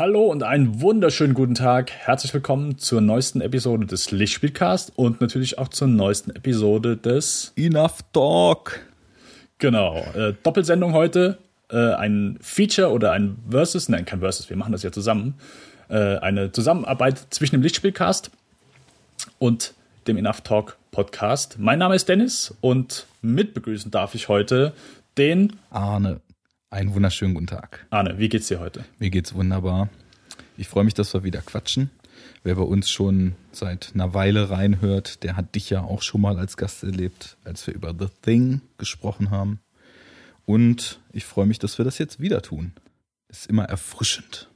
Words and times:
Hallo 0.00 0.22
und 0.22 0.42
einen 0.44 0.80
wunderschönen 0.80 1.34
guten 1.34 1.54
Tag. 1.54 1.90
Herzlich 1.90 2.32
willkommen 2.32 2.78
zur 2.78 3.02
neuesten 3.02 3.42
Episode 3.42 3.84
des 3.84 4.10
Lichtspielcast 4.10 4.94
und 4.96 5.20
natürlich 5.20 5.58
auch 5.58 5.68
zur 5.68 5.88
neuesten 5.88 6.30
Episode 6.30 6.96
des 6.96 7.52
Enough 7.54 7.98
Talk. 8.14 8.80
Genau, 9.58 9.98
äh, 10.14 10.32
Doppelsendung 10.42 10.94
heute. 10.94 11.36
Äh, 11.70 11.92
ein 11.92 12.38
Feature 12.40 12.90
oder 12.92 13.12
ein 13.12 13.36
Versus, 13.50 13.90
nein, 13.90 14.06
kein 14.06 14.20
Versus, 14.20 14.48
wir 14.48 14.56
machen 14.56 14.72
das 14.72 14.82
ja 14.82 14.90
zusammen. 14.90 15.34
Äh, 15.90 16.16
eine 16.16 16.50
Zusammenarbeit 16.50 17.26
zwischen 17.28 17.56
dem 17.56 17.62
Lichtspielcast 17.62 18.30
und 19.38 19.74
dem 20.06 20.16
Enough 20.16 20.40
Talk 20.40 20.78
Podcast. 20.92 21.58
Mein 21.58 21.78
Name 21.78 21.94
ist 21.94 22.08
Dennis 22.08 22.54
und 22.62 23.06
mitbegrüßen 23.20 23.90
darf 23.90 24.14
ich 24.14 24.28
heute 24.28 24.72
den 25.18 25.58
Arne. 25.68 26.22
Einen 26.72 26.94
wunderschönen 26.94 27.34
guten 27.34 27.48
Tag. 27.48 27.84
Arne, 27.90 28.18
wie 28.18 28.28
geht's 28.28 28.46
dir 28.46 28.60
heute? 28.60 28.84
Mir 29.00 29.10
geht's 29.10 29.34
wunderbar. 29.34 29.88
Ich 30.56 30.68
freue 30.68 30.84
mich, 30.84 30.94
dass 30.94 31.12
wir 31.12 31.24
wieder 31.24 31.42
quatschen. 31.42 31.90
Wer 32.44 32.54
bei 32.54 32.62
uns 32.62 32.88
schon 32.88 33.34
seit 33.50 33.90
einer 33.92 34.14
Weile 34.14 34.50
reinhört, 34.50 35.24
der 35.24 35.34
hat 35.34 35.56
dich 35.56 35.68
ja 35.68 35.82
auch 35.82 36.02
schon 36.02 36.20
mal 36.20 36.38
als 36.38 36.56
Gast 36.56 36.84
erlebt, 36.84 37.36
als 37.42 37.66
wir 37.66 37.74
über 37.74 37.92
The 37.98 38.06
Thing 38.22 38.60
gesprochen 38.78 39.32
haben. 39.32 39.58
Und 40.46 41.00
ich 41.12 41.24
freue 41.24 41.46
mich, 41.46 41.58
dass 41.58 41.76
wir 41.76 41.84
das 41.84 41.98
jetzt 41.98 42.20
wieder 42.20 42.40
tun. 42.40 42.72
Ist 43.28 43.48
immer 43.48 43.64
erfrischend. 43.64 44.48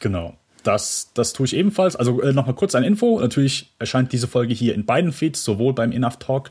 Genau. 0.00 0.36
Das, 0.62 1.10
das 1.14 1.32
tue 1.32 1.46
ich 1.46 1.56
ebenfalls. 1.56 1.96
Also 1.96 2.20
äh, 2.20 2.34
nochmal 2.34 2.54
kurz 2.54 2.74
eine 2.74 2.86
Info. 2.86 3.18
Natürlich 3.18 3.72
erscheint 3.78 4.12
diese 4.12 4.28
Folge 4.28 4.52
hier 4.52 4.74
in 4.74 4.84
beiden 4.84 5.10
Feeds, 5.10 5.42
sowohl 5.42 5.72
beim 5.72 5.90
Enough 5.90 6.18
Talk 6.18 6.50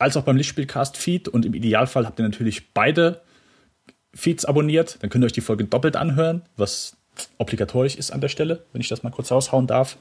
als 0.00 0.16
auch 0.16 0.24
beim 0.24 0.36
Lichtspielcast 0.36 0.96
Feed. 0.96 1.28
Und 1.28 1.46
im 1.46 1.54
Idealfall 1.54 2.06
habt 2.06 2.18
ihr 2.18 2.24
natürlich 2.24 2.72
beide 2.72 3.22
Feeds 4.16 4.44
abonniert. 4.44 4.98
Dann 5.00 5.10
könnt 5.10 5.24
ihr 5.24 5.26
euch 5.26 5.32
die 5.32 5.40
Folge 5.40 5.64
doppelt 5.64 5.96
anhören, 5.96 6.42
was 6.56 6.96
obligatorisch 7.38 7.96
ist 7.96 8.10
an 8.10 8.20
der 8.20 8.28
Stelle, 8.28 8.64
wenn 8.72 8.80
ich 8.80 8.88
das 8.88 9.02
mal 9.02 9.10
kurz 9.10 9.30
raushauen 9.30 9.66
darf. 9.66 9.96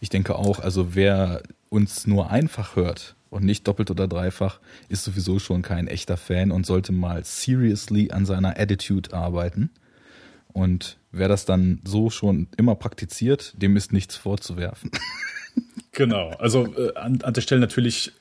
Ich 0.00 0.08
denke 0.08 0.36
auch, 0.36 0.58
also 0.58 0.94
wer 0.94 1.42
uns 1.68 2.06
nur 2.06 2.30
einfach 2.30 2.76
hört 2.76 3.14
und 3.30 3.44
nicht 3.44 3.66
doppelt 3.66 3.90
oder 3.90 4.08
dreifach, 4.08 4.60
ist 4.88 5.04
sowieso 5.04 5.38
schon 5.38 5.62
kein 5.62 5.86
echter 5.86 6.16
Fan 6.16 6.50
und 6.50 6.66
sollte 6.66 6.92
mal 6.92 7.24
seriously 7.24 8.10
an 8.10 8.26
seiner 8.26 8.58
Attitude 8.58 9.14
arbeiten. 9.14 9.70
Und 10.52 10.98
wer 11.12 11.28
das 11.28 11.44
dann 11.44 11.80
so 11.84 12.10
schon 12.10 12.48
immer 12.56 12.74
praktiziert, 12.74 13.54
dem 13.56 13.76
ist 13.76 13.92
nichts 13.92 14.16
vorzuwerfen. 14.16 14.90
Genau, 15.94 16.30
also 16.38 16.74
äh, 16.74 16.94
an, 16.94 17.20
an 17.20 17.34
der 17.34 17.42
Stelle 17.42 17.60
natürlich, 17.60 18.12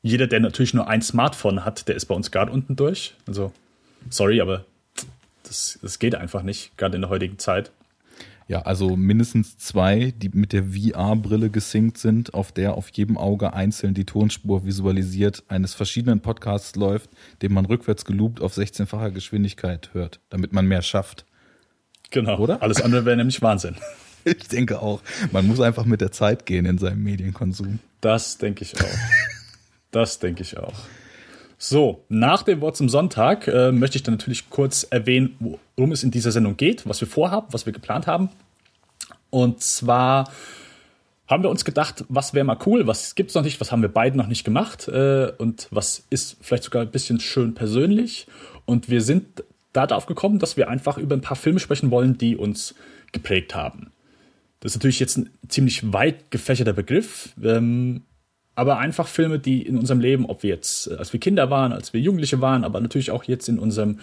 jeder, 0.00 0.26
der 0.26 0.40
natürlich 0.40 0.72
nur 0.72 0.88
ein 0.88 1.02
Smartphone 1.02 1.66
hat, 1.66 1.88
der 1.88 1.94
ist 1.94 2.06
bei 2.06 2.14
uns 2.14 2.30
gerade 2.30 2.50
unten 2.50 2.74
durch. 2.74 3.14
Also, 3.26 3.52
sorry, 4.10 4.40
aber 4.40 4.64
das, 5.44 5.78
das 5.82 5.98
geht 5.98 6.14
einfach 6.14 6.42
nicht, 6.42 6.76
gerade 6.76 6.96
in 6.96 7.02
der 7.02 7.10
heutigen 7.10 7.38
Zeit. 7.38 7.70
Ja, 8.48 8.62
also 8.62 8.96
mindestens 8.96 9.58
zwei, 9.58 10.14
die 10.16 10.28
mit 10.28 10.52
der 10.52 10.64
VR-Brille 10.64 11.50
gesynkt 11.50 11.98
sind, 11.98 12.32
auf 12.32 12.52
der 12.52 12.74
auf 12.74 12.88
jedem 12.90 13.18
Auge 13.18 13.54
einzeln 13.54 13.92
die 13.92 14.04
Tonspur 14.04 14.64
visualisiert 14.64 15.42
eines 15.48 15.74
verschiedenen 15.74 16.20
Podcasts 16.20 16.76
läuft, 16.76 17.10
den 17.42 17.52
man 17.52 17.66
rückwärts 17.66 18.04
geloopt 18.04 18.40
auf 18.40 18.56
16-facher 18.56 19.10
Geschwindigkeit 19.10 19.90
hört, 19.94 20.20
damit 20.30 20.52
man 20.52 20.66
mehr 20.66 20.82
schafft. 20.82 21.26
Genau. 22.10 22.38
Oder? 22.38 22.62
Alles 22.62 22.80
andere 22.80 23.04
wäre 23.04 23.16
nämlich 23.16 23.42
Wahnsinn. 23.42 23.76
Ich 24.28 24.48
denke 24.48 24.82
auch. 24.82 25.02
Man 25.30 25.46
muss 25.46 25.60
einfach 25.60 25.84
mit 25.84 26.00
der 26.00 26.10
Zeit 26.10 26.46
gehen 26.46 26.66
in 26.66 26.78
seinem 26.78 27.00
Medienkonsum. 27.04 27.78
Das 28.00 28.38
denke 28.38 28.64
ich 28.64 28.74
auch. 28.74 28.98
Das 29.92 30.18
denke 30.18 30.42
ich 30.42 30.58
auch. 30.58 30.74
So, 31.58 32.04
nach 32.08 32.42
dem 32.42 32.60
Wort 32.60 32.76
zum 32.76 32.88
Sonntag 32.88 33.48
äh, 33.48 33.72
möchte 33.72 33.96
ich 33.96 34.02
dann 34.02 34.14
natürlich 34.14 34.50
kurz 34.50 34.86
erwähnen, 34.90 35.36
worum 35.76 35.92
es 35.92 36.02
in 36.02 36.10
dieser 36.10 36.30
Sendung 36.30 36.56
geht, 36.56 36.86
was 36.86 37.00
wir 37.00 37.08
vorhaben, 37.08 37.46
was 37.50 37.64
wir 37.64 37.72
geplant 37.72 38.06
haben. 38.06 38.28
Und 39.30 39.62
zwar 39.62 40.30
haben 41.26 41.42
wir 41.42 41.50
uns 41.50 41.64
gedacht, 41.64 42.04
was 42.08 42.34
wäre 42.34 42.44
mal 42.44 42.58
cool, 42.66 42.86
was 42.86 43.14
gibt's 43.14 43.34
noch 43.34 43.42
nicht, 43.42 43.60
was 43.60 43.72
haben 43.72 43.82
wir 43.82 43.88
beide 43.88 44.16
noch 44.16 44.28
nicht 44.28 44.44
gemacht 44.44 44.86
äh, 44.88 45.32
und 45.38 45.68
was 45.70 46.04
ist 46.10 46.36
vielleicht 46.40 46.64
sogar 46.64 46.82
ein 46.82 46.90
bisschen 46.90 47.20
schön 47.20 47.54
persönlich. 47.54 48.26
Und 48.64 48.90
wir 48.90 49.00
sind 49.00 49.42
darauf 49.72 50.06
gekommen, 50.06 50.38
dass 50.38 50.56
wir 50.56 50.68
einfach 50.68 50.98
über 50.98 51.16
ein 51.16 51.22
paar 51.22 51.36
Filme 51.36 51.60
sprechen 51.60 51.90
wollen, 51.90 52.18
die 52.18 52.36
uns 52.36 52.74
geprägt 53.12 53.54
haben. 53.54 53.92
Das 54.60 54.72
ist 54.72 54.76
natürlich 54.76 55.00
jetzt 55.00 55.18
ein 55.18 55.30
ziemlich 55.48 55.92
weit 55.92 56.30
gefächerter 56.30 56.72
Begriff, 56.72 57.34
ähm, 57.42 58.02
aber 58.56 58.78
einfach 58.78 59.06
Filme, 59.06 59.38
die 59.38 59.62
in 59.62 59.78
unserem 59.78 60.00
Leben, 60.00 60.26
ob 60.26 60.42
wir 60.42 60.50
jetzt, 60.50 60.90
als 60.90 61.12
wir 61.12 61.20
Kinder 61.20 61.50
waren, 61.50 61.72
als 61.72 61.92
wir 61.92 62.00
Jugendliche 62.00 62.40
waren, 62.40 62.64
aber 62.64 62.80
natürlich 62.80 63.12
auch 63.12 63.24
jetzt 63.24 63.48
in 63.48 63.58
unserem, 63.58 64.00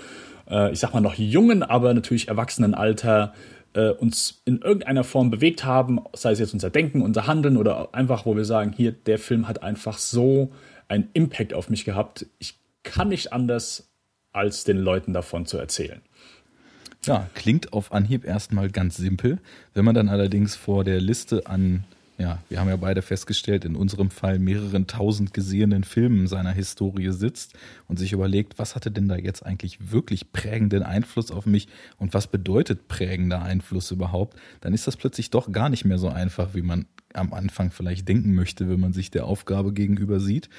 äh, 0.49 0.71
ich 0.71 0.79
sag 0.79 0.93
mal 0.93 1.01
noch 1.01 1.15
jungen, 1.15 1.63
aber 1.63 1.93
natürlich 1.93 2.29
erwachsenen 2.29 2.75
Alter, 2.75 3.33
äh, 3.73 3.89
uns 3.89 4.41
in 4.45 4.61
irgendeiner 4.61 5.03
Form 5.03 5.31
bewegt 5.31 5.65
haben, 5.65 5.99
sei 6.13 6.31
es 6.31 6.39
jetzt 6.39 6.53
unser 6.53 6.69
Denken, 6.69 7.01
unser 7.01 7.25
Handeln 7.25 7.57
oder 7.57 7.93
einfach, 7.93 8.25
wo 8.25 8.35
wir 8.35 8.45
sagen, 8.45 8.71
hier, 8.71 8.91
der 8.91 9.17
Film 9.17 9.47
hat 9.47 9.63
einfach 9.63 9.97
so 9.97 10.51
einen 10.87 11.09
Impact 11.13 11.55
auf 11.55 11.69
mich 11.69 11.83
gehabt. 11.83 12.27
Ich 12.37 12.59
kann 12.83 13.09
nicht 13.09 13.33
anders, 13.33 13.89
als 14.31 14.63
den 14.63 14.77
Leuten 14.77 15.13
davon 15.13 15.45
zu 15.45 15.57
erzählen. 15.57 16.01
Ja, 17.05 17.27
klingt 17.33 17.73
auf 17.73 17.91
Anhieb 17.91 18.23
erstmal 18.25 18.69
ganz 18.69 18.97
simpel. 18.97 19.39
Wenn 19.73 19.85
man 19.85 19.95
dann 19.95 20.09
allerdings 20.09 20.55
vor 20.55 20.83
der 20.83 21.01
Liste 21.01 21.47
an, 21.47 21.83
ja, 22.17 22.39
wir 22.47 22.59
haben 22.59 22.69
ja 22.69 22.75
beide 22.75 23.01
festgestellt, 23.01 23.65
in 23.65 23.75
unserem 23.75 24.11
Fall 24.11 24.37
mehreren 24.37 24.85
tausend 24.85 25.33
gesehenen 25.33 25.83
Filmen 25.83 26.27
seiner 26.27 26.51
Historie 26.51 27.11
sitzt 27.11 27.53
und 27.87 27.97
sich 27.97 28.13
überlegt, 28.13 28.59
was 28.59 28.75
hatte 28.75 28.91
denn 28.91 29.07
da 29.07 29.15
jetzt 29.15 29.43
eigentlich 29.43 29.91
wirklich 29.91 30.31
prägenden 30.31 30.83
Einfluss 30.83 31.31
auf 31.31 31.45
mich 31.45 31.67
und 31.97 32.13
was 32.13 32.27
bedeutet 32.27 32.87
prägender 32.87 33.41
Einfluss 33.41 33.89
überhaupt, 33.89 34.37
dann 34.61 34.73
ist 34.73 34.85
das 34.85 34.95
plötzlich 34.95 35.31
doch 35.31 35.51
gar 35.51 35.69
nicht 35.69 35.85
mehr 35.85 35.97
so 35.97 36.09
einfach, 36.09 36.53
wie 36.53 36.61
man 36.61 36.85
am 37.13 37.33
Anfang 37.33 37.71
vielleicht 37.71 38.07
denken 38.07 38.35
möchte, 38.35 38.69
wenn 38.69 38.79
man 38.79 38.93
sich 38.93 39.09
der 39.09 39.25
Aufgabe 39.25 39.73
gegenüber 39.73 40.19
sieht. 40.19 40.49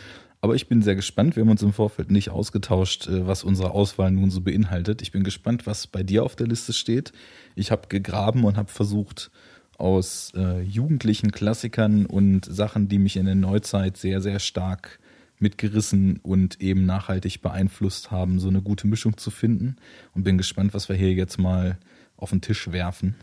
Aber 0.41 0.55
ich 0.55 0.69
bin 0.69 0.83
sehr 0.83 0.95
gespannt. 0.95 1.37
Wir 1.37 1.43
haben 1.43 1.51
uns 1.51 1.63
im 1.63 1.73
Vorfeld 1.73 2.11
nicht 2.11 2.29
ausgetauscht, 2.29 3.09
äh, 3.09 3.27
was 3.27 3.45
unsere 3.45 3.71
Auswahl 3.71 4.11
nun 4.11 4.31
so 4.31 4.43
beinhaltet. 4.43 5.01
Ich 5.01 5.11
bin 5.11 5.25
gespannt, 5.25 5.67
was 5.67 5.87
bei 5.87 6.03
dir 6.03 6.23
auf 6.23 6.37
der 6.37 6.47
Liste 6.47 6.75
steht. 6.75 7.13
Ich 7.55 7.71
habe 7.71 7.89
gegraben 7.89 8.45
und 8.45 8.59
habe 8.59 8.71
versucht, 8.71 9.31
aus 9.79 10.33
äh, 10.37 10.61
jugendlichen 10.63 11.33
Klassikern 11.33 12.07
und 12.07 12.45
Sachen, 12.45 12.89
die 12.89 12.99
mich 12.99 13.17
in 13.17 13.27
der 13.27 13.35
Neuzeit 13.35 13.97
sehr, 13.97 14.21
sehr 14.21 14.39
stark 14.39 14.99
mitgerissen 15.39 16.21
und 16.23 16.61
eben 16.61 16.87
nachhaltig 16.87 17.43
beeinflusst 17.43 18.11
haben, 18.11 18.39
so 18.39 18.49
eine 18.49 18.63
gute 18.63 18.87
Mischung 18.87 19.17
zu 19.17 19.31
finden. 19.31 19.77
Und 20.15 20.25
bin 20.25 20.39
gespannt, 20.39 20.75
was 20.75 20.89
wir 20.89 20.97
hier 20.97 21.13
jetzt 21.13 21.39
mal 21.39 21.79
auf 22.17 22.31
den 22.31 22.41
Tisch 22.41 22.71
werfen. 22.71 23.15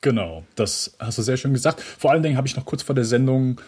Genau, 0.00 0.44
das 0.54 0.96
hast 0.98 1.18
du 1.18 1.22
sehr 1.22 1.36
schön 1.36 1.54
gesagt. 1.54 1.80
Vor 1.80 2.12
allen 2.12 2.22
Dingen 2.22 2.36
habe 2.36 2.46
ich 2.46 2.56
noch 2.56 2.66
kurz 2.66 2.82
vor 2.82 2.94
der 2.94 3.04
Sendung 3.04 3.60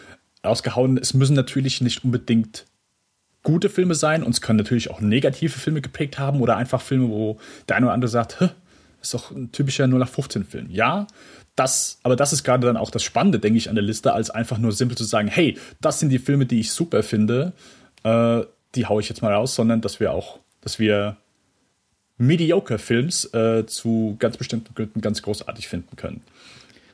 rausgehauen, 0.45 0.97
es 0.97 1.13
müssen 1.13 1.35
natürlich 1.35 1.81
nicht 1.81 2.03
unbedingt 2.05 2.65
gute 3.43 3.69
Filme 3.69 3.95
sein. 3.95 4.23
Uns 4.23 4.41
können 4.41 4.57
natürlich 4.57 4.89
auch 4.89 5.01
negative 5.01 5.57
Filme 5.57 5.81
geprägt 5.81 6.19
haben 6.19 6.41
oder 6.41 6.57
einfach 6.57 6.81
Filme, 6.81 7.09
wo 7.09 7.39
der 7.67 7.77
eine 7.77 7.87
oder 7.87 7.93
andere 7.93 8.09
sagt, 8.09 8.39
ist 9.01 9.13
doch 9.13 9.31
ein 9.31 9.51
typischer 9.51 9.85
0815-Film. 9.85 10.69
Ja, 10.69 11.07
das, 11.55 11.99
aber 12.03 12.15
das 12.15 12.33
ist 12.33 12.43
gerade 12.43 12.67
dann 12.67 12.77
auch 12.77 12.91
das 12.91 13.03
Spannende, 13.03 13.39
denke 13.39 13.57
ich, 13.57 13.69
an 13.69 13.75
der 13.75 13.83
Liste, 13.83 14.13
als 14.13 14.29
einfach 14.29 14.57
nur 14.57 14.71
simpel 14.71 14.97
zu 14.97 15.03
sagen, 15.03 15.27
hey, 15.27 15.57
das 15.81 15.99
sind 15.99 16.09
die 16.09 16.19
Filme, 16.19 16.45
die 16.45 16.59
ich 16.59 16.71
super 16.71 17.03
finde, 17.03 17.53
äh, 18.03 18.41
die 18.75 18.85
haue 18.85 19.01
ich 19.01 19.09
jetzt 19.09 19.21
mal 19.21 19.33
raus, 19.33 19.55
sondern 19.55 19.81
dass 19.81 19.99
wir 19.99 20.13
auch, 20.13 20.39
dass 20.61 20.79
wir 20.79 21.17
mediocre 22.17 22.77
Films 22.77 23.25
äh, 23.33 23.65
zu 23.65 24.15
ganz 24.19 24.37
bestimmten 24.37 24.73
Gründen 24.75 25.01
ganz 25.01 25.21
großartig 25.21 25.67
finden 25.67 25.95
können. 25.95 26.21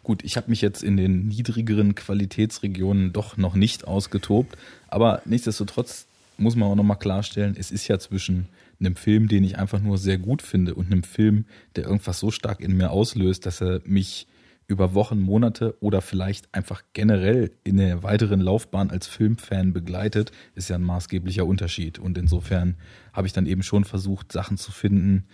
Gut, 0.04 0.24
ich 0.24 0.38
habe 0.38 0.52
mich 0.52 0.62
jetzt 0.62 0.84
in 0.84 0.98
den 0.98 1.28
niedrigeren 1.28 1.96
Qualitätsregionen 1.96 3.12
doch 3.12 3.38
noch 3.38 3.56
nicht 3.56 3.88
ausgetobt, 3.88 4.56
aber 4.88 5.22
nichtsdestotrotz 5.26 6.06
muss 6.38 6.56
man 6.56 6.70
auch 6.70 6.76
nochmal 6.76 7.00
klarstellen, 7.00 7.56
es 7.58 7.72
ist 7.72 7.88
ja 7.88 7.98
zwischen 7.98 8.48
einem 8.80 8.96
Film, 8.96 9.28
den 9.28 9.44
ich 9.44 9.58
einfach 9.58 9.80
nur 9.80 9.98
sehr 9.98 10.18
gut 10.18 10.42
finde 10.42 10.76
und 10.76 10.88
einem 10.88 11.04
Film, 11.04 11.46
der 11.76 11.86
irgendwas 11.86 12.20
so 12.20 12.32
stark 12.32 12.60
in 12.62 12.76
mir 12.78 12.92
auslöst, 12.92 13.46
dass 13.46 13.62
er 13.62 13.82
mich 13.86 14.28
über 14.68 14.94
Wochen, 14.96 15.20
Monate 15.20 15.76
oder 15.80 16.02
vielleicht 16.02 16.54
einfach 16.54 16.84
generell 16.94 17.52
in 17.64 17.78
der 17.78 18.04
weiteren 18.04 18.42
Laufbahn 18.42 18.90
als 18.90 19.08
Filmfan 19.08 19.74
begleitet, 19.74 20.32
ist 20.56 20.70
ja 20.70 20.76
ein 20.76 20.84
maßgeblicher 20.84 21.46
Unterschied. 21.46 22.00
Und 22.00 22.18
insofern 22.18 22.76
habe 23.14 23.28
ich 23.28 23.34
dann 23.34 23.46
eben 23.46 23.64
schon 23.64 23.84
versucht, 23.84 24.32
Sachen 24.32 24.58
zu 24.58 24.72
finden, 24.72 25.26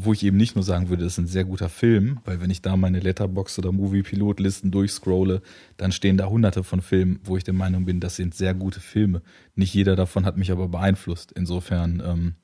wo 0.00 0.12
ich 0.12 0.22
eben 0.24 0.36
nicht 0.36 0.54
nur 0.54 0.62
sagen 0.62 0.88
würde, 0.88 1.04
das 1.04 1.14
ist 1.14 1.18
ein 1.18 1.26
sehr 1.26 1.44
guter 1.44 1.68
Film, 1.68 2.20
weil 2.24 2.40
wenn 2.40 2.50
ich 2.50 2.62
da 2.62 2.76
meine 2.76 3.00
Letterbox 3.00 3.58
oder 3.58 3.72
Movie-Pilot-Listen 3.72 4.70
durchscrolle, 4.70 5.42
dann 5.76 5.92
stehen 5.92 6.16
da 6.16 6.26
hunderte 6.26 6.64
von 6.64 6.80
Filmen, 6.80 7.18
wo 7.24 7.36
ich 7.36 7.44
der 7.44 7.54
Meinung 7.54 7.84
bin, 7.84 8.00
das 8.00 8.16
sind 8.16 8.34
sehr 8.34 8.54
gute 8.54 8.80
Filme. 8.80 9.20
Nicht 9.56 9.74
jeder 9.74 9.96
davon 9.96 10.24
hat 10.24 10.36
mich 10.36 10.52
aber 10.52 10.68
beeinflusst. 10.68 11.32
Insofern 11.32 12.02
ähm, 12.06 12.34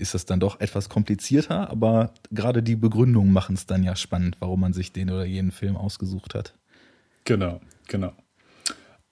ist 0.00 0.14
das 0.14 0.26
dann 0.26 0.40
doch 0.40 0.60
etwas 0.60 0.88
komplizierter, 0.88 1.70
aber 1.70 2.12
gerade 2.30 2.62
die 2.62 2.76
Begründungen 2.76 3.32
machen 3.32 3.54
es 3.54 3.66
dann 3.66 3.82
ja 3.82 3.94
spannend, 3.94 4.36
warum 4.40 4.60
man 4.60 4.72
sich 4.72 4.92
den 4.92 5.10
oder 5.10 5.24
jenen 5.24 5.52
Film 5.52 5.76
ausgesucht 5.76 6.34
hat. 6.34 6.54
Genau, 7.24 7.60
genau. 7.86 8.12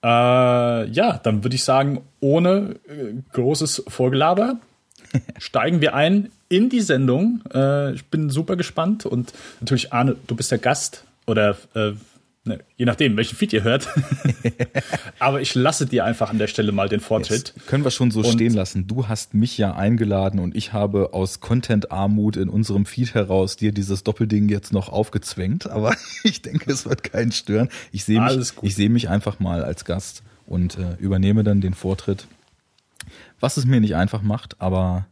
Äh, 0.03 0.89
ja, 0.89 1.19
dann 1.23 1.43
würde 1.43 1.55
ich 1.55 1.63
sagen, 1.63 2.01
ohne 2.19 2.75
äh, 2.87 3.13
großes 3.33 3.83
Vorgelaber 3.87 4.59
steigen 5.37 5.81
wir 5.81 5.93
ein 5.93 6.31
in 6.47 6.69
die 6.69 6.81
Sendung. 6.81 7.41
Äh, 7.53 7.93
ich 7.93 8.05
bin 8.05 8.29
super 8.29 8.55
gespannt 8.55 9.05
und 9.05 9.33
natürlich, 9.59 9.93
Arne, 9.93 10.15
du 10.27 10.35
bist 10.35 10.51
der 10.51 10.57
Gast 10.57 11.05
oder 11.27 11.57
äh, 11.75 11.91
ne, 12.49 12.59
je 12.75 12.85
nachdem, 12.85 13.15
welchen 13.15 13.35
Feed 13.35 13.53
ihr 13.53 13.63
hört. 13.63 13.87
Aber 15.19 15.41
ich 15.41 15.55
lasse 15.55 15.85
dir 15.85 16.03
einfach 16.03 16.29
an 16.29 16.37
der 16.37 16.47
Stelle 16.47 16.71
mal 16.71 16.89
den 16.89 16.99
Vortritt. 16.99 17.53
Jetzt 17.55 17.67
können 17.67 17.83
wir 17.83 17.91
schon 17.91 18.11
so 18.11 18.19
und 18.19 18.33
stehen 18.33 18.53
lassen. 18.53 18.87
Du 18.87 19.07
hast 19.07 19.33
mich 19.33 19.57
ja 19.57 19.75
eingeladen 19.75 20.39
und 20.39 20.55
ich 20.55 20.73
habe 20.73 21.13
aus 21.13 21.39
Content-Armut 21.39 22.35
in 22.35 22.49
unserem 22.49 22.85
Feed 22.85 23.13
heraus 23.13 23.55
dir 23.55 23.71
dieses 23.71 24.03
Doppelding 24.03 24.49
jetzt 24.49 24.73
noch 24.73 24.89
aufgezwängt. 24.89 25.69
Aber 25.69 25.95
ich 26.23 26.41
denke, 26.41 26.71
es 26.71 26.85
wird 26.85 27.03
keinen 27.03 27.31
stören. 27.31 27.69
Ich 27.91 28.03
sehe 28.03 28.19
mich, 28.19 28.51
ich 28.61 28.75
sehe 28.75 28.89
mich 28.89 29.09
einfach 29.09 29.39
mal 29.39 29.63
als 29.63 29.85
Gast 29.85 30.23
und 30.45 30.77
äh, 30.77 30.95
übernehme 30.99 31.43
dann 31.43 31.61
den 31.61 31.73
Vortritt. 31.73 32.27
Was 33.39 33.55
es 33.57 33.65
mir 33.65 33.79
nicht 33.79 33.95
einfach 33.95 34.21
macht, 34.21 34.59
aber 34.59 35.07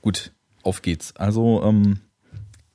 gut, 0.00 0.32
auf 0.62 0.82
geht's. 0.82 1.14
Also, 1.14 1.62
ähm, 1.62 2.00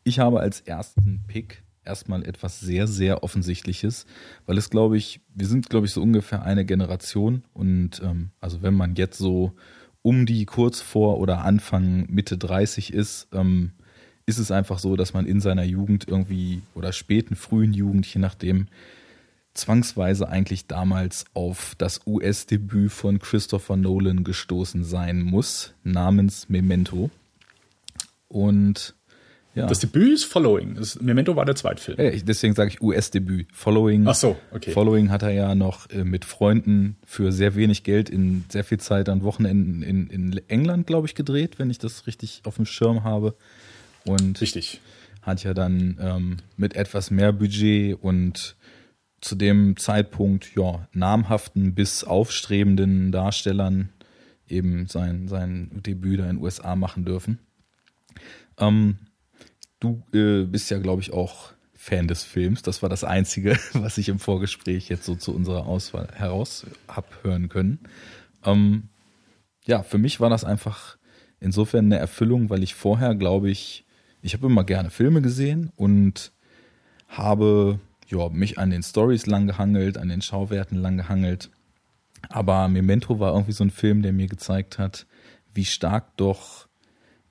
ich 0.04 0.20
habe 0.20 0.40
als 0.40 0.62
ersten 0.62 1.24
Pick 1.28 1.63
erstmal 1.86 2.24
etwas 2.26 2.60
sehr, 2.60 2.88
sehr 2.88 3.24
Offensichtliches, 3.24 4.06
weil 4.46 4.58
es, 4.58 4.70
glaube 4.70 4.98
ich, 4.98 5.22
wir 5.34 5.48
sind, 5.48 5.70
glaube 5.70 5.86
ich, 5.86 5.94
so 5.94 6.02
ungefähr 6.02 6.44
eine 6.44 6.66
Generation 6.66 7.44
und 7.54 8.02
ähm, 8.04 8.32
also 8.40 8.62
wenn 8.62 8.74
man 8.74 8.96
jetzt 8.96 9.18
so 9.18 9.54
um 10.02 10.26
die 10.26 10.46
kurz 10.46 10.82
vor 10.82 11.20
oder 11.20 11.44
Anfang 11.44 12.06
Mitte 12.10 12.38
30 12.38 12.94
ist, 12.94 13.28
ähm, 13.34 13.72
ist 14.26 14.38
es 14.38 14.52
einfach 14.52 14.80
so, 14.80 14.96
dass 14.96 15.14
man 15.14 15.26
in 15.26 15.42
seiner 15.42 15.64
Jugend 15.64 16.08
irgendwie 16.08 16.62
oder 16.76 16.94
späten, 16.94 17.36
frühen 17.36 17.74
Jugend, 17.74 18.06
je 18.06 18.20
nachdem, 18.20 18.68
zwangsweise 19.54 20.28
eigentlich 20.30 20.68
damals 20.68 21.26
auf 21.34 21.76
das 21.78 22.02
US-Debüt 22.08 22.92
von 22.92 23.20
Christopher 23.20 23.76
Nolan 23.78 24.24
gestoßen 24.24 24.84
sein 24.84 25.22
muss, 25.22 25.74
namens 25.84 26.50
Memento. 26.50 27.12
Und 28.28 28.96
ja. 29.56 29.68
Das 29.68 29.80
Debüt 29.80 30.14
ist 30.14 30.26
Following. 30.26 30.76
Das 30.76 31.00
Memento 31.00 31.36
war 31.36 31.46
der 31.46 31.56
Zweitfilm. 31.56 32.00
Ja, 32.00 32.10
deswegen 32.10 32.56
sage 32.56 32.72
ich 32.72 32.82
US-Debüt. 32.82 33.48
Following. 33.54 34.08
Ach 34.08 34.16
so, 34.16 34.36
okay. 34.52 34.72
Following 34.72 35.12
hat 35.12 35.22
er 35.22 35.30
ja 35.30 35.54
noch 35.54 35.90
äh, 35.92 36.04
mit 36.04 36.26
Freunden 36.26 36.98
für 37.06 37.32
sehr 37.32 37.56
wenig 37.56 37.84
Geld 37.84 38.10
in 38.10 38.46
sehr 38.50 38.64
viel 38.64 38.80
Zeit 38.80 39.10
an 39.10 39.22
Wochenenden 39.22 39.84
in, 39.84 40.08
in 40.08 40.42
England, 40.48 40.88
glaube 40.88 41.06
ich, 41.06 41.14
gedreht, 41.14 41.60
wenn 41.60 41.70
ich 41.70 41.78
das 41.78 42.08
richtig 42.08 42.42
auf 42.46 42.56
dem 42.56 42.66
Schirm 42.66 43.04
habe. 43.04 43.36
Und 44.06 44.42
richtig. 44.42 44.82
hat 45.22 45.44
ja 45.44 45.54
dann 45.54 45.98
ähm, 46.02 46.38
mit 46.58 46.76
etwas 46.76 47.12
mehr 47.12 47.32
Budget 47.32 48.02
und 48.02 48.56
zu 49.22 49.36
dem 49.36 49.78
Zeitpunkt 49.78 50.56
ja 50.56 50.88
namhaften 50.94 51.76
bis 51.76 52.04
aufstrebenden 52.04 53.12
Darstellern 53.12 53.90
eben 54.48 54.88
sein, 54.88 55.28
sein 55.28 55.70
Debüt 55.86 56.20
da 56.20 56.24
in 56.24 56.38
den 56.38 56.44
USA 56.44 56.76
machen 56.76 57.06
dürfen. 57.06 57.40
Ähm, 58.58 58.98
du 59.84 60.04
äh, 60.14 60.46
bist 60.46 60.72
ja, 60.72 60.80
glaube 60.80 61.02
ich, 61.02 61.14
auch 61.14 61.54
Fan 61.74 62.08
des 62.08 62.24
Films. 62.24 62.62
Das 62.62 62.82
war 62.82 62.90
das 62.90 63.04
Einzige, 63.04 63.58
was 63.74 63.98
ich 63.98 64.10
im 64.10 64.20
Vorgespräch 64.20 64.90
jetzt 64.90 65.06
so 65.06 65.16
zu 65.16 65.36
unserer 65.36 65.68
Auswahl 65.68 66.08
heraus 66.14 66.66
hab 66.88 67.24
hören 67.24 67.50
können. 67.50 67.80
Ähm, 68.46 68.90
ja, 69.66 69.84
für 69.84 69.98
mich 69.98 70.20
war 70.20 70.30
das 70.30 70.44
einfach 70.44 70.98
insofern 71.40 71.86
eine 71.86 71.98
Erfüllung, 71.98 72.50
weil 72.50 72.64
ich 72.64 72.74
vorher, 72.74 73.16
glaube 73.16 73.50
ich, 73.50 73.86
ich 74.22 74.34
habe 74.34 74.48
immer 74.48 74.64
gerne 74.64 74.90
Filme 74.90 75.22
gesehen 75.22 75.72
und 75.76 76.32
habe 77.10 77.80
ja, 78.08 78.30
mich 78.30 78.58
an 78.58 78.70
den 78.70 78.84
Stories 78.84 79.26
lang 79.26 79.48
gehangelt, 79.48 79.98
an 79.98 80.10
den 80.10 80.22
Schauwerten 80.22 80.78
lang 80.78 80.98
gehangelt. 80.98 81.50
Aber 82.30 82.68
Memento 82.70 83.20
war 83.20 83.34
irgendwie 83.34 83.52
so 83.52 83.64
ein 83.64 83.72
Film, 83.72 84.02
der 84.02 84.14
mir 84.14 84.28
gezeigt 84.28 84.80
hat, 84.80 85.06
wie 85.54 85.66
stark 85.66 86.16
doch 86.18 86.68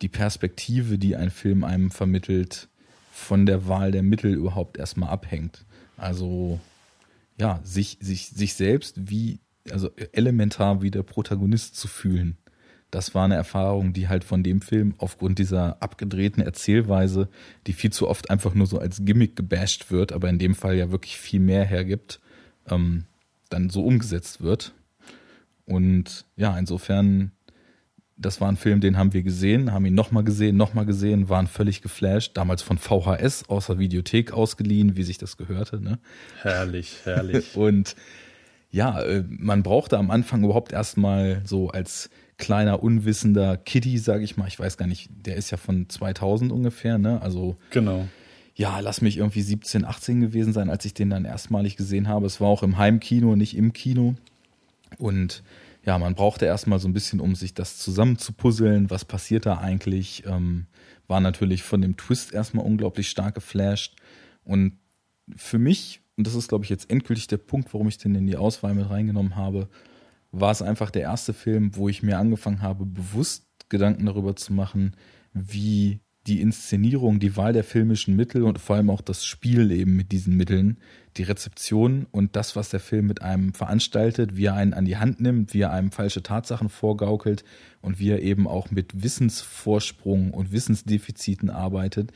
die 0.02 0.08
Perspektive, 0.08 0.98
die 0.98 1.16
ein 1.16 1.30
Film 1.30 1.64
einem 1.64 1.90
vermittelt, 1.90 2.68
von 3.12 3.46
der 3.46 3.68
Wahl 3.68 3.92
der 3.92 4.02
Mittel 4.02 4.34
überhaupt 4.34 4.78
erstmal 4.78 5.10
abhängt. 5.10 5.64
Also 5.96 6.58
ja, 7.38 7.60
sich, 7.62 7.98
sich, 8.00 8.28
sich 8.28 8.54
selbst 8.54 9.10
wie, 9.10 9.40
also 9.70 9.90
elementar 10.12 10.82
wie 10.82 10.90
der 10.90 11.02
Protagonist 11.02 11.76
zu 11.76 11.88
fühlen. 11.88 12.36
Das 12.90 13.14
war 13.14 13.24
eine 13.24 13.36
Erfahrung, 13.36 13.94
die 13.94 14.08
halt 14.08 14.22
von 14.22 14.42
dem 14.42 14.60
Film 14.60 14.94
aufgrund 14.98 15.38
dieser 15.38 15.82
abgedrehten 15.82 16.42
Erzählweise, 16.42 17.28
die 17.66 17.72
viel 17.72 17.90
zu 17.90 18.06
oft 18.08 18.28
einfach 18.28 18.54
nur 18.54 18.66
so 18.66 18.78
als 18.78 19.04
Gimmick 19.04 19.34
gebasht 19.34 19.90
wird, 19.90 20.12
aber 20.12 20.28
in 20.28 20.38
dem 20.38 20.54
Fall 20.54 20.76
ja 20.76 20.90
wirklich 20.90 21.16
viel 21.16 21.40
mehr 21.40 21.64
hergibt, 21.64 22.20
ähm, 22.68 23.04
dann 23.48 23.70
so 23.70 23.84
umgesetzt 23.84 24.42
wird. 24.42 24.74
Und 25.64 26.26
ja, 26.36 26.58
insofern 26.58 27.32
das 28.16 28.40
war 28.40 28.48
ein 28.48 28.56
Film, 28.56 28.80
den 28.80 28.96
haben 28.96 29.12
wir 29.12 29.22
gesehen, 29.22 29.72
haben 29.72 29.84
ihn 29.86 29.94
nochmal 29.94 30.24
gesehen, 30.24 30.56
nochmal 30.56 30.86
gesehen, 30.86 31.28
waren 31.28 31.46
völlig 31.46 31.82
geflasht. 31.82 32.36
Damals 32.36 32.62
von 32.62 32.78
VHS 32.78 33.48
aus 33.48 33.66
der 33.66 33.78
Videothek 33.78 34.32
ausgeliehen, 34.32 34.96
wie 34.96 35.02
sich 35.02 35.18
das 35.18 35.36
gehörte. 35.36 35.80
Ne? 35.80 35.98
Herrlich, 36.42 36.98
herrlich. 37.04 37.56
Und 37.56 37.96
ja, 38.70 39.00
äh, 39.00 39.24
man 39.28 39.62
brauchte 39.62 39.98
am 39.98 40.10
Anfang 40.10 40.44
überhaupt 40.44 40.72
erstmal 40.72 41.42
so 41.44 41.68
als 41.68 42.10
kleiner, 42.38 42.82
unwissender 42.82 43.56
Kitty, 43.56 43.98
sage 43.98 44.24
ich 44.24 44.36
mal, 44.36 44.48
ich 44.48 44.58
weiß 44.58 44.76
gar 44.76 44.86
nicht, 44.86 45.10
der 45.26 45.36
ist 45.36 45.50
ja 45.50 45.58
von 45.58 45.88
2000 45.88 46.50
ungefähr, 46.50 46.98
ne? 46.98 47.20
Also 47.22 47.56
genau. 47.70 48.08
Ja, 48.54 48.80
lass 48.80 49.00
mich 49.00 49.16
irgendwie 49.16 49.42
17, 49.42 49.84
18 49.84 50.20
gewesen 50.20 50.52
sein, 50.52 50.68
als 50.68 50.84
ich 50.84 50.92
den 50.92 51.08
dann 51.08 51.24
erstmalig 51.24 51.76
gesehen 51.76 52.08
habe. 52.08 52.26
Es 52.26 52.40
war 52.40 52.48
auch 52.48 52.62
im 52.62 52.76
Heimkino, 52.76 53.34
nicht 53.36 53.56
im 53.56 53.72
Kino. 53.72 54.14
Und 54.98 55.42
ja, 55.84 55.98
man 55.98 56.14
brauchte 56.14 56.46
erstmal 56.46 56.78
so 56.78 56.88
ein 56.88 56.92
bisschen, 56.92 57.20
um 57.20 57.34
sich 57.34 57.54
das 57.54 57.78
zusammenzupuzzeln, 57.78 58.90
was 58.90 59.04
passiert 59.04 59.46
da 59.46 59.58
eigentlich. 59.58 60.24
Ähm, 60.26 60.66
war 61.08 61.20
natürlich 61.20 61.62
von 61.62 61.82
dem 61.82 61.96
Twist 61.96 62.32
erstmal 62.32 62.64
unglaublich 62.64 63.10
stark 63.10 63.34
geflasht. 63.34 63.96
Und 64.44 64.78
für 65.36 65.58
mich, 65.58 66.00
und 66.16 66.26
das 66.26 66.34
ist, 66.34 66.48
glaube 66.48 66.64
ich, 66.64 66.70
jetzt 66.70 66.88
endgültig 66.90 67.26
der 67.26 67.38
Punkt, 67.38 67.72
warum 67.74 67.88
ich 67.88 67.98
den 67.98 68.14
in 68.14 68.26
die 68.26 68.36
Auswahl 68.36 68.74
mit 68.74 68.88
reingenommen 68.88 69.34
habe, 69.34 69.68
war 70.30 70.52
es 70.52 70.62
einfach 70.62 70.90
der 70.90 71.02
erste 71.02 71.34
Film, 71.34 71.76
wo 71.76 71.88
ich 71.88 72.02
mir 72.02 72.18
angefangen 72.18 72.62
habe, 72.62 72.86
bewusst 72.86 73.46
Gedanken 73.68 74.06
darüber 74.06 74.36
zu 74.36 74.52
machen, 74.52 74.96
wie 75.34 76.00
die 76.26 76.40
Inszenierung, 76.40 77.18
die 77.18 77.36
Wahl 77.36 77.52
der 77.52 77.64
filmischen 77.64 78.14
Mittel 78.14 78.44
und 78.44 78.60
vor 78.60 78.76
allem 78.76 78.90
auch 78.90 79.00
das 79.00 79.24
Spiel 79.24 79.72
eben 79.72 79.96
mit 79.96 80.12
diesen 80.12 80.36
Mitteln, 80.36 80.78
die 81.16 81.24
Rezeption 81.24 82.06
und 82.12 82.36
das, 82.36 82.54
was 82.54 82.70
der 82.70 82.80
Film 82.80 83.08
mit 83.08 83.22
einem 83.22 83.54
veranstaltet, 83.54 84.36
wie 84.36 84.46
er 84.46 84.54
einen 84.54 84.72
an 84.72 84.84
die 84.84 84.96
Hand 84.96 85.20
nimmt, 85.20 85.52
wie 85.52 85.62
er 85.62 85.72
einem 85.72 85.90
falsche 85.90 86.22
Tatsachen 86.22 86.68
vorgaukelt 86.68 87.44
und 87.80 87.98
wie 87.98 88.10
er 88.10 88.22
eben 88.22 88.46
auch 88.46 88.70
mit 88.70 89.02
Wissensvorsprung 89.02 90.32
und 90.32 90.52
Wissensdefiziten 90.52 91.50
arbeitet, 91.50 92.12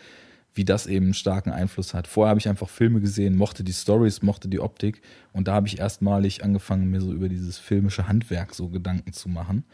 wie 0.54 0.64
das 0.64 0.86
eben 0.86 1.06
einen 1.06 1.14
starken 1.14 1.50
Einfluss 1.50 1.92
hat. 1.92 2.06
Vorher 2.06 2.30
habe 2.30 2.40
ich 2.40 2.48
einfach 2.48 2.68
Filme 2.68 3.00
gesehen, 3.00 3.36
mochte 3.36 3.64
die 3.64 3.72
Stories, 3.72 4.22
mochte 4.22 4.48
die 4.48 4.60
Optik 4.60 5.02
und 5.32 5.48
da 5.48 5.54
habe 5.54 5.66
ich 5.66 5.80
erstmalig 5.80 6.44
angefangen, 6.44 6.90
mir 6.90 7.00
so 7.00 7.12
über 7.12 7.28
dieses 7.28 7.58
filmische 7.58 8.06
Handwerk 8.06 8.54
so 8.54 8.68
Gedanken 8.68 9.12
zu 9.12 9.28
machen. 9.28 9.64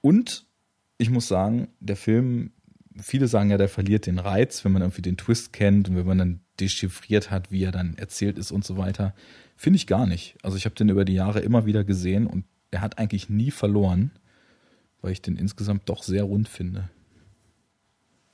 Und 0.00 0.46
ich 0.96 1.10
muss 1.10 1.28
sagen, 1.28 1.68
der 1.80 1.96
Film 1.96 2.52
viele 3.00 3.28
sagen 3.28 3.50
ja, 3.50 3.58
der 3.58 3.68
verliert 3.68 4.06
den 4.06 4.18
Reiz, 4.18 4.64
wenn 4.64 4.72
man 4.72 4.82
irgendwie 4.82 5.02
den 5.02 5.16
Twist 5.16 5.52
kennt 5.52 5.88
und 5.88 5.96
wenn 5.96 6.06
man 6.06 6.18
dann 6.18 6.40
dechiffriert 6.60 7.30
hat, 7.30 7.50
wie 7.50 7.64
er 7.64 7.72
dann 7.72 7.96
erzählt 7.96 8.38
ist 8.38 8.50
und 8.50 8.64
so 8.64 8.76
weiter. 8.76 9.14
Finde 9.56 9.76
ich 9.76 9.86
gar 9.86 10.06
nicht. 10.06 10.36
Also 10.42 10.56
ich 10.56 10.64
habe 10.64 10.74
den 10.74 10.88
über 10.88 11.04
die 11.04 11.14
Jahre 11.14 11.40
immer 11.40 11.66
wieder 11.66 11.84
gesehen 11.84 12.26
und 12.26 12.44
er 12.70 12.80
hat 12.80 12.98
eigentlich 12.98 13.28
nie 13.28 13.50
verloren, 13.50 14.10
weil 15.00 15.12
ich 15.12 15.22
den 15.22 15.36
insgesamt 15.36 15.88
doch 15.88 16.02
sehr 16.02 16.24
rund 16.24 16.48
finde. 16.48 16.88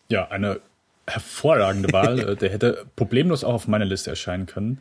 Ja, 0.09 0.29
eine 0.29 0.61
hervorragende 1.07 1.93
Wahl. 1.93 2.37
der 2.41 2.51
hätte 2.51 2.87
problemlos 2.97 3.45
auch 3.45 3.55
auf 3.55 3.69
meiner 3.69 3.85
Liste 3.85 4.11
erscheinen 4.11 4.47
können. 4.47 4.79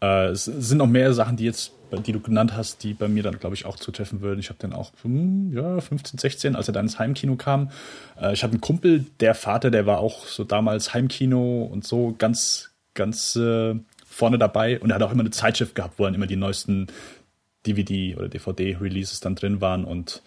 Äh, 0.00 0.28
es 0.28 0.44
sind 0.44 0.78
noch 0.78 0.86
mehr 0.86 1.12
Sachen, 1.12 1.36
die 1.36 1.44
jetzt, 1.44 1.72
die 1.96 2.12
du 2.12 2.20
genannt 2.20 2.56
hast, 2.56 2.82
die 2.82 2.94
bei 2.94 3.08
mir 3.08 3.22
dann, 3.22 3.38
glaube 3.38 3.54
ich, 3.54 3.64
auch 3.64 3.76
zutreffen 3.76 4.20
würden. 4.20 4.40
Ich 4.40 4.48
habe 4.48 4.58
den 4.58 4.72
auch, 4.72 4.92
hm, 5.02 5.52
ja, 5.52 5.80
15, 5.80 6.18
16, 6.18 6.56
als 6.56 6.68
er 6.68 6.74
dann 6.74 6.86
ins 6.86 6.98
Heimkino 6.98 7.36
kam. 7.36 7.70
Äh, 8.20 8.32
ich 8.32 8.42
hatte 8.42 8.52
einen 8.52 8.60
Kumpel, 8.60 9.06
der 9.20 9.34
Vater, 9.34 9.70
der 9.70 9.86
war 9.86 9.98
auch 9.98 10.26
so 10.26 10.44
damals 10.44 10.94
Heimkino 10.94 11.64
und 11.64 11.84
so 11.84 12.14
ganz, 12.18 12.70
ganz 12.94 13.36
äh, 13.36 13.74
vorne 14.06 14.38
dabei. 14.38 14.80
Und 14.80 14.90
er 14.90 14.96
hat 14.96 15.02
auch 15.02 15.12
immer 15.12 15.22
eine 15.22 15.30
Zeitschrift 15.30 15.74
gehabt, 15.74 15.98
wo 15.98 16.04
dann 16.04 16.14
immer 16.14 16.26
die 16.26 16.36
neuesten 16.36 16.88
DVD- 17.66 18.16
oder 18.16 18.28
DVD-Releases 18.28 19.20
dann 19.20 19.34
drin 19.34 19.60
waren. 19.60 19.84
Und 19.84 20.22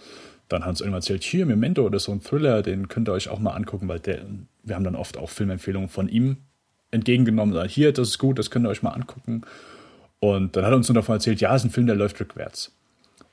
dann 0.50 0.64
hat 0.64 0.70
uns 0.70 0.82
irgendwann 0.82 1.00
erzählt, 1.00 1.24
hier, 1.24 1.46
Memento 1.46 1.84
oder 1.84 2.00
so 2.00 2.12
ein 2.12 2.22
Thriller, 2.22 2.62
den 2.64 2.88
könnt 2.88 3.10
ihr 3.10 3.14
euch 3.14 3.30
auch 3.30 3.40
mal 3.40 3.52
angucken, 3.52 3.88
weil 3.88 4.00
der, 4.00 4.26
wir 4.64 4.76
haben 4.76 4.84
dann 4.84 4.96
oft 4.96 5.18
auch 5.18 5.30
Filmempfehlungen 5.30 5.90
von 5.90 6.08
ihm 6.10 6.38
entgegengenommen, 6.92 7.68
hier, 7.68 7.92
das 7.92 8.10
ist 8.10 8.18
gut, 8.18 8.40
das 8.40 8.50
könnt 8.50 8.66
ihr 8.66 8.70
euch 8.70 8.82
mal 8.82 8.92
angucken. 8.92 9.42
Und 10.20 10.56
dann 10.56 10.66
hat 10.66 10.72
er 10.72 10.78
uns 10.78 10.88
nur 10.88 10.96
davon 10.96 11.16
erzählt, 11.16 11.42
ja, 11.42 11.54
es 11.56 11.62
ist 11.62 11.70
ein 11.70 11.72
Film, 11.72 11.88
der 11.88 11.96
läuft 11.96 12.20
rückwärts. 12.20 12.72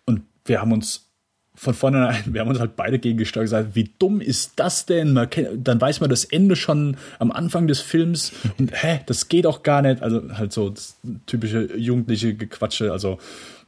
Und 0.04 0.22
wir 0.44 0.60
haben 0.60 0.72
uns 0.72 1.10
von 1.54 1.72
vornherein, 1.72 2.22
wir 2.34 2.40
haben 2.40 2.48
uns 2.48 2.60
halt 2.60 2.76
beide 2.76 2.98
gegengesteuert 2.98 3.44
gesagt, 3.44 3.74
wie 3.74 3.90
dumm 3.98 4.20
ist 4.20 4.54
das 4.56 4.86
denn? 4.86 5.28
Kennt, 5.30 5.66
dann 5.66 5.80
weiß 5.80 6.00
man 6.00 6.10
das 6.10 6.24
Ende 6.24 6.56
schon 6.56 6.96
am 7.18 7.30
Anfang 7.30 7.66
des 7.66 7.80
Films 7.80 8.32
und 8.58 8.72
hä, 8.82 9.00
das 9.06 9.28
geht 9.28 9.46
auch 9.46 9.62
gar 9.62 9.82
nicht. 9.82 10.02
Also 10.02 10.22
halt 10.36 10.52
so 10.52 10.70
das 10.70 10.96
typische 11.26 11.76
jugendliche 11.76 12.34
Gequatsche. 12.34 12.92
Also 12.92 13.18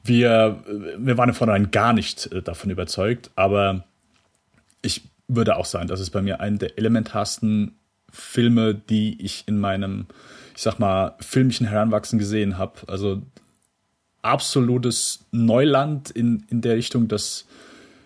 wir, 0.05 0.63
wir 0.99 1.17
waren 1.17 1.31
von 1.31 1.35
vornherein 1.35 1.71
gar 1.71 1.93
nicht 1.93 2.31
äh, 2.33 2.43
davon 2.43 2.71
überzeugt, 2.71 3.31
aber 3.35 3.85
ich 4.83 5.03
würde 5.29 5.57
auch 5.57 5.65
sagen, 5.65 5.89
das 5.89 6.01
ist 6.01 6.11
bei 6.11 6.23
mir 6.23 6.41
einer 6.41 6.59
der 6.59 6.79
elementarsten 6.79 7.73
Filme, 8.11 8.75
die 8.75 9.21
ich 9.23 9.45
in 9.47 9.59
meinem, 9.59 10.07
ich 10.57 10.63
sag 10.63 10.79
mal, 10.79 11.15
filmischen 11.21 11.69
Heranwachsen 11.69 12.19
gesehen 12.19 12.57
habe. 12.57 12.81
Also 12.87 13.23
absolutes 14.23 15.27
Neuland 15.31 16.11
in, 16.11 16.47
in 16.51 16.63
der 16.63 16.77
Richtung, 16.77 17.09
dass, 17.09 17.47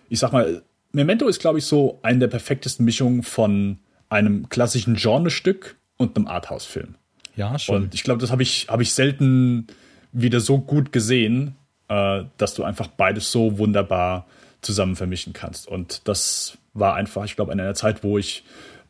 ich 0.09 0.19
sag 0.19 0.33
mal, 0.33 0.61
Memento 0.91 1.29
ist, 1.29 1.39
glaube 1.39 1.59
ich, 1.59 1.65
so 1.65 1.99
eine 2.03 2.19
der 2.19 2.27
perfektesten 2.27 2.83
Mischungen 2.83 3.23
von 3.23 3.79
einem 4.09 4.49
klassischen 4.49 4.95
Genrestück 4.95 5.77
und 5.95 6.17
einem 6.17 6.27
Arthouse-Film. 6.27 6.95
Ja, 7.37 7.57
schon. 7.57 7.83
Und 7.83 7.93
ich 7.95 8.03
glaube, 8.03 8.19
das 8.19 8.31
habe 8.31 8.43
ich, 8.43 8.67
hab 8.67 8.81
ich 8.81 8.93
selten 8.93 9.67
wieder 10.11 10.41
so 10.41 10.59
gut 10.59 10.91
gesehen, 10.91 11.55
äh, 11.87 12.25
dass 12.37 12.53
du 12.53 12.65
einfach 12.65 12.87
beides 12.87 13.31
so 13.31 13.57
wunderbar 13.57 14.27
zusammen 14.59 14.97
vermischen 14.97 15.31
kannst. 15.31 15.69
Und 15.69 16.05
das 16.09 16.57
war 16.73 16.95
einfach, 16.95 17.23
ich 17.23 17.37
glaube, 17.37 17.53
in 17.53 17.61
einer 17.61 17.75
Zeit, 17.75 18.03
wo 18.03 18.17
ich 18.17 18.43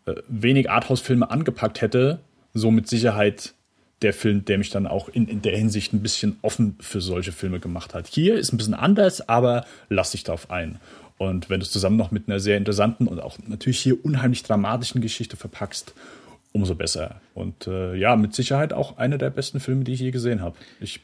äh, 0.08 0.15
wenig 0.27 0.72
Arthouse-Filme 0.72 1.30
angepackt 1.30 1.82
hätte, 1.82 2.20
so 2.53 2.72
mit 2.72 2.88
Sicherheit 2.88 3.53
der 4.01 4.13
Film, 4.13 4.46
der 4.46 4.58
mich 4.58 4.70
dann 4.72 4.88
auch 4.88 5.10
in, 5.10 5.27
in 5.27 5.41
der 5.41 5.55
Hinsicht 5.55 5.93
ein 5.93 6.01
bisschen 6.01 6.38
offen 6.41 6.75
für 6.79 7.01
solche 7.01 7.31
Filme 7.31 7.60
gemacht 7.60 7.93
hat. 7.93 8.08
Hier 8.08 8.36
ist 8.36 8.51
ein 8.51 8.58
bisschen 8.58 8.74
anders, 8.74 9.27
aber 9.29 9.65
lass 9.89 10.12
dich 10.12 10.24
darauf 10.24 10.50
ein. 10.50 10.79
Und 11.17 11.51
wenn 11.51 11.60
du 11.60 11.65
es 11.65 11.72
zusammen 11.72 11.98
noch 11.98 12.10
mit 12.10 12.27
einer 12.27 12.39
sehr 12.39 12.58
interessanten 12.58 13.08
und 13.08 13.20
auch 13.20 13.38
natürlich 13.46 13.79
hier 13.79 14.03
unheimlich 14.03 14.41
dramatischen 14.41 15.01
Geschichte 15.01 15.38
verpackst, 15.38 15.93
umso 16.51 16.74
besser. 16.74 17.22
Und 17.36 17.67
äh, 17.67 17.96
ja, 17.96 18.15
mit 18.15 18.34
Sicherheit 18.34 18.74
auch 18.74 18.98
einer 18.98 19.20
der 19.20 19.29
besten 19.29 19.60
Filme, 19.60 19.84
die 19.84 19.93
ich 19.93 20.00
je 20.00 20.12
gesehen 20.12 20.41
habe. 20.41 20.58
Ich 20.79 21.00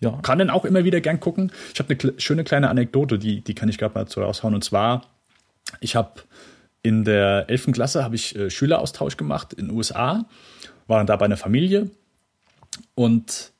ja. 0.00 0.18
kann 0.22 0.38
den 0.38 0.50
auch 0.50 0.64
immer 0.64 0.84
wieder 0.84 1.00
gern 1.00 1.20
gucken. 1.20 1.52
Ich 1.72 1.78
habe 1.78 1.96
eine 1.96 2.20
schöne 2.20 2.42
kleine 2.42 2.68
Anekdote, 2.68 3.18
die, 3.18 3.40
die 3.40 3.54
kann 3.54 3.68
ich 3.68 3.78
gerade 3.78 3.94
mal 3.94 4.08
so 4.08 4.20
raushauen. 4.22 4.54
Und 4.54 4.64
zwar, 4.64 5.06
ich 5.80 5.94
habe 5.94 6.22
in 6.84 7.02
der 7.02 7.46
11. 7.48 7.72
Klasse 7.72 8.04
habe 8.04 8.14
ich 8.14 8.36
äh, 8.36 8.50
Schüleraustausch 8.50 9.16
gemacht 9.16 9.52
in 9.54 9.66
den 9.66 9.76
USA, 9.76 10.26
war 10.86 10.98
dann 10.98 11.06
da 11.08 11.16
bei 11.16 11.24
einer 11.24 11.36
Familie 11.36 11.90
und 12.94 13.52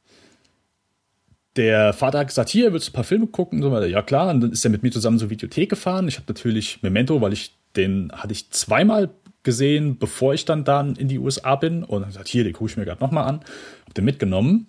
der 1.56 1.92
Vater 1.92 2.18
hat 2.20 2.28
gesagt, 2.28 2.50
hier, 2.50 2.72
willst 2.72 2.88
du 2.88 2.90
ein 2.90 2.94
paar 2.94 3.04
Filme 3.04 3.26
gucken? 3.26 3.62
so 3.62 3.70
weiter. 3.70 3.86
Ja, 3.86 4.02
klar. 4.02 4.28
Und 4.30 4.40
dann 4.40 4.52
ist 4.52 4.64
er 4.64 4.70
mit 4.70 4.82
mir 4.82 4.90
zusammen 4.90 5.18
zur 5.18 5.30
Videothek 5.30 5.70
gefahren. 5.70 6.08
Ich 6.08 6.16
habe 6.16 6.26
natürlich 6.28 6.82
Memento, 6.82 7.20
weil 7.20 7.32
ich 7.32 7.54
den 7.76 8.10
hatte 8.12 8.32
ich 8.32 8.50
zweimal 8.50 9.10
gesehen, 9.42 9.98
bevor 9.98 10.34
ich 10.34 10.44
dann 10.44 10.64
dann 10.64 10.96
in 10.96 11.08
die 11.08 11.18
USA 11.18 11.54
bin. 11.56 11.84
Und 11.84 12.02
dann 12.02 12.10
gesagt, 12.10 12.28
hier, 12.28 12.44
den 12.44 12.52
gucke 12.52 12.70
ich 12.70 12.76
mir 12.76 12.84
gerade 12.84 13.02
nochmal 13.02 13.28
an. 13.28 13.40
Hab 13.86 13.94
den 13.94 14.04
mitgenommen. 14.04 14.66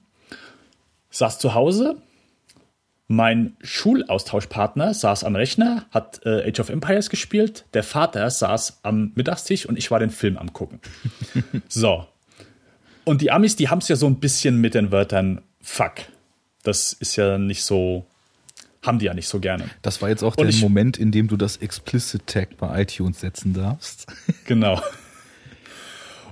Saß 1.10 1.40
zu 1.40 1.54
Hause. 1.54 1.98
Mein 3.08 3.56
Schulaustauschpartner 3.62 4.94
saß 4.94 5.24
am 5.24 5.36
Rechner, 5.36 5.86
hat 5.92 6.22
äh, 6.26 6.50
Age 6.50 6.60
of 6.60 6.70
Empires 6.70 7.10
gespielt. 7.10 7.66
Der 7.74 7.84
Vater 7.84 8.30
saß 8.30 8.80
am 8.82 9.12
Mittagstisch 9.16 9.68
und 9.68 9.78
ich 9.78 9.92
war 9.92 10.00
den 10.00 10.10
Film 10.10 10.38
am 10.38 10.54
gucken. 10.54 10.80
so. 11.68 12.08
Und 13.04 13.22
die 13.22 13.30
Amis, 13.30 13.56
die 13.56 13.70
haben 13.70 13.80
es 13.80 13.88
ja 13.88 13.96
so 13.96 14.08
ein 14.08 14.20
bisschen 14.20 14.60
mit 14.60 14.74
den 14.74 14.92
Wörtern 14.92 15.42
Fuck 15.62 16.02
das 16.66 16.94
ist 16.94 17.16
ja 17.16 17.38
nicht 17.38 17.64
so, 17.64 18.06
haben 18.82 19.00
die 19.00 19.06
ja 19.06 19.14
nicht 19.14 19.28
so 19.28 19.40
gerne. 19.40 19.70
Das 19.82 20.02
war 20.02 20.10
jetzt 20.10 20.24
auch 20.24 20.36
Und 20.36 20.46
der 20.46 20.50
ich, 20.50 20.62
Moment, 20.62 20.98
in 20.98 21.12
dem 21.12 21.28
du 21.28 21.38
das 21.38 21.58
Explicit 21.58 22.26
Tag 22.28 22.58
bei 22.58 22.82
iTunes 22.82 23.22
setzen 23.22 23.54
darfst. 23.54 24.08
Genau. 24.46 24.80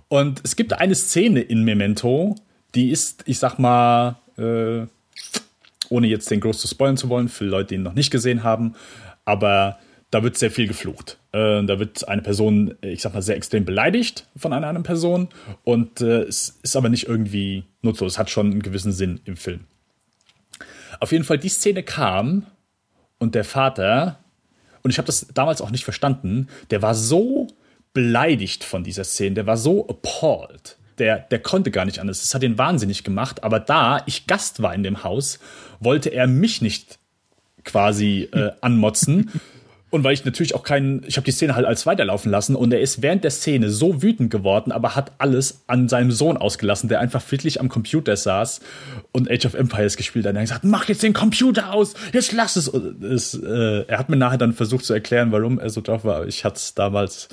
Und 0.07 0.41
es 0.43 0.55
gibt 0.55 0.73
eine 0.73 0.93
Szene 0.93 1.41
in 1.41 1.63
Memento, 1.63 2.35
die 2.75 2.91
ist, 2.91 3.23
ich 3.25 3.39
sag 3.39 3.57
mal, 3.57 4.17
äh, 4.37 4.85
ohne 5.93 6.07
jetzt 6.07 6.29
den 6.31 6.39
groß 6.39 6.57
zu 6.57 6.67
spoilern 6.67 6.97
zu 6.97 7.07
wollen, 7.07 7.29
für 7.29 7.45
Leute, 7.45 7.69
die 7.69 7.75
ihn 7.75 7.83
noch 7.83 7.93
nicht 7.93 8.09
gesehen 8.09 8.43
haben, 8.43 8.73
aber 9.25 9.77
da 10.09 10.23
wird 10.23 10.37
sehr 10.37 10.49
viel 10.49 10.67
geflucht. 10.67 11.19
Äh, 11.31 11.63
da 11.63 11.77
wird 11.79 12.07
eine 12.07 12.23
Person, 12.23 12.75
ich 12.81 13.01
sag 13.01 13.13
mal, 13.13 13.21
sehr 13.21 13.37
extrem 13.37 13.63
beleidigt 13.63 14.27
von 14.35 14.53
einer 14.53 14.67
anderen 14.67 14.83
Person 14.83 15.29
und 15.63 16.01
äh, 16.01 16.23
es 16.23 16.59
ist 16.63 16.75
aber 16.75 16.89
nicht 16.89 17.07
irgendwie 17.07 17.65
nutzlos. 17.83 18.13
Es 18.13 18.19
hat 18.19 18.31
schon 18.31 18.51
einen 18.51 18.63
gewissen 18.63 18.91
Sinn 18.91 19.21
im 19.25 19.37
Film. 19.37 19.61
Auf 20.99 21.11
jeden 21.11 21.23
Fall, 21.23 21.37
die 21.37 21.49
Szene 21.49 21.83
kam 21.83 22.47
und 23.19 23.35
der 23.35 23.43
Vater, 23.43 24.19
und 24.81 24.89
ich 24.89 24.97
habe 24.97 25.05
das 25.05 25.27
damals 25.33 25.61
auch 25.61 25.71
nicht 25.71 25.83
verstanden, 25.83 26.47
der 26.71 26.81
war 26.81 26.95
so 26.95 27.47
beleidigt 27.93 28.63
von 28.63 28.83
dieser 28.83 29.03
Szene, 29.03 29.35
der 29.35 29.45
war 29.45 29.57
so 29.57 29.87
appalled. 29.87 30.77
Der, 30.99 31.19
der 31.19 31.39
konnte 31.39 31.71
gar 31.71 31.85
nicht 31.85 31.99
anders. 31.99 32.21
Das 32.21 32.33
hat 32.35 32.43
ihn 32.43 32.57
wahnsinnig 32.57 33.03
gemacht. 33.03 33.43
Aber 33.43 33.59
da 33.59 34.03
ich 34.05 34.27
Gast 34.27 34.61
war 34.61 34.73
in 34.73 34.83
dem 34.83 35.03
Haus, 35.03 35.39
wollte 35.79 36.09
er 36.09 36.27
mich 36.27 36.61
nicht 36.61 36.99
quasi 37.63 38.29
äh, 38.31 38.51
anmotzen, 38.61 39.31
und 39.93 40.03
weil 40.03 40.15
ich 40.15 40.25
natürlich 40.25 40.55
auch 40.55 40.63
keinen, 40.63 41.03
ich 41.05 41.17
habe 41.17 41.25
die 41.25 41.31
Szene 41.31 41.53
halt 41.53 41.67
als 41.67 41.85
weiterlaufen 41.85 42.31
lassen 42.31 42.55
und 42.55 42.73
er 42.73 42.81
ist 42.81 43.03
während 43.03 43.23
der 43.23 43.29
Szene 43.29 43.69
so 43.69 44.01
wütend 44.01 44.31
geworden, 44.31 44.71
aber 44.71 44.95
hat 44.95 45.11
alles 45.19 45.65
an 45.67 45.87
seinem 45.87 46.11
Sohn 46.11 46.35
ausgelassen, 46.35 46.89
der 46.89 46.99
einfach 46.99 47.21
friedlich 47.21 47.61
am 47.61 47.69
Computer 47.69 48.17
saß 48.17 48.61
und 49.11 49.29
Age 49.29 49.45
of 49.45 49.53
Empires 49.53 49.95
gespielt 49.95 50.25
hat. 50.25 50.33
Er 50.33 50.41
hat 50.41 50.47
gesagt, 50.47 50.63
mach 50.63 50.89
jetzt 50.89 51.03
den 51.03 51.13
Computer 51.13 51.71
aus, 51.71 51.93
jetzt 52.11 52.31
lass 52.31 52.55
es. 52.55 52.69
es 52.69 53.35
äh, 53.35 53.85
er 53.85 53.99
hat 53.99 54.09
mir 54.09 54.15
nachher 54.15 54.39
dann 54.39 54.53
versucht 54.53 54.83
zu 54.83 54.95
erklären, 54.95 55.31
warum 55.31 55.59
er 55.59 55.69
so 55.69 55.81
drauf 55.81 56.03
war. 56.03 56.25
Ich 56.25 56.43
hatte 56.43 56.55
es 56.55 56.73
damals 56.73 57.29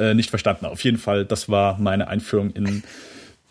äh, 0.00 0.14
nicht 0.14 0.30
verstanden. 0.30 0.66
Auf 0.66 0.82
jeden 0.82 0.98
Fall, 0.98 1.24
das 1.24 1.48
war 1.48 1.78
meine 1.78 2.08
Einführung 2.08 2.50
in 2.50 2.82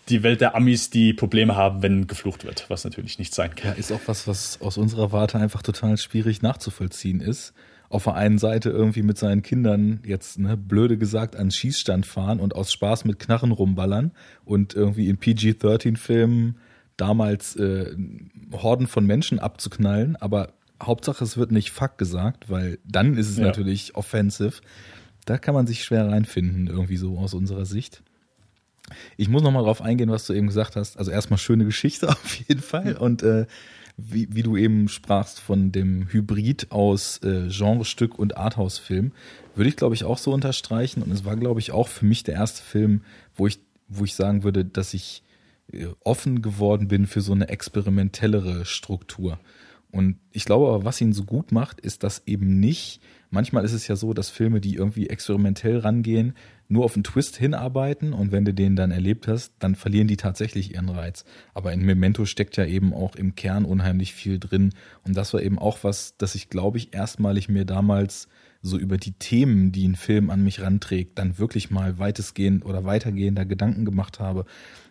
die 0.09 0.23
Welt 0.23 0.41
der 0.41 0.55
Amis, 0.55 0.89
die 0.89 1.13
Probleme 1.13 1.55
haben, 1.55 1.83
wenn 1.83 2.07
geflucht 2.07 2.43
wird, 2.43 2.65
was 2.69 2.83
natürlich 2.83 3.19
nicht 3.19 3.33
sein 3.33 3.55
kann. 3.55 3.71
Ja, 3.71 3.77
ist 3.77 3.91
auch 3.91 4.01
was, 4.07 4.27
was 4.27 4.59
aus 4.61 4.77
unserer 4.77 5.11
Warte 5.11 5.37
einfach 5.37 5.61
total 5.61 5.97
schwierig 5.97 6.41
nachzuvollziehen 6.41 7.21
ist 7.21 7.53
auf 7.89 8.03
der 8.03 8.13
einen 8.13 8.37
Seite 8.37 8.69
irgendwie 8.69 9.01
mit 9.01 9.17
seinen 9.17 9.41
Kindern 9.41 10.01
jetzt, 10.05 10.37
ne, 10.37 10.55
blöde 10.55 10.97
gesagt, 10.97 11.35
an 11.35 11.51
Schießstand 11.51 12.05
fahren 12.05 12.39
und 12.39 12.55
aus 12.55 12.71
Spaß 12.71 13.05
mit 13.05 13.19
Knarren 13.19 13.51
rumballern 13.51 14.11
und 14.45 14.75
irgendwie 14.75 15.09
in 15.09 15.17
PG-13-Filmen 15.17 16.57
damals 16.97 17.55
äh, 17.55 17.95
Horden 18.51 18.87
von 18.87 19.05
Menschen 19.05 19.39
abzuknallen, 19.39 20.15
aber 20.17 20.53
Hauptsache 20.81 21.23
es 21.23 21.35
wird 21.35 21.51
nicht 21.51 21.71
fuck 21.71 21.97
gesagt, 21.97 22.49
weil 22.49 22.79
dann 22.85 23.17
ist 23.17 23.29
es 23.29 23.37
ja. 23.37 23.45
natürlich 23.45 23.95
offensive. 23.95 24.61
Da 25.29 25.37
kann 25.37 25.53
man 25.53 25.67
sich 25.67 25.83
schwer 25.83 26.07
reinfinden, 26.07 26.65
irgendwie 26.65 26.97
so 26.97 27.19
aus 27.19 27.35
unserer 27.35 27.67
Sicht. 27.67 28.01
Ich 29.15 29.29
muss 29.29 29.43
nochmal 29.43 29.63
drauf 29.63 29.79
eingehen, 29.79 30.09
was 30.09 30.25
du 30.25 30.33
eben 30.33 30.47
gesagt 30.47 30.75
hast. 30.75 30.97
Also 30.97 31.11
erstmal 31.11 31.37
schöne 31.37 31.65
Geschichte 31.65 32.09
auf 32.09 32.33
jeden 32.33 32.61
Fall. 32.61 32.97
Und 32.97 33.21
äh, 33.21 33.45
wie, 33.95 34.27
wie 34.31 34.41
du 34.41 34.57
eben 34.57 34.87
sprachst 34.87 35.39
von 35.39 35.71
dem 35.71 36.11
Hybrid 36.11 36.71
aus 36.71 37.19
äh, 37.21 37.47
Genrestück 37.49 38.17
und 38.17 38.37
Arthouse-Film, 38.37 39.11
würde 39.53 39.69
ich 39.69 39.75
glaube 39.75 39.93
ich 39.93 40.03
auch 40.03 40.17
so 40.17 40.33
unterstreichen. 40.33 41.03
Und 41.03 41.11
es 41.11 41.25
war 41.25 41.35
glaube 41.35 41.59
ich 41.59 41.73
auch 41.73 41.89
für 41.89 42.07
mich 42.07 42.23
der 42.23 42.33
erste 42.33 42.63
Film, 42.63 43.03
wo 43.35 43.45
ich, 43.45 43.59
wo 43.87 44.05
ich 44.05 44.15
sagen 44.15 44.43
würde, 44.43 44.65
dass 44.65 44.95
ich 44.95 45.21
äh, 45.71 45.89
offen 46.03 46.41
geworden 46.41 46.87
bin 46.87 47.05
für 47.05 47.21
so 47.21 47.33
eine 47.33 47.49
experimentellere 47.49 48.65
Struktur. 48.65 49.39
Und 49.91 50.17
ich 50.31 50.45
glaube 50.45 50.67
aber, 50.67 50.85
was 50.85 51.01
ihn 51.01 51.13
so 51.13 51.23
gut 51.23 51.51
macht, 51.51 51.79
ist, 51.81 52.03
dass 52.03 52.23
eben 52.27 52.59
nicht, 52.59 53.01
manchmal 53.31 53.65
ist 53.65 53.73
es 53.73 53.87
ja 53.87 53.95
so, 53.95 54.13
dass 54.13 54.29
Filme, 54.29 54.61
die 54.61 54.75
irgendwie 54.75 55.07
experimentell 55.07 55.79
rangehen, 55.79 56.33
nur 56.67 56.85
auf 56.85 56.93
einen 56.93 57.03
Twist 57.03 57.37
hinarbeiten 57.37 58.13
und 58.13 58.31
wenn 58.31 58.45
du 58.45 58.53
den 58.53 58.75
dann 58.75 58.91
erlebt 58.91 59.27
hast, 59.27 59.53
dann 59.57 59.73
verlieren 59.73 60.07
die 60.07 60.17
tatsächlich 60.17 60.75
ihren 60.75 60.89
Reiz. 60.89 61.25
Aber 61.55 61.73
in 61.73 61.81
Memento 61.81 62.25
steckt 62.25 62.57
ja 62.57 62.65
eben 62.65 62.93
auch 62.93 63.15
im 63.15 63.33
Kern 63.33 63.65
unheimlich 63.65 64.13
viel 64.13 64.37
drin. 64.37 64.73
Und 65.03 65.17
das 65.17 65.33
war 65.33 65.41
eben 65.41 65.57
auch 65.57 65.79
was, 65.83 66.15
das 66.17 66.35
ich, 66.35 66.49
glaube 66.49 66.77
ich, 66.77 66.93
erstmalig 66.93 67.49
mir 67.49 67.65
damals 67.65 68.27
so 68.61 68.77
über 68.77 68.97
die 68.97 69.13
Themen, 69.13 69.71
die 69.71 69.87
ein 69.87 69.95
Film 69.95 70.29
an 70.29 70.43
mich 70.43 70.61
ranträgt, 70.61 71.17
dann 71.17 71.39
wirklich 71.39 71.71
mal 71.71 71.97
weitestgehend 71.97 72.63
oder 72.63 72.85
weitergehender 72.85 73.45
Gedanken 73.45 73.85
gemacht 73.85 74.19
habe, 74.19 74.45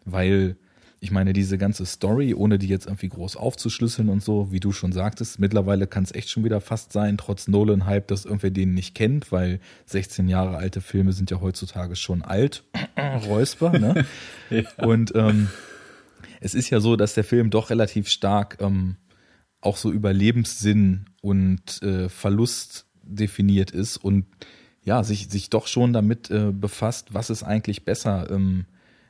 weil 0.04 0.56
ich 1.00 1.10
meine, 1.12 1.32
diese 1.32 1.58
ganze 1.58 1.86
Story, 1.86 2.34
ohne 2.34 2.58
die 2.58 2.66
jetzt 2.66 2.86
irgendwie 2.86 3.08
groß 3.08 3.36
aufzuschlüsseln 3.36 4.08
und 4.08 4.22
so, 4.22 4.50
wie 4.50 4.58
du 4.58 4.72
schon 4.72 4.90
sagtest, 4.90 5.38
mittlerweile 5.38 5.86
kann 5.86 6.02
es 6.02 6.12
echt 6.12 6.28
schon 6.28 6.44
wieder 6.44 6.60
fast 6.60 6.92
sein, 6.92 7.16
trotz 7.18 7.46
Nolan-Hype, 7.46 8.08
dass 8.08 8.24
irgendwer 8.24 8.50
den 8.50 8.74
nicht 8.74 8.94
kennt, 8.94 9.30
weil 9.30 9.60
16 9.86 10.28
Jahre 10.28 10.56
alte 10.56 10.80
Filme 10.80 11.12
sind 11.12 11.30
ja 11.30 11.40
heutzutage 11.40 11.94
schon 11.94 12.22
alt. 12.22 12.64
Räusper, 13.26 13.78
ne? 13.78 14.06
ja. 14.50 14.62
Und 14.84 15.12
ähm, 15.14 15.48
es 16.40 16.54
ist 16.54 16.70
ja 16.70 16.80
so, 16.80 16.96
dass 16.96 17.14
der 17.14 17.24
Film 17.24 17.50
doch 17.50 17.70
relativ 17.70 18.08
stark 18.08 18.58
ähm, 18.60 18.96
auch 19.60 19.76
so 19.76 19.92
über 19.92 20.12
Lebenssinn 20.12 21.06
und 21.20 21.80
äh, 21.82 22.08
Verlust 22.08 22.86
definiert 23.02 23.70
ist 23.70 23.96
und 23.98 24.26
ja, 24.82 25.04
sich, 25.04 25.28
sich 25.28 25.50
doch 25.50 25.66
schon 25.66 25.92
damit 25.92 26.30
äh, 26.30 26.50
befasst, 26.52 27.14
was 27.14 27.30
ist 27.30 27.42
eigentlich 27.42 27.84
besser, 27.84 28.30
ähm, 28.30 28.64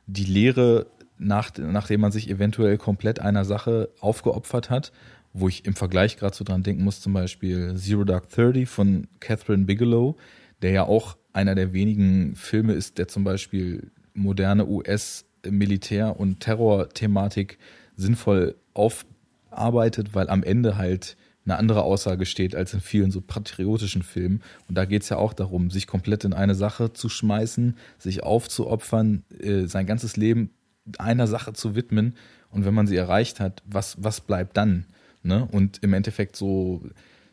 die 0.07 0.25
Lehre 0.25 0.87
nach, 1.19 1.51
nachdem 1.57 2.01
man 2.01 2.11
sich 2.11 2.29
eventuell 2.29 2.77
komplett 2.77 3.19
einer 3.19 3.45
Sache 3.45 3.89
aufgeopfert 3.99 4.69
hat, 4.69 4.91
wo 5.33 5.47
ich 5.47 5.65
im 5.65 5.75
Vergleich 5.75 6.17
gerade 6.17 6.35
so 6.35 6.43
dran 6.43 6.63
denken 6.63 6.83
muss, 6.83 7.01
zum 7.01 7.13
Beispiel 7.13 7.75
Zero 7.75 8.03
Dark 8.03 8.29
Thirty 8.29 8.65
von 8.65 9.07
Catherine 9.19 9.65
Bigelow, 9.65 10.15
der 10.61 10.71
ja 10.71 10.83
auch 10.83 11.17
einer 11.33 11.55
der 11.55 11.73
wenigen 11.73 12.35
Filme 12.35 12.73
ist, 12.73 12.97
der 12.97 13.07
zum 13.07 13.23
Beispiel 13.23 13.91
moderne 14.13 14.65
US-Militär- 14.65 16.19
und 16.19 16.39
Terror-Thematik 16.39 17.59
sinnvoll 17.95 18.55
aufarbeitet, 18.73 20.15
weil 20.15 20.29
am 20.29 20.43
Ende 20.43 20.77
halt 20.77 21.15
eine 21.45 21.57
andere 21.57 21.83
Aussage 21.83 22.25
steht 22.25 22.55
als 22.55 22.73
in 22.73 22.79
vielen 22.79 23.11
so 23.11 23.21
patriotischen 23.21 24.03
Filmen. 24.03 24.41
Und 24.67 24.77
da 24.77 24.85
geht 24.85 25.03
es 25.03 25.09
ja 25.09 25.17
auch 25.17 25.33
darum, 25.33 25.71
sich 25.71 25.87
komplett 25.87 26.23
in 26.23 26.33
eine 26.33 26.55
Sache 26.55 26.93
zu 26.93 27.09
schmeißen, 27.09 27.75
sich 27.97 28.23
aufzuopfern, 28.23 29.23
äh, 29.39 29.65
sein 29.65 29.85
ganzes 29.85 30.17
Leben 30.17 30.51
einer 30.97 31.27
Sache 31.27 31.53
zu 31.53 31.75
widmen. 31.75 32.15
Und 32.51 32.65
wenn 32.65 32.73
man 32.73 32.87
sie 32.87 32.95
erreicht 32.95 33.39
hat, 33.39 33.61
was, 33.65 33.97
was 33.99 34.21
bleibt 34.21 34.57
dann? 34.57 34.85
Ne? 35.23 35.47
Und 35.51 35.83
im 35.83 35.93
Endeffekt 35.93 36.35
so 36.35 36.81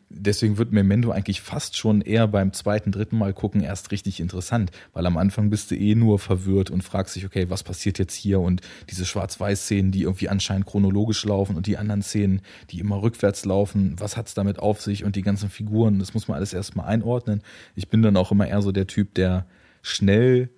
deswegen 0.09 0.57
wird 0.57 0.71
Memento 0.71 1.11
eigentlich 1.11 1.41
fast 1.41 1.77
schon 1.77 2.01
eher 2.01 2.27
beim 2.27 2.53
zweiten, 2.53 2.91
dritten 2.91 3.17
Mal 3.17 3.33
gucken 3.33 3.61
erst 3.61 3.91
richtig 3.91 4.19
interessant, 4.19 4.71
weil 4.93 5.05
am 5.05 5.17
Anfang 5.17 5.49
bist 5.49 5.71
du 5.71 5.75
eh 5.75 5.95
nur 5.95 6.19
verwirrt 6.19 6.69
und 6.69 6.83
fragst 6.83 7.15
dich, 7.15 7.25
okay, 7.25 7.49
was 7.49 7.63
passiert 7.63 7.99
jetzt 7.99 8.15
hier 8.15 8.39
und 8.39 8.61
diese 8.89 9.05
Schwarz-Weiß-Szenen, 9.05 9.91
die 9.91 10.03
irgendwie 10.03 10.29
anscheinend 10.29 10.65
chronologisch 10.65 11.23
laufen 11.25 11.55
und 11.55 11.67
die 11.67 11.77
anderen 11.77 12.01
Szenen, 12.01 12.41
die 12.69 12.79
immer 12.79 13.01
rückwärts 13.01 13.45
laufen, 13.45 13.95
was 13.97 14.17
hat's 14.17 14.33
damit 14.33 14.59
auf 14.59 14.81
sich 14.81 15.03
und 15.03 15.15
die 15.15 15.23
ganzen 15.23 15.49
Figuren, 15.49 15.99
das 15.99 16.13
muss 16.13 16.27
man 16.27 16.37
alles 16.37 16.53
erstmal 16.53 16.87
einordnen. 16.87 17.41
Ich 17.75 17.89
bin 17.89 18.01
dann 18.01 18.17
auch 18.17 18.31
immer 18.31 18.47
eher 18.47 18.61
so 18.61 18.71
der 18.71 18.87
Typ, 18.87 19.13
der 19.15 19.45
schnell 19.81 20.49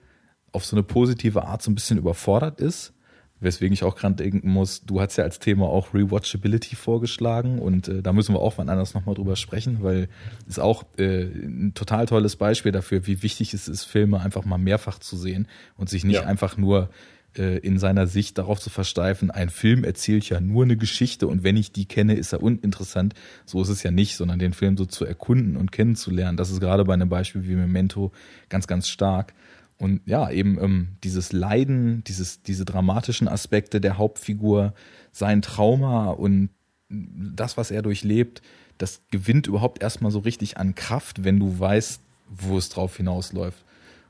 auf 0.51 0.65
so 0.65 0.75
eine 0.75 0.83
positive 0.83 1.45
Art 1.45 1.61
so 1.61 1.71
ein 1.71 1.75
bisschen 1.75 1.97
überfordert 1.97 2.59
ist 2.59 2.93
Weswegen 3.41 3.73
ich 3.73 3.83
auch 3.83 3.95
gerade 3.95 4.15
denken 4.15 4.49
muss, 4.49 4.81
du 4.81 4.99
hast 4.99 5.15
ja 5.15 5.23
als 5.23 5.39
Thema 5.39 5.67
auch 5.67 5.93
Rewatchability 5.93 6.75
vorgeschlagen 6.75 7.59
und 7.59 7.87
äh, 7.87 8.01
da 8.01 8.11
müssen 8.11 8.35
wir 8.35 8.41
auch 8.41 8.57
wann 8.57 8.67
anders 8.67 8.93
nochmal 8.93 9.15
drüber 9.15 9.37
sprechen, 9.37 9.77
weil 9.81 10.09
ist 10.45 10.59
auch 10.59 10.83
äh, 10.97 11.23
ein 11.23 11.73
total 11.73 12.05
tolles 12.05 12.35
Beispiel 12.35 12.73
dafür, 12.73 13.07
wie 13.07 13.23
wichtig 13.23 13.53
es 13.53 13.69
ist, 13.69 13.85
Filme 13.85 14.19
einfach 14.19 14.43
mal 14.43 14.57
mehrfach 14.57 14.99
zu 14.99 15.15
sehen 15.15 15.47
und 15.77 15.89
sich 15.89 16.03
nicht 16.03 16.15
ja. 16.15 16.25
einfach 16.25 16.57
nur 16.57 16.89
äh, 17.37 17.59
in 17.59 17.79
seiner 17.79 18.07
Sicht 18.07 18.37
darauf 18.37 18.59
zu 18.59 18.69
versteifen, 18.69 19.31
ein 19.31 19.49
Film 19.49 19.85
erzählt 19.85 20.27
ja 20.27 20.41
nur 20.41 20.65
eine 20.65 20.75
Geschichte 20.75 21.25
und 21.25 21.41
wenn 21.41 21.55
ich 21.55 21.71
die 21.71 21.85
kenne, 21.85 22.15
ist 22.15 22.33
er 22.33 22.43
uninteressant. 22.43 23.13
So 23.45 23.61
ist 23.61 23.69
es 23.69 23.83
ja 23.83 23.91
nicht, 23.91 24.17
sondern 24.17 24.39
den 24.39 24.51
Film 24.51 24.75
so 24.75 24.85
zu 24.85 25.05
erkunden 25.05 25.55
und 25.55 25.71
kennenzulernen. 25.71 26.35
Das 26.35 26.51
ist 26.51 26.59
gerade 26.59 26.83
bei 26.83 26.93
einem 26.93 27.07
Beispiel 27.07 27.47
wie 27.47 27.55
Memento 27.55 28.11
ganz, 28.49 28.67
ganz 28.67 28.89
stark. 28.89 29.33
Und 29.79 30.01
ja, 30.05 30.29
eben 30.29 30.61
ähm, 30.61 30.87
dieses 31.05 31.31
Leiden, 31.31 32.03
dieses, 32.03 32.43
diese 32.43 32.65
dramatischen 32.65 33.29
Aspekte 33.29 33.79
der 33.79 33.97
Hauptfigur, 33.97 34.73
sein 35.13 35.41
Trauma 35.41 36.09
und 36.11 36.49
das, 36.89 37.55
was 37.55 37.71
er 37.71 37.81
durchlebt, 37.81 38.41
das 38.77 39.01
gewinnt 39.09 39.47
überhaupt 39.47 39.81
erstmal 39.81 40.11
so 40.11 40.19
richtig 40.19 40.57
an 40.57 40.75
Kraft, 40.75 41.23
wenn 41.23 41.39
du 41.39 41.59
weißt, 41.59 42.01
wo 42.29 42.57
es 42.57 42.69
drauf 42.69 42.97
hinausläuft. 42.97 43.63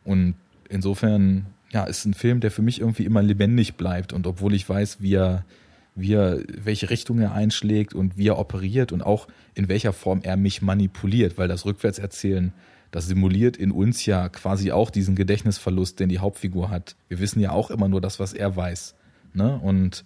Und 0.03 0.35
insofern, 0.69 1.45
ja, 1.71 1.83
ist 1.83 2.05
ein 2.05 2.13
Film, 2.15 2.39
der 2.39 2.51
für 2.51 2.61
mich 2.63 2.81
irgendwie 2.81 3.05
immer 3.05 3.21
lebendig 3.21 3.75
bleibt. 3.75 4.11
Und 4.11 4.25
obwohl 4.25 4.55
ich 4.55 4.67
weiß, 4.67 5.01
wie 5.01 5.15
er, 5.15 5.45
wie 5.93 6.13
er, 6.13 6.39
welche 6.47 6.89
Richtung 6.89 7.19
er 7.19 7.33
einschlägt 7.33 7.93
und 7.93 8.17
wie 8.17 8.27
er 8.27 8.39
operiert 8.39 8.91
und 8.91 9.03
auch 9.03 9.27
in 9.53 9.67
welcher 9.67 9.93
Form 9.93 10.21
er 10.23 10.37
mich 10.37 10.63
manipuliert, 10.63 11.37
weil 11.37 11.47
das 11.47 11.65
Rückwärtserzählen 11.65 12.53
das 12.91 13.07
simuliert 13.07 13.57
in 13.57 13.71
uns 13.71 14.05
ja 14.05 14.29
quasi 14.29 14.71
auch 14.71 14.89
diesen 14.89 15.15
Gedächtnisverlust, 15.15 15.99
den 15.99 16.09
die 16.09 16.19
Hauptfigur 16.19 16.69
hat. 16.69 16.95
Wir 17.07 17.19
wissen 17.19 17.39
ja 17.39 17.51
auch 17.51 17.69
immer 17.69 17.87
nur 17.87 18.01
das, 18.01 18.19
was 18.19 18.33
er 18.33 18.55
weiß. 18.55 18.95
Ne? 19.33 19.59
Und 19.61 20.05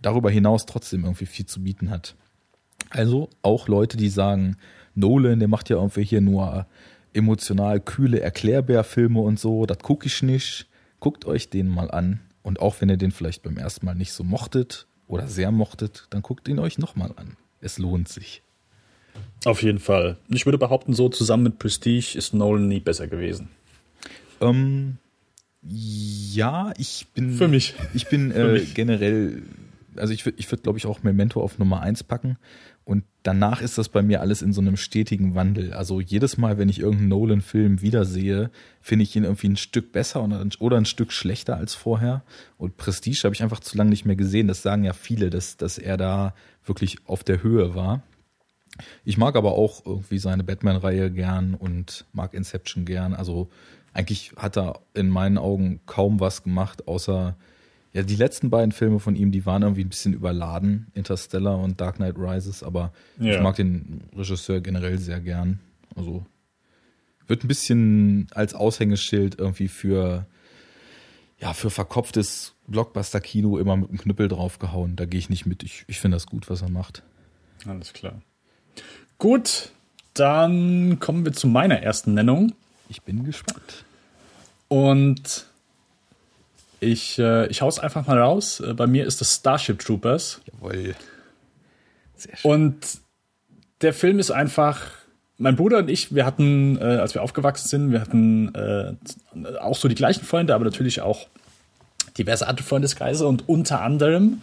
darüber 0.00 0.30
hinaus 0.30 0.66
trotzdem 0.66 1.04
irgendwie 1.04 1.26
viel 1.26 1.46
zu 1.46 1.62
bieten 1.62 1.90
hat. 1.90 2.16
Also 2.90 3.28
auch 3.42 3.68
Leute, 3.68 3.96
die 3.96 4.08
sagen, 4.08 4.56
Nolan, 4.94 5.38
der 5.38 5.48
macht 5.48 5.70
ja 5.70 5.76
irgendwie 5.76 6.04
hier 6.04 6.20
nur 6.20 6.66
emotional 7.14 7.80
kühle 7.80 8.20
Erklärbärfilme 8.20 9.20
und 9.20 9.38
so, 9.38 9.66
das 9.66 9.78
gucke 9.78 10.06
ich 10.06 10.22
nicht. 10.22 10.68
Guckt 11.00 11.24
euch 11.24 11.50
den 11.50 11.68
mal 11.68 11.90
an. 11.90 12.20
Und 12.42 12.60
auch 12.60 12.80
wenn 12.80 12.88
ihr 12.88 12.96
den 12.96 13.12
vielleicht 13.12 13.42
beim 13.42 13.56
ersten 13.56 13.86
Mal 13.86 13.94
nicht 13.94 14.12
so 14.12 14.24
mochtet 14.24 14.86
oder 15.06 15.28
sehr 15.28 15.50
mochtet, 15.50 16.06
dann 16.10 16.22
guckt 16.22 16.48
ihn 16.48 16.58
euch 16.58 16.78
nochmal 16.78 17.12
an. 17.16 17.36
Es 17.60 17.78
lohnt 17.78 18.08
sich. 18.08 18.42
Auf 19.44 19.62
jeden 19.62 19.78
Fall. 19.78 20.16
Ich 20.28 20.46
würde 20.46 20.58
behaupten, 20.58 20.94
so 20.94 21.08
zusammen 21.08 21.44
mit 21.44 21.58
Prestige 21.58 22.16
ist 22.16 22.34
Nolan 22.34 22.68
nie 22.68 22.80
besser 22.80 23.08
gewesen. 23.08 23.48
Ähm, 24.40 24.98
ja, 25.62 26.72
ich 26.76 27.06
bin. 27.14 27.34
Für 27.34 27.48
mich. 27.48 27.74
Ich 27.94 28.08
bin 28.08 28.30
äh, 28.32 28.52
mich. 28.52 28.74
generell, 28.74 29.42
also 29.96 30.12
ich 30.12 30.24
würde, 30.24 30.38
ich 30.38 30.50
würde, 30.50 30.62
glaube 30.62 30.78
ich, 30.78 30.86
auch 30.86 31.02
Memento 31.02 31.40
auf 31.42 31.58
Nummer 31.58 31.80
1 31.80 32.04
packen. 32.04 32.36
Und 32.84 33.04
danach 33.22 33.62
ist 33.62 33.78
das 33.78 33.88
bei 33.88 34.02
mir 34.02 34.20
alles 34.20 34.42
in 34.42 34.52
so 34.52 34.60
einem 34.60 34.76
stetigen 34.76 35.36
Wandel. 35.36 35.72
Also 35.72 36.00
jedes 36.00 36.36
Mal, 36.36 36.58
wenn 36.58 36.68
ich 36.68 36.80
irgendeinen 36.80 37.10
Nolan-Film 37.10 37.80
wiedersehe, 37.80 38.50
finde 38.80 39.04
ich 39.04 39.14
ihn 39.14 39.22
irgendwie 39.22 39.50
ein 39.50 39.56
Stück 39.56 39.92
besser 39.92 40.24
oder 40.58 40.76
ein 40.76 40.84
Stück 40.84 41.12
schlechter 41.12 41.56
als 41.56 41.76
vorher. 41.76 42.24
Und 42.58 42.76
Prestige 42.76 43.20
habe 43.22 43.34
ich 43.36 43.42
einfach 43.44 43.60
zu 43.60 43.78
lange 43.78 43.90
nicht 43.90 44.04
mehr 44.04 44.16
gesehen. 44.16 44.48
Das 44.48 44.62
sagen 44.62 44.82
ja 44.82 44.94
viele, 44.94 45.30
dass, 45.30 45.56
dass 45.56 45.78
er 45.78 45.96
da 45.96 46.34
wirklich 46.64 46.96
auf 47.06 47.22
der 47.22 47.44
Höhe 47.44 47.76
war. 47.76 48.02
Ich 49.04 49.18
mag 49.18 49.36
aber 49.36 49.52
auch 49.52 49.84
irgendwie 49.84 50.18
seine 50.18 50.44
Batman-Reihe 50.44 51.10
gern 51.10 51.54
und 51.54 52.06
mag 52.12 52.34
Inception 52.34 52.84
gern. 52.84 53.14
Also 53.14 53.50
eigentlich 53.92 54.32
hat 54.36 54.56
er 54.56 54.80
in 54.94 55.08
meinen 55.08 55.38
Augen 55.38 55.80
kaum 55.86 56.20
was 56.20 56.42
gemacht, 56.42 56.88
außer 56.88 57.36
ja, 57.92 58.02
die 58.02 58.16
letzten 58.16 58.48
beiden 58.48 58.72
Filme 58.72 59.00
von 59.00 59.16
ihm, 59.16 59.32
die 59.32 59.44
waren 59.44 59.62
irgendwie 59.62 59.84
ein 59.84 59.90
bisschen 59.90 60.14
überladen, 60.14 60.86
Interstellar 60.94 61.58
und 61.58 61.78
Dark 61.80 61.96
Knight 61.96 62.16
Rises, 62.16 62.62
aber 62.62 62.92
ja. 63.18 63.34
ich 63.34 63.42
mag 63.42 63.56
den 63.56 64.04
Regisseur 64.16 64.62
generell 64.62 64.98
sehr 64.98 65.20
gern. 65.20 65.60
Also 65.94 66.24
wird 67.26 67.44
ein 67.44 67.48
bisschen 67.48 68.28
als 68.32 68.54
Aushängeschild 68.54 69.38
irgendwie 69.38 69.68
für 69.68 70.26
ja, 71.38 71.52
für 71.54 71.70
verkopftes 71.70 72.54
Blockbuster-Kino 72.68 73.58
immer 73.58 73.76
mit 73.76 73.90
dem 73.90 73.98
Knüppel 73.98 74.28
draufgehauen. 74.28 74.94
Da 74.94 75.06
gehe 75.06 75.18
ich 75.18 75.28
nicht 75.28 75.44
mit. 75.44 75.64
Ich, 75.64 75.84
ich 75.88 75.98
finde 75.98 76.14
das 76.14 76.26
gut, 76.26 76.48
was 76.48 76.62
er 76.62 76.70
macht. 76.70 77.02
Alles 77.66 77.92
klar. 77.92 78.22
Gut, 79.18 79.70
dann 80.14 80.98
kommen 81.00 81.24
wir 81.24 81.32
zu 81.32 81.46
meiner 81.46 81.80
ersten 81.80 82.14
Nennung. 82.14 82.52
Ich 82.88 83.02
bin 83.02 83.24
gespannt. 83.24 83.84
Und 84.68 85.46
ich, 86.80 87.18
äh, 87.18 87.46
ich 87.46 87.62
hau's 87.62 87.78
einfach 87.78 88.06
mal 88.06 88.18
raus. 88.18 88.60
Äh, 88.60 88.74
bei 88.74 88.86
mir 88.86 89.06
ist 89.06 89.20
das 89.20 89.36
Starship 89.36 89.78
Troopers. 89.78 90.40
Jawohl. 90.52 90.94
Sehr 92.16 92.36
schön. 92.36 92.50
Und 92.50 92.76
der 93.80 93.94
Film 93.94 94.18
ist 94.18 94.30
einfach. 94.30 94.80
Mein 95.38 95.56
Bruder 95.56 95.78
und 95.78 95.90
ich, 95.90 96.14
wir 96.14 96.24
hatten, 96.24 96.76
äh, 96.78 96.84
als 96.84 97.14
wir 97.14 97.22
aufgewachsen 97.22 97.66
sind, 97.66 97.90
wir 97.90 98.00
hatten 98.00 98.54
äh, 98.54 98.94
auch 99.58 99.74
so 99.74 99.88
die 99.88 99.94
gleichen 99.96 100.24
Freunde, 100.24 100.54
aber 100.54 100.64
natürlich 100.64 101.00
auch 101.00 101.26
diverse 102.16 102.46
andere 102.46 102.64
Freundeskreise 102.64 103.26
und 103.26 103.48
unter 103.48 103.80
anderem 103.80 104.42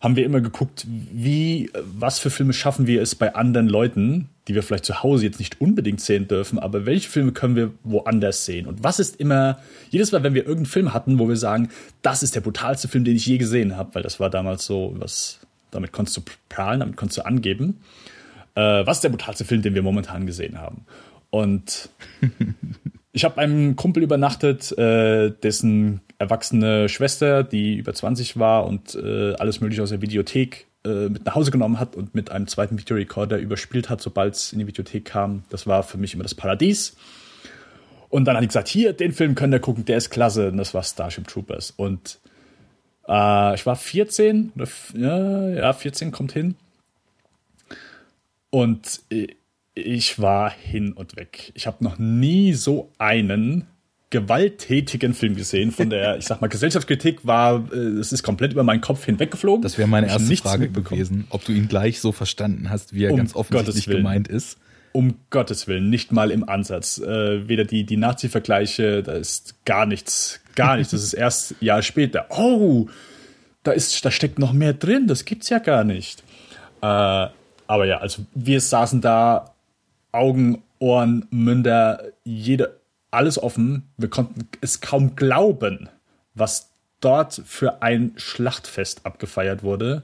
haben 0.00 0.14
wir 0.14 0.24
immer 0.24 0.40
geguckt, 0.40 0.86
wie, 0.86 1.70
was 1.74 2.20
für 2.20 2.30
Filme 2.30 2.52
schaffen 2.52 2.86
wir 2.86 3.02
es 3.02 3.16
bei 3.16 3.34
anderen 3.34 3.68
Leuten, 3.68 4.28
die 4.46 4.54
wir 4.54 4.62
vielleicht 4.62 4.84
zu 4.84 5.02
Hause 5.02 5.26
jetzt 5.26 5.40
nicht 5.40 5.60
unbedingt 5.60 6.00
sehen 6.00 6.28
dürfen, 6.28 6.58
aber 6.58 6.86
welche 6.86 7.08
Filme 7.08 7.32
können 7.32 7.56
wir 7.56 7.72
woanders 7.82 8.44
sehen? 8.44 8.66
Und 8.66 8.84
was 8.84 9.00
ist 9.00 9.16
immer, 9.18 9.58
jedes 9.90 10.12
Mal, 10.12 10.22
wenn 10.22 10.34
wir 10.34 10.42
irgendeinen 10.42 10.66
Film 10.66 10.94
hatten, 10.94 11.18
wo 11.18 11.28
wir 11.28 11.36
sagen, 11.36 11.70
das 12.02 12.22
ist 12.22 12.36
der 12.36 12.40
brutalste 12.42 12.86
Film, 12.86 13.04
den 13.04 13.16
ich 13.16 13.26
je 13.26 13.38
gesehen 13.38 13.76
habe, 13.76 13.94
weil 13.96 14.02
das 14.02 14.20
war 14.20 14.30
damals 14.30 14.64
so, 14.66 14.94
was, 14.98 15.40
damit 15.72 15.92
konntest 15.92 16.16
du 16.16 16.22
prahlen, 16.48 16.80
damit 16.80 16.96
konntest 16.96 17.18
du 17.18 17.26
angeben, 17.26 17.80
äh, 18.54 18.86
was 18.86 18.98
ist 18.98 19.04
der 19.04 19.10
brutalste 19.10 19.44
Film, 19.44 19.62
den 19.62 19.74
wir 19.74 19.82
momentan 19.82 20.26
gesehen 20.26 20.60
haben? 20.60 20.86
Und 21.30 21.90
ich 23.12 23.24
habe 23.24 23.38
einem 23.38 23.74
Kumpel 23.74 24.04
übernachtet, 24.04 24.76
äh, 24.78 25.32
dessen 25.42 26.00
erwachsene 26.18 26.88
Schwester, 26.88 27.44
die 27.44 27.76
über 27.76 27.94
20 27.94 28.38
war 28.38 28.66
und 28.66 28.94
äh, 28.94 29.34
alles 29.34 29.60
Mögliche 29.60 29.82
aus 29.82 29.90
der 29.90 30.02
Videothek 30.02 30.66
äh, 30.84 31.08
mit 31.08 31.24
nach 31.24 31.34
Hause 31.34 31.50
genommen 31.50 31.78
hat 31.78 31.96
und 31.96 32.14
mit 32.14 32.30
einem 32.30 32.46
zweiten 32.46 32.78
Videorekorder 32.78 33.38
überspielt 33.38 33.88
hat, 33.88 34.00
sobald 34.00 34.34
es 34.34 34.52
in 34.52 34.58
die 34.58 34.66
Videothek 34.66 35.04
kam. 35.04 35.44
Das 35.50 35.66
war 35.66 35.82
für 35.82 35.98
mich 35.98 36.14
immer 36.14 36.24
das 36.24 36.34
Paradies. 36.34 36.96
Und 38.08 38.24
dann 38.24 38.36
hat 38.36 38.42
die 38.42 38.48
gesagt, 38.48 38.68
hier, 38.68 38.92
den 38.92 39.12
Film 39.12 39.34
könnt 39.34 39.52
ihr 39.52 39.60
gucken, 39.60 39.84
der 39.84 39.98
ist 39.98 40.10
klasse. 40.10 40.48
Und 40.48 40.56
das 40.56 40.74
war 40.74 40.82
Starship 40.82 41.28
Troopers. 41.28 41.72
Und 41.76 42.18
äh, 43.06 43.54
ich 43.54 43.66
war 43.66 43.76
14, 43.76 44.52
oder, 44.56 44.68
ja, 44.94 45.48
ja, 45.50 45.72
14 45.72 46.10
kommt 46.10 46.32
hin. 46.32 46.56
Und 48.50 49.02
ich 49.74 50.20
war 50.20 50.50
hin 50.50 50.92
und 50.94 51.16
weg. 51.16 51.52
Ich 51.54 51.66
habe 51.66 51.84
noch 51.84 51.98
nie 51.98 52.54
so 52.54 52.90
einen 52.98 53.66
gewalttätigen 54.10 55.12
Film 55.12 55.36
gesehen. 55.36 55.70
Von 55.70 55.90
der, 55.90 56.16
ich 56.18 56.24
sag 56.24 56.40
mal, 56.40 56.48
Gesellschaftskritik 56.48 57.26
war, 57.26 57.70
äh, 57.72 57.76
es 57.76 58.12
ist 58.12 58.22
komplett 58.22 58.52
über 58.52 58.64
meinen 58.64 58.80
Kopf 58.80 59.04
hinweggeflogen. 59.04 59.62
Das 59.62 59.76
wäre 59.76 59.88
meine 59.88 60.08
erste 60.08 60.34
Frage 60.36 60.70
gewesen, 60.70 61.26
ob 61.30 61.44
du 61.44 61.52
ihn 61.52 61.68
gleich 61.68 62.00
so 62.00 62.12
verstanden 62.12 62.70
hast, 62.70 62.94
wie 62.94 63.04
er 63.04 63.12
um 63.12 63.18
ganz 63.18 63.34
offensichtlich 63.34 63.86
gemeint 63.86 64.28
ist. 64.28 64.58
Um 64.92 65.16
Gottes 65.28 65.68
Willen, 65.68 65.90
nicht 65.90 66.12
mal 66.12 66.30
im 66.30 66.48
Ansatz. 66.48 66.98
Äh, 66.98 67.46
weder 67.48 67.64
die, 67.64 67.84
die 67.84 67.98
Nazi-Vergleiche, 67.98 69.02
da 69.02 69.12
ist 69.12 69.62
gar 69.66 69.84
nichts, 69.84 70.40
gar 70.54 70.76
nichts. 70.76 70.92
Das 70.92 71.02
ist 71.02 71.12
erst 71.14 71.54
Jahr 71.60 71.82
später. 71.82 72.26
Oh, 72.30 72.88
da 73.62 73.72
ist, 73.72 74.02
da 74.04 74.10
steckt 74.10 74.38
noch 74.38 74.54
mehr 74.54 74.72
drin, 74.72 75.06
das 75.06 75.26
gibt's 75.26 75.50
ja 75.50 75.58
gar 75.58 75.84
nicht. 75.84 76.22
Äh, 76.80 76.86
aber 76.86 77.84
ja, 77.84 77.98
also 77.98 78.24
wir 78.34 78.62
saßen 78.62 79.02
da, 79.02 79.54
Augen, 80.10 80.62
Ohren, 80.78 81.26
Münder, 81.30 82.02
jeder, 82.24 82.70
alles 83.10 83.42
offen. 83.42 83.88
Wir 83.96 84.10
konnten 84.10 84.48
es 84.60 84.80
kaum 84.80 85.16
glauben, 85.16 85.88
was 86.34 86.70
dort 87.00 87.42
für 87.44 87.82
ein 87.82 88.12
Schlachtfest 88.16 89.06
abgefeiert 89.06 89.62
wurde. 89.62 90.02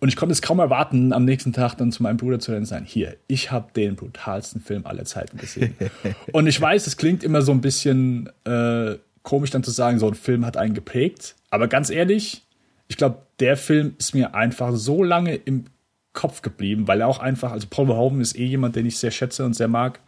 Und 0.00 0.08
ich 0.08 0.16
konnte 0.16 0.32
es 0.32 0.40
kaum 0.40 0.58
erwarten, 0.58 1.12
am 1.12 1.26
nächsten 1.26 1.52
Tag 1.52 1.74
dann 1.74 1.92
zu 1.92 2.02
meinem 2.02 2.16
Bruder 2.16 2.38
zu 2.38 2.52
rennen 2.52 2.62
und 2.62 2.66
sagen, 2.66 2.86
hier, 2.86 3.16
ich 3.26 3.50
habe 3.50 3.72
den 3.74 3.96
brutalsten 3.96 4.62
Film 4.62 4.86
aller 4.86 5.04
Zeiten 5.04 5.36
gesehen. 5.36 5.76
und 6.32 6.46
ich 6.46 6.58
weiß, 6.58 6.86
es 6.86 6.96
klingt 6.96 7.22
immer 7.22 7.42
so 7.42 7.52
ein 7.52 7.60
bisschen 7.60 8.30
äh, 8.44 8.96
komisch 9.22 9.50
dann 9.50 9.62
zu 9.62 9.70
sagen, 9.70 9.98
so 9.98 10.08
ein 10.08 10.14
Film 10.14 10.46
hat 10.46 10.56
einen 10.56 10.72
geprägt. 10.72 11.36
Aber 11.50 11.68
ganz 11.68 11.90
ehrlich, 11.90 12.42
ich 12.88 12.96
glaube, 12.96 13.18
der 13.40 13.58
Film 13.58 13.94
ist 13.98 14.14
mir 14.14 14.34
einfach 14.34 14.74
so 14.74 15.02
lange 15.02 15.34
im 15.34 15.66
Kopf 16.14 16.40
geblieben, 16.40 16.88
weil 16.88 17.02
er 17.02 17.06
auch 17.06 17.18
einfach, 17.18 17.52
also 17.52 17.66
Paul 17.68 17.86
Verhoeven 17.86 18.20
ist 18.20 18.36
eh 18.36 18.46
jemand, 18.46 18.76
den 18.76 18.86
ich 18.86 18.98
sehr 18.98 19.10
schätze 19.10 19.44
und 19.44 19.54
sehr 19.54 19.68
mag. 19.68 20.00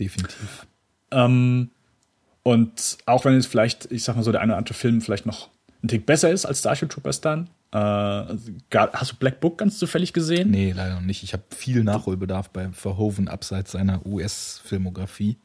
Definitiv. 0.00 0.66
Ähm, 1.10 1.70
und 2.42 2.98
auch 3.06 3.24
wenn 3.24 3.34
es 3.34 3.46
vielleicht, 3.46 3.90
ich 3.92 4.04
sag 4.04 4.16
mal 4.16 4.22
so, 4.22 4.32
der 4.32 4.40
eine 4.40 4.52
oder 4.52 4.58
andere 4.58 4.74
Film 4.74 5.00
vielleicht 5.00 5.26
noch 5.26 5.48
ein 5.82 5.88
Tick 5.88 6.06
besser 6.06 6.30
ist 6.30 6.46
als 6.46 6.60
Starship 6.60 6.90
Troopers 6.90 7.20
dann. 7.20 7.48
Äh, 7.72 7.76
hast 7.76 9.12
du 9.12 9.16
Black 9.16 9.40
Book 9.40 9.58
ganz 9.58 9.78
zufällig 9.78 10.12
gesehen? 10.12 10.50
Nee, 10.50 10.72
leider 10.72 10.94
noch 10.94 11.02
nicht. 11.02 11.22
Ich 11.22 11.34
habe 11.34 11.42
viel 11.54 11.84
Nachholbedarf 11.84 12.48
bei 12.50 12.70
Verhoeven 12.70 13.28
abseits 13.28 13.72
seiner 13.72 14.04
US-Filmografie. 14.06 15.36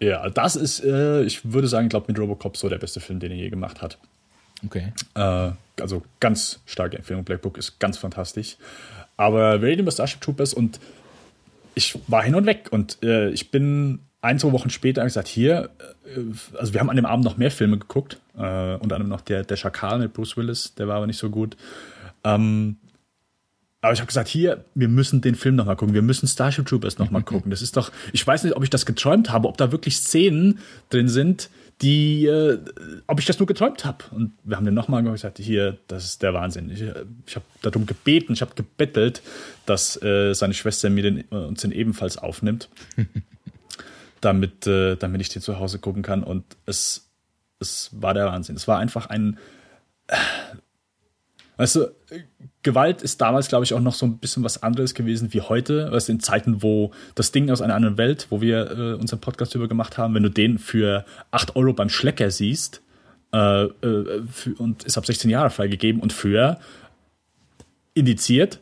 Ja, 0.00 0.28
das 0.30 0.56
ist, 0.56 0.84
äh, 0.84 1.22
ich 1.22 1.52
würde 1.52 1.68
sagen, 1.68 1.86
ich 1.86 1.90
glaube, 1.90 2.06
mit 2.08 2.18
Robocop 2.18 2.56
so 2.56 2.68
der 2.68 2.78
beste 2.78 3.00
Film, 3.00 3.20
den 3.20 3.32
er 3.32 3.36
je 3.36 3.50
gemacht 3.50 3.82
hat. 3.82 3.98
Okay. 4.64 4.92
Äh, 5.14 5.50
also 5.80 6.02
ganz 6.20 6.60
starke 6.66 6.96
Empfehlung. 6.96 7.24
Black 7.24 7.42
Book 7.42 7.58
ist 7.58 7.78
ganz 7.80 7.98
fantastisch. 7.98 8.56
Aber 9.16 9.60
wir 9.60 9.68
reden 9.68 9.82
über 9.82 9.90
Starship 9.90 10.20
Troopers 10.20 10.54
und 10.54 10.80
ich 11.74 11.98
war 12.06 12.22
hin 12.22 12.34
und 12.34 12.46
weg 12.46 12.68
und 12.70 12.98
äh, 13.02 13.30
ich 13.30 13.50
bin 13.50 14.00
ein, 14.22 14.38
zwei 14.38 14.52
Wochen 14.52 14.70
später 14.70 15.04
gesagt, 15.04 15.28
hier, 15.28 15.70
äh, 16.04 16.56
also 16.56 16.72
wir 16.72 16.80
haben 16.80 16.88
an 16.88 16.96
dem 16.96 17.06
Abend 17.06 17.24
noch 17.24 17.36
mehr 17.36 17.50
Filme 17.50 17.78
geguckt, 17.78 18.20
äh, 18.34 18.38
unter 18.76 18.96
anderem 18.96 19.08
noch 19.08 19.20
der, 19.20 19.44
der 19.44 19.56
Schakal 19.56 19.98
mit 19.98 20.14
Bruce 20.14 20.36
Willis, 20.36 20.74
der 20.74 20.88
war 20.88 20.96
aber 20.96 21.06
nicht 21.06 21.18
so 21.18 21.28
gut. 21.28 21.56
Ähm, 22.24 22.76
aber 23.80 23.92
ich 23.92 23.98
habe 23.98 24.06
gesagt, 24.06 24.28
hier, 24.28 24.64
wir 24.76 24.86
müssen 24.86 25.20
den 25.22 25.34
Film 25.34 25.56
nochmal 25.56 25.74
gucken, 25.74 25.92
wir 25.92 26.02
müssen 26.02 26.28
Starship 26.28 26.66
Troopers 26.66 26.98
nochmal 26.98 27.22
gucken. 27.24 27.50
Das 27.50 27.62
ist 27.62 27.76
doch, 27.76 27.90
ich 28.12 28.24
weiß 28.24 28.44
nicht, 28.44 28.56
ob 28.56 28.62
ich 28.62 28.70
das 28.70 28.86
geträumt 28.86 29.30
habe, 29.30 29.48
ob 29.48 29.56
da 29.56 29.72
wirklich 29.72 29.96
Szenen 29.96 30.60
drin 30.88 31.08
sind, 31.08 31.50
die, 31.80 32.26
äh, 32.26 32.60
ob 33.08 33.18
ich 33.18 33.26
das 33.26 33.40
nur 33.40 33.48
geträumt 33.48 33.84
habe. 33.84 34.04
Und 34.12 34.34
wir 34.44 34.56
haben 34.56 34.64
den 34.64 34.74
nochmal 34.74 35.02
gesagt, 35.02 35.38
hier, 35.38 35.78
das 35.88 36.04
ist 36.04 36.22
der 36.22 36.32
Wahnsinn. 36.32 36.70
Ich, 36.70 36.82
ich 37.26 37.34
habe 37.34 37.44
darum 37.60 37.86
gebeten, 37.86 38.34
ich 38.34 38.40
habe 38.40 38.54
gebettelt, 38.54 39.20
dass 39.66 40.00
äh, 40.00 40.32
seine 40.32 40.54
Schwester 40.54 40.88
mir 40.88 41.02
den, 41.02 41.24
äh, 41.32 41.34
uns 41.34 41.62
den 41.62 41.72
ebenfalls 41.72 42.18
aufnimmt. 42.18 42.68
damit, 44.24 44.66
äh, 44.66 44.96
damit 44.96 45.20
ich 45.20 45.28
den 45.28 45.42
zu 45.42 45.58
Hause 45.58 45.78
gucken 45.78 46.02
kann. 46.02 46.22
Und 46.22 46.44
es, 46.66 47.10
es 47.60 47.90
war 47.92 48.14
der 48.14 48.26
Wahnsinn. 48.26 48.56
Es 48.56 48.66
war 48.68 48.78
einfach 48.78 49.06
ein. 49.06 49.38
Äh, 50.06 50.16
weißt 51.58 51.76
du, 51.76 51.94
Gewalt 52.62 53.02
ist 53.02 53.20
damals, 53.20 53.48
glaube 53.48 53.64
ich, 53.64 53.74
auch 53.74 53.80
noch 53.80 53.94
so 53.94 54.06
ein 54.06 54.18
bisschen 54.18 54.44
was 54.44 54.62
anderes 54.62 54.94
gewesen 54.94 55.32
wie 55.32 55.40
heute. 55.40 55.90
Weißt 55.92 56.08
du, 56.08 56.12
in 56.12 56.20
Zeiten, 56.20 56.62
wo 56.62 56.92
das 57.14 57.32
Ding 57.32 57.50
aus 57.50 57.60
einer 57.60 57.74
anderen 57.74 57.98
Welt, 57.98 58.26
wo 58.30 58.40
wir 58.40 58.70
äh, 58.70 58.94
unseren 58.94 59.20
Podcast 59.20 59.54
über 59.54 59.68
gemacht 59.68 59.98
haben, 59.98 60.14
wenn 60.14 60.22
du 60.22 60.30
den 60.30 60.58
für 60.58 61.04
8 61.30 61.56
Euro 61.56 61.72
beim 61.72 61.88
Schlecker 61.88 62.30
siehst 62.30 62.82
äh, 63.32 63.64
äh, 63.64 64.22
für, 64.30 64.54
und 64.54 64.84
ist 64.84 64.98
ab 64.98 65.06
16 65.06 65.30
Jahre 65.30 65.50
freigegeben 65.50 66.00
und 66.00 66.12
für 66.12 66.58
indiziert, 67.94 68.60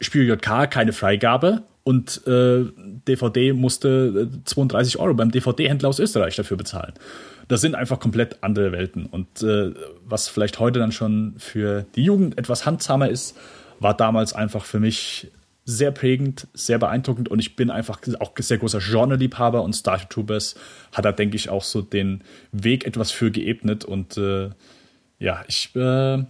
Spiel 0.00 0.26
JK 0.28 0.70
keine 0.70 0.92
Freigabe 0.92 1.62
und 1.84 2.26
äh, 2.26 2.64
DVD 3.08 3.52
musste 3.52 4.28
32 4.44 4.94
äh, 4.94 4.98
Euro 4.98 5.14
beim 5.14 5.30
DVD-Händler 5.30 5.88
aus 5.88 5.98
Österreich 5.98 6.36
dafür 6.36 6.56
bezahlen. 6.56 6.92
Das 7.48 7.60
sind 7.60 7.74
einfach 7.74 7.98
komplett 7.98 8.42
andere 8.42 8.72
Welten. 8.72 9.06
Und 9.06 9.42
äh, 9.42 9.72
was 10.04 10.28
vielleicht 10.28 10.60
heute 10.60 10.78
dann 10.78 10.92
schon 10.92 11.34
für 11.38 11.84
die 11.96 12.04
Jugend 12.04 12.38
etwas 12.38 12.66
handsamer 12.66 13.08
ist, 13.08 13.36
war 13.80 13.96
damals 13.96 14.32
einfach 14.32 14.64
für 14.64 14.78
mich 14.78 15.30
sehr 15.64 15.90
prägend, 15.92 16.48
sehr 16.54 16.78
beeindruckend 16.78 17.28
und 17.28 17.38
ich 17.38 17.54
bin 17.54 17.70
einfach 17.70 18.00
auch 18.18 18.32
sehr 18.36 18.58
großer 18.58 18.80
Genreliebhaber 18.80 19.62
und 19.62 19.74
Starship 19.74 20.10
Troopers 20.10 20.56
hat 20.92 21.04
da, 21.04 21.12
denke 21.12 21.36
ich, 21.36 21.50
auch 21.50 21.62
so 21.62 21.82
den 21.82 22.22
Weg 22.50 22.84
etwas 22.84 23.12
für 23.12 23.30
geebnet 23.30 23.84
und 23.84 24.16
äh, 24.16 24.50
ja, 25.20 25.44
ich 25.46 25.74
äh, 25.76 26.24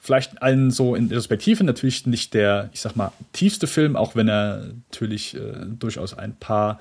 vielleicht 0.00 0.42
allen 0.42 0.70
so 0.70 0.94
in 0.94 1.06
Retrospektive 1.06 1.62
natürlich 1.62 2.06
nicht 2.06 2.34
der, 2.34 2.70
ich 2.72 2.80
sag 2.80 2.96
mal, 2.96 3.12
tiefste 3.32 3.66
Film, 3.66 3.96
auch 3.96 4.16
wenn 4.16 4.28
er 4.28 4.72
natürlich 4.90 5.36
äh, 5.36 5.66
durchaus 5.78 6.16
ein 6.16 6.34
paar 6.36 6.80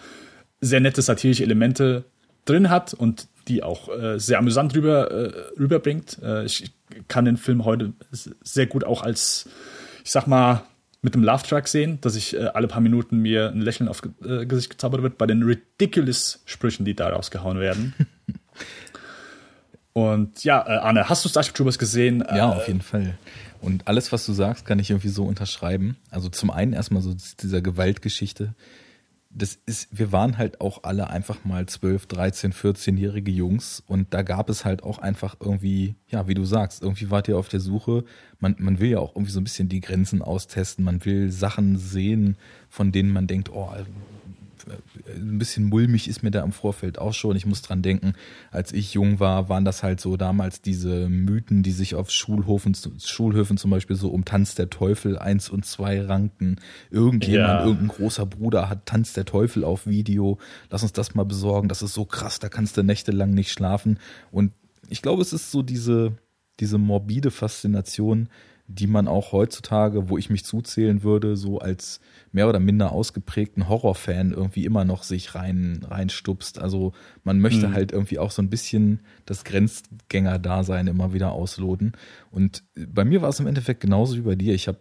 sehr 0.62 0.80
nette 0.80 1.02
satirische 1.02 1.44
Elemente 1.44 2.06
drin 2.46 2.70
hat 2.70 2.94
und 2.94 3.28
die 3.48 3.62
auch 3.62 3.90
äh, 3.90 4.20
sehr 4.20 4.40
amüsant 4.40 4.76
rüber, 4.76 5.12
äh, 5.12 5.60
rüberbringt. 5.60 6.18
Äh, 6.24 6.46
ich 6.46 6.72
kann 7.08 7.26
den 7.26 7.38
Film 7.38 7.66
heute 7.66 7.94
sehr 8.12 8.68
gut 8.68 8.84
auch 8.84 9.02
als, 9.02 9.50
ich 10.04 10.12
sag 10.12 10.28
mal, 10.28 10.64
mit 11.02 11.16
dem 11.16 11.24
Love 11.24 11.44
Track 11.44 11.68
sehen, 11.68 12.00
dass 12.02 12.16
ich 12.16 12.36
äh, 12.36 12.46
alle 12.54 12.68
paar 12.68 12.82
Minuten 12.82 13.18
mir 13.18 13.50
ein 13.50 13.62
Lächeln 13.62 13.88
aufs 13.88 14.02
äh, 14.24 14.46
Gesicht 14.46 14.70
gezaubert 14.70 15.02
wird 15.02 15.18
bei 15.18 15.28
den 15.28 15.44
ridiculous 15.44 16.42
Sprüchen, 16.46 16.86
die 16.86 16.96
da 16.96 17.10
rausgehauen 17.10 17.60
werden. 17.60 17.94
Und 20.00 20.44
ja, 20.46 20.66
äh, 20.66 20.78
Arne, 20.78 21.10
hast 21.10 21.26
du 21.26 21.30
Starship 21.30 21.54
Troopers 21.54 21.78
gesehen? 21.78 22.24
Ja, 22.34 22.50
auf 22.54 22.68
jeden 22.68 22.82
Fall. 22.82 23.18
Und 23.62 23.88
alles, 23.88 24.14
was 24.14 24.26
du 24.26 24.32
sagst, 24.32 24.66
kann 24.66 24.80
ich 24.80 24.90
irgendwie 24.90 25.10
so 25.10 25.26
unterschreiben. 25.26 25.98
Also 26.10 26.30
zum 26.30 26.52
einen 26.52 26.72
erstmal 26.72 27.02
so 27.02 27.14
dieser 27.42 27.62
Gewaltgeschichte. 27.62 28.56
Das 29.30 29.60
ist, 29.66 29.90
wir 29.92 30.12
waren 30.12 30.38
halt 30.38 30.62
auch 30.62 30.84
alle 30.84 31.10
einfach 31.10 31.44
mal 31.44 31.66
12, 31.66 32.08
13, 32.08 32.54
14-jährige 32.54 33.30
Jungs 33.30 33.84
und 33.86 34.12
da 34.14 34.24
gab 34.24 34.50
es 34.50 34.66
halt 34.66 34.82
auch 34.82 34.98
einfach 34.98 35.36
irgendwie, 35.40 35.96
ja, 36.08 36.28
wie 36.28 36.34
du 36.34 36.46
sagst, 36.46 36.82
irgendwie 36.82 37.12
wart 37.12 37.28
ihr 37.28 37.38
auf 37.38 37.50
der 37.50 37.60
Suche. 37.60 38.06
Man, 38.40 38.56
man 38.58 38.80
will 38.80 38.90
ja 38.90 39.00
auch 39.00 39.16
irgendwie 39.16 39.32
so 39.32 39.40
ein 39.40 39.44
bisschen 39.44 39.70
die 39.70 39.82
Grenzen 39.82 40.22
austesten. 40.22 40.84
Man 40.84 41.04
will 41.06 41.30
Sachen 41.30 41.78
sehen, 41.78 42.38
von 42.70 42.92
denen 42.92 43.12
man 43.12 43.28
denkt, 43.28 43.52
oh, 43.52 43.70
ein 45.08 45.38
bisschen 45.38 45.66
mulmig 45.66 46.08
ist 46.08 46.24
mir 46.24 46.32
da 46.32 46.44
im 46.44 46.52
Vorfeld 46.52 47.00
auch 47.00 47.14
schon. 47.14 47.36
Ich 47.36 47.46
muss 47.46 47.62
dran 47.62 47.82
denken, 47.82 48.14
als 48.52 48.72
ich 48.72 48.94
jung 48.94 49.20
war, 49.20 49.50
waren 49.50 49.66
das 49.66 49.84
halt 49.84 50.00
so 50.00 50.18
damals 50.18 50.62
diese 50.62 51.10
Mythen, 51.10 51.64
die 51.64 51.72
sich 51.72 51.96
auf 51.96 52.12
Schulhofen, 52.12 52.76
Schulhöfen 53.04 53.58
zum 53.58 53.72
Beispiel 53.72 53.96
so 53.96 54.10
um 54.10 54.26
Tanz 54.26 54.56
der 54.56 54.70
Teufel 54.70 55.18
eins 55.18 55.50
und 55.50 55.66
zwei 55.66 56.02
ranken. 56.02 56.58
Irgendjemand, 56.92 57.60
ja. 57.62 57.66
irgendein 57.66 57.90
großer 57.90 58.26
Bruder 58.26 58.70
hat 58.70 58.86
Tanz 58.86 59.14
der 59.14 59.26
Teufel 59.26 59.64
auf 59.64 59.88
Video. 59.88 60.38
Lass 60.70 60.84
uns 60.84 60.94
das 60.94 61.16
mal 61.16 61.26
besorgen. 61.26 61.70
Das 61.70 61.82
ist 61.82 61.94
so 61.94 62.06
krass, 62.06 62.40
da 62.40 62.50
kannst 62.50 62.78
du 62.78 62.84
nächtelang 62.84 63.32
nicht 63.32 63.52
schlafen. 63.52 64.00
Und 64.32 64.52
ich 64.90 65.02
glaube, 65.02 65.22
es 65.22 65.34
ist 65.34 65.52
so 65.52 65.62
diese, 65.62 66.14
diese 66.60 66.78
morbide 66.78 67.32
Faszination, 67.32 68.30
die 68.72 68.86
man 68.86 69.08
auch 69.08 69.32
heutzutage, 69.32 70.10
wo 70.10 70.18
ich 70.20 70.30
mich 70.30 70.46
zuzählen 70.46 71.02
würde, 71.02 71.36
so 71.36 71.58
als 71.58 72.00
mehr 72.32 72.48
oder 72.48 72.60
minder 72.60 72.92
ausgeprägten 72.92 73.68
Horrorfan 73.68 74.32
irgendwie 74.32 74.64
immer 74.64 74.86
noch 74.86 75.02
sich 75.02 75.34
rein 75.34 75.82
reinstupst. 75.84 76.60
Also 76.60 76.94
man 77.24 77.40
möchte 77.40 77.70
mhm. 77.70 77.74
halt 77.74 77.92
irgendwie 77.92 78.20
auch 78.20 78.30
so 78.30 78.44
ein 78.44 78.50
bisschen 78.52 79.00
das 79.26 79.44
Grenzgänger-Dasein 79.44 80.86
immer 80.86 81.14
wieder 81.14 81.32
ausloten. 81.32 81.94
Und 82.30 82.64
bei 82.76 83.06
mir 83.06 83.24
war 83.24 83.30
es 83.30 83.40
im 83.40 83.48
Endeffekt 83.48 83.82
genauso 83.82 84.16
wie 84.16 84.22
bei 84.22 84.36
dir. 84.36 84.54
Ich 84.54 84.68
habe 84.68 84.80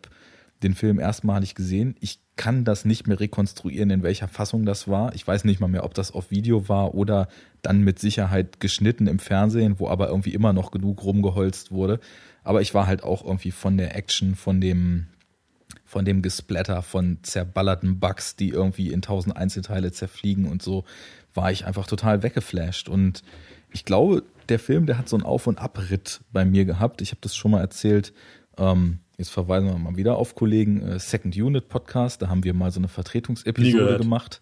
den 0.62 0.74
Film 0.74 0.98
erstmalig 0.98 1.54
gesehen. 1.54 1.94
Ich 2.00 2.20
kann 2.36 2.64
das 2.64 2.84
nicht 2.84 3.06
mehr 3.06 3.18
rekonstruieren, 3.18 3.90
in 3.90 4.02
welcher 4.02 4.28
Fassung 4.28 4.66
das 4.66 4.86
war. 4.86 5.14
Ich 5.14 5.26
weiß 5.26 5.44
nicht 5.44 5.60
mal 5.60 5.68
mehr, 5.68 5.84
ob 5.84 5.94
das 5.94 6.12
auf 6.12 6.30
Video 6.30 6.68
war 6.68 6.94
oder 6.94 7.28
dann 7.62 7.82
mit 7.82 7.98
Sicherheit 7.98 8.60
geschnitten 8.60 9.06
im 9.06 9.18
Fernsehen, 9.18 9.78
wo 9.78 9.88
aber 9.88 10.08
irgendwie 10.08 10.34
immer 10.34 10.52
noch 10.52 10.70
genug 10.70 11.04
rumgeholzt 11.04 11.70
wurde. 11.70 12.00
Aber 12.48 12.62
ich 12.62 12.72
war 12.72 12.86
halt 12.86 13.02
auch 13.02 13.22
irgendwie 13.22 13.50
von 13.50 13.76
der 13.76 13.94
Action, 13.94 14.34
von 14.34 14.58
dem, 14.58 15.08
von 15.84 16.06
dem 16.06 16.22
Gesplatter, 16.22 16.80
von 16.80 17.18
zerballerten 17.22 18.00
Bugs, 18.00 18.36
die 18.36 18.48
irgendwie 18.48 18.90
in 18.90 19.02
tausend 19.02 19.36
Einzelteile 19.36 19.92
zerfliegen 19.92 20.46
und 20.46 20.62
so, 20.62 20.84
war 21.34 21.52
ich 21.52 21.66
einfach 21.66 21.86
total 21.86 22.22
weggeflasht. 22.22 22.88
Und 22.88 23.22
ich 23.70 23.84
glaube, 23.84 24.22
der 24.48 24.58
Film, 24.58 24.86
der 24.86 24.96
hat 24.96 25.10
so 25.10 25.16
einen 25.16 25.26
Auf- 25.26 25.46
und 25.46 25.58
Abritt 25.58 26.22
bei 26.32 26.46
mir 26.46 26.64
gehabt. 26.64 27.02
Ich 27.02 27.10
habe 27.10 27.20
das 27.20 27.36
schon 27.36 27.50
mal 27.50 27.60
erzählt. 27.60 28.14
Ähm, 28.56 29.00
jetzt 29.18 29.28
verweisen 29.28 29.68
wir 29.68 29.76
mal 29.76 29.98
wieder 29.98 30.16
auf 30.16 30.34
Kollegen 30.34 30.80
äh, 30.80 30.98
Second 30.98 31.36
Unit 31.36 31.68
Podcast. 31.68 32.22
Da 32.22 32.30
haben 32.30 32.44
wir 32.44 32.54
mal 32.54 32.70
so 32.70 32.80
eine 32.80 32.88
Vertretungsepisode 32.88 33.98
gemacht. 33.98 34.40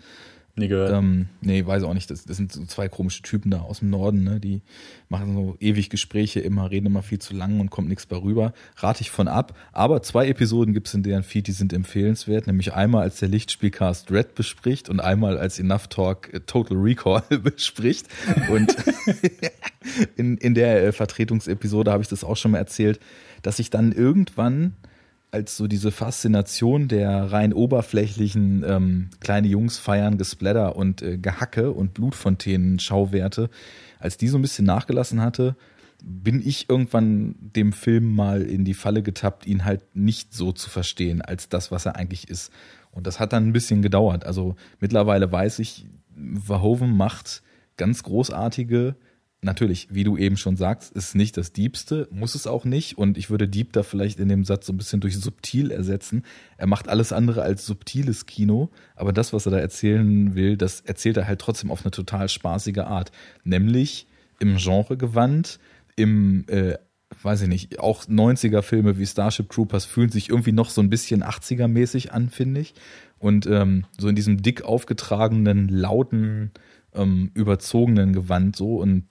Nie 0.58 0.68
gehört. 0.68 0.90
Ähm, 0.90 1.28
nee, 1.42 1.66
weiß 1.66 1.82
auch 1.82 1.92
nicht. 1.92 2.10
Das, 2.10 2.24
das 2.24 2.38
sind 2.38 2.50
so 2.50 2.64
zwei 2.64 2.88
komische 2.88 3.20
Typen 3.20 3.50
da 3.50 3.60
aus 3.60 3.80
dem 3.80 3.90
Norden, 3.90 4.24
ne? 4.24 4.40
Die 4.40 4.62
machen 5.10 5.34
so 5.34 5.56
ewig 5.60 5.90
Gespräche 5.90 6.40
immer, 6.40 6.70
reden 6.70 6.86
immer 6.86 7.02
viel 7.02 7.18
zu 7.18 7.34
lang 7.34 7.60
und 7.60 7.68
kommt 7.68 7.90
nichts 7.90 8.06
bei 8.06 8.16
rüber. 8.16 8.54
Rate 8.76 9.02
ich 9.02 9.10
von 9.10 9.28
ab. 9.28 9.54
Aber 9.72 10.00
zwei 10.00 10.26
Episoden 10.28 10.72
gibt's 10.72 10.94
in 10.94 11.02
deren 11.02 11.24
Feed, 11.24 11.46
die 11.46 11.52
sind 11.52 11.74
empfehlenswert. 11.74 12.46
Nämlich 12.46 12.72
einmal, 12.72 13.02
als 13.02 13.18
der 13.18 13.28
Lichtspielcast 13.28 14.10
Red 14.10 14.34
bespricht 14.34 14.88
und 14.88 15.00
einmal, 15.00 15.36
als 15.36 15.58
Enough 15.58 15.88
Talk 15.88 16.32
äh, 16.32 16.40
Total 16.40 16.78
Recall 16.78 17.22
bespricht. 17.42 18.08
Und 18.50 18.74
in, 20.16 20.38
in 20.38 20.54
der 20.54 20.84
äh, 20.84 20.92
Vertretungsepisode 20.92 21.92
habe 21.92 22.02
ich 22.02 22.08
das 22.08 22.24
auch 22.24 22.36
schon 22.36 22.52
mal 22.52 22.58
erzählt, 22.58 22.98
dass 23.42 23.58
ich 23.58 23.68
dann 23.68 23.92
irgendwann 23.92 24.72
als 25.30 25.56
so 25.56 25.66
diese 25.66 25.90
Faszination 25.90 26.88
der 26.88 27.32
rein 27.32 27.52
oberflächlichen 27.52 28.64
ähm, 28.66 29.10
kleine 29.20 29.48
Jungs 29.48 29.78
feiern, 29.78 30.18
Gesplatter 30.18 30.76
und 30.76 31.02
äh, 31.02 31.18
Gehacke 31.18 31.72
und 31.72 31.94
Blutfontänen 31.94 32.78
Schauwerte, 32.78 33.50
als 33.98 34.16
die 34.16 34.28
so 34.28 34.38
ein 34.38 34.42
bisschen 34.42 34.64
nachgelassen 34.64 35.20
hatte, 35.20 35.56
bin 36.02 36.46
ich 36.46 36.68
irgendwann 36.68 37.34
dem 37.38 37.72
Film 37.72 38.14
mal 38.14 38.42
in 38.42 38.64
die 38.64 38.74
Falle 38.74 39.02
getappt, 39.02 39.46
ihn 39.46 39.64
halt 39.64 39.82
nicht 39.94 40.34
so 40.34 40.52
zu 40.52 40.70
verstehen 40.70 41.22
als 41.22 41.48
das, 41.48 41.70
was 41.70 41.86
er 41.86 41.96
eigentlich 41.96 42.28
ist. 42.28 42.52
Und 42.92 43.06
das 43.06 43.18
hat 43.18 43.32
dann 43.32 43.48
ein 43.48 43.52
bisschen 43.52 43.82
gedauert. 43.82 44.24
Also 44.24 44.56
mittlerweile 44.80 45.30
weiß 45.30 45.58
ich, 45.58 45.86
Verhoeven 46.44 46.96
macht 46.96 47.42
ganz 47.76 48.02
großartige, 48.02 48.96
natürlich, 49.46 49.88
wie 49.90 50.04
du 50.04 50.18
eben 50.18 50.36
schon 50.36 50.56
sagst, 50.56 50.92
ist 50.92 51.14
nicht 51.14 51.38
das 51.38 51.52
Diebste, 51.52 52.06
muss 52.10 52.34
es 52.34 52.46
auch 52.46 52.66
nicht. 52.66 52.98
Und 52.98 53.16
ich 53.16 53.30
würde 53.30 53.48
Dieb 53.48 53.72
da 53.72 53.82
vielleicht 53.82 54.20
in 54.20 54.28
dem 54.28 54.44
Satz 54.44 54.66
so 54.66 54.74
ein 54.74 54.76
bisschen 54.76 55.00
durch 55.00 55.18
subtil 55.18 55.70
ersetzen. 55.70 56.24
Er 56.58 56.66
macht 56.66 56.88
alles 56.88 57.12
andere 57.14 57.40
als 57.40 57.64
subtiles 57.64 58.26
Kino, 58.26 58.70
aber 58.94 59.14
das, 59.14 59.32
was 59.32 59.46
er 59.46 59.52
da 59.52 59.58
erzählen 59.58 60.34
will, 60.34 60.58
das 60.58 60.82
erzählt 60.82 61.16
er 61.16 61.26
halt 61.26 61.40
trotzdem 61.40 61.70
auf 61.70 61.82
eine 61.82 61.92
total 61.92 62.28
spaßige 62.28 62.78
Art. 62.78 63.12
Nämlich 63.44 64.06
im 64.38 64.56
Genre 64.58 64.98
gewandt, 64.98 65.58
im, 65.94 66.44
äh, 66.48 66.74
weiß 67.22 67.42
ich 67.42 67.48
nicht, 67.48 67.78
auch 67.78 68.04
90er-Filme 68.04 68.98
wie 68.98 69.06
Starship 69.06 69.48
Troopers 69.48 69.86
fühlen 69.86 70.10
sich 70.10 70.28
irgendwie 70.28 70.52
noch 70.52 70.68
so 70.68 70.82
ein 70.82 70.90
bisschen 70.90 71.22
80er-mäßig 71.22 72.10
an, 72.10 72.28
finde 72.28 72.60
ich. 72.60 72.74
Und 73.18 73.46
ähm, 73.46 73.86
so 73.96 74.08
in 74.08 74.16
diesem 74.16 74.42
dick 74.42 74.62
aufgetragenen, 74.62 75.68
lauten, 75.68 76.50
ähm, 76.94 77.30
überzogenen 77.34 78.12
Gewand 78.12 78.56
so. 78.56 78.76
Und 78.76 79.04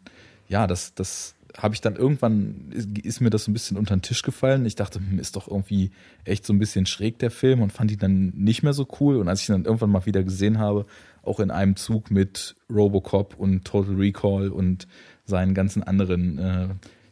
ja, 0.47 0.67
das, 0.67 0.93
das 0.93 1.35
habe 1.57 1.73
ich 1.73 1.81
dann 1.81 1.95
irgendwann, 1.95 2.71
ist 3.03 3.21
mir 3.21 3.29
das 3.29 3.45
so 3.45 3.51
ein 3.51 3.53
bisschen 3.53 3.77
unter 3.77 3.95
den 3.95 4.01
Tisch 4.01 4.21
gefallen. 4.23 4.65
Ich 4.65 4.75
dachte, 4.75 4.99
hm, 4.99 5.19
ist 5.19 5.35
doch 5.35 5.47
irgendwie 5.47 5.91
echt 6.25 6.45
so 6.45 6.53
ein 6.53 6.59
bisschen 6.59 6.85
schräg 6.85 7.19
der 7.19 7.31
Film 7.31 7.61
und 7.61 7.71
fand 7.71 7.91
ihn 7.91 7.99
dann 7.99 8.33
nicht 8.35 8.63
mehr 8.63 8.73
so 8.73 8.87
cool. 8.99 9.17
Und 9.17 9.29
als 9.29 9.41
ich 9.41 9.49
ihn 9.49 9.53
dann 9.53 9.65
irgendwann 9.65 9.91
mal 9.91 10.05
wieder 10.05 10.23
gesehen 10.23 10.59
habe, 10.59 10.85
auch 11.23 11.39
in 11.39 11.51
einem 11.51 11.75
Zug 11.75 12.11
mit 12.11 12.55
Robocop 12.69 13.35
und 13.37 13.63
Total 13.65 13.95
Recall 13.95 14.49
und 14.49 14.87
seinen 15.25 15.53
ganzen 15.53 15.81
anderen, 15.81 16.37
äh, 16.37 16.67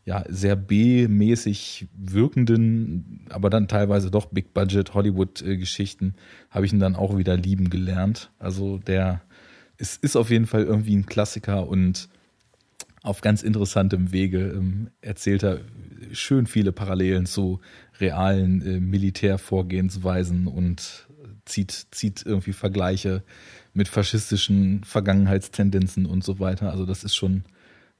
ja, 0.05 0.25
sehr 0.27 0.57
B-mäßig 0.57 1.87
wirkenden, 1.95 3.25
aber 3.29 3.49
dann 3.49 3.69
teilweise 3.69 4.11
doch 4.11 4.25
Big 4.25 4.53
Budget 4.53 4.93
Hollywood-Geschichten, 4.93 6.15
habe 6.49 6.65
ich 6.65 6.73
ihn 6.73 6.79
dann 6.79 6.95
auch 6.95 7.17
wieder 7.17 7.37
lieben 7.37 7.69
gelernt. 7.69 8.29
Also 8.39 8.77
der 8.79 9.21
ist, 9.77 10.03
ist 10.03 10.17
auf 10.17 10.29
jeden 10.29 10.45
Fall 10.45 10.63
irgendwie 10.63 10.95
ein 10.95 11.05
Klassiker 11.05 11.67
und 11.67 12.09
auf 13.03 13.21
ganz 13.21 13.43
interessantem 13.43 14.11
Wege 14.11 14.39
ähm, 14.39 14.89
erzählt 15.01 15.43
er 15.43 15.59
schön 16.13 16.47
viele 16.47 16.71
Parallelen 16.71 17.25
zu 17.25 17.59
realen 17.99 18.61
äh, 18.65 18.79
Militärvorgehensweisen 18.79 20.47
und 20.47 21.07
zieht, 21.45 21.87
zieht 21.91 22.25
irgendwie 22.25 22.53
Vergleiche 22.53 23.21
mit 23.73 23.89
faschistischen 23.89 24.83
Vergangenheitstendenzen 24.85 26.05
und 26.05 26.23
so 26.23 26.39
weiter. 26.39 26.71
Also 26.71 26.85
das 26.85 27.03
ist 27.03 27.15
schon 27.15 27.43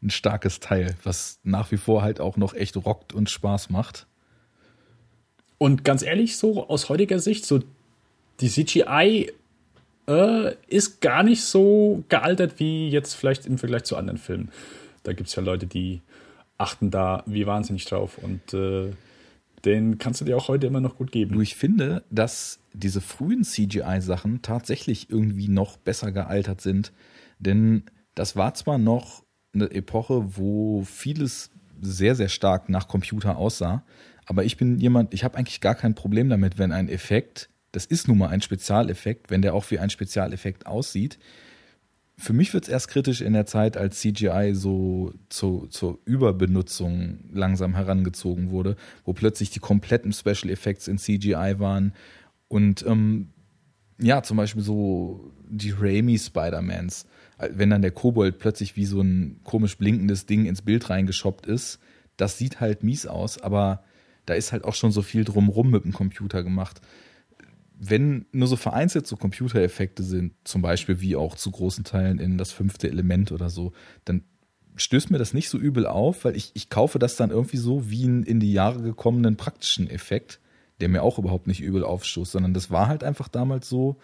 ein 0.01 0.09
starkes 0.09 0.59
Teil, 0.59 0.95
was 1.03 1.39
nach 1.43 1.71
wie 1.71 1.77
vor 1.77 2.01
halt 2.01 2.19
auch 2.21 2.37
noch 2.37 2.53
echt 2.53 2.77
rockt 2.77 3.13
und 3.13 3.29
Spaß 3.29 3.69
macht. 3.69 4.07
Und 5.57 5.83
ganz 5.83 6.01
ehrlich, 6.01 6.37
so 6.37 6.67
aus 6.67 6.89
heutiger 6.89 7.19
Sicht, 7.19 7.45
so 7.45 7.59
die 8.39 8.49
CGI 8.49 9.31
äh, 10.07 10.55
ist 10.67 11.01
gar 11.01 11.23
nicht 11.23 11.43
so 11.43 12.03
gealtert 12.09 12.59
wie 12.59 12.89
jetzt 12.89 13.15
vielleicht 13.15 13.45
im 13.45 13.57
Vergleich 13.57 13.83
zu 13.83 13.97
anderen 13.97 14.17
Filmen. 14.17 14.49
Da 15.03 15.13
gibt 15.13 15.29
es 15.29 15.35
ja 15.35 15.43
Leute, 15.43 15.67
die 15.67 16.01
achten 16.57 16.91
da 16.91 17.23
wie 17.25 17.45
wahnsinnig 17.45 17.85
drauf 17.85 18.17
und 18.17 18.53
äh, 18.53 18.91
den 19.65 19.97
kannst 19.97 20.21
du 20.21 20.25
dir 20.25 20.37
auch 20.37 20.49
heute 20.49 20.67
immer 20.67 20.81
noch 20.81 20.97
gut 20.97 21.11
geben. 21.11 21.35
Du, 21.35 21.41
ich 21.41 21.55
finde, 21.55 22.03
dass 22.09 22.59
diese 22.73 23.01
frühen 23.01 23.43
CGI-Sachen 23.43 24.41
tatsächlich 24.41 25.09
irgendwie 25.09 25.47
noch 25.47 25.77
besser 25.77 26.11
gealtert 26.11 26.61
sind, 26.61 26.91
denn 27.39 27.83
das 28.15 28.35
war 28.35 28.53
zwar 28.53 28.77
noch 28.77 29.23
eine 29.53 29.71
Epoche, 29.71 30.37
wo 30.37 30.83
vieles 30.83 31.51
sehr, 31.81 32.15
sehr 32.15 32.29
stark 32.29 32.69
nach 32.69 32.87
Computer 32.87 33.37
aussah. 33.37 33.83
Aber 34.25 34.45
ich 34.45 34.57
bin 34.57 34.79
jemand, 34.79 35.13
ich 35.13 35.23
habe 35.23 35.37
eigentlich 35.37 35.61
gar 35.61 35.75
kein 35.75 35.95
Problem 35.95 36.29
damit, 36.29 36.57
wenn 36.57 36.71
ein 36.71 36.89
Effekt, 36.89 37.49
das 37.71 37.85
ist 37.85 38.07
nun 38.07 38.17
mal 38.17 38.29
ein 38.29 38.41
Spezialeffekt, 38.41 39.29
wenn 39.29 39.41
der 39.41 39.53
auch 39.53 39.69
wie 39.71 39.79
ein 39.79 39.89
Spezialeffekt 39.89 40.65
aussieht. 40.65 41.19
Für 42.23 42.33
mich 42.33 42.53
wird 42.53 42.63
es 42.63 42.69
erst 42.69 42.87
kritisch 42.87 43.21
in 43.21 43.33
der 43.33 43.45
Zeit, 43.45 43.75
als 43.75 43.99
CGI 43.99 44.51
so 44.53 45.13
zu, 45.29 45.67
zur 45.67 45.99
Überbenutzung 46.05 47.19
langsam 47.33 47.75
herangezogen 47.75 48.49
wurde, 48.49 48.77
wo 49.03 49.13
plötzlich 49.13 49.49
die 49.49 49.59
kompletten 49.59 50.13
Special 50.13 50.49
Effects 50.49 50.87
in 50.87 50.97
CGI 50.97 51.55
waren. 51.57 51.93
Und 52.47 52.85
ähm, 52.87 53.29
ja, 53.99 54.23
zum 54.23 54.37
Beispiel 54.37 54.63
so 54.63 55.31
die 55.49 55.71
Raimi 55.71 56.17
Spider-Mans 56.17 57.05
wenn 57.51 57.69
dann 57.69 57.81
der 57.81 57.91
Kobold 57.91 58.39
plötzlich 58.39 58.75
wie 58.75 58.85
so 58.85 59.01
ein 59.01 59.39
komisch 59.43 59.77
blinkendes 59.77 60.25
Ding 60.25 60.45
ins 60.45 60.61
Bild 60.61 60.89
reingeschoppt 60.89 61.45
ist, 61.45 61.79
das 62.17 62.37
sieht 62.37 62.59
halt 62.59 62.83
mies 62.83 63.07
aus, 63.07 63.41
aber 63.41 63.83
da 64.25 64.33
ist 64.33 64.51
halt 64.51 64.63
auch 64.63 64.75
schon 64.75 64.91
so 64.91 65.01
viel 65.01 65.23
drumrum 65.23 65.71
mit 65.71 65.83
dem 65.83 65.93
Computer 65.93 66.43
gemacht. 66.43 66.81
Wenn 67.85 68.25
nur 68.31 68.47
so 68.47 68.55
vereinzelt 68.55 69.07
so 69.07 69.17
Computereffekte 69.17 70.03
sind, 70.03 70.33
zum 70.43 70.61
Beispiel 70.61 71.01
wie 71.01 71.15
auch 71.15 71.35
zu 71.35 71.51
großen 71.51 71.83
Teilen 71.83 72.19
in 72.19 72.37
das 72.37 72.51
fünfte 72.51 72.87
Element 72.87 73.31
oder 73.31 73.49
so, 73.49 73.73
dann 74.05 74.23
stößt 74.75 75.11
mir 75.11 75.17
das 75.17 75.33
nicht 75.33 75.49
so 75.49 75.57
übel 75.57 75.85
auf, 75.85 76.25
weil 76.25 76.35
ich, 76.35 76.51
ich 76.53 76.69
kaufe 76.69 76.97
das 76.97 77.15
dann 77.15 77.29
irgendwie 77.29 77.57
so 77.57 77.89
wie 77.89 78.05
einen 78.05 78.23
in 78.23 78.39
die 78.39 78.53
Jahre 78.53 78.81
gekommenen 78.81 79.35
praktischen 79.35 79.89
Effekt, 79.89 80.39
der 80.79 80.89
mir 80.89 81.03
auch 81.03 81.19
überhaupt 81.19 81.47
nicht 81.47 81.61
übel 81.61 81.83
aufstoßt, 81.83 82.31
sondern 82.31 82.53
das 82.53 82.71
war 82.71 82.87
halt 82.87 83.03
einfach 83.03 83.27
damals 83.27 83.69
so, 83.69 83.97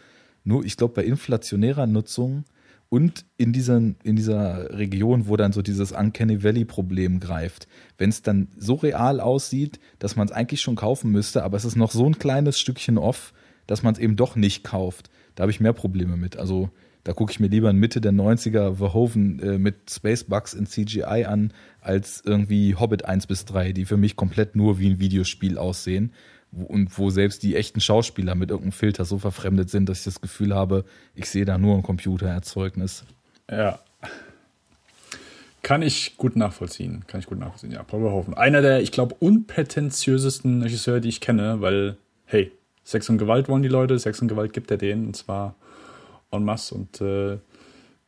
nur 0.43 0.65
ich 0.65 0.77
glaube 0.77 0.95
bei 0.95 1.03
inflationärer 1.03 1.87
Nutzung 1.87 2.43
und 2.89 3.25
in, 3.37 3.53
diesen, 3.53 3.97
in 4.03 4.15
dieser 4.15 4.77
Region, 4.77 5.27
wo 5.27 5.37
dann 5.37 5.53
so 5.53 5.61
dieses 5.61 5.91
Uncanny 5.91 6.43
Valley-Problem 6.43 7.19
greift. 7.19 7.67
Wenn 7.97 8.09
es 8.09 8.23
dann 8.23 8.49
so 8.57 8.75
real 8.75 9.19
aussieht, 9.19 9.79
dass 9.99 10.15
man 10.15 10.27
es 10.27 10.33
eigentlich 10.33 10.61
schon 10.61 10.75
kaufen 10.75 11.11
müsste, 11.11 11.43
aber 11.43 11.55
es 11.57 11.65
ist 11.65 11.75
noch 11.75 11.91
so 11.91 12.05
ein 12.05 12.17
kleines 12.17 12.59
Stückchen 12.59 12.97
off, 12.97 13.33
dass 13.69 13.83
man 13.83 13.93
es 13.93 13.99
eben 13.99 14.15
doch 14.15 14.35
nicht 14.35 14.63
kauft. 14.63 15.11
Da 15.35 15.43
habe 15.43 15.51
ich 15.51 15.59
mehr 15.59 15.73
Probleme 15.73 16.17
mit. 16.17 16.37
Also 16.37 16.69
da 17.03 17.13
gucke 17.13 17.31
ich 17.31 17.39
mir 17.39 17.47
lieber 17.47 17.69
in 17.69 17.77
Mitte 17.77 18.01
der 18.01 18.11
90er 18.11 18.75
Verhoeven 18.75 19.39
äh, 19.39 19.57
mit 19.59 19.89
Spacebugs 19.89 20.53
in 20.53 20.65
CGI 20.65 21.25
an, 21.25 21.53
als 21.79 22.21
irgendwie 22.25 22.75
Hobbit 22.75 23.05
1 23.05 23.27
bis 23.27 23.45
3, 23.45 23.71
die 23.71 23.85
für 23.85 23.97
mich 23.97 24.15
komplett 24.15 24.55
nur 24.55 24.79
wie 24.79 24.89
ein 24.89 24.99
Videospiel 24.99 25.57
aussehen 25.57 26.13
und 26.51 26.97
wo 26.97 27.11
selbst 27.11 27.43
die 27.43 27.55
echten 27.55 27.79
Schauspieler 27.79 28.33
mit 28.33 28.49
irgendeinem 28.49 28.71
Filter 28.71 29.05
so 29.05 29.19
verfremdet 29.19 29.69
sind, 29.69 29.87
dass 29.87 29.99
ich 29.99 30.05
das 30.05 30.19
Gefühl 30.19 30.55
habe, 30.55 30.83
ich 31.13 31.29
sehe 31.29 31.45
da 31.45 31.59
nur 31.59 31.75
ein 31.75 31.83
Computererzeugnis. 31.83 33.05
Ja. 33.49 33.79
Kann 35.61 35.83
ich 35.83 36.17
gut 36.17 36.35
nachvollziehen. 36.35 37.03
Kann 37.05 37.19
ich 37.19 37.27
gut 37.27 37.37
nachvollziehen, 37.37 37.71
ja. 37.71 37.83
Paul 37.83 38.01
Verhoeven. 38.01 38.33
Einer 38.33 38.61
der, 38.61 38.81
ich 38.81 38.91
glaube, 38.91 39.15
unprätentiösesten 39.19 40.63
Regisseure, 40.63 41.01
die 41.01 41.09
ich 41.09 41.21
kenne, 41.21 41.61
weil, 41.61 41.97
hey, 42.25 42.51
Sex 42.89 43.09
und 43.09 43.17
Gewalt 43.17 43.49
wollen 43.49 43.61
die 43.61 43.69
Leute, 43.69 43.99
Sex 43.99 44.21
und 44.21 44.29
Gewalt 44.29 44.53
gibt 44.53 44.71
er 44.71 44.77
denen, 44.77 45.07
und 45.07 45.15
zwar 45.15 45.55
en 46.31 46.43
masse. 46.43 46.73
Und 46.73 47.01
äh, 47.01 47.37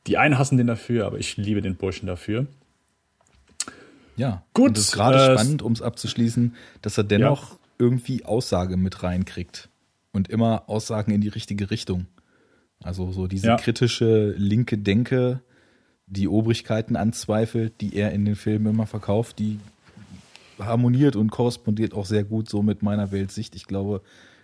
die 0.08 0.17
einen 0.17 0.38
hassen 0.38 0.58
den 0.58 0.67
dafür, 0.67 1.06
aber 1.06 1.20
ich 1.20 1.38
liebe 1.38 1.62
den 1.62 1.76
Burschen 1.76 2.08
dafür. 2.08 2.48
Ja, 4.15 4.44
gut. 4.54 4.70
Und 4.70 4.78
es 4.78 4.86
ist 4.86 4.91
gerade 4.94 5.34
äh, 5.34 5.38
spannend, 5.38 5.62
um 5.62 5.74
es 5.74 5.82
abzuschließen, 5.82 6.56
dass 6.82 6.98
er 6.98 7.04
dennoch 7.04 7.52
ja 7.52 7.58
irgendwie 7.82 8.26
Aussage 8.26 8.78
mit 8.78 9.04
reinkriegt. 9.04 9.70
Und 10.13 10.30
immer 10.30 10.63
Aussagen 10.67 11.12
in 11.12 11.22
die 11.22 11.30
richtige 11.30 11.72
Richtung. 11.72 12.06
Also 12.84 13.12
so 13.12 13.28
diese 13.28 13.48
ja. 13.48 13.56
kritische 13.58 14.34
linke 14.38 14.78
Denke, 14.78 15.41
die 16.06 16.28
Obrigkeiten 16.28 16.96
anzweifelt, 16.96 17.82
die 17.82 17.96
er 17.96 18.12
in 18.12 18.26
den 18.26 18.36
Filmen 18.36 18.67
immer 18.67 18.86
verkauft, 18.86 19.39
die 19.39 19.60
harmoniert 20.60 21.15
und 21.15 21.32
korrespondiert 21.32 21.94
auch 21.94 22.06
sehr 22.06 22.24
gut 22.24 22.50
so 22.50 22.62
mit 22.62 22.84
meiner 22.84 23.12
Weltsicht. 23.12 23.56
Ich 23.56 23.65
glaube, 23.65 24.02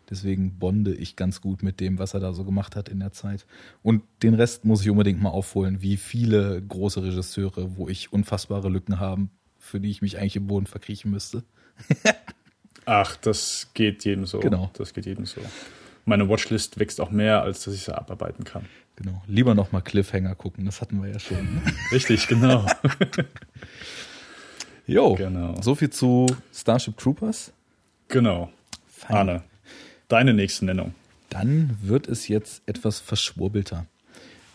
deswegen 0.09 0.57
bonde 0.59 0.93
ich 0.93 1.15
ganz 1.15 1.41
gut 1.41 1.63
mit 1.63 1.79
dem, 1.79 1.99
was 1.99 2.13
er 2.13 2.19
da 2.19 2.33
so 2.33 2.43
gemacht 2.43 2.75
hat 2.75 2.89
in 2.89 2.99
der 2.99 3.11
Zeit. 3.11 3.45
Und 3.83 4.03
den 4.23 4.33
Rest 4.33 4.65
muss 4.65 4.81
ich 4.81 4.89
unbedingt 4.89 5.21
mal 5.21 5.29
aufholen, 5.29 5.81
wie 5.81 5.97
viele 5.97 6.61
große 6.61 7.03
Regisseure, 7.03 7.77
wo 7.77 7.87
ich 7.87 8.13
unfassbare 8.13 8.69
Lücken 8.69 8.99
habe, 8.99 9.27
für 9.59 9.79
die 9.79 9.89
ich 9.89 10.01
mich 10.01 10.17
eigentlich 10.17 10.35
im 10.35 10.47
Boden 10.47 10.65
verkriechen 10.65 11.11
müsste. 11.11 11.43
Ach, 12.85 13.15
das 13.17 13.67
geht 13.73 14.05
jedem 14.05 14.25
so. 14.25 14.39
Genau. 14.39 14.71
Das 14.73 14.93
geht 14.93 15.05
jedem 15.05 15.25
so. 15.25 15.41
Meine 16.05 16.29
Watchlist 16.29 16.79
wächst 16.79 17.01
auch 17.01 17.11
mehr, 17.11 17.41
als 17.41 17.65
dass 17.65 17.73
ich 17.73 17.83
sie 17.83 17.95
abarbeiten 17.95 18.45
kann. 18.45 18.65
Genau. 18.95 19.21
Lieber 19.27 19.53
nochmal 19.53 19.81
Cliffhanger 19.81 20.35
gucken, 20.35 20.65
das 20.65 20.81
hatten 20.81 21.01
wir 21.03 21.11
ja 21.11 21.19
schon. 21.19 21.37
Ne? 21.37 21.61
Richtig, 21.91 22.27
genau. 22.27 22.65
jo, 24.87 25.15
genau. 25.15 25.61
so 25.61 25.75
viel 25.75 25.89
zu 25.89 26.25
Starship 26.53 26.97
Troopers. 26.97 27.51
Genau. 28.07 28.49
Fein. 28.87 29.17
Arne, 29.17 29.43
deine 30.07 30.33
nächste 30.33 30.65
Nennung. 30.65 30.93
Dann 31.29 31.77
wird 31.81 32.07
es 32.07 32.27
jetzt 32.27 32.61
etwas 32.65 32.99
verschwurbelter. 32.99 33.85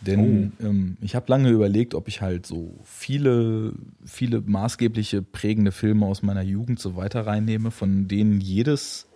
Denn 0.01 0.51
oh. 0.59 0.65
ähm, 0.65 0.97
ich 1.01 1.15
habe 1.15 1.25
lange 1.29 1.49
überlegt, 1.49 1.95
ob 1.95 2.07
ich 2.07 2.21
halt 2.21 2.45
so 2.45 2.73
viele, 2.83 3.73
viele 4.05 4.41
maßgebliche 4.41 5.21
prägende 5.21 5.71
Filme 5.71 6.05
aus 6.05 6.23
meiner 6.23 6.41
Jugend 6.41 6.79
so 6.79 6.95
weiter 6.95 7.25
reinnehme, 7.25 7.71
von 7.71 8.07
denen 8.07 8.41
jedes 8.41 9.07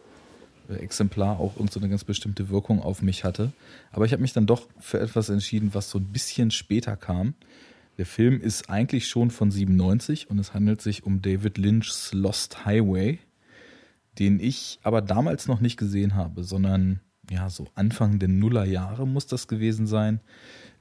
Exemplar 0.69 1.39
auch 1.39 1.55
irgendeine 1.55 1.85
so 1.85 1.89
ganz 1.89 2.03
bestimmte 2.03 2.49
Wirkung 2.49 2.81
auf 2.81 3.01
mich 3.01 3.23
hatte. 3.23 3.51
Aber 3.91 4.05
ich 4.05 4.11
habe 4.11 4.21
mich 4.21 4.33
dann 4.33 4.45
doch 4.45 4.67
für 4.79 4.99
etwas 4.99 5.29
entschieden, 5.29 5.73
was 5.73 5.89
so 5.89 5.99
ein 5.99 6.05
bisschen 6.05 6.51
später 6.51 6.95
kam. 6.95 7.33
Der 7.97 8.05
Film 8.05 8.39
ist 8.39 8.69
eigentlich 8.69 9.07
schon 9.07 9.31
von 9.31 9.49
97 9.49 10.29
und 10.29 10.39
es 10.39 10.53
handelt 10.53 10.81
sich 10.81 11.03
um 11.03 11.21
David 11.21 11.57
Lynch's 11.57 12.13
Lost 12.13 12.65
Highway, 12.65 13.19
den 14.19 14.39
ich 14.39 14.79
aber 14.83 15.01
damals 15.01 15.47
noch 15.47 15.61
nicht 15.61 15.77
gesehen 15.77 16.15
habe, 16.15 16.43
sondern 16.43 17.01
ja, 17.29 17.49
so 17.49 17.67
Anfang 17.75 18.19
der 18.19 18.29
Nullerjahre 18.29 19.05
muss 19.05 19.27
das 19.27 19.47
gewesen 19.47 19.85
sein. 19.85 20.21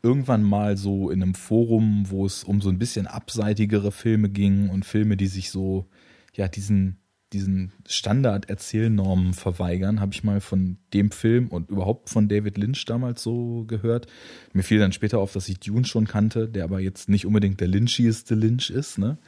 Irgendwann 0.03 0.43
mal 0.43 0.77
so 0.77 1.11
in 1.11 1.23
einem 1.23 1.35
Forum, 1.35 2.05
wo 2.09 2.25
es 2.25 2.45
um 2.45 2.61
so 2.61 2.69
ein 2.69 2.79
bisschen 2.79 3.07
abseitigere 3.07 3.91
Filme 3.91 4.29
ging 4.29 4.69
und 4.69 4.85
Filme, 4.85 5.17
die 5.17 5.27
sich 5.27 5.51
so, 5.51 5.89
ja, 6.35 6.49
diesen 6.49 6.99
diesen 7.33 7.73
Standard-Erzählnormen 7.87 9.35
verweigern, 9.35 10.01
habe 10.01 10.13
ich 10.15 10.23
mal 10.23 10.41
von 10.41 10.79
dem 10.95 11.11
Film 11.11 11.49
und 11.49 11.71
überhaupt 11.71 12.09
von 12.09 12.29
David 12.29 12.57
Lynch 12.57 12.85
damals 12.85 13.23
so 13.23 13.65
gehört. 13.67 14.07
Mir 14.53 14.63
fiel 14.63 14.79
dann 14.79 14.93
später 14.93 15.19
auf, 15.19 15.33
dass 15.33 15.49
ich 15.49 15.59
Dune 15.59 15.85
schon 15.85 16.07
kannte, 16.07 16.49
der 16.49 16.63
aber 16.63 16.79
jetzt 16.79 17.09
nicht 17.09 17.27
unbedingt 17.27 17.61
der 17.61 17.69
Lynchieste 17.69 18.37
Lynch 18.37 18.71
ist. 18.71 18.99
Ne? 18.99 19.19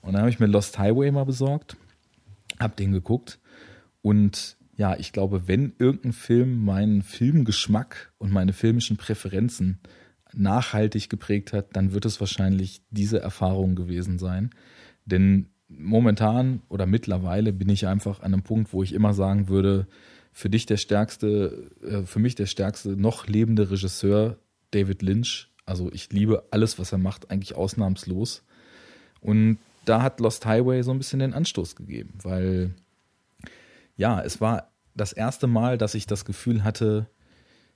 Und 0.00 0.14
dann 0.14 0.22
habe 0.22 0.30
ich 0.30 0.40
mir 0.40 0.46
Lost 0.46 0.78
Highway 0.78 1.12
mal 1.12 1.24
besorgt, 1.24 1.76
habe 2.58 2.74
den 2.74 2.90
geguckt 2.90 3.38
und 4.04 4.58
ja, 4.76 4.96
ich 4.98 5.12
glaube, 5.12 5.48
wenn 5.48 5.72
irgendein 5.78 6.12
Film 6.12 6.62
meinen 6.62 7.00
Filmgeschmack 7.00 8.12
und 8.18 8.30
meine 8.30 8.52
filmischen 8.52 8.98
Präferenzen 8.98 9.78
nachhaltig 10.34 11.08
geprägt 11.08 11.54
hat, 11.54 11.74
dann 11.74 11.94
wird 11.94 12.04
es 12.04 12.20
wahrscheinlich 12.20 12.82
diese 12.90 13.18
Erfahrung 13.18 13.76
gewesen 13.76 14.18
sein. 14.18 14.50
Denn 15.06 15.46
momentan 15.68 16.60
oder 16.68 16.84
mittlerweile 16.84 17.54
bin 17.54 17.70
ich 17.70 17.86
einfach 17.86 18.20
an 18.20 18.34
einem 18.34 18.42
Punkt, 18.42 18.74
wo 18.74 18.82
ich 18.82 18.92
immer 18.92 19.14
sagen 19.14 19.48
würde, 19.48 19.86
für 20.32 20.50
dich 20.50 20.66
der 20.66 20.76
stärkste, 20.76 21.70
äh, 21.82 22.02
für 22.02 22.18
mich 22.18 22.34
der 22.34 22.46
stärkste 22.46 22.90
noch 22.90 23.26
lebende 23.26 23.70
Regisseur 23.70 24.36
David 24.72 25.00
Lynch. 25.00 25.50
Also 25.64 25.90
ich 25.92 26.12
liebe 26.12 26.44
alles, 26.50 26.78
was 26.78 26.92
er 26.92 26.98
macht, 26.98 27.30
eigentlich 27.30 27.54
ausnahmslos. 27.54 28.44
Und 29.22 29.56
da 29.86 30.02
hat 30.02 30.20
Lost 30.20 30.44
Highway 30.44 30.82
so 30.82 30.90
ein 30.90 30.98
bisschen 30.98 31.20
den 31.20 31.32
Anstoß 31.32 31.74
gegeben, 31.74 32.18
weil 32.22 32.74
ja, 33.96 34.20
es 34.20 34.40
war 34.40 34.72
das 34.94 35.12
erste 35.12 35.46
Mal, 35.46 35.78
dass 35.78 35.94
ich 35.94 36.06
das 36.06 36.24
Gefühl 36.24 36.64
hatte, 36.64 37.08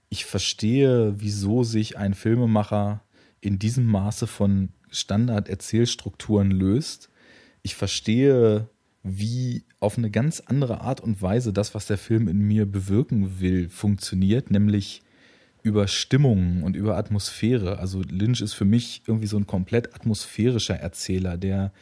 ich 0.09 0.24
verstehe, 0.24 1.14
wieso 1.20 1.64
sich 1.64 1.98
ein 1.98 2.14
Filmemacher 2.14 3.02
in 3.40 3.59
diesem 3.59 3.87
Maße 3.87 4.26
von 4.26 4.70
Standard-Erzählstrukturen 4.90 6.50
löst 6.50 7.11
ich 7.68 7.74
verstehe, 7.74 8.68
wie 9.02 9.64
auf 9.81 9.98
eine 9.98 10.11
ganz 10.11 10.40
andere 10.40 10.81
Art 10.81 11.00
und 11.00 11.22
Weise 11.22 11.52
das, 11.52 11.74
was 11.74 11.87
der 11.87 11.98
Film 11.98 12.28
in 12.28 12.38
mir 12.38 12.66
bewirken 12.66 13.40
will, 13.40 13.68
funktioniert, 13.68 14.50
nämlich 14.50 15.02
über 15.62 15.87
Stimmungen 15.87 16.62
und 16.62 16.76
über 16.76 16.96
Atmosphäre. 16.96 17.78
Also 17.78 18.02
Lynch 18.02 18.40
ist 18.40 18.54
für 18.54 18.64
mich 18.64 19.02
irgendwie 19.07 19.26
so 19.26 19.37
ein 19.37 19.46
komplett 19.46 19.94
atmosphärischer 19.94 20.76
Erzähler, 20.76 21.37
der 21.37 21.72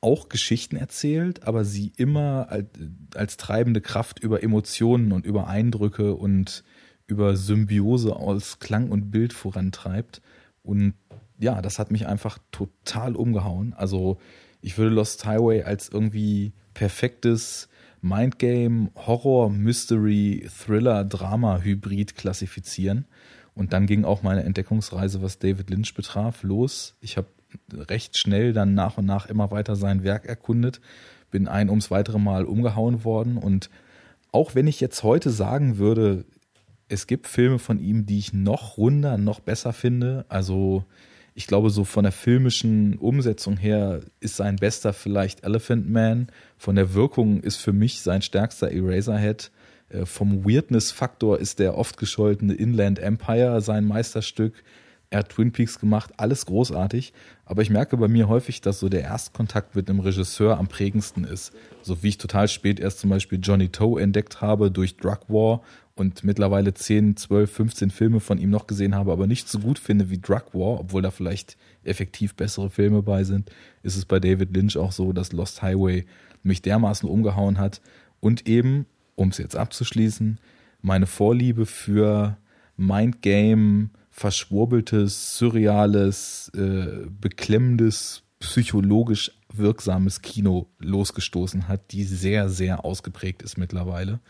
auch 0.00 0.28
Geschichten 0.28 0.76
erzählt, 0.76 1.46
aber 1.46 1.64
sie 1.64 1.92
immer 1.96 2.48
als, 2.50 2.68
als 3.14 3.36
treibende 3.36 3.80
Kraft 3.80 4.18
über 4.18 4.42
Emotionen 4.42 5.12
und 5.12 5.26
über 5.26 5.46
Eindrücke 5.48 6.14
und 6.14 6.64
über 7.06 7.36
Symbiose 7.36 8.16
aus 8.16 8.58
Klang 8.58 8.90
und 8.90 9.10
Bild 9.10 9.32
vorantreibt. 9.32 10.22
Und 10.62 10.94
ja, 11.38 11.62
das 11.62 11.78
hat 11.78 11.90
mich 11.90 12.06
einfach 12.06 12.38
total 12.50 13.16
umgehauen. 13.16 13.74
Also 13.74 14.18
ich 14.60 14.78
würde 14.78 14.94
Lost 14.94 15.24
Highway 15.24 15.62
als 15.62 15.88
irgendwie 15.88 16.52
perfektes 16.74 17.68
Mindgame, 18.00 18.90
Horror, 18.94 19.50
Mystery, 19.50 20.48
Thriller, 20.48 21.04
Drama, 21.04 21.60
Hybrid 21.60 22.14
klassifizieren. 22.16 23.06
Und 23.54 23.72
dann 23.72 23.86
ging 23.86 24.04
auch 24.04 24.22
meine 24.22 24.42
Entdeckungsreise, 24.42 25.22
was 25.22 25.38
David 25.38 25.70
Lynch 25.70 25.94
betraf, 25.94 26.42
los. 26.42 26.94
Ich 27.00 27.16
habe 27.16 27.28
recht 27.72 28.16
schnell 28.16 28.52
dann 28.52 28.74
nach 28.74 28.98
und 28.98 29.06
nach 29.06 29.26
immer 29.26 29.50
weiter 29.50 29.76
sein 29.76 30.02
Werk 30.02 30.26
erkundet, 30.26 30.80
bin 31.30 31.48
ein 31.48 31.68
ums 31.70 31.90
weitere 31.90 32.18
Mal 32.18 32.44
umgehauen 32.44 33.04
worden. 33.04 33.36
Und 33.36 33.70
auch 34.32 34.54
wenn 34.54 34.66
ich 34.66 34.80
jetzt 34.80 35.02
heute 35.02 35.30
sagen 35.30 35.78
würde, 35.78 36.24
es 36.88 37.06
gibt 37.06 37.26
Filme 37.26 37.58
von 37.58 37.80
ihm, 37.80 38.06
die 38.06 38.18
ich 38.18 38.32
noch 38.32 38.76
runder, 38.76 39.18
noch 39.18 39.40
besser 39.40 39.72
finde, 39.72 40.24
also 40.28 40.84
ich 41.38 41.46
glaube, 41.46 41.68
so 41.68 41.84
von 41.84 42.04
der 42.04 42.12
filmischen 42.12 42.96
Umsetzung 42.96 43.58
her 43.58 44.00
ist 44.20 44.36
sein 44.36 44.56
bester 44.56 44.94
vielleicht 44.94 45.44
Elephant 45.44 45.86
Man. 45.86 46.28
Von 46.56 46.76
der 46.76 46.94
Wirkung 46.94 47.42
ist 47.42 47.56
für 47.56 47.74
mich 47.74 48.00
sein 48.00 48.22
stärkster 48.22 48.72
Eraserhead. 48.72 49.50
Äh, 49.90 50.06
vom 50.06 50.46
Weirdness-Faktor 50.46 51.38
ist 51.38 51.58
der 51.58 51.76
oft 51.76 51.98
gescholtene 51.98 52.54
Inland 52.54 52.98
Empire 52.98 53.60
sein 53.60 53.84
Meisterstück. 53.84 54.64
Er 55.10 55.20
hat 55.20 55.28
Twin 55.30 55.52
Peaks 55.52 55.78
gemacht, 55.78 56.12
alles 56.16 56.46
großartig. 56.46 57.12
Aber 57.44 57.62
ich 57.62 57.70
merke 57.70 57.96
bei 57.96 58.08
mir 58.08 58.28
häufig, 58.28 58.60
dass 58.60 58.80
so 58.80 58.88
der 58.88 59.02
Erstkontakt 59.02 59.76
mit 59.76 59.88
einem 59.88 60.00
Regisseur 60.00 60.58
am 60.58 60.66
prägendsten 60.66 61.24
ist. 61.24 61.52
So 61.82 62.02
wie 62.02 62.08
ich 62.08 62.18
total 62.18 62.48
spät 62.48 62.80
erst 62.80 62.98
zum 62.98 63.10
Beispiel 63.10 63.38
Johnny 63.40 63.68
Toe 63.68 64.00
entdeckt 64.00 64.40
habe 64.40 64.70
durch 64.70 64.96
Drug 64.96 65.20
War 65.28 65.62
und 65.94 66.24
mittlerweile 66.24 66.74
10, 66.74 67.16
12, 67.16 67.50
15 67.50 67.90
Filme 67.90 68.20
von 68.20 68.38
ihm 68.38 68.50
noch 68.50 68.66
gesehen 68.66 68.94
habe, 68.94 69.12
aber 69.12 69.26
nicht 69.26 69.48
so 69.48 69.60
gut 69.60 69.78
finde 69.78 70.10
wie 70.10 70.18
Drug 70.18 70.52
War, 70.52 70.80
obwohl 70.80 71.02
da 71.02 71.10
vielleicht 71.10 71.56
effektiv 71.84 72.34
bessere 72.34 72.68
Filme 72.68 73.02
bei 73.02 73.24
sind, 73.24 73.50
ist 73.82 73.96
es 73.96 74.04
bei 74.04 74.20
David 74.20 74.54
Lynch 74.54 74.76
auch 74.76 74.92
so, 74.92 75.12
dass 75.12 75.32
Lost 75.32 75.62
Highway 75.62 76.04
mich 76.42 76.62
dermaßen 76.62 77.08
umgehauen 77.08 77.58
hat 77.58 77.80
und 78.20 78.46
eben, 78.46 78.86
um 79.14 79.28
es 79.28 79.38
jetzt 79.38 79.56
abzuschließen, 79.56 80.38
meine 80.82 81.06
Vorliebe 81.06 81.64
für 81.64 82.36
Mindgame, 82.76 83.88
verschwurbeltes, 84.16 85.36
surreales, 85.36 86.50
äh, 86.56 87.06
beklemmendes, 87.20 88.22
psychologisch 88.40 89.30
wirksames 89.52 90.22
Kino 90.22 90.68
losgestoßen 90.78 91.68
hat, 91.68 91.92
die 91.92 92.04
sehr, 92.04 92.48
sehr 92.48 92.84
ausgeprägt 92.84 93.42
ist 93.42 93.58
mittlerweile. 93.58 94.20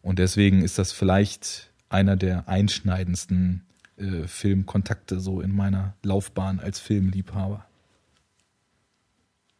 Und 0.00 0.20
deswegen 0.20 0.62
ist 0.62 0.78
das 0.78 0.92
vielleicht 0.92 1.72
einer 1.88 2.16
der 2.16 2.48
einschneidendsten 2.48 3.64
äh, 3.96 4.28
Filmkontakte 4.28 5.18
so 5.18 5.40
in 5.40 5.54
meiner 5.54 5.94
Laufbahn 6.04 6.60
als 6.60 6.78
Filmliebhaber. 6.78 7.66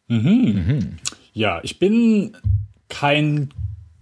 Mhm. 0.07 0.17
Mhm. 0.21 0.97
Ja, 1.33 1.59
ich 1.61 1.77
bin 1.77 2.37
kein 2.87 3.49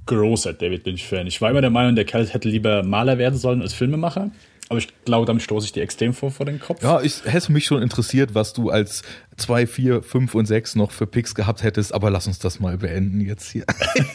großer 0.06 0.54
David 0.54 0.86
Lynch-Fan. 0.86 1.26
Ich 1.26 1.42
war 1.42 1.50
immer 1.50 1.62
der 1.62 1.70
Meinung, 1.72 1.96
der 1.96 2.06
Kerl 2.06 2.28
hätte 2.28 2.50
lieber 2.50 2.84
Maler 2.84 3.18
werden 3.18 3.40
sollen 3.40 3.64
als 3.64 3.74
Filmemacher. 3.74 4.30
Aber 4.72 4.78
ich 4.78 4.88
glaube, 5.04 5.26
damit 5.26 5.44
stoße 5.44 5.66
ich 5.66 5.74
dir 5.74 5.84
extrem 5.84 6.14
vor, 6.14 6.32
vor 6.32 6.46
den 6.46 6.58
Kopf. 6.58 6.82
Ja, 6.82 7.02
ich 7.02 7.26
hätte 7.26 7.52
mich 7.52 7.66
schon 7.66 7.82
interessiert, 7.82 8.36
was 8.36 8.54
du 8.54 8.70
als 8.70 9.02
2, 9.36 9.68
4, 9.68 10.02
5 10.02 10.34
und 10.34 10.46
6 10.46 10.78
noch 10.78 10.92
für 10.92 11.06
Picks 11.08 11.36
gehabt 11.36 11.62
hättest, 11.62 11.94
aber 11.94 12.10
lass 12.10 12.26
uns 12.26 12.40
das 12.40 12.62
mal 12.62 12.78
beenden 12.78 13.20
jetzt 13.20 13.52
hier. 13.52 13.66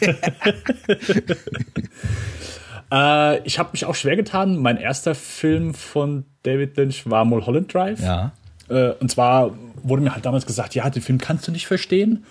äh, 2.91 3.39
ich 3.43 3.59
habe 3.59 3.69
mich 3.73 3.85
auch 3.85 3.93
schwer 3.93 4.15
getan. 4.15 4.57
Mein 4.57 4.77
erster 4.77 5.13
Film 5.13 5.75
von 5.75 6.25
David 6.41 6.75
Lynch 6.75 7.07
war 7.07 7.23
Mulholland 7.23 7.71
Drive. 7.71 8.01
Ja. 8.01 8.31
Äh, 8.67 8.93
und 8.93 9.11
zwar 9.11 9.55
wurde 9.83 10.01
mir 10.01 10.15
halt 10.15 10.25
damals 10.25 10.47
gesagt, 10.47 10.73
ja, 10.73 10.89
den 10.89 11.03
Film 11.03 11.19
kannst 11.19 11.47
du 11.47 11.51
nicht 11.51 11.67
verstehen. 11.67 12.25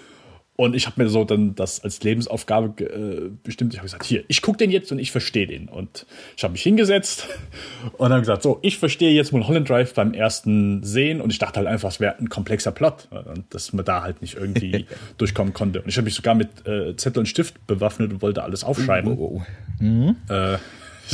Und 0.57 0.75
ich 0.75 0.87
habe 0.87 1.03
mir 1.03 1.09
so 1.11 1.25
dann 1.25 1.55
das 1.55 1.85
als 1.85 2.03
Lebensaufgabe 2.03 2.83
äh, 2.83 3.31
bestimmt. 3.43 3.75
Ich 3.75 3.79
habe 3.79 3.87
gesagt, 3.87 4.05
hier, 4.05 4.25
ich 4.27 4.41
gucke 4.41 4.57
den 4.57 4.71
jetzt 4.71 4.91
und 4.91 4.99
ich 4.99 5.13
verstehe 5.13 5.47
den. 5.47 5.69
Und 5.69 6.07
ich 6.35 6.45
habe 6.45 6.53
mich 6.53 6.63
hingesetzt 6.63 7.29
und 7.99 8.11
habe 8.11 8.21
gesagt, 8.21 8.43
so, 8.43 8.59
ich 8.63 8.79
verstehe 8.79 9.13
jetzt 9.13 9.33
Mulholland 9.33 9.69
Drive 9.69 9.93
beim 9.93 10.15
ersten 10.15 10.83
Sehen. 10.83 11.21
Und 11.21 11.31
ich 11.31 11.39
dachte 11.39 11.59
halt 11.59 11.69
einfach, 11.69 11.91
es 11.91 12.01
wäre 12.01 12.19
ein 12.19 12.31
komplexer 12.31 12.73
Plot, 12.73 13.09
und 13.11 13.45
dass 13.51 13.75
man 13.75 13.85
da 13.85 14.03
halt 14.03 14.23
nicht 14.23 14.37
irgendwie 14.37 14.87
durchkommen 15.19 15.53
konnte. 15.53 15.83
Und 15.83 15.89
ich 15.89 15.97
habe 15.99 16.07
mich 16.07 16.15
sogar 16.15 16.35
mit 16.35 16.67
äh, 16.67 16.97
Zettel 16.97 17.21
und 17.21 17.27
Stift 17.27 17.67
bewaffnet 17.67 18.13
und 18.13 18.23
wollte 18.23 18.43
alles 18.43 18.65
aufschreiben. 18.65 19.13
Oh, 19.13 19.17
oh, 19.19 19.43
oh. 19.43 19.85
Mhm. 19.85 20.17
Äh, 20.31 20.57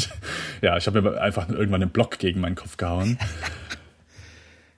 ja, 0.62 0.76
ich 0.76 0.86
habe 0.86 1.02
mir 1.02 1.20
einfach 1.20 1.48
irgendwann 1.48 1.82
einen 1.82 1.90
Block 1.90 2.18
gegen 2.18 2.40
meinen 2.40 2.54
Kopf 2.54 2.76
gehauen. 2.76 3.18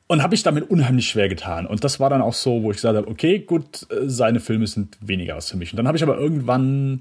Und 0.06 0.22
habe 0.22 0.34
ich 0.34 0.42
damit 0.42 0.70
unheimlich 0.70 1.08
schwer 1.08 1.28
getan. 1.28 1.66
Und 1.66 1.82
das 1.82 1.98
war 1.98 2.10
dann 2.10 2.20
auch 2.20 2.34
so, 2.34 2.62
wo 2.62 2.70
ich 2.70 2.76
gesagt 2.76 2.96
habe, 2.96 3.08
okay, 3.08 3.38
gut, 3.38 3.86
äh, 3.90 4.08
seine 4.08 4.40
Filme 4.40 4.66
sind 4.66 4.98
weniger 5.00 5.36
was 5.36 5.50
für 5.50 5.56
mich. 5.56 5.72
Und 5.72 5.78
dann 5.78 5.86
habe 5.86 5.96
ich 5.96 6.02
aber 6.02 6.18
irgendwann, 6.18 7.00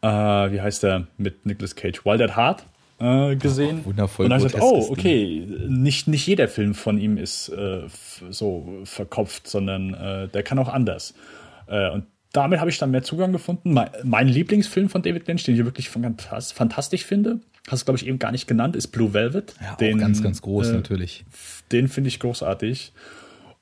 äh, 0.00 0.06
wie 0.06 0.60
heißt 0.60 0.84
der, 0.84 1.08
mit 1.18 1.44
Nicolas 1.44 1.74
Cage, 1.74 2.04
Wild 2.04 2.22
at 2.22 2.36
Heart 2.36 2.66
äh, 3.00 3.36
gesehen. 3.36 3.80
Oh, 3.82 3.86
wundervoll. 3.86 4.26
Und 4.26 4.30
dann 4.30 4.38
habe 4.40 4.46
ich 4.48 4.54
gesagt, 4.54 4.72
oh, 4.72 4.92
okay, 4.92 5.46
nicht, 5.68 6.06
nicht 6.06 6.26
jeder 6.26 6.46
Film 6.46 6.74
von 6.74 6.98
ihm 6.98 7.16
ist 7.16 7.48
äh, 7.48 7.82
so 8.30 8.82
verkopft, 8.84 9.48
sondern 9.48 9.94
äh, 9.94 10.28
der 10.28 10.42
kann 10.44 10.58
auch 10.58 10.68
anders. 10.68 11.14
Äh, 11.66 11.90
und 11.90 12.04
damit 12.32 12.60
habe 12.60 12.70
ich 12.70 12.78
dann 12.78 12.90
mehr 12.90 13.02
Zugang 13.02 13.32
gefunden. 13.32 13.72
Mein, 13.72 13.90
mein, 14.02 14.28
Lieblingsfilm 14.28 14.88
von 14.88 15.02
David 15.02 15.26
Lynch, 15.28 15.44
den 15.44 15.54
ich 15.54 15.64
wirklich 15.64 15.88
fantastisch 15.88 17.04
finde, 17.04 17.40
hast 17.68 17.82
du, 17.82 17.84
glaube 17.86 17.98
ich, 17.98 18.06
eben 18.06 18.18
gar 18.18 18.32
nicht 18.32 18.46
genannt, 18.46 18.76
ist 18.76 18.88
Blue 18.88 19.12
Velvet. 19.14 19.54
Ja, 19.60 19.76
den, 19.76 19.98
ganz, 19.98 20.22
ganz 20.22 20.42
groß 20.42 20.68
äh, 20.68 20.72
natürlich. 20.74 21.24
Den 21.72 21.88
finde 21.88 22.08
ich 22.08 22.20
großartig. 22.20 22.92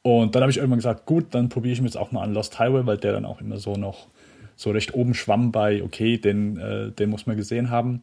Und 0.02 0.34
dann 0.34 0.42
habe 0.42 0.50
ich 0.50 0.58
irgendwann 0.58 0.80
gesagt, 0.80 1.06
gut, 1.06 1.26
dann 1.30 1.48
probiere 1.48 1.74
ich 1.74 1.80
mir 1.80 1.86
jetzt 1.86 1.96
auch 1.96 2.10
mal 2.10 2.22
an 2.22 2.34
Lost 2.34 2.58
Highway, 2.58 2.86
weil 2.86 2.98
der 2.98 3.12
dann 3.12 3.24
auch 3.24 3.40
immer 3.40 3.58
so 3.58 3.76
noch 3.76 4.08
so 4.56 4.70
recht 4.70 4.94
oben 4.94 5.14
schwamm 5.14 5.52
bei, 5.52 5.82
okay, 5.82 6.18
den, 6.18 6.58
äh, 6.58 6.90
den 6.90 7.10
muss 7.10 7.26
man 7.26 7.36
gesehen 7.36 7.70
haben. 7.70 8.02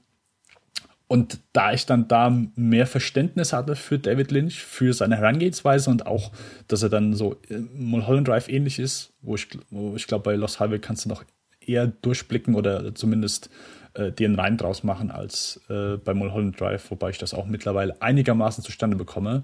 Und 1.08 1.40
da 1.54 1.74
ich 1.74 1.88
dann 1.88 2.08
da 2.08 2.30
mehr 2.56 2.86
Verständnis 2.86 3.52
hatte 3.52 3.76
für 3.76 3.98
David 3.98 4.32
Lynch, 4.32 4.62
für 4.62 4.94
seine 4.94 5.18
Herangehensweise 5.18 5.90
und 5.90 6.06
auch, 6.06 6.32
dass 6.68 6.84
er 6.84 6.90
dann 6.90 7.16
so 7.16 7.36
äh, 7.50 7.58
Mulholland 7.76 8.28
Drive 8.28 8.48
ähnlich 8.48 8.80
ist, 8.80 9.12
wo 9.22 9.36
ich, 9.36 9.48
wo 9.70 9.96
ich 9.96 10.08
glaube, 10.08 10.24
bei 10.24 10.36
Lost 10.36 10.60
Highway 10.60 10.80
kannst 10.80 11.06
du 11.06 11.10
noch 11.10 11.24
eher 11.60 11.88
durchblicken 11.88 12.56
oder 12.56 12.94
zumindest 12.96 13.50
äh, 13.94 14.12
einen 14.24 14.36
Reim 14.36 14.58
draus 14.58 14.84
machen 14.84 15.12
als 15.12 15.62
äh, 15.70 15.98
bei 15.98 16.14
Mulholland 16.14 16.60
Drive, 16.60 16.90
wobei 16.92 17.10
ich 17.10 17.18
das 17.18 17.34
auch 17.34 17.46
mittlerweile 17.46 18.02
einigermaßen 18.02 18.64
zustande 18.64 18.96
bekomme. 18.96 19.44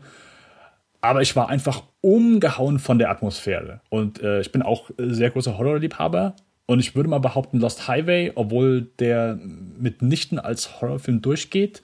Aber 1.01 1.21
ich 1.21 1.35
war 1.35 1.49
einfach 1.49 1.83
umgehauen 2.01 2.79
von 2.79 2.97
der 2.97 3.11
Atmosphäre. 3.11 3.81
Und 3.89 4.21
äh, 4.21 4.41
ich 4.41 4.51
bin 4.51 4.61
auch 4.61 4.89
sehr 4.97 5.29
großer 5.29 5.57
Horrorliebhaber. 5.57 6.35
Und 6.65 6.79
ich 6.79 6.95
würde 6.95 7.09
mal 7.09 7.19
behaupten, 7.19 7.59
Lost 7.59 7.87
Highway, 7.87 8.31
obwohl 8.33 8.87
der 8.99 9.37
mitnichten 9.77 10.39
als 10.39 10.81
Horrorfilm 10.81 11.21
durchgeht, 11.21 11.83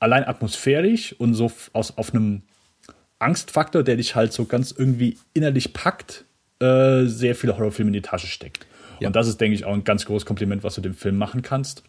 allein 0.00 0.24
atmosphärisch 0.24 1.14
und 1.18 1.34
so 1.34 1.52
aus, 1.72 1.96
auf 1.96 2.12
einem 2.12 2.42
Angstfaktor, 3.20 3.84
der 3.84 3.96
dich 3.96 4.16
halt 4.16 4.32
so 4.32 4.46
ganz 4.46 4.72
irgendwie 4.72 5.16
innerlich 5.32 5.72
packt, 5.72 6.24
äh, 6.60 7.04
sehr 7.04 7.36
viele 7.36 7.56
Horrorfilme 7.56 7.90
in 7.90 7.94
die 7.94 8.02
Tasche 8.02 8.26
steckt. 8.26 8.66
Ja. 9.00 9.08
Und 9.08 9.16
das 9.16 9.28
ist, 9.28 9.40
denke 9.40 9.54
ich, 9.54 9.64
auch 9.64 9.74
ein 9.74 9.84
ganz 9.84 10.04
großes 10.04 10.26
Kompliment, 10.26 10.62
was 10.62 10.74
du 10.74 10.80
dem 10.80 10.94
Film 10.94 11.16
machen 11.16 11.42
kannst. 11.42 11.82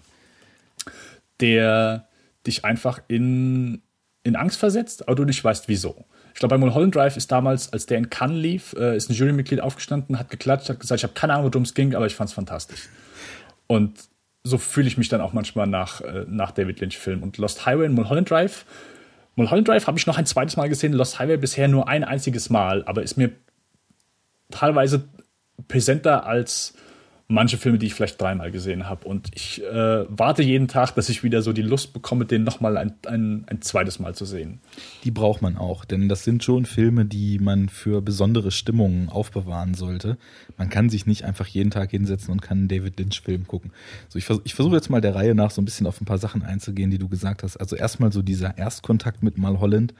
Der 1.40 2.08
dich 2.46 2.66
einfach 2.66 3.02
in, 3.08 3.82
in 4.24 4.36
Angst 4.36 4.60
versetzt, 4.60 5.08
aber 5.08 5.16
du 5.16 5.26
nicht 5.26 5.44
weißt, 5.44 5.68
wieso. 5.68 6.06
Ich 6.34 6.40
glaube, 6.40 6.56
bei 6.56 6.58
Mulholland 6.58 6.96
Drive 6.96 7.18
ist 7.18 7.32
damals, 7.32 7.72
als 7.74 7.86
der 7.86 7.98
in 7.98 8.10
Cannes 8.10 8.42
lief, 8.42 8.74
äh, 8.74 8.96
ist 8.96 9.10
ein 9.10 9.14
Jurymitglied 9.14 9.60
aufgestanden, 9.60 10.18
hat 10.18 10.30
geklatscht, 10.30 10.70
hat 10.70 10.80
gesagt, 10.80 11.00
ich 11.00 11.04
habe 11.04 11.14
keine 11.14 11.34
Ahnung, 11.34 11.52
worum 11.52 11.64
es 11.64 11.74
ging, 11.74 11.94
aber 11.94 12.06
ich 12.06 12.16
fand 12.16 12.30
es 12.30 12.34
fantastisch. 12.34 12.90
Und 13.68 14.00
so 14.44 14.58
fühle 14.58 14.88
ich 14.88 14.98
mich 14.98 15.10
dann 15.10 15.22
auch 15.22 15.34
manchmal 15.34 15.68
nach, 15.68 16.02
äh, 16.02 16.26
nach 16.28 16.52
David 16.52 16.80
Lynch-Filmen. 16.80 17.22
Und 17.22 17.38
Lost 17.38 17.66
Highway 17.66 17.86
und 17.86 17.94
Mulholland 17.94 18.30
Drive. 18.30 18.66
Mulholland 19.36 19.68
Drive 19.68 19.88
habe 19.88 20.00
ich 20.00 20.08
noch 20.08 20.18
ein 20.18 20.26
zweites 20.26 20.58
Mal 20.58 20.70
gesehen, 20.70 20.94
Lost 20.94 21.20
Highway 21.20 21.38
bisher 21.38 21.68
nur 21.68 21.88
ein 21.88 22.04
einziges 22.04 22.50
Mal, 22.50 22.84
aber 22.86 23.04
ist 23.04 23.18
mir 23.18 23.32
teilweise 24.50 25.08
präsenter 25.68 26.26
als 26.26 26.74
manche 27.32 27.58
Filme, 27.58 27.78
die 27.78 27.88
ich 27.88 27.94
vielleicht 27.94 28.22
dreimal 28.22 28.52
gesehen 28.52 28.88
habe. 28.88 29.08
Und 29.08 29.30
ich 29.34 29.64
äh, 29.64 30.06
warte 30.10 30.44
jeden 30.44 30.68
Tag, 30.68 30.94
dass 30.96 31.10
ich 31.10 31.24
wieder 31.24 31.42
so 31.42 31.54
die 31.54 31.62
Lust 31.62 31.94
bekomme, 31.94 32.26
den 32.26 32.44
nochmal 32.44 32.78
ein, 32.78 32.94
ein, 33.08 33.46
ein 33.48 33.62
zweites 33.62 34.00
Mal 34.00 34.14
zu 34.14 34.26
sehen. 34.26 34.60
Die 35.04 35.12
braucht 35.12 35.42
man 35.42 35.58
auch, 35.58 35.86
denn 35.86 36.10
das 36.10 36.24
sind 36.24 36.44
schon 36.44 36.66
Filme, 36.66 37.06
die 37.06 37.40
man 37.40 37.70
für 37.70 38.02
besondere 38.02 38.52
Stimmungen 38.52 39.10
aufbewahren 39.10 39.74
sollte. 39.74 40.18
Man 40.58 40.70
kann 40.70 40.90
sich 40.90 41.06
nicht 41.06 41.24
einfach 41.24 41.48
jeden 41.48 41.72
Tag 41.72 41.92
hinsetzen 41.92 42.32
und 42.32 42.42
kann 42.42 42.60
einen 42.60 42.68
David 42.68 43.00
Lynch-Film 43.00 43.48
gucken. 43.48 43.72
So, 44.10 44.20
ich, 44.20 44.26
vers 44.26 44.42
ich 44.44 44.54
versuche 44.54 44.76
jetzt 44.76 44.90
mal 44.90 45.02
der 45.02 45.16
Reihe 45.16 45.34
nach 45.34 45.52
so 45.52 45.62
ein 45.62 45.66
bisschen 45.66 45.88
auf 45.88 46.02
ein 46.02 46.06
paar 46.06 46.18
Sachen 46.18 46.44
einzugehen, 46.44 46.92
die 46.92 47.00
du 47.00 47.08
gesagt 47.08 47.44
hast. 47.44 47.58
Also 47.58 47.76
erstmal 47.76 48.12
so 48.12 48.22
dieser 48.22 48.58
Erstkontakt 48.58 49.24
mit 49.24 49.38
Malholland. 49.38 49.94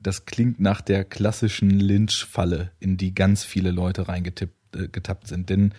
Das 0.00 0.24
klingt 0.24 0.58
nach 0.58 0.80
der 0.80 1.04
klassischen 1.04 1.70
Lynch-Falle, 1.70 2.72
in 2.80 2.96
die 2.96 3.14
ganz 3.14 3.44
viele 3.44 3.70
Leute 3.70 4.08
reingetippt 4.08 4.52
äh, 4.74 5.14
sind. 5.24 5.48
Denn 5.48 5.74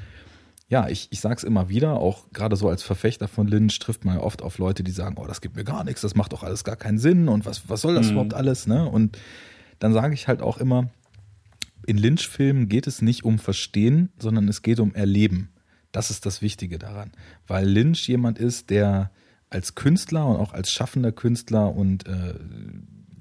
ja, 0.67 0.87
ich, 0.87 1.07
ich 1.11 1.19
sage 1.19 1.35
es 1.35 1.43
immer 1.43 1.69
wieder, 1.69 1.97
auch 1.99 2.31
gerade 2.31 2.55
so 2.55 2.69
als 2.69 2.83
Verfechter 2.83 3.27
von 3.27 3.47
Lynch 3.47 3.77
trifft 3.79 4.05
man 4.05 4.15
ja 4.15 4.21
oft 4.21 4.41
auf 4.41 4.57
Leute, 4.57 4.83
die 4.83 4.91
sagen, 4.91 5.17
oh, 5.19 5.27
das 5.27 5.41
gibt 5.41 5.55
mir 5.55 5.63
gar 5.63 5.83
nichts, 5.83 6.01
das 6.01 6.15
macht 6.15 6.33
doch 6.33 6.43
alles 6.43 6.63
gar 6.63 6.75
keinen 6.75 6.97
Sinn 6.97 7.27
und 7.27 7.45
was, 7.45 7.69
was 7.69 7.81
soll 7.81 7.95
das 7.95 8.07
mhm. 8.07 8.13
überhaupt 8.13 8.33
alles, 8.33 8.65
ne? 8.67 8.89
Und 8.89 9.17
dann 9.79 9.93
sage 9.93 10.13
ich 10.13 10.27
halt 10.27 10.41
auch 10.41 10.57
immer, 10.57 10.89
in 11.85 11.97
Lynch-Filmen 11.97 12.69
geht 12.69 12.87
es 12.87 13.01
nicht 13.01 13.25
um 13.25 13.39
Verstehen, 13.39 14.09
sondern 14.17 14.47
es 14.47 14.61
geht 14.61 14.79
um 14.79 14.95
Erleben. 14.95 15.49
Das 15.91 16.09
ist 16.09 16.25
das 16.25 16.41
Wichtige 16.41 16.79
daran. 16.79 17.11
Weil 17.45 17.67
Lynch 17.67 18.07
jemand 18.07 18.39
ist, 18.39 18.69
der 18.69 19.11
als 19.49 19.75
Künstler 19.75 20.25
und 20.25 20.37
auch 20.37 20.53
als 20.53 20.71
schaffender 20.71 21.11
Künstler 21.11 21.75
und 21.75 22.07
äh, 22.07 22.33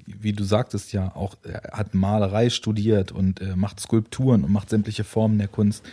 wie 0.06 0.32
du 0.32 0.44
sagtest 0.44 0.92
ja 0.92 1.14
auch, 1.14 1.36
er 1.42 1.76
hat 1.76 1.94
Malerei 1.94 2.48
studiert 2.48 3.12
und 3.12 3.40
äh, 3.40 3.56
macht 3.56 3.80
Skulpturen 3.80 4.44
und 4.44 4.52
macht 4.52 4.70
sämtliche 4.70 5.04
Formen 5.04 5.38
der 5.38 5.48
Kunst 5.48 5.84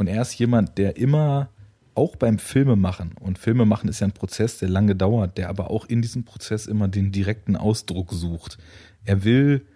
und 0.00 0.06
er 0.06 0.22
ist 0.22 0.38
jemand, 0.38 0.78
der 0.78 0.96
immer 0.96 1.50
auch 1.94 2.16
beim 2.16 2.38
Filmemachen, 2.38 3.12
und 3.20 3.38
Filmemachen 3.38 3.86
ist 3.90 4.00
ja 4.00 4.06
ein 4.06 4.12
Prozess, 4.12 4.56
der 4.56 4.70
lange 4.70 4.96
dauert, 4.96 5.36
der 5.36 5.50
aber 5.50 5.70
auch 5.70 5.84
in 5.84 6.00
diesem 6.00 6.24
Prozess 6.24 6.64
immer 6.64 6.88
den 6.88 7.12
direkten 7.12 7.54
Ausdruck 7.54 8.10
sucht. 8.14 8.56
Er 9.04 9.24
will 9.24 9.66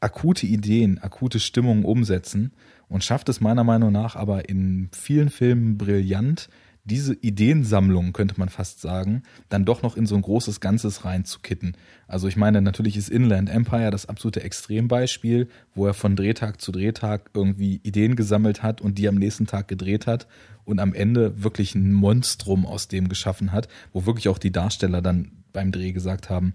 akute 0.00 0.48
Ideen, 0.48 0.98
akute 0.98 1.38
Stimmungen 1.38 1.84
umsetzen 1.84 2.52
und 2.88 3.04
schafft 3.04 3.28
es 3.28 3.40
meiner 3.40 3.62
Meinung 3.62 3.92
nach 3.92 4.16
aber 4.16 4.48
in 4.48 4.88
vielen 4.90 5.30
Filmen 5.30 5.78
brillant, 5.78 6.48
diese 6.84 7.14
Ideensammlung, 7.14 8.12
könnte 8.12 8.34
man 8.38 8.48
fast 8.48 8.80
sagen, 8.80 9.22
dann 9.48 9.64
doch 9.64 9.82
noch 9.82 9.96
in 9.96 10.06
so 10.06 10.16
ein 10.16 10.22
großes 10.22 10.60
Ganzes 10.60 11.04
reinzukitten. 11.04 11.76
Also 12.08 12.26
ich 12.26 12.36
meine, 12.36 12.60
natürlich 12.60 12.96
ist 12.96 13.08
Inland 13.08 13.48
Empire 13.48 13.90
das 13.90 14.06
absolute 14.06 14.42
Extrembeispiel, 14.42 15.48
wo 15.74 15.86
er 15.86 15.94
von 15.94 16.16
Drehtag 16.16 16.60
zu 16.60 16.72
Drehtag 16.72 17.30
irgendwie 17.34 17.80
Ideen 17.84 18.16
gesammelt 18.16 18.62
hat 18.62 18.80
und 18.80 18.98
die 18.98 19.08
am 19.08 19.14
nächsten 19.14 19.46
Tag 19.46 19.68
gedreht 19.68 20.08
hat 20.08 20.26
und 20.64 20.80
am 20.80 20.92
Ende 20.92 21.42
wirklich 21.44 21.74
ein 21.76 21.92
Monstrum 21.92 22.66
aus 22.66 22.88
dem 22.88 23.08
geschaffen 23.08 23.52
hat, 23.52 23.68
wo 23.92 24.04
wirklich 24.04 24.28
auch 24.28 24.38
die 24.38 24.52
Darsteller 24.52 25.02
dann 25.02 25.30
beim 25.52 25.70
Dreh 25.70 25.92
gesagt 25.92 26.30
haben, 26.30 26.54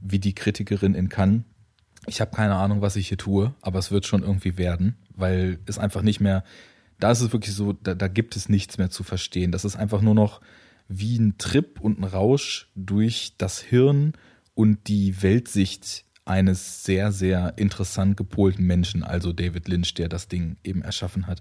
wie 0.00 0.18
die 0.18 0.34
Kritikerin 0.34 0.94
in 0.94 1.08
Cannes, 1.08 1.42
ich 2.06 2.20
habe 2.20 2.34
keine 2.34 2.54
Ahnung, 2.54 2.80
was 2.80 2.96
ich 2.96 3.08
hier 3.08 3.18
tue, 3.18 3.54
aber 3.60 3.78
es 3.78 3.90
wird 3.90 4.06
schon 4.06 4.22
irgendwie 4.22 4.56
werden, 4.56 4.96
weil 5.14 5.58
es 5.66 5.78
einfach 5.78 6.02
nicht 6.02 6.20
mehr 6.20 6.44
da 7.00 7.10
ist 7.10 7.20
es 7.20 7.32
wirklich 7.32 7.54
so, 7.54 7.72
da, 7.72 7.94
da 7.94 8.08
gibt 8.08 8.36
es 8.36 8.48
nichts 8.48 8.78
mehr 8.78 8.90
zu 8.90 9.02
verstehen. 9.02 9.52
Das 9.52 9.64
ist 9.64 9.76
einfach 9.76 10.02
nur 10.02 10.14
noch 10.14 10.40
wie 10.88 11.18
ein 11.18 11.38
Trip 11.38 11.80
und 11.80 11.98
ein 11.98 12.04
Rausch 12.04 12.70
durch 12.74 13.34
das 13.38 13.60
Hirn 13.60 14.12
und 14.54 14.88
die 14.88 15.22
Weltsicht 15.22 16.04
eines 16.24 16.84
sehr, 16.84 17.12
sehr 17.12 17.54
interessant 17.56 18.16
gepolten 18.16 18.64
Menschen, 18.64 19.02
also 19.02 19.32
David 19.32 19.68
Lynch, 19.68 19.94
der 19.94 20.08
das 20.08 20.28
Ding 20.28 20.56
eben 20.62 20.82
erschaffen 20.82 21.26
hat. 21.26 21.40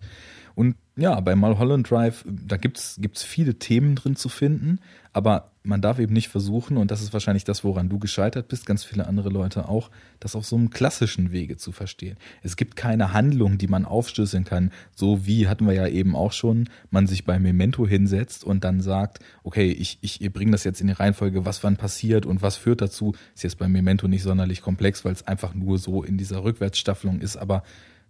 Und 0.55 0.75
ja, 0.95 1.19
bei 1.19 1.35
Mulholland 1.35 1.89
Drive, 1.89 2.25
da 2.27 2.57
gibt's 2.57 2.97
gibt's 2.99 3.23
viele 3.23 3.59
Themen 3.59 3.95
drin 3.95 4.15
zu 4.15 4.29
finden, 4.29 4.79
aber 5.13 5.51
man 5.69 5.81
darf 5.81 5.99
eben 5.99 6.13
nicht 6.13 6.27
versuchen, 6.27 6.75
und 6.77 6.91
das 6.91 7.01
ist 7.01 7.13
wahrscheinlich 7.13 7.43
das, 7.43 7.63
woran 7.63 7.87
du 7.87 7.99
gescheitert 7.99 8.47
bist, 8.47 8.65
ganz 8.65 8.83
viele 8.83 9.07
andere 9.07 9.29
Leute 9.29 9.69
auch, 9.69 9.89
das 10.19 10.35
auf 10.35 10.45
so 10.45 10.57
einem 10.57 10.71
klassischen 10.71 11.31
Wege 11.31 11.57
zu 11.57 11.71
verstehen. 11.71 12.17
Es 12.41 12.57
gibt 12.57 12.75
keine 12.75 13.13
Handlung, 13.13 13.57
die 13.57 13.67
man 13.67 13.85
aufstößeln 13.85 14.43
kann, 14.43 14.71
so 14.95 15.25
wie 15.25 15.47
hatten 15.47 15.67
wir 15.67 15.73
ja 15.73 15.87
eben 15.87 16.15
auch 16.15 16.33
schon, 16.33 16.69
man 16.89 17.07
sich 17.07 17.23
bei 17.23 17.39
Memento 17.39 17.87
hinsetzt 17.87 18.43
und 18.43 18.63
dann 18.63 18.81
sagt, 18.81 19.19
okay, 19.43 19.71
ich, 19.71 19.99
ich 20.01 20.19
bringe 20.33 20.51
das 20.51 20.63
jetzt 20.63 20.81
in 20.81 20.87
die 20.87 20.93
Reihenfolge, 20.93 21.45
was 21.45 21.63
wann 21.63 21.77
passiert 21.77 22.25
und 22.25 22.41
was 22.41 22.57
führt 22.57 22.81
dazu. 22.81 23.13
Ist 23.35 23.43
jetzt 23.43 23.59
bei 23.59 23.69
Memento 23.69 24.07
nicht 24.07 24.23
sonderlich 24.23 24.61
komplex, 24.61 25.05
weil 25.05 25.13
es 25.13 25.27
einfach 25.27 25.53
nur 25.53 25.77
so 25.77 26.03
in 26.03 26.17
dieser 26.17 26.43
Rückwärtsstaffelung 26.43 27.21
ist, 27.21 27.37
aber 27.37 27.63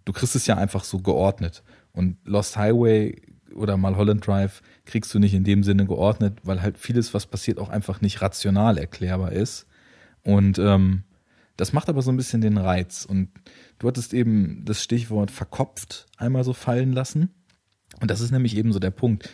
du 0.06 0.12
kriegst 0.12 0.34
es 0.34 0.46
ja 0.46 0.56
einfach 0.56 0.82
so 0.84 1.00
geordnet. 1.00 1.62
Und 1.92 2.16
Lost 2.24 2.56
Highway 2.56 3.20
oder 3.54 3.76
Mulholland 3.76 4.26
Drive 4.26 4.62
kriegst 4.84 5.12
du 5.14 5.18
nicht 5.18 5.34
in 5.34 5.44
dem 5.44 5.62
Sinne 5.62 5.86
geordnet, 5.86 6.38
weil 6.42 6.62
halt 6.62 6.78
vieles, 6.78 7.14
was 7.14 7.26
passiert, 7.26 7.58
auch 7.58 7.68
einfach 7.68 8.00
nicht 8.00 8.22
rational 8.22 8.78
erklärbar 8.78 9.32
ist. 9.32 9.66
Und 10.22 10.58
ähm, 10.58 11.04
das 11.56 11.72
macht 11.72 11.88
aber 11.88 12.02
so 12.02 12.10
ein 12.10 12.16
bisschen 12.16 12.40
den 12.40 12.58
Reiz. 12.58 13.04
Und 13.04 13.30
du 13.78 13.88
hattest 13.88 14.14
eben 14.14 14.64
das 14.64 14.82
Stichwort 14.82 15.30
verkopft 15.30 16.06
einmal 16.16 16.44
so 16.44 16.52
fallen 16.52 16.92
lassen. 16.92 17.30
Und 18.00 18.10
das 18.10 18.20
ist 18.20 18.30
nämlich 18.30 18.56
eben 18.56 18.72
so 18.72 18.78
der 18.78 18.90
Punkt. 18.90 19.28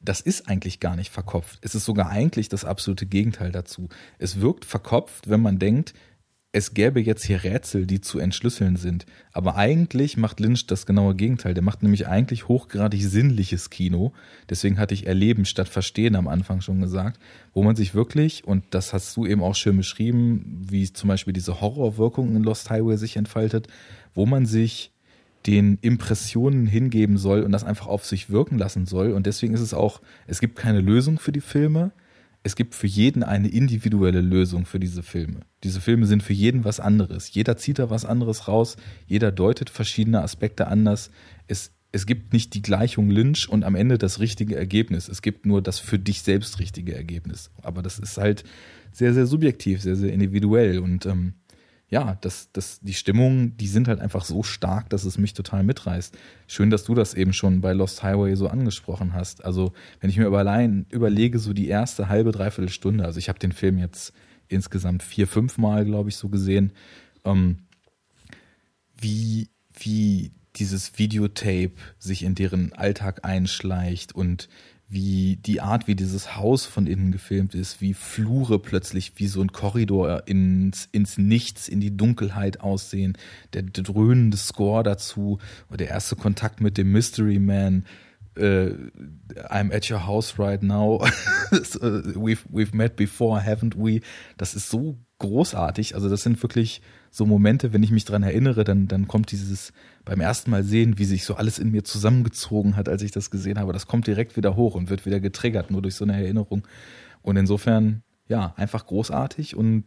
Das 0.00 0.20
ist 0.20 0.48
eigentlich 0.48 0.78
gar 0.78 0.94
nicht 0.94 1.10
verkopft. 1.10 1.58
Es 1.62 1.74
ist 1.74 1.84
sogar 1.84 2.10
eigentlich 2.10 2.48
das 2.48 2.64
absolute 2.64 3.06
Gegenteil 3.06 3.50
dazu. 3.50 3.88
Es 4.18 4.40
wirkt 4.40 4.64
verkopft, 4.64 5.28
wenn 5.28 5.40
man 5.40 5.58
denkt, 5.58 5.94
es 6.56 6.72
gäbe 6.72 7.02
jetzt 7.02 7.26
hier 7.26 7.44
Rätsel, 7.44 7.84
die 7.84 8.00
zu 8.00 8.18
entschlüsseln 8.18 8.76
sind. 8.76 9.04
Aber 9.30 9.56
eigentlich 9.56 10.16
macht 10.16 10.40
Lynch 10.40 10.66
das 10.66 10.86
genaue 10.86 11.14
Gegenteil. 11.14 11.52
Der 11.52 11.62
macht 11.62 11.82
nämlich 11.82 12.08
eigentlich 12.08 12.48
hochgradig 12.48 13.02
sinnliches 13.02 13.68
Kino. 13.68 14.14
Deswegen 14.48 14.78
hatte 14.78 14.94
ich 14.94 15.06
Erleben 15.06 15.44
statt 15.44 15.68
Verstehen 15.68 16.16
am 16.16 16.28
Anfang 16.28 16.62
schon 16.62 16.80
gesagt, 16.80 17.20
wo 17.52 17.62
man 17.62 17.76
sich 17.76 17.94
wirklich, 17.94 18.44
und 18.44 18.64
das 18.70 18.94
hast 18.94 19.14
du 19.18 19.26
eben 19.26 19.42
auch 19.42 19.54
schön 19.54 19.76
beschrieben, 19.76 20.64
wie 20.66 20.90
zum 20.90 21.08
Beispiel 21.08 21.34
diese 21.34 21.60
Horrorwirkung 21.60 22.34
in 22.34 22.42
Lost 22.42 22.70
Highway 22.70 22.96
sich 22.96 23.16
entfaltet, 23.18 23.68
wo 24.14 24.24
man 24.24 24.46
sich 24.46 24.92
den 25.46 25.76
Impressionen 25.82 26.66
hingeben 26.66 27.18
soll 27.18 27.42
und 27.42 27.52
das 27.52 27.64
einfach 27.64 27.86
auf 27.86 28.06
sich 28.06 28.30
wirken 28.30 28.56
lassen 28.56 28.86
soll. 28.86 29.12
Und 29.12 29.26
deswegen 29.26 29.52
ist 29.52 29.60
es 29.60 29.74
auch, 29.74 30.00
es 30.26 30.40
gibt 30.40 30.56
keine 30.56 30.80
Lösung 30.80 31.18
für 31.18 31.32
die 31.32 31.42
Filme 31.42 31.92
es 32.46 32.54
gibt 32.54 32.76
für 32.76 32.86
jeden 32.86 33.24
eine 33.24 33.48
individuelle 33.48 34.20
Lösung 34.20 34.66
für 34.66 34.78
diese 34.78 35.02
Filme. 35.02 35.40
Diese 35.64 35.80
Filme 35.80 36.06
sind 36.06 36.22
für 36.22 36.32
jeden 36.32 36.64
was 36.64 36.78
anderes. 36.78 37.34
Jeder 37.34 37.56
zieht 37.56 37.80
da 37.80 37.90
was 37.90 38.04
anderes 38.04 38.46
raus, 38.46 38.76
jeder 39.04 39.32
deutet 39.32 39.68
verschiedene 39.68 40.22
Aspekte 40.22 40.68
anders. 40.68 41.10
Es, 41.48 41.72
es 41.90 42.06
gibt 42.06 42.32
nicht 42.32 42.54
die 42.54 42.62
Gleichung 42.62 43.10
Lynch 43.10 43.48
und 43.48 43.64
am 43.64 43.74
Ende 43.74 43.98
das 43.98 44.20
richtige 44.20 44.54
Ergebnis. 44.54 45.08
Es 45.08 45.22
gibt 45.22 45.44
nur 45.44 45.60
das 45.60 45.80
für 45.80 45.98
dich 45.98 46.22
selbst 46.22 46.60
richtige 46.60 46.94
Ergebnis. 46.94 47.50
Aber 47.62 47.82
das 47.82 47.98
ist 47.98 48.16
halt 48.16 48.44
sehr, 48.92 49.12
sehr 49.12 49.26
subjektiv, 49.26 49.82
sehr, 49.82 49.96
sehr 49.96 50.12
individuell. 50.12 50.78
Und 50.78 51.04
ähm, 51.04 51.34
ja, 51.88 52.18
das, 52.20 52.50
das, 52.52 52.80
die 52.80 52.94
Stimmungen, 52.94 53.56
die 53.56 53.68
sind 53.68 53.86
halt 53.86 54.00
einfach 54.00 54.24
so 54.24 54.42
stark, 54.42 54.90
dass 54.90 55.04
es 55.04 55.18
mich 55.18 55.34
total 55.34 55.62
mitreißt. 55.62 56.16
Schön, 56.48 56.70
dass 56.70 56.84
du 56.84 56.94
das 56.94 57.14
eben 57.14 57.32
schon 57.32 57.60
bei 57.60 57.72
Lost 57.72 58.02
Highway 58.02 58.34
so 58.34 58.48
angesprochen 58.48 59.12
hast. 59.12 59.44
Also, 59.44 59.72
wenn 60.00 60.10
ich 60.10 60.18
mir 60.18 60.30
allein 60.32 60.86
überlege, 60.90 61.38
so 61.38 61.52
die 61.52 61.68
erste 61.68 62.08
halbe, 62.08 62.32
dreiviertel 62.32 62.70
Stunde, 62.70 63.04
also 63.04 63.18
ich 63.18 63.28
habe 63.28 63.38
den 63.38 63.52
Film 63.52 63.78
jetzt 63.78 64.12
insgesamt 64.48 65.04
vier, 65.04 65.28
fünf 65.28 65.58
Mal, 65.58 65.84
glaube 65.84 66.08
ich, 66.08 66.16
so 66.16 66.28
gesehen, 66.28 66.72
ähm, 67.24 67.58
wie, 68.96 69.50
wie 69.78 70.32
dieses 70.56 70.98
Videotape 70.98 71.72
sich 71.98 72.24
in 72.24 72.34
deren 72.34 72.72
Alltag 72.72 73.24
einschleicht 73.24 74.14
und 74.14 74.48
wie 74.88 75.36
die 75.36 75.60
Art, 75.60 75.88
wie 75.88 75.96
dieses 75.96 76.36
Haus 76.36 76.64
von 76.64 76.86
innen 76.86 77.10
gefilmt 77.10 77.54
ist, 77.54 77.80
wie 77.80 77.92
Flure 77.92 78.60
plötzlich 78.60 79.12
wie 79.16 79.26
so 79.26 79.40
ein 79.40 79.50
Korridor 79.50 80.22
ins, 80.26 80.88
ins 80.92 81.18
Nichts, 81.18 81.68
in 81.68 81.80
die 81.80 81.96
Dunkelheit 81.96 82.60
aussehen, 82.60 83.18
der, 83.52 83.62
dröhnende 83.62 84.36
Score 84.36 84.84
dazu, 84.84 85.38
der 85.76 85.88
erste 85.88 86.14
Kontakt 86.14 86.60
mit 86.60 86.78
dem 86.78 86.92
Mystery 86.92 87.40
Man, 87.40 87.84
uh, 88.38 88.70
I'm 89.48 89.74
at 89.74 89.90
your 89.90 90.06
house 90.06 90.38
right 90.38 90.62
now, 90.62 91.00
we've, 91.50 92.44
we've 92.48 92.74
met 92.74 92.94
before, 92.94 93.40
haven't 93.40 93.74
we? 93.76 94.02
Das 94.36 94.54
ist 94.54 94.70
so 94.70 94.98
großartig, 95.18 95.96
also 95.96 96.08
das 96.08 96.22
sind 96.22 96.40
wirklich 96.42 96.80
so 97.16 97.24
Momente, 97.24 97.72
wenn 97.72 97.82
ich 97.82 97.90
mich 97.90 98.04
dran 98.04 98.22
erinnere, 98.22 98.62
dann, 98.62 98.88
dann 98.88 99.08
kommt 99.08 99.32
dieses 99.32 99.72
beim 100.04 100.20
ersten 100.20 100.50
Mal 100.50 100.62
sehen, 100.64 100.98
wie 100.98 101.06
sich 101.06 101.24
so 101.24 101.36
alles 101.36 101.58
in 101.58 101.70
mir 101.70 101.82
zusammengezogen 101.82 102.76
hat, 102.76 102.90
als 102.90 103.00
ich 103.00 103.10
das 103.10 103.30
gesehen 103.30 103.58
habe, 103.58 103.72
das 103.72 103.86
kommt 103.86 104.06
direkt 104.06 104.36
wieder 104.36 104.54
hoch 104.54 104.74
und 104.74 104.90
wird 104.90 105.06
wieder 105.06 105.18
getriggert, 105.18 105.70
nur 105.70 105.80
durch 105.80 105.94
so 105.94 106.04
eine 106.04 106.12
Erinnerung. 106.12 106.68
Und 107.22 107.38
insofern, 107.38 108.02
ja, 108.28 108.52
einfach 108.58 108.84
großartig 108.84 109.56
und 109.56 109.84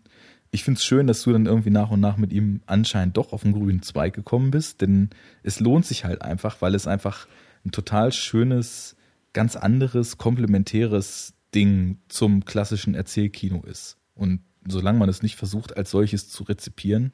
ich 0.50 0.64
finde 0.64 0.80
es 0.80 0.84
schön, 0.84 1.06
dass 1.06 1.22
du 1.22 1.32
dann 1.32 1.46
irgendwie 1.46 1.70
nach 1.70 1.92
und 1.92 2.00
nach 2.00 2.18
mit 2.18 2.34
ihm 2.34 2.62
anscheinend 2.66 3.16
doch 3.16 3.32
auf 3.32 3.44
den 3.44 3.54
grünen 3.54 3.84
Zweig 3.84 4.16
gekommen 4.16 4.50
bist, 4.50 4.82
denn 4.82 5.12
es 5.44 5.60
lohnt 5.60 5.86
sich 5.86 6.06
halt 6.06 6.24
einfach, 6.24 6.64
weil 6.64 6.74
es 6.74 6.88
einfach 6.88 7.28
ein 7.64 7.70
total 7.70 8.12
schönes, 8.12 8.96
ganz 9.34 9.56
anderes, 9.56 10.18
komplementäres 10.18 11.36
Ding 11.54 12.00
zum 12.08 12.44
klassischen 12.44 12.96
Erzählkino 12.96 13.62
ist. 13.62 13.98
Und 14.16 14.42
solange 14.72 15.00
man 15.00 15.10
es 15.10 15.22
nicht 15.22 15.36
versucht, 15.36 15.78
als 15.78 15.92
solches 15.92 16.30
zu 16.30 16.44
rezipieren, 16.44 17.14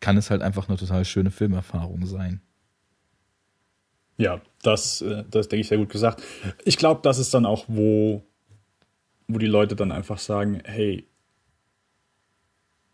kann 0.00 0.16
es 0.16 0.30
halt 0.30 0.42
einfach 0.42 0.68
eine 0.68 0.78
total 0.78 1.04
schöne 1.04 1.30
Filmerfahrung 1.30 2.06
sein. 2.06 2.40
Ja, 4.18 4.40
das, 4.62 5.02
äh, 5.02 5.24
das 5.30 5.48
denke 5.48 5.60
ich 5.62 5.68
sehr 5.68 5.78
gut 5.78 5.90
gesagt. 5.90 6.22
Ich 6.64 6.76
glaube, 6.76 7.00
das 7.02 7.18
ist 7.18 7.34
dann 7.34 7.46
auch, 7.46 7.64
wo, 7.68 8.22
wo 9.28 9.38
die 9.38 9.46
Leute 9.46 9.76
dann 9.76 9.92
einfach 9.92 10.18
sagen, 10.18 10.60
hey, 10.64 11.06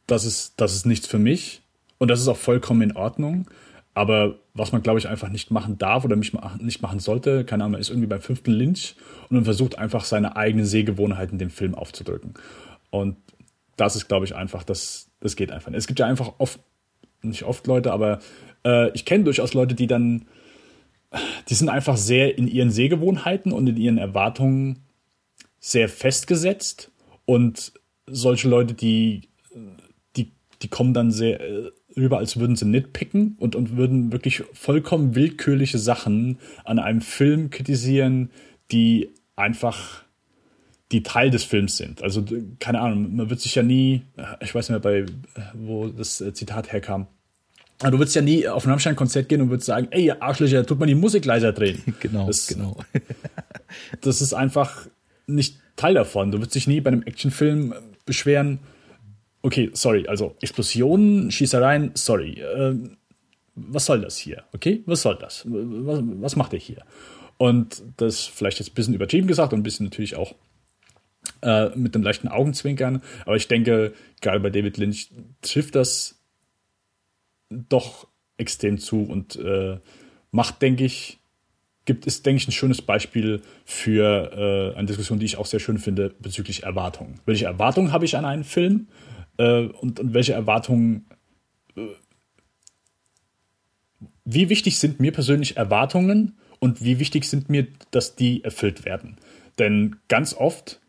das 0.07 0.25
ist, 0.25 0.55
das 0.61 0.75
ist 0.75 0.87
nichts 0.87 1.07
für 1.07 1.19
mich. 1.19 1.63
Und 1.99 2.09
das 2.09 2.21
ist 2.21 2.29
auch 2.29 2.37
vollkommen 2.37 2.83
in 2.83 2.97
Ordnung. 2.97 3.49
Aber 3.95 4.39
was 4.55 4.73
man, 4.73 4.83
glaube 4.83 4.99
ich, 4.99 5.09
einfach 5.09 5.29
nicht 5.29 5.51
machen 5.51 5.79
darf 5.79 6.05
oder 6.05 6.17
nicht 6.17 6.83
machen 6.83 6.99
sollte, 6.99 7.45
keine 7.45 7.65
Ahnung, 7.65 7.81
ist 7.81 7.91
irgendwie 7.91 8.09
beim 8.09 8.23
fünften 8.23 8.51
Lynch 8.51 8.97
und 9.29 9.37
man 9.37 9.45
versucht 9.45 9.79
einfach 9.79 10.05
seine 10.05 10.37
eigenen 10.37 10.65
Sehgewohnheiten 10.65 11.39
dem 11.39 11.51
Film 11.51 11.75
aufzudrücken. 11.75 12.35
Und 12.91 13.17
das 13.77 13.97
ist, 13.97 14.09
glaube 14.09 14.25
ich, 14.25 14.35
einfach, 14.35 14.63
das, 14.65 15.11
das 15.21 15.37
geht 15.37 15.51
einfach 15.51 15.71
nicht. 15.71 15.79
Es 15.79 15.87
gibt 15.87 15.99
ja 15.99 16.07
einfach 16.07 16.35
oft, 16.39 16.61
nicht 17.23 17.45
oft 17.45 17.67
Leute, 17.67 17.93
aber 17.93 18.21
äh, 18.65 18.91
ich 18.93 19.05
kenne 19.05 19.25
durchaus 19.25 19.55
Leute, 19.55 19.75
die 19.75 19.87
dann, 19.87 20.27
die 21.49 21.55
sind 21.55 21.69
einfach 21.69 21.97
sehr 21.97 22.37
in 22.37 22.49
ihren 22.49 22.71
Sehgewohnheiten 22.71 23.53
und 23.53 23.67
in 23.67 23.77
ihren 23.77 23.99
Erwartungen 23.99 24.81
sehr 25.61 25.89
festgesetzt. 25.89 26.91
Und 27.25 27.73
solche 28.07 28.49
Leute, 28.49 28.75
die, 28.75 29.29
die, 30.17 30.33
die 30.61 30.69
kommen 30.69 30.93
dann 30.93 31.11
sehr 31.11 31.41
äh, 31.41 31.71
rüber, 31.97 32.19
als 32.19 32.39
würden 32.39 32.57
sie 32.57 32.67
nitpicken 32.67 33.37
und, 33.39 33.55
und 33.55 33.77
würden 33.77 34.13
wirklich 34.13 34.43
vollkommen 34.53 35.15
willkürliche 35.15 35.79
Sachen 35.79 36.39
an 36.65 36.79
einem 36.79 37.01
Film 37.01 37.51
kritisieren, 37.51 38.31
die 38.71 39.11
einfach 39.37 40.02
die 40.93 41.03
Teil 41.03 41.31
des 41.31 41.45
Films 41.45 41.77
sind. 41.77 42.03
Also, 42.03 42.25
keine 42.61 42.81
Ahnung, 42.81 43.17
man 43.17 43.31
wird 43.31 43.41
sich 43.41 43.55
ja 43.55 43.63
nie, 43.63 44.03
ich 44.41 44.55
weiß 44.55 44.69
nicht 44.69 44.85
mehr, 44.85 45.05
bei, 45.05 45.13
wo 45.55 45.89
das 45.89 46.21
äh, 46.21 46.33
Zitat 46.35 46.73
herkam. 46.73 47.07
Aber 47.81 47.93
du 47.93 47.99
würdest 47.99 48.15
ja 48.15 48.23
nie 48.23 48.47
auf 48.47 48.65
ein 48.65 48.71
Rammstein-Konzert 48.71 49.29
gehen 49.29 49.41
und 49.41 49.51
würdest 49.51 49.67
sagen, 49.67 49.89
ey, 49.91 50.05
ihr 50.05 50.23
Arschlöcher, 50.23 50.65
tut 50.65 50.79
man 50.79 50.87
die 50.87 50.95
Musik 50.95 51.25
leiser 51.25 51.53
drehen. 51.53 51.83
Genau, 52.01 52.27
das, 52.27 52.47
genau. 52.47 52.77
das 54.01 54.21
ist 54.21 54.35
einfach 54.35 54.87
nicht 55.27 55.57
Teil 55.77 55.95
davon. 55.95 56.31
Du 56.31 56.39
würdest 56.39 56.55
dich 56.55 56.67
nie 56.67 56.81
bei 56.81 56.89
einem 56.89 57.03
Actionfilm 57.03 57.75
beschweren, 58.05 58.61
okay, 59.43 59.71
sorry, 59.73 60.07
also 60.07 60.37
Explosionen, 60.41 61.31
Schießereien, 61.31 61.93
sorry. 61.95 62.41
Äh, 62.41 62.75
was 63.55 63.87
soll 63.87 64.01
das 64.01 64.17
hier? 64.17 64.45
Okay, 64.53 64.83
was 64.87 65.03
soll 65.03 65.17
das? 65.21 65.45
Was, 65.47 66.01
was 66.03 66.37
macht 66.37 66.53
er 66.53 66.59
hier? 66.59 66.85
Und 67.37 67.83
das 67.97 68.25
vielleicht 68.25 68.61
jetzt 68.61 68.71
ein 68.71 68.75
bisschen 68.75 68.95
übertrieben 68.95 69.27
gesagt 69.27 69.53
und 69.53 69.61
ein 69.61 69.63
bisschen 69.65 69.87
natürlich 69.87 70.17
auch 70.17 70.35
äh, 71.43 71.69
mit 71.77 71.95
einem 71.95 72.05
leichten 72.05 72.29
Augenzwinkern. 72.29 73.03
Aber 73.25 73.37
ich 73.37 73.49
denke, 73.49 73.93
gerade 74.21 74.41
bei 74.41 74.51
David 74.51 74.77
Lynch 74.77 75.11
trifft 75.41 75.75
das 75.75 76.21
doch 77.51 78.09
extrem 78.37 78.79
zu 78.79 79.03
und 79.03 79.37
äh, 79.37 79.79
macht, 80.31 80.63
denke 80.63 80.85
ich, 80.85 81.19
gibt 81.85 82.07
es, 82.07 82.23
denke 82.23 82.43
ich, 82.43 82.49
ein 82.49 82.53
schönes 82.53 82.83
Beispiel 82.83 83.43
für 83.65 84.73
äh, 84.75 84.77
eine 84.77 84.87
Diskussion, 84.87 85.19
die 85.19 85.27
ich 85.27 85.37
auch 85.37 85.47
sehr 85.47 85.61
schön 85.61 85.79
finde, 85.79 86.15
bezüglich 86.21 86.63
Erwartungen. 86.63 87.21
Welche 87.27 87.47
Erwartungen 87.47 87.93
habe 87.93 88.05
ich 88.05 88.17
an 88.17 88.25
einen 88.25 88.45
Film 88.45 88.89
äh, 89.39 89.67
und, 89.67 90.01
und, 90.01 90.15
welche 90.15 90.33
Erwartungen, 90.33 91.07
äh, 91.77 91.87
wie 94.25 94.49
wichtig 94.49 94.79
sind 94.79 95.01
mir 95.01 95.13
persönlich 95.13 95.57
Erwartungen 95.57 96.37
und 96.61 96.85
wie 96.85 97.01
wichtig 97.01 97.25
sind 97.25 97.51
mir, 97.51 97.67
dass 97.91 98.15
die 98.15 98.45
erfüllt 98.45 98.85
werden? 98.85 99.17
Denn 99.59 99.97
ganz 100.09 100.35
oft 100.35 100.81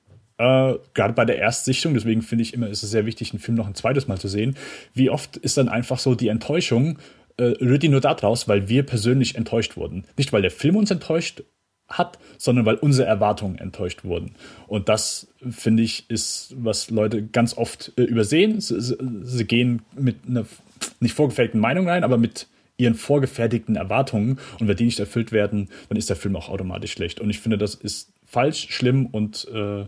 äh, 0.43 0.77
gerade 0.93 1.13
bei 1.13 1.23
der 1.23 1.37
Erstsichtung, 1.37 1.93
deswegen 1.93 2.21
finde 2.21 2.41
ich 2.41 2.53
immer, 2.53 2.67
ist 2.67 2.83
es 2.83 2.91
sehr 2.91 3.05
wichtig, 3.05 3.31
einen 3.31 3.39
Film 3.39 3.55
noch 3.55 3.67
ein 3.67 3.75
zweites 3.75 4.07
Mal 4.07 4.19
zu 4.19 4.27
sehen. 4.27 4.57
Wie 4.93 5.09
oft 5.09 5.37
ist 5.37 5.57
dann 5.57 5.69
einfach 5.69 5.99
so 5.99 6.15
die 6.15 6.27
Enttäuschung, 6.27 6.99
äh, 7.37 7.43
rührt 7.43 7.83
die 7.83 7.89
nur 7.89 8.01
daraus, 8.01 8.47
weil 8.47 8.67
wir 8.67 8.83
persönlich 8.83 9.35
enttäuscht 9.35 9.77
wurden. 9.77 10.03
Nicht, 10.17 10.33
weil 10.33 10.41
der 10.41 10.51
Film 10.51 10.75
uns 10.75 10.91
enttäuscht 10.91 11.43
hat, 11.87 12.19
sondern 12.37 12.65
weil 12.65 12.75
unsere 12.75 13.07
Erwartungen 13.07 13.57
enttäuscht 13.57 14.03
wurden. 14.03 14.35
Und 14.67 14.89
das, 14.89 15.27
finde 15.49 15.83
ich, 15.83 16.09
ist, 16.09 16.53
was 16.57 16.89
Leute 16.89 17.23
ganz 17.23 17.55
oft 17.55 17.93
äh, 17.97 18.01
übersehen. 18.01 18.59
Sie, 18.59 18.81
sie, 18.81 19.45
gehen 19.45 19.83
mit 19.95 20.17
einer 20.27 20.45
nicht 20.99 21.13
vorgefertigten 21.13 21.61
Meinung 21.61 21.87
rein, 21.87 22.03
aber 22.03 22.17
mit 22.17 22.47
ihren 22.77 22.95
vorgefertigten 22.95 23.77
Erwartungen. 23.77 24.39
Und 24.59 24.67
wenn 24.67 24.75
die 24.75 24.85
nicht 24.85 24.99
erfüllt 24.99 25.31
werden, 25.31 25.69
dann 25.87 25.97
ist 25.97 26.09
der 26.09 26.17
Film 26.17 26.35
auch 26.35 26.49
automatisch 26.49 26.91
schlecht. 26.91 27.21
Und 27.21 27.29
ich 27.29 27.39
finde, 27.39 27.57
das 27.57 27.75
ist 27.75 28.11
falsch, 28.25 28.67
schlimm 28.69 29.05
und 29.05 29.47
äh, 29.53 29.85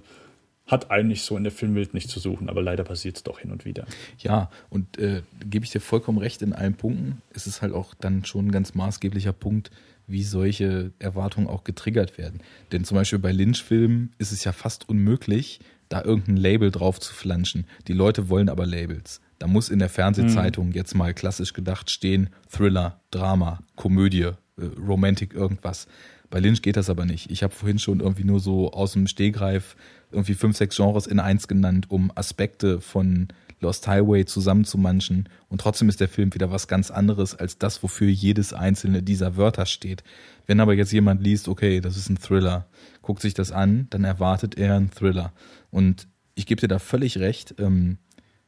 hat 0.67 0.89
eigentlich 0.89 1.21
so 1.21 1.37
in 1.37 1.43
der 1.43 1.51
Filmwelt 1.51 1.93
nicht 1.93 2.09
zu 2.09 2.19
suchen, 2.19 2.49
aber 2.49 2.61
leider 2.61 2.83
passiert 2.83 3.17
es 3.17 3.23
doch 3.23 3.39
hin 3.39 3.51
und 3.51 3.65
wieder. 3.65 3.85
Ja, 4.17 4.49
und 4.69 4.97
äh, 4.97 5.21
gebe 5.47 5.63
ich 5.63 5.71
dir 5.71 5.79
vollkommen 5.79 6.17
recht 6.17 6.41
in 6.41 6.53
allen 6.53 6.75
Punkten. 6.75 7.21
Es 7.33 7.45
ist 7.45 7.61
halt 7.61 7.73
auch 7.73 7.93
dann 7.93 8.25
schon 8.25 8.47
ein 8.47 8.51
ganz 8.51 8.73
maßgeblicher 8.73 9.33
Punkt, 9.33 9.69
wie 10.07 10.23
solche 10.23 10.91
Erwartungen 10.99 11.47
auch 11.47 11.63
getriggert 11.63 12.17
werden. 12.17 12.41
Denn 12.71 12.83
zum 12.83 12.95
Beispiel 12.95 13.19
bei 13.19 13.31
Lynch-Filmen 13.31 14.11
ist 14.17 14.31
es 14.31 14.43
ja 14.43 14.51
fast 14.51 14.89
unmöglich, 14.89 15.59
da 15.89 16.03
irgendein 16.03 16.37
Label 16.37 16.71
drauf 16.71 16.99
zu 16.99 17.13
flanschen. 17.13 17.65
Die 17.87 17.93
Leute 17.93 18.29
wollen 18.29 18.49
aber 18.49 18.65
Labels. 18.65 19.21
Da 19.37 19.47
muss 19.47 19.69
in 19.69 19.79
der 19.79 19.89
Fernsehzeitung 19.89 20.67
hm. 20.67 20.73
jetzt 20.73 20.95
mal 20.95 21.13
klassisch 21.13 21.53
gedacht 21.53 21.91
stehen, 21.91 22.29
Thriller, 22.49 23.01
Drama, 23.11 23.59
Komödie, 23.75 24.21
äh, 24.21 24.65
Romantik, 24.79 25.33
irgendwas. 25.33 25.87
Bei 26.29 26.39
Lynch 26.39 26.61
geht 26.61 26.77
das 26.77 26.89
aber 26.89 27.05
nicht. 27.05 27.31
Ich 27.31 27.43
habe 27.43 27.53
vorhin 27.53 27.79
schon 27.79 27.99
irgendwie 27.99 28.23
nur 28.23 28.39
so 28.39 28.71
aus 28.71 28.93
dem 28.93 29.07
Stehgreif 29.07 29.75
irgendwie 30.11 30.33
fünf, 30.33 30.57
sechs 30.57 30.75
Genres 30.75 31.07
in 31.07 31.19
eins 31.19 31.47
genannt, 31.47 31.87
um 31.89 32.11
Aspekte 32.15 32.81
von 32.81 33.27
Lost 33.59 33.87
Highway 33.87 34.25
zusammenzumanschen. 34.25 35.29
Und 35.49 35.61
trotzdem 35.61 35.89
ist 35.89 35.99
der 35.99 36.09
Film 36.09 36.33
wieder 36.33 36.51
was 36.51 36.67
ganz 36.67 36.91
anderes 36.91 37.35
als 37.35 37.57
das, 37.57 37.81
wofür 37.83 38.09
jedes 38.09 38.53
einzelne 38.53 39.01
dieser 39.01 39.37
Wörter 39.37 39.65
steht. 39.65 40.03
Wenn 40.45 40.59
aber 40.59 40.73
jetzt 40.73 40.91
jemand 40.91 41.21
liest, 41.21 41.47
okay, 41.47 41.81
das 41.81 41.97
ist 41.97 42.09
ein 42.09 42.17
Thriller, 42.17 42.67
guckt 43.01 43.21
sich 43.21 43.33
das 43.33 43.51
an, 43.51 43.87
dann 43.89 44.03
erwartet 44.03 44.57
er 44.57 44.75
einen 44.75 44.91
Thriller. 44.91 45.33
Und 45.71 46.07
ich 46.35 46.45
gebe 46.45 46.61
dir 46.61 46.67
da 46.67 46.79
völlig 46.79 47.17
recht. 47.17 47.55
Ähm, 47.59 47.97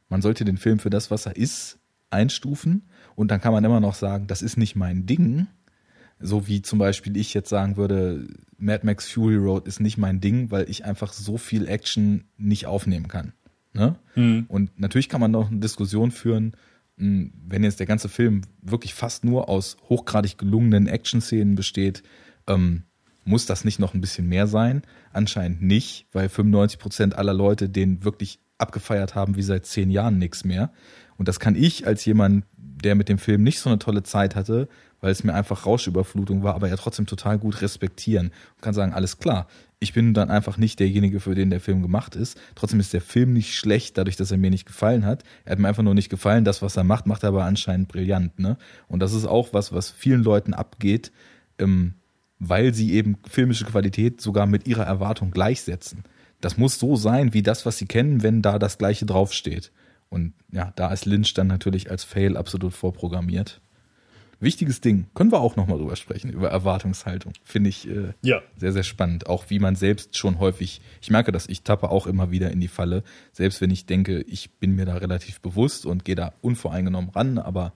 man 0.08 0.22
sollte 0.22 0.44
den 0.44 0.58
Film 0.58 0.78
für 0.78 0.90
das, 0.90 1.10
was 1.10 1.26
er 1.26 1.36
ist, 1.36 1.78
einstufen. 2.10 2.88
Und 3.14 3.30
dann 3.30 3.40
kann 3.40 3.52
man 3.52 3.64
immer 3.64 3.80
noch 3.80 3.94
sagen, 3.94 4.26
das 4.26 4.42
ist 4.42 4.56
nicht 4.56 4.76
mein 4.76 5.06
Ding. 5.06 5.46
So 6.20 6.48
wie 6.48 6.62
zum 6.62 6.78
Beispiel 6.78 7.16
ich 7.16 7.34
jetzt 7.34 7.48
sagen 7.48 7.76
würde, 7.76 8.26
Mad 8.56 8.84
Max 8.84 9.08
Fury 9.08 9.36
Road 9.36 9.66
ist 9.66 9.80
nicht 9.80 9.98
mein 9.98 10.20
Ding, 10.20 10.50
weil 10.50 10.68
ich 10.68 10.84
einfach 10.84 11.12
so 11.12 11.38
viel 11.38 11.68
Action 11.68 12.24
nicht 12.36 12.66
aufnehmen 12.66 13.08
kann. 13.08 13.32
Ne? 13.72 13.96
Mhm. 14.16 14.46
Und 14.48 14.78
natürlich 14.80 15.08
kann 15.08 15.20
man 15.20 15.30
noch 15.30 15.50
eine 15.50 15.60
Diskussion 15.60 16.10
führen, 16.10 16.56
hm, 16.96 17.32
wenn 17.46 17.62
jetzt 17.62 17.78
der 17.78 17.86
ganze 17.86 18.08
Film 18.08 18.42
wirklich 18.60 18.94
fast 18.94 19.24
nur 19.24 19.48
aus 19.48 19.76
hochgradig 19.88 20.36
gelungenen 20.38 20.88
Action-Szenen 20.88 21.54
besteht, 21.54 22.02
ähm, 22.48 22.82
muss 23.24 23.46
das 23.46 23.64
nicht 23.64 23.78
noch 23.78 23.94
ein 23.94 24.00
bisschen 24.00 24.28
mehr 24.28 24.46
sein? 24.46 24.82
Anscheinend 25.12 25.62
nicht, 25.62 26.06
weil 26.12 26.28
95 26.28 26.78
Prozent 26.78 27.14
aller 27.16 27.34
Leute 27.34 27.68
den 27.68 28.02
wirklich 28.02 28.40
abgefeiert 28.56 29.14
haben 29.14 29.36
wie 29.36 29.42
seit 29.42 29.66
zehn 29.66 29.90
Jahren 29.90 30.18
nichts 30.18 30.44
mehr. 30.44 30.72
Und 31.16 31.28
das 31.28 31.38
kann 31.38 31.54
ich 31.54 31.86
als 31.86 32.04
jemand, 32.04 32.44
der 32.56 32.94
mit 32.94 33.08
dem 33.08 33.18
Film 33.18 33.42
nicht 33.42 33.60
so 33.60 33.70
eine 33.70 33.78
tolle 33.78 34.02
Zeit 34.02 34.34
hatte, 34.34 34.68
weil 35.00 35.12
es 35.12 35.24
mir 35.24 35.34
einfach 35.34 35.66
Rauschüberflutung 35.66 36.42
war, 36.42 36.54
aber 36.54 36.68
ja 36.68 36.76
trotzdem 36.76 37.06
total 37.06 37.38
gut 37.38 37.62
respektieren 37.62 38.32
und 38.56 38.62
kann 38.62 38.74
sagen, 38.74 38.92
alles 38.92 39.18
klar, 39.18 39.46
ich 39.80 39.92
bin 39.92 40.12
dann 40.12 40.30
einfach 40.30 40.56
nicht 40.56 40.80
derjenige, 40.80 41.20
für 41.20 41.34
den 41.34 41.50
der 41.50 41.60
Film 41.60 41.82
gemacht 41.82 42.16
ist. 42.16 42.38
Trotzdem 42.56 42.80
ist 42.80 42.92
der 42.92 43.00
Film 43.00 43.32
nicht 43.32 43.54
schlecht, 43.54 43.96
dadurch, 43.96 44.16
dass 44.16 44.32
er 44.32 44.38
mir 44.38 44.50
nicht 44.50 44.66
gefallen 44.66 45.06
hat. 45.06 45.22
Er 45.44 45.52
hat 45.52 45.58
mir 45.60 45.68
einfach 45.68 45.84
nur 45.84 45.94
nicht 45.94 46.08
gefallen. 46.08 46.44
Das, 46.44 46.62
was 46.62 46.76
er 46.76 46.84
macht, 46.84 47.06
macht 47.06 47.22
er 47.22 47.28
aber 47.28 47.44
anscheinend 47.44 47.86
brillant. 47.88 48.38
Ne? 48.40 48.56
Und 48.88 49.00
das 49.00 49.12
ist 49.12 49.24
auch 49.24 49.52
was, 49.52 49.72
was 49.72 49.90
vielen 49.90 50.24
Leuten 50.24 50.52
abgeht, 50.52 51.12
ähm, 51.60 51.94
weil 52.40 52.74
sie 52.74 52.92
eben 52.92 53.18
filmische 53.28 53.66
Qualität 53.66 54.20
sogar 54.20 54.46
mit 54.46 54.66
ihrer 54.66 54.84
Erwartung 54.84 55.30
gleichsetzen. 55.30 56.02
Das 56.40 56.56
muss 56.56 56.78
so 56.78 56.96
sein, 56.96 57.32
wie 57.32 57.42
das, 57.42 57.64
was 57.64 57.78
sie 57.78 57.86
kennen, 57.86 58.22
wenn 58.22 58.42
da 58.42 58.58
das 58.58 58.78
Gleiche 58.78 59.06
draufsteht. 59.06 59.70
Und 60.08 60.32
ja, 60.50 60.72
da 60.76 60.92
ist 60.92 61.04
Lynch 61.04 61.34
dann 61.34 61.46
natürlich 61.46 61.90
als 61.90 62.04
Fail 62.04 62.36
absolut 62.36 62.74
vorprogrammiert. 62.74 63.60
Wichtiges 64.40 64.80
Ding. 64.80 65.06
Können 65.14 65.32
wir 65.32 65.40
auch 65.40 65.56
nochmal 65.56 65.78
drüber 65.78 65.96
sprechen, 65.96 66.30
über 66.30 66.48
Erwartungshaltung. 66.48 67.32
Finde 67.42 67.70
ich 67.70 67.88
äh, 67.88 68.12
ja. 68.22 68.40
sehr, 68.56 68.72
sehr 68.72 68.84
spannend. 68.84 69.26
Auch 69.26 69.46
wie 69.48 69.58
man 69.58 69.74
selbst 69.74 70.16
schon 70.16 70.38
häufig, 70.38 70.80
ich 71.00 71.10
merke 71.10 71.32
das, 71.32 71.48
ich 71.48 71.62
tappe 71.62 71.90
auch 71.90 72.06
immer 72.06 72.30
wieder 72.30 72.50
in 72.52 72.60
die 72.60 72.68
Falle. 72.68 73.02
Selbst 73.32 73.60
wenn 73.60 73.70
ich 73.70 73.86
denke, 73.86 74.20
ich 74.22 74.52
bin 74.52 74.76
mir 74.76 74.84
da 74.84 74.96
relativ 74.96 75.40
bewusst 75.40 75.86
und 75.86 76.04
gehe 76.04 76.14
da 76.14 76.34
unvoreingenommen 76.40 77.10
ran, 77.10 77.38
aber 77.38 77.72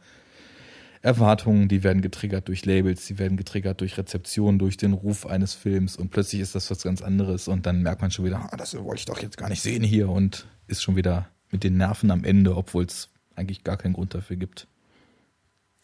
Erwartungen, 1.03 1.67
die 1.67 1.83
werden 1.83 2.01
getriggert 2.01 2.47
durch 2.47 2.65
Labels, 2.65 3.07
die 3.07 3.19
werden 3.19 3.37
getriggert 3.37 3.81
durch 3.81 3.99
Rezeption, 3.99 4.61
durch 4.61 4.77
den 4.77 4.93
Ruf 4.93 5.27
eines 5.27 5.53
Films 5.53 5.97
und 5.97 6.11
plötzlich 6.11 6.41
ist 6.41 6.55
das 6.55 6.71
was 6.71 6.83
ganz 6.85 7.03
anderes 7.03 7.49
und 7.49 7.67
dann 7.67 7.83
merkt 7.83 8.03
man 8.03 8.13
schon 8.13 8.25
wieder, 8.25 8.49
ah, 8.53 8.57
das 8.57 8.77
wollte 8.77 9.01
ich 9.01 9.05
doch 9.07 9.21
jetzt 9.21 9.37
gar 9.37 9.49
nicht 9.49 9.63
sehen 9.63 9.83
hier 9.83 10.09
und 10.09 10.47
ist 10.69 10.81
schon 10.81 10.95
wieder 10.95 11.29
mit 11.51 11.65
den 11.65 11.77
Nerven 11.77 12.13
am 12.13 12.23
Ende, 12.23 12.57
obwohl 12.57 12.85
es 12.85 13.11
eigentlich 13.35 13.65
gar 13.65 13.77
keinen 13.77 13.95
Grund 13.95 14.15
dafür 14.15 14.37
gibt. 14.37 14.69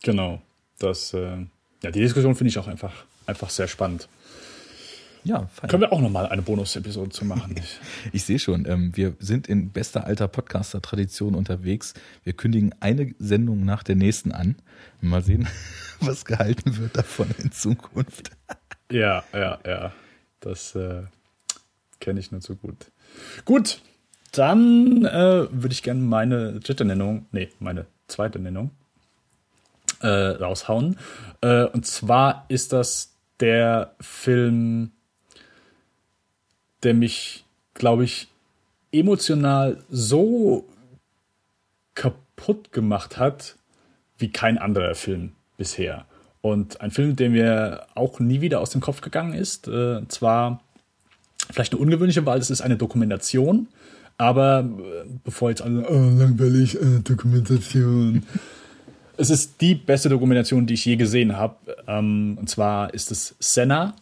Genau. 0.02 0.40
Das, 0.78 1.12
äh, 1.14 1.46
ja, 1.82 1.90
die 1.90 2.00
Diskussion 2.00 2.34
finde 2.34 2.50
ich 2.50 2.58
auch 2.58 2.68
einfach, 2.68 2.92
einfach 3.26 3.50
sehr 3.50 3.68
spannend. 3.68 4.08
Ja, 5.24 5.46
fein. 5.48 5.68
Können 5.68 5.82
wir 5.82 5.92
auch 5.92 6.00
nochmal 6.00 6.26
eine 6.26 6.42
Bonus-Episode 6.42 7.10
zu 7.10 7.24
machen. 7.24 7.56
ich 8.12 8.24
sehe 8.24 8.38
schon, 8.38 8.66
ähm, 8.66 8.96
wir 8.96 9.14
sind 9.18 9.48
in 9.48 9.70
bester 9.70 10.06
alter 10.06 10.28
Podcaster-Tradition 10.28 11.34
unterwegs. 11.34 11.94
Wir 12.24 12.32
kündigen 12.32 12.74
eine 12.80 13.14
Sendung 13.18 13.64
nach 13.64 13.82
der 13.82 13.96
nächsten 13.96 14.32
an. 14.32 14.56
Mal 15.00 15.22
sehen, 15.22 15.48
was 16.00 16.24
gehalten 16.24 16.78
wird 16.78 16.96
davon 16.96 17.28
in 17.38 17.52
Zukunft. 17.52 18.30
ja, 18.90 19.24
ja, 19.32 19.58
ja. 19.66 19.92
Das 20.40 20.74
äh, 20.76 21.02
kenne 22.00 22.20
ich 22.20 22.30
nur 22.30 22.40
zu 22.40 22.54
gut. 22.54 22.92
Gut, 23.44 23.82
dann 24.32 25.04
äh, 25.04 25.46
würde 25.50 25.72
ich 25.72 25.82
gerne 25.82 26.00
meine 26.00 26.60
dritte 26.60 26.84
Nennung, 26.84 27.26
nee, 27.32 27.48
meine 27.58 27.86
zweite 28.06 28.38
Nennung 28.38 28.70
äh, 30.00 30.08
raushauen. 30.08 30.98
Äh, 31.40 31.64
und 31.64 31.86
zwar 31.86 32.44
ist 32.48 32.72
das 32.72 33.14
der 33.40 33.94
Film, 34.00 34.90
der 36.82 36.94
mich, 36.94 37.44
glaube 37.74 38.04
ich, 38.04 38.28
emotional 38.92 39.78
so 39.90 40.66
kaputt 41.94 42.72
gemacht 42.72 43.18
hat, 43.18 43.56
wie 44.16 44.30
kein 44.30 44.58
anderer 44.58 44.94
Film 44.94 45.32
bisher. 45.56 46.06
Und 46.40 46.80
ein 46.80 46.90
Film, 46.90 47.16
der 47.16 47.30
mir 47.30 47.86
auch 47.94 48.20
nie 48.20 48.40
wieder 48.40 48.60
aus 48.60 48.70
dem 48.70 48.80
Kopf 48.80 49.00
gegangen 49.00 49.34
ist. 49.34 49.68
Äh, 49.68 50.06
zwar 50.08 50.62
vielleicht 51.50 51.72
eine 51.72 51.80
ungewöhnliche 51.80 52.26
Wahl, 52.26 52.38
es 52.38 52.50
ist 52.50 52.60
eine 52.60 52.76
Dokumentation, 52.76 53.68
aber 54.16 54.60
äh, 54.60 55.08
bevor 55.24 55.50
jetzt 55.50 55.62
alle, 55.62 55.88
oh, 55.88 56.18
langweilig, 56.18 56.80
äh, 56.80 57.00
Dokumentation. 57.00 58.24
Es 59.18 59.30
ist 59.30 59.60
die 59.60 59.74
beste 59.74 60.08
Dokumentation, 60.08 60.66
die 60.66 60.74
ich 60.74 60.84
je 60.84 60.96
gesehen 60.96 61.36
habe. 61.36 61.56
Ähm, 61.86 62.38
und 62.40 62.48
zwar 62.48 62.94
ist 62.94 63.10
es 63.10 63.34
Senna 63.40 63.94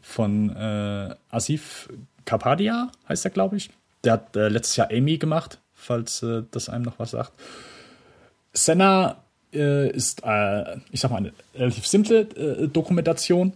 von 0.00 0.54
äh, 0.54 1.14
Asif 1.28 1.88
Kapadia, 2.24 2.90
heißt 3.08 3.24
er, 3.24 3.32
glaube 3.32 3.56
ich. 3.56 3.70
Der 4.04 4.14
hat 4.14 4.36
äh, 4.36 4.48
letztes 4.48 4.76
Jahr 4.76 4.90
Amy 4.90 5.18
gemacht, 5.18 5.58
falls 5.74 6.22
äh, 6.22 6.44
das 6.52 6.68
einem 6.68 6.84
noch 6.84 6.98
was 6.98 7.10
sagt. 7.10 7.32
Senna 8.52 9.16
äh, 9.52 9.90
ist, 9.90 10.22
äh, 10.24 10.76
ich 10.92 11.00
sag 11.00 11.10
mal, 11.10 11.18
eine 11.18 11.32
relativ 11.54 11.86
simple 11.86 12.20
äh, 12.20 12.68
Dokumentation 12.68 13.52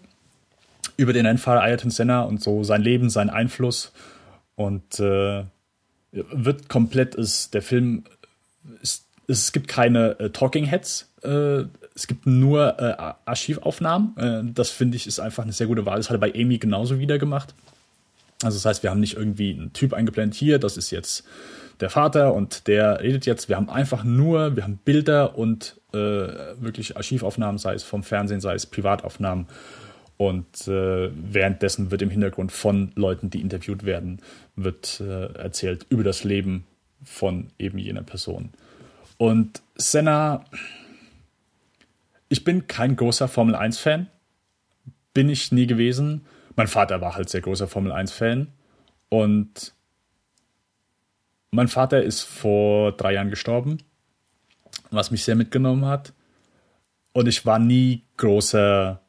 über 0.97 1.13
den 1.13 1.27
Rennfahrer 1.27 1.63
Ayrton 1.63 1.91
Senna 1.91 2.23
und 2.23 2.43
so 2.43 2.65
sein 2.65 2.83
Leben, 2.83 3.09
seinen 3.09 3.31
Einfluss. 3.31 3.93
Und 4.57 5.01
wird 5.01 6.69
komplett, 6.69 7.17
ist, 7.17 7.55
der 7.55 7.63
Film 7.63 8.05
ist 8.83 9.04
es 9.27 9.53
gibt 9.53 9.69
keine 9.69 10.19
äh, 10.19 10.31
Talking 10.31 10.65
Heads. 10.65 11.11
Äh, 11.23 11.65
es 11.95 12.07
gibt 12.07 12.27
nur 12.27 12.79
äh, 12.81 13.15
Archivaufnahmen. 13.25 14.17
Äh, 14.17 14.53
das 14.53 14.71
finde 14.71 14.97
ich 14.97 15.07
ist 15.07 15.21
einfach 15.21 15.45
eine 15.45 15.53
sehr 15.53 15.67
gute 15.67 15.87
Wahl. 15.87 15.97
Das 15.97 16.11
hat 16.11 16.17
er 16.17 16.21
bei 16.21 16.33
Amy 16.35 16.59
genauso 16.59 16.99
wieder 16.99 17.19
gemacht. 17.19 17.55
Also 18.43 18.57
das 18.57 18.65
heißt, 18.65 18.83
wir 18.83 18.91
haben 18.91 19.01
nicht 19.01 19.17
irgendwie 19.17 19.53
einen 19.53 19.73
Typ 19.73 19.95
eingeblendet 19.95 20.37
hier, 20.37 20.59
das 20.59 20.77
ist 20.77 20.91
jetzt 20.91 21.25
der 21.81 21.91
Vater 21.91 22.35
und 22.35 22.67
der 22.67 23.01
redet 23.01 23.27
jetzt. 23.27 23.49
Wir 23.49 23.57
haben 23.57 23.69
einfach 23.69 24.05
nur, 24.05 24.57
wir 24.57 24.65
haben 24.65 24.79
Bilder 24.85 25.39
und 25.39 25.81
äh, 25.93 25.97
wirklich 25.97 26.97
Archivaufnahmen, 26.97 27.59
sei 27.59 27.75
es 27.75 27.83
vom 27.83 28.03
Fernsehen, 28.03 28.41
sei 28.41 28.55
es 28.55 28.67
Privataufnahmen. 28.67 29.47
Und 30.17 30.69
äh, 30.69 31.11
währenddessen 31.13 31.91
wird 31.91 32.03
im 32.03 32.11
Hintergrund 32.11 32.53
von 32.53 32.93
Leuten, 32.95 33.31
die 33.31 33.41
interviewt 33.41 33.85
werden, 33.85 34.21
wird 34.55 35.01
äh, 35.01 35.33
erzählt 35.35 35.87
über 35.89 36.05
das 36.05 36.23
Leben 36.23 36.65
von 37.03 37.49
eben 37.59 37.79
jener 37.79 38.03
Person. 38.03 38.51
Und 39.17 39.63
Senna, 39.77 40.45
ich 42.29 42.45
bin 42.45 42.67
kein 42.67 42.97
großer 42.97 43.29
Formel 43.29 43.55
1-Fan. 43.55 44.09
Bin 45.13 45.29
ich 45.29 45.53
nie 45.53 45.67
gewesen. 45.67 46.27
Mein 46.57 46.69
Vater 46.69 47.01
war 47.01 47.15
halt 47.15 47.29
sehr 47.29 47.41
großer 47.41 47.69
Formel 47.69 47.93
1-Fan. 47.93 48.49
Und 49.09 49.75
mein 51.51 51.69
Vater 51.69 52.03
ist 52.03 52.23
vor 52.23 52.93
drei 52.93 53.13
Jahren 53.15 53.31
gestorben, 53.31 53.79
was 54.91 55.11
mich 55.13 55.25
sehr 55.25 55.37
mitgenommen 55.37 55.87
hat. 55.87 56.13
Und 57.13 57.29
ich 57.29 57.47
war 57.47 57.61
nie 57.61 58.03
großer, 58.17 59.01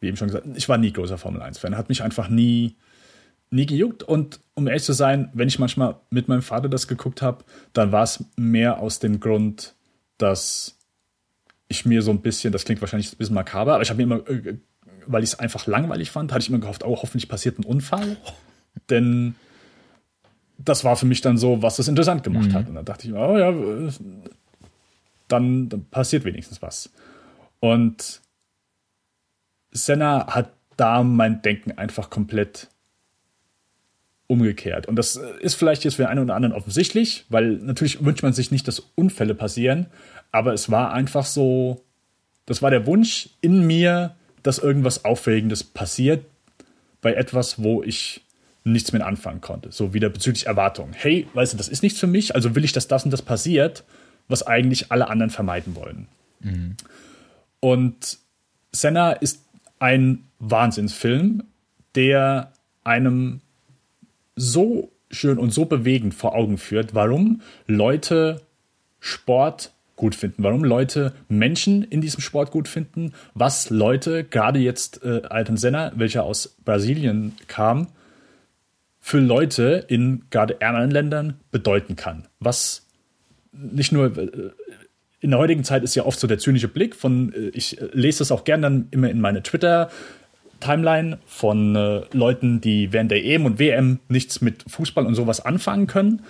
wie 0.00 0.08
eben 0.08 0.16
schon 0.16 0.28
gesagt, 0.28 0.46
ich 0.54 0.68
war 0.70 0.78
nie 0.78 0.92
großer 0.92 1.18
Formel 1.18 1.42
1-Fan. 1.42 1.76
Hat 1.76 1.90
mich 1.90 2.02
einfach 2.02 2.28
nie 2.28 2.76
nie 3.52 3.66
gejuckt. 3.66 4.02
Und 4.02 4.40
um 4.54 4.66
ehrlich 4.66 4.84
zu 4.84 4.92
sein, 4.92 5.30
wenn 5.34 5.48
ich 5.48 5.58
manchmal 5.58 5.96
mit 6.10 6.28
meinem 6.28 6.42
Vater 6.42 6.68
das 6.68 6.88
geguckt 6.88 7.22
habe, 7.22 7.44
dann 7.72 7.92
war 7.92 8.02
es 8.02 8.24
mehr 8.36 8.78
aus 8.78 8.98
dem 8.98 9.20
Grund, 9.20 9.74
dass 10.18 10.78
ich 11.68 11.84
mir 11.84 12.02
so 12.02 12.10
ein 12.10 12.20
bisschen, 12.20 12.52
das 12.52 12.64
klingt 12.64 12.80
wahrscheinlich 12.80 13.12
ein 13.12 13.18
bisschen 13.18 13.34
makaber, 13.34 13.74
aber 13.74 13.82
ich 13.82 13.90
habe 13.90 14.04
mir 14.04 14.14
immer, 14.14 14.28
äh, 14.28 14.56
weil 15.06 15.22
ich 15.22 15.30
es 15.30 15.38
einfach 15.38 15.66
langweilig 15.66 16.10
fand, 16.10 16.32
hatte 16.32 16.42
ich 16.42 16.48
immer 16.48 16.58
gehofft, 16.58 16.84
oh, 16.84 16.96
hoffentlich 17.00 17.28
passiert 17.28 17.58
ein 17.58 17.64
Unfall. 17.64 18.16
Denn 18.90 19.34
das 20.58 20.84
war 20.84 20.96
für 20.96 21.06
mich 21.06 21.20
dann 21.20 21.36
so, 21.36 21.62
was 21.62 21.76
das 21.76 21.88
interessant 21.88 22.22
gemacht 22.22 22.50
mhm. 22.50 22.54
hat. 22.54 22.68
Und 22.68 22.74
dann 22.74 22.84
dachte 22.84 23.08
ich, 23.08 23.14
oh 23.14 23.36
ja, 23.36 23.52
dann, 25.28 25.68
dann 25.68 25.84
passiert 25.90 26.24
wenigstens 26.24 26.62
was. 26.62 26.90
Und 27.60 28.20
Senna 29.72 30.26
hat 30.28 30.52
da 30.76 31.02
mein 31.02 31.42
Denken 31.42 31.72
einfach 31.72 32.10
komplett 32.10 32.68
umgekehrt. 34.26 34.86
Und 34.86 34.96
das 34.96 35.16
ist 35.16 35.54
vielleicht 35.54 35.84
jetzt 35.84 35.96
für 35.96 36.02
den 36.02 36.08
einen 36.08 36.24
oder 36.24 36.34
anderen 36.34 36.54
offensichtlich, 36.54 37.24
weil 37.28 37.52
natürlich 37.56 38.04
wünscht 38.04 38.22
man 38.22 38.32
sich 38.32 38.50
nicht, 38.50 38.66
dass 38.68 38.80
Unfälle 38.94 39.34
passieren, 39.34 39.86
aber 40.30 40.52
es 40.54 40.70
war 40.70 40.92
einfach 40.92 41.26
so, 41.26 41.84
das 42.46 42.62
war 42.62 42.70
der 42.70 42.86
Wunsch 42.86 43.30
in 43.40 43.66
mir, 43.66 44.14
dass 44.42 44.58
irgendwas 44.58 45.04
Aufregendes 45.04 45.62
passiert 45.62 46.24
bei 47.00 47.14
etwas, 47.14 47.62
wo 47.62 47.82
ich 47.82 48.22
nichts 48.64 48.92
mehr 48.92 49.06
anfangen 49.06 49.40
konnte. 49.40 49.72
So 49.72 49.92
wieder 49.92 50.08
bezüglich 50.08 50.46
Erwartungen. 50.46 50.92
Hey, 50.94 51.26
weißt 51.34 51.52
du, 51.52 51.56
das 51.56 51.68
ist 51.68 51.82
nichts 51.82 51.98
für 51.98 52.06
mich, 52.06 52.34
also 52.34 52.54
will 52.54 52.64
ich, 52.64 52.72
dass 52.72 52.88
das 52.88 53.04
und 53.04 53.10
das 53.10 53.22
passiert, 53.22 53.84
was 54.28 54.46
eigentlich 54.46 54.90
alle 54.92 55.08
anderen 55.08 55.30
vermeiden 55.30 55.74
wollen. 55.74 56.06
Mhm. 56.40 56.76
Und 57.60 58.18
Senna 58.70 59.12
ist 59.12 59.44
ein 59.78 60.24
Wahnsinnsfilm, 60.38 61.42
der 61.94 62.52
einem 62.84 63.40
so 64.36 64.92
schön 65.10 65.38
und 65.38 65.52
so 65.52 65.66
bewegend 65.66 66.14
vor 66.14 66.34
Augen 66.34 66.58
führt, 66.58 66.94
warum 66.94 67.42
Leute 67.66 68.40
Sport 69.00 69.72
gut 69.96 70.14
finden, 70.14 70.42
warum 70.42 70.64
Leute 70.64 71.12
Menschen 71.28 71.82
in 71.84 72.00
diesem 72.00 72.20
Sport 72.20 72.50
gut 72.50 72.66
finden, 72.66 73.12
was 73.34 73.70
Leute, 73.70 74.24
gerade 74.24 74.58
jetzt 74.58 75.04
äh, 75.04 75.22
Alton 75.28 75.56
Senna, 75.56 75.92
welcher 75.94 76.24
aus 76.24 76.56
Brasilien 76.64 77.36
kam, 77.46 77.88
für 79.00 79.18
Leute 79.18 79.84
in 79.88 80.24
gerade 80.30 80.60
ärmeren 80.60 80.90
Ländern 80.90 81.40
bedeuten 81.50 81.96
kann. 81.96 82.26
Was 82.40 82.86
nicht 83.52 83.92
nur 83.92 84.16
äh, 84.16 84.50
in 85.20 85.30
der 85.30 85.38
heutigen 85.38 85.62
Zeit 85.62 85.82
ist 85.84 85.94
ja 85.94 86.04
oft 86.04 86.18
so 86.18 86.26
der 86.26 86.38
zynische 86.38 86.68
Blick 86.68 86.94
von, 86.94 87.32
äh, 87.32 87.48
ich 87.48 87.80
äh, 87.80 87.88
lese 87.92 88.20
das 88.20 88.32
auch 88.32 88.44
gern 88.44 88.62
dann 88.62 88.88
immer 88.90 89.10
in 89.10 89.20
meine 89.20 89.42
Twitter- 89.42 89.90
Timeline 90.62 91.18
von 91.26 91.76
äh, 91.76 92.02
Leuten, 92.12 92.60
die 92.60 92.92
während 92.92 93.10
der 93.10 93.24
EM 93.24 93.44
und 93.44 93.58
WM 93.58 93.98
nichts 94.08 94.40
mit 94.40 94.64
Fußball 94.68 95.06
und 95.06 95.14
sowas 95.14 95.44
anfangen 95.44 95.86
können. 95.86 96.22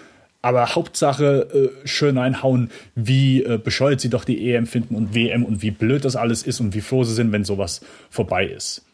aber 0.43 0.75
Hauptsache 0.75 1.71
äh, 1.85 1.87
schön 1.87 2.19
einhauen, 2.19 2.71
wie 2.97 3.45
äh, 3.45 3.59
bescheuert 3.59 4.01
sie 4.01 4.11
doch 4.11 4.25
die 4.25 4.51
EM 4.53 4.67
finden 4.67 4.97
und 4.97 5.15
WM 5.15 5.45
und 5.45 5.63
wie 5.63 5.71
blöd 5.71 6.05
das 6.05 6.17
alles 6.17 6.43
ist 6.43 6.61
und 6.61 6.75
wie 6.75 6.81
froh 6.81 7.05
sie 7.05 7.15
sind, 7.15 7.31
wenn 7.31 7.45
sowas 7.45 7.81
vorbei 8.11 8.47
ist. 8.47 8.85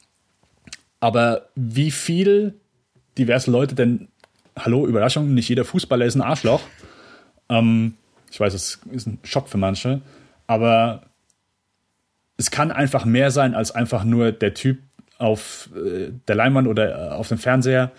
Aber 1.01 1.49
wie 1.55 1.91
viel 1.91 2.55
diverse 3.17 3.51
Leute 3.51 3.75
denn, 3.75 4.09
hallo, 4.59 4.87
Überraschung, 4.87 5.33
nicht 5.33 5.49
jeder 5.49 5.65
Fußballer 5.65 6.05
ist 6.05 6.17
ein 6.17 6.23
Arschloch. 6.23 6.61
Ähm, 7.49 7.95
ich 8.31 8.39
weiß, 8.39 8.53
es 8.53 8.81
ist 8.93 9.07
ein 9.07 9.19
Schock 9.23 9.49
für 9.49 9.59
manche, 9.59 10.03
aber 10.47 11.03
es 12.37 12.51
kann 12.51 12.71
einfach 12.71 13.07
mehr 13.07 13.31
sein 13.31 13.55
als 13.55 13.71
einfach 13.71 14.05
nur 14.05 14.33
der 14.33 14.53
Typ 14.55 14.79
auf 15.19 15.69
äh, 15.77 16.11
der 16.27 16.37
Leinwand 16.37 16.69
oder 16.69 17.11
äh, 17.11 17.11
auf 17.11 17.29
dem 17.29 17.39
Fernseher, 17.39 17.91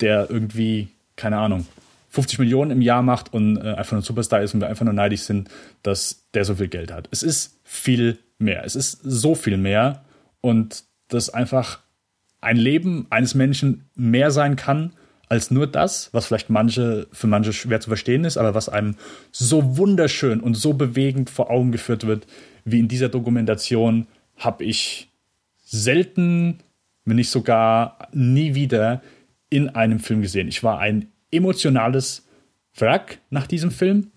der 0.00 0.28
irgendwie, 0.30 0.88
keine 1.16 1.38
Ahnung, 1.38 1.66
50 2.10 2.38
Millionen 2.38 2.70
im 2.70 2.82
Jahr 2.82 3.02
macht 3.02 3.32
und 3.32 3.56
äh, 3.58 3.74
einfach 3.74 3.92
nur 3.92 4.00
ein 4.00 4.04
Superstar 4.04 4.42
ist 4.42 4.54
und 4.54 4.60
wir 4.60 4.68
einfach 4.68 4.84
nur 4.84 4.94
neidisch 4.94 5.22
sind, 5.22 5.48
dass 5.82 6.26
der 6.34 6.44
so 6.44 6.54
viel 6.54 6.68
Geld 6.68 6.92
hat. 6.92 7.08
Es 7.10 7.22
ist 7.22 7.58
viel 7.64 8.18
mehr. 8.38 8.64
Es 8.64 8.74
ist 8.74 9.00
so 9.02 9.34
viel 9.34 9.56
mehr 9.56 10.04
und 10.40 10.84
das 11.08 11.30
einfach 11.30 11.80
ein 12.40 12.56
Leben 12.56 13.06
eines 13.10 13.34
Menschen 13.34 13.88
mehr 13.94 14.30
sein 14.30 14.56
kann 14.56 14.92
als 15.28 15.50
nur 15.50 15.66
das, 15.66 16.10
was 16.12 16.26
vielleicht 16.26 16.50
manche 16.50 17.08
für 17.12 17.26
manche 17.26 17.52
schwer 17.52 17.80
zu 17.80 17.90
verstehen 17.90 18.24
ist, 18.24 18.36
aber 18.36 18.54
was 18.54 18.68
einem 18.68 18.94
so 19.32 19.76
wunderschön 19.76 20.40
und 20.40 20.54
so 20.54 20.74
bewegend 20.74 21.30
vor 21.30 21.50
Augen 21.50 21.72
geführt 21.72 22.06
wird, 22.06 22.26
wie 22.64 22.78
in 22.78 22.88
dieser 22.88 23.08
Dokumentation, 23.08 24.06
habe 24.36 24.64
ich 24.64 25.05
selten, 25.82 26.58
wenn 27.04 27.16
nicht 27.16 27.30
sogar 27.30 28.08
nie 28.12 28.54
wieder 28.54 29.02
in 29.50 29.68
einem 29.70 30.00
Film 30.00 30.22
gesehen. 30.22 30.48
Ich 30.48 30.62
war 30.62 30.78
ein 30.78 31.08
emotionales 31.30 32.26
Wrack 32.76 33.18
nach 33.30 33.46
diesem 33.46 33.70
Film. 33.70 34.10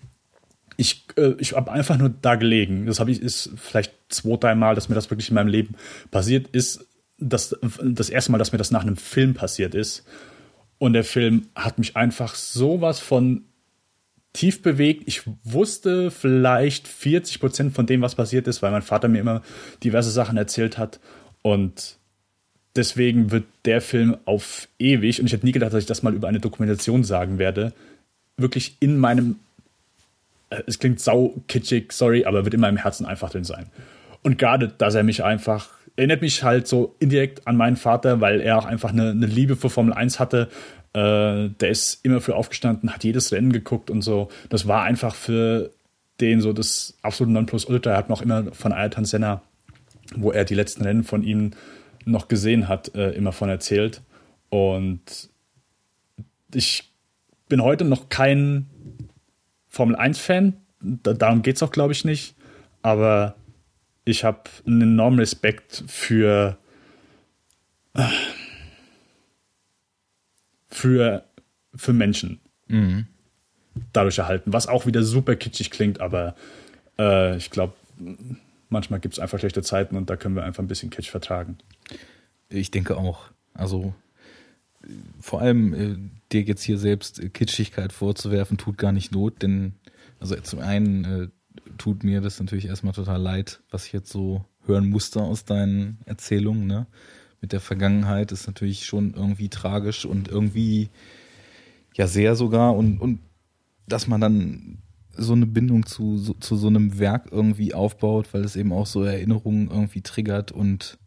Ich, 0.76 1.06
äh, 1.16 1.34
ich 1.38 1.54
habe 1.54 1.70
einfach 1.72 1.98
nur 1.98 2.08
da 2.08 2.34
gelegen. 2.34 2.86
Das 2.86 3.00
habe 3.00 3.10
ich 3.10 3.20
ist 3.20 3.50
vielleicht 3.56 3.92
zwei, 4.08 4.36
dreimal, 4.36 4.74
dass 4.74 4.88
mir 4.88 4.94
das 4.94 5.10
wirklich 5.10 5.28
in 5.28 5.34
meinem 5.34 5.48
Leben 5.48 5.74
passiert 6.10 6.48
ist. 6.48 6.86
Das, 7.18 7.56
das 7.82 8.08
erste 8.08 8.32
Mal, 8.32 8.38
dass 8.38 8.52
mir 8.52 8.58
das 8.58 8.70
nach 8.70 8.82
einem 8.82 8.96
Film 8.96 9.34
passiert 9.34 9.74
ist. 9.74 10.04
Und 10.78 10.94
der 10.94 11.04
Film 11.04 11.48
hat 11.54 11.78
mich 11.78 11.96
einfach 11.96 12.34
sowas 12.34 12.98
von 12.98 13.44
tief 14.32 14.62
bewegt. 14.62 15.02
Ich 15.06 15.22
wusste 15.44 16.10
vielleicht 16.10 16.88
40 16.88 17.40
Prozent 17.40 17.74
von 17.74 17.86
dem, 17.86 18.00
was 18.00 18.14
passiert 18.14 18.48
ist, 18.48 18.62
weil 18.62 18.70
mein 18.70 18.82
Vater 18.82 19.08
mir 19.08 19.20
immer 19.20 19.42
diverse 19.84 20.10
Sachen 20.10 20.36
erzählt 20.36 20.78
hat. 20.78 21.00
Und 21.42 21.96
deswegen 22.76 23.30
wird 23.30 23.44
der 23.64 23.80
Film 23.80 24.16
auf 24.24 24.68
ewig, 24.78 25.20
und 25.20 25.26
ich 25.26 25.32
hätte 25.32 25.46
nie 25.46 25.52
gedacht, 25.52 25.72
dass 25.72 25.82
ich 25.82 25.88
das 25.88 26.02
mal 26.02 26.14
über 26.14 26.28
eine 26.28 26.40
Dokumentation 26.40 27.04
sagen 27.04 27.38
werde, 27.38 27.72
wirklich 28.36 28.76
in 28.80 28.98
meinem, 28.98 29.36
äh, 30.50 30.62
es 30.66 30.78
klingt 30.78 31.00
sau 31.00 31.34
kitschig, 31.48 31.92
sorry, 31.92 32.24
aber 32.24 32.44
wird 32.44 32.54
in 32.54 32.60
meinem 32.60 32.78
Herzen 32.78 33.06
einfach 33.06 33.30
drin 33.30 33.44
sein. 33.44 33.66
Und 34.22 34.38
gerade, 34.38 34.68
dass 34.68 34.94
er 34.94 35.02
mich 35.02 35.24
einfach, 35.24 35.68
erinnert 35.96 36.22
mich 36.22 36.42
halt 36.42 36.66
so 36.66 36.94
indirekt 36.98 37.46
an 37.46 37.56
meinen 37.56 37.76
Vater, 37.76 38.20
weil 38.20 38.40
er 38.40 38.58
auch 38.58 38.66
einfach 38.66 38.90
eine, 38.90 39.10
eine 39.10 39.26
Liebe 39.26 39.56
für 39.56 39.70
Formel 39.70 39.94
1 39.94 40.20
hatte. 40.20 40.48
Äh, 40.92 41.48
der 41.48 41.70
ist 41.70 42.04
immer 42.04 42.20
für 42.20 42.36
aufgestanden, 42.36 42.92
hat 42.92 43.04
jedes 43.04 43.32
Rennen 43.32 43.52
geguckt 43.52 43.90
und 43.90 44.02
so. 44.02 44.28
Das 44.48 44.66
war 44.66 44.82
einfach 44.82 45.14
für 45.14 45.70
den 46.20 46.40
so 46.40 46.52
das 46.52 46.94
absolute 47.02 47.32
Nonplusultra. 47.32 47.92
Er 47.92 47.96
hat 47.96 48.08
noch 48.10 48.20
immer 48.20 48.52
von 48.52 48.72
Ayrton 48.72 49.04
Senna, 49.04 49.42
wo 50.16 50.32
er 50.32 50.44
die 50.44 50.54
letzten 50.54 50.82
Rennen 50.82 51.04
von 51.04 51.22
ihm 51.22 51.52
noch 52.04 52.28
gesehen 52.28 52.68
hat, 52.68 52.94
äh, 52.94 53.10
immer 53.10 53.32
von 53.32 53.48
erzählt. 53.48 54.02
Und 54.48 55.30
ich 56.54 56.92
bin 57.48 57.62
heute 57.62 57.84
noch 57.84 58.08
kein 58.08 58.66
Formel 59.68 59.96
1-Fan. 59.96 60.54
Da, 60.80 61.12
darum 61.12 61.42
geht 61.42 61.56
es 61.56 61.62
auch, 61.62 61.72
glaube 61.72 61.92
ich, 61.92 62.04
nicht. 62.04 62.34
Aber 62.82 63.36
ich 64.04 64.24
habe 64.24 64.42
einen 64.66 64.82
enormen 64.82 65.18
Respekt 65.18 65.84
für, 65.86 66.56
für, 70.68 71.24
für 71.74 71.92
Menschen 71.92 72.40
mhm. 72.66 73.06
dadurch 73.92 74.18
erhalten. 74.18 74.52
Was 74.52 74.66
auch 74.66 74.86
wieder 74.86 75.02
super 75.02 75.36
kitschig 75.36 75.70
klingt, 75.70 76.00
aber 76.00 76.34
äh, 76.98 77.36
ich 77.36 77.50
glaube, 77.50 77.74
manchmal 78.70 79.00
gibt 79.00 79.14
es 79.14 79.20
einfach 79.20 79.38
schlechte 79.38 79.62
Zeiten 79.62 79.96
und 79.96 80.08
da 80.08 80.16
können 80.16 80.34
wir 80.34 80.44
einfach 80.44 80.62
ein 80.62 80.68
bisschen 80.68 80.90
Kitsch 80.90 81.10
vertragen. 81.10 81.58
Ich 82.48 82.70
denke 82.70 82.96
auch. 82.96 83.30
Also 83.52 83.94
vor 85.20 85.40
allem 85.40 85.74
äh, 85.74 85.96
dir 86.32 86.42
jetzt 86.42 86.62
hier 86.62 86.78
selbst 86.78 87.20
Kitschigkeit 87.34 87.92
vorzuwerfen, 87.92 88.56
tut 88.56 88.78
gar 88.78 88.92
nicht 88.92 89.12
Not, 89.12 89.42
denn 89.42 89.74
also 90.18 90.36
zum 90.36 90.60
einen 90.60 91.04
äh, 91.04 91.28
tut 91.78 92.04
mir 92.04 92.20
das 92.20 92.38
natürlich 92.40 92.66
erstmal 92.66 92.94
total 92.94 93.20
leid, 93.20 93.60
was 93.70 93.86
ich 93.86 93.92
jetzt 93.92 94.10
so 94.10 94.44
hören 94.64 94.88
musste 94.88 95.20
aus 95.20 95.44
deinen 95.44 95.98
Erzählungen, 96.06 96.66
ne? 96.66 96.86
Mit 97.42 97.52
der 97.52 97.60
Vergangenheit 97.60 98.32
ist 98.32 98.46
natürlich 98.46 98.84
schon 98.84 99.14
irgendwie 99.14 99.48
tragisch 99.48 100.04
und 100.04 100.28
irgendwie 100.28 100.90
ja 101.94 102.06
sehr 102.06 102.36
sogar 102.36 102.76
und, 102.76 102.98
und 102.98 103.20
dass 103.88 104.06
man 104.06 104.20
dann 104.20 104.78
so 105.20 105.34
eine 105.34 105.46
Bindung 105.46 105.84
zu, 105.84 106.18
so, 106.18 106.34
zu 106.34 106.56
so 106.56 106.68
einem 106.68 106.98
Werk 106.98 107.28
irgendwie 107.30 107.74
aufbaut, 107.74 108.32
weil 108.32 108.42
es 108.42 108.56
eben 108.56 108.72
auch 108.72 108.86
so 108.86 109.02
Erinnerungen 109.04 109.70
irgendwie 109.70 110.00
triggert 110.00 110.50
und 110.50 110.98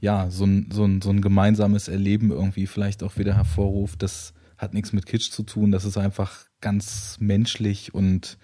ja, 0.00 0.30
so 0.30 0.44
ein, 0.44 0.70
so, 0.72 0.84
ein, 0.84 1.00
so 1.00 1.10
ein 1.10 1.20
gemeinsames 1.20 1.88
Erleben 1.88 2.30
irgendwie 2.30 2.66
vielleicht 2.66 3.02
auch 3.02 3.16
wieder 3.18 3.36
hervorruft. 3.36 4.02
Das 4.02 4.32
hat 4.58 4.74
nichts 4.74 4.92
mit 4.92 5.06
Kitsch 5.06 5.30
zu 5.30 5.42
tun, 5.42 5.70
das 5.70 5.84
ist 5.84 5.96
einfach 5.96 6.46
ganz 6.60 7.16
menschlich 7.20 7.94
und 7.94 8.38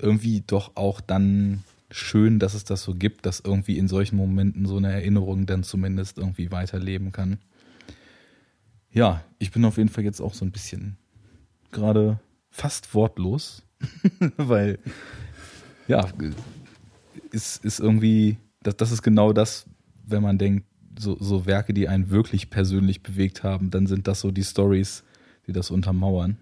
irgendwie 0.00 0.42
doch 0.46 0.76
auch 0.76 1.00
dann 1.00 1.64
schön, 1.90 2.38
dass 2.38 2.54
es 2.54 2.64
das 2.64 2.82
so 2.82 2.94
gibt, 2.94 3.26
dass 3.26 3.40
irgendwie 3.40 3.78
in 3.78 3.88
solchen 3.88 4.16
Momenten 4.16 4.66
so 4.66 4.76
eine 4.76 4.92
Erinnerung 4.92 5.46
dann 5.46 5.64
zumindest 5.64 6.18
irgendwie 6.18 6.52
weiterleben 6.52 7.10
kann. 7.10 7.38
Ja, 8.92 9.24
ich 9.38 9.50
bin 9.50 9.64
auf 9.64 9.76
jeden 9.76 9.88
Fall 9.88 10.04
jetzt 10.04 10.20
auch 10.20 10.34
so 10.34 10.44
ein 10.44 10.52
bisschen 10.52 10.98
gerade 11.72 12.20
fast 12.50 12.94
wortlos, 12.94 13.62
weil 14.36 14.78
ja, 15.86 16.06
ist, 17.30 17.64
ist 17.64 17.80
irgendwie, 17.80 18.36
das, 18.62 18.76
das 18.76 18.92
ist 18.92 19.02
genau 19.02 19.32
das, 19.32 19.66
wenn 20.06 20.22
man 20.22 20.38
denkt, 20.38 20.66
so, 20.98 21.16
so 21.20 21.46
Werke, 21.46 21.72
die 21.72 21.88
einen 21.88 22.10
wirklich 22.10 22.50
persönlich 22.50 23.02
bewegt 23.02 23.42
haben, 23.42 23.70
dann 23.70 23.86
sind 23.86 24.08
das 24.08 24.20
so 24.20 24.30
die 24.30 24.44
Stories, 24.44 25.04
die 25.46 25.52
das 25.52 25.70
untermauern. 25.70 26.38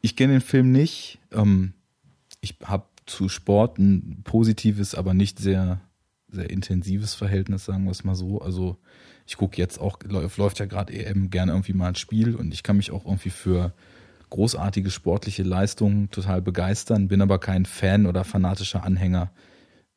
Ich 0.00 0.14
kenne 0.14 0.34
den 0.34 0.42
Film 0.42 0.72
nicht. 0.72 1.18
Ähm, 1.32 1.72
ich 2.40 2.56
habe 2.64 2.86
zu 3.06 3.28
Sport 3.28 3.78
ein 3.78 4.22
positives, 4.24 4.94
aber 4.94 5.14
nicht 5.14 5.38
sehr, 5.38 5.80
sehr 6.28 6.50
intensives 6.50 7.14
Verhältnis, 7.14 7.64
sagen 7.64 7.84
wir 7.84 7.92
es 7.92 8.04
mal 8.04 8.14
so. 8.14 8.40
Also 8.40 8.76
ich 9.26 9.36
gucke 9.36 9.56
jetzt 9.56 9.80
auch, 9.80 9.98
läuft 10.04 10.58
ja 10.58 10.66
gerade 10.66 10.92
EM 10.92 11.30
gerne 11.30 11.52
irgendwie 11.52 11.72
mal 11.72 11.88
ein 11.88 11.94
Spiel 11.94 12.36
und 12.36 12.52
ich 12.52 12.62
kann 12.62 12.76
mich 12.76 12.90
auch 12.90 13.06
irgendwie 13.06 13.30
für 13.30 13.72
großartige 14.30 14.90
sportliche 14.90 15.42
Leistungen 15.42 16.10
total 16.10 16.42
begeistern, 16.42 17.08
bin 17.08 17.22
aber 17.22 17.38
kein 17.38 17.66
Fan 17.66 18.06
oder 18.06 18.24
fanatischer 18.24 18.84
Anhänger 18.84 19.30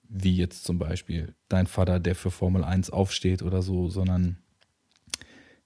wie 0.09 0.35
jetzt 0.35 0.63
zum 0.63 0.79
Beispiel 0.79 1.35
dein 1.47 1.67
Vater, 1.67 1.99
der 1.99 2.15
für 2.15 2.31
Formel 2.31 2.63
1 2.63 2.89
aufsteht 2.89 3.43
oder 3.43 3.61
so, 3.61 3.89
sondern 3.89 4.37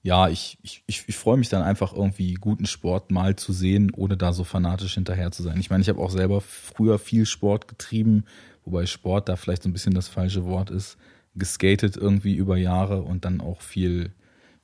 ja, 0.02 0.28
ich, 0.28 0.58
ich, 0.62 0.82
ich, 0.86 1.16
freue 1.16 1.38
mich 1.38 1.48
dann 1.48 1.62
einfach 1.62 1.94
irgendwie 1.94 2.34
guten 2.34 2.66
Sport 2.66 3.10
mal 3.10 3.36
zu 3.36 3.54
sehen, 3.54 3.90
ohne 3.96 4.18
da 4.18 4.34
so 4.34 4.44
fanatisch 4.44 4.94
hinterher 4.94 5.30
zu 5.30 5.42
sein. 5.42 5.58
Ich 5.58 5.70
meine, 5.70 5.80
ich 5.80 5.88
habe 5.88 6.00
auch 6.00 6.10
selber 6.10 6.42
früher 6.42 6.98
viel 6.98 7.24
Sport 7.24 7.68
getrieben, 7.68 8.24
wobei 8.66 8.84
Sport 8.84 9.30
da 9.30 9.36
vielleicht 9.36 9.62
so 9.62 9.70
ein 9.70 9.72
bisschen 9.72 9.94
das 9.94 10.08
falsche 10.08 10.44
Wort 10.44 10.70
ist, 10.70 10.98
geskatet 11.34 11.96
irgendwie 11.96 12.34
über 12.34 12.58
Jahre 12.58 13.00
und 13.00 13.24
dann 13.24 13.40
auch 13.40 13.62
viel 13.62 14.12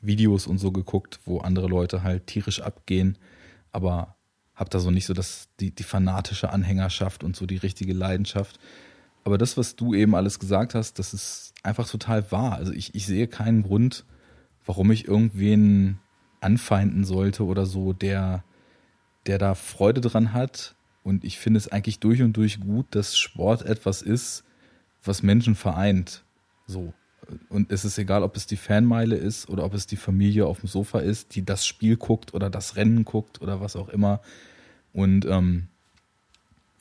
Videos 0.02 0.46
und 0.46 0.58
so 0.58 0.72
geguckt, 0.72 1.20
wo 1.24 1.38
andere 1.38 1.68
Leute 1.68 2.02
halt 2.02 2.26
tierisch 2.26 2.60
abgehen, 2.60 3.16
aber 3.72 4.16
habe 4.54 4.70
da 4.70 4.78
so 4.78 4.90
nicht 4.90 5.06
so 5.06 5.14
das, 5.14 5.48
die, 5.58 5.74
die 5.74 5.82
fanatische 5.82 6.50
Anhängerschaft 6.50 7.24
und 7.24 7.34
so 7.34 7.46
die 7.46 7.56
richtige 7.56 7.94
Leidenschaft. 7.94 8.58
Aber 9.24 9.38
das, 9.38 9.56
was 9.56 9.76
du 9.76 9.94
eben 9.94 10.14
alles 10.14 10.38
gesagt 10.38 10.74
hast, 10.74 10.98
das 10.98 11.14
ist 11.14 11.54
einfach 11.62 11.88
total 11.88 12.30
wahr. 12.30 12.56
Also 12.56 12.72
ich, 12.72 12.94
ich 12.94 13.06
sehe 13.06 13.26
keinen 13.26 13.62
Grund, 13.62 14.04
warum 14.66 14.90
ich 14.90 15.08
irgendwen 15.08 15.98
anfeinden 16.40 17.04
sollte 17.04 17.44
oder 17.44 17.66
so, 17.66 17.92
der, 17.92 18.44
der 19.26 19.38
da 19.38 19.54
Freude 19.54 20.00
dran 20.00 20.32
hat. 20.32 20.74
Und 21.02 21.24
ich 21.24 21.38
finde 21.38 21.58
es 21.58 21.68
eigentlich 21.68 21.98
durch 21.98 22.22
und 22.22 22.36
durch 22.36 22.60
gut, 22.60 22.86
dass 22.90 23.16
Sport 23.16 23.62
etwas 23.62 24.02
ist, 24.02 24.44
was 25.02 25.22
Menschen 25.22 25.54
vereint. 25.54 26.24
So. 26.66 26.92
Und 27.48 27.70
es 27.70 27.84
ist 27.84 27.98
egal, 27.98 28.22
ob 28.22 28.36
es 28.36 28.46
die 28.46 28.56
Fanmeile 28.56 29.16
ist 29.16 29.48
oder 29.48 29.64
ob 29.64 29.74
es 29.74 29.86
die 29.86 29.96
Familie 29.96 30.46
auf 30.46 30.60
dem 30.60 30.68
Sofa 30.68 31.00
ist, 31.00 31.34
die 31.34 31.44
das 31.44 31.66
Spiel 31.66 31.96
guckt 31.96 32.34
oder 32.34 32.50
das 32.50 32.76
Rennen 32.76 33.04
guckt 33.04 33.40
oder 33.40 33.60
was 33.60 33.76
auch 33.76 33.88
immer. 33.88 34.20
Und 34.92 35.24
ähm, 35.26 35.68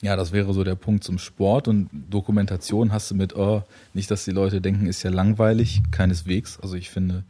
ja, 0.01 0.15
das 0.15 0.31
wäre 0.31 0.53
so 0.53 0.63
der 0.63 0.75
Punkt 0.75 1.03
zum 1.03 1.17
Sport 1.19 1.67
und 1.67 1.89
Dokumentation 2.09 2.91
hast 2.91 3.11
du 3.11 3.15
mit, 3.15 3.35
oh, 3.35 3.63
nicht, 3.93 4.09
dass 4.09 4.25
die 4.25 4.31
Leute 4.31 4.61
denken, 4.61 4.87
ist 4.87 5.03
ja 5.03 5.11
langweilig, 5.11 5.81
keineswegs. 5.91 6.59
Also 6.59 6.75
ich 6.75 6.89
finde, 6.89 7.23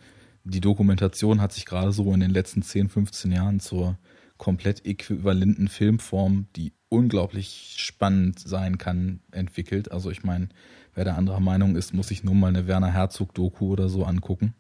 die 0.44 0.62
Dokumentation 0.62 1.42
hat 1.42 1.52
sich 1.52 1.66
gerade 1.66 1.92
so 1.92 2.14
in 2.14 2.20
den 2.20 2.32
letzten 2.32 2.62
10, 2.62 2.90
15 2.90 3.32
Jahren 3.32 3.60
zur 3.60 3.98
komplett 4.40 4.88
äquivalenten 4.88 5.68
Filmform, 5.68 6.48
die 6.56 6.74
unglaublich 6.88 7.76
spannend 7.78 8.40
sein 8.40 8.80
kann, 8.80 9.20
entwickelt. 9.32 9.92
Also 9.92 10.10
ich 10.10 10.24
meine, 10.24 10.50
wer 10.96 11.06
da 11.06 11.14
anderer 11.14 11.42
Meinung 11.42 11.76
ist, 11.76 11.94
muss 11.94 12.08
sich 12.08 12.24
nur 12.24 12.34
mal 12.34 12.48
eine 12.48 12.66
Werner 12.66 12.92
Herzog-Doku 12.92 13.68
oder 13.68 13.90
so 13.90 14.06
angucken. 14.06 14.56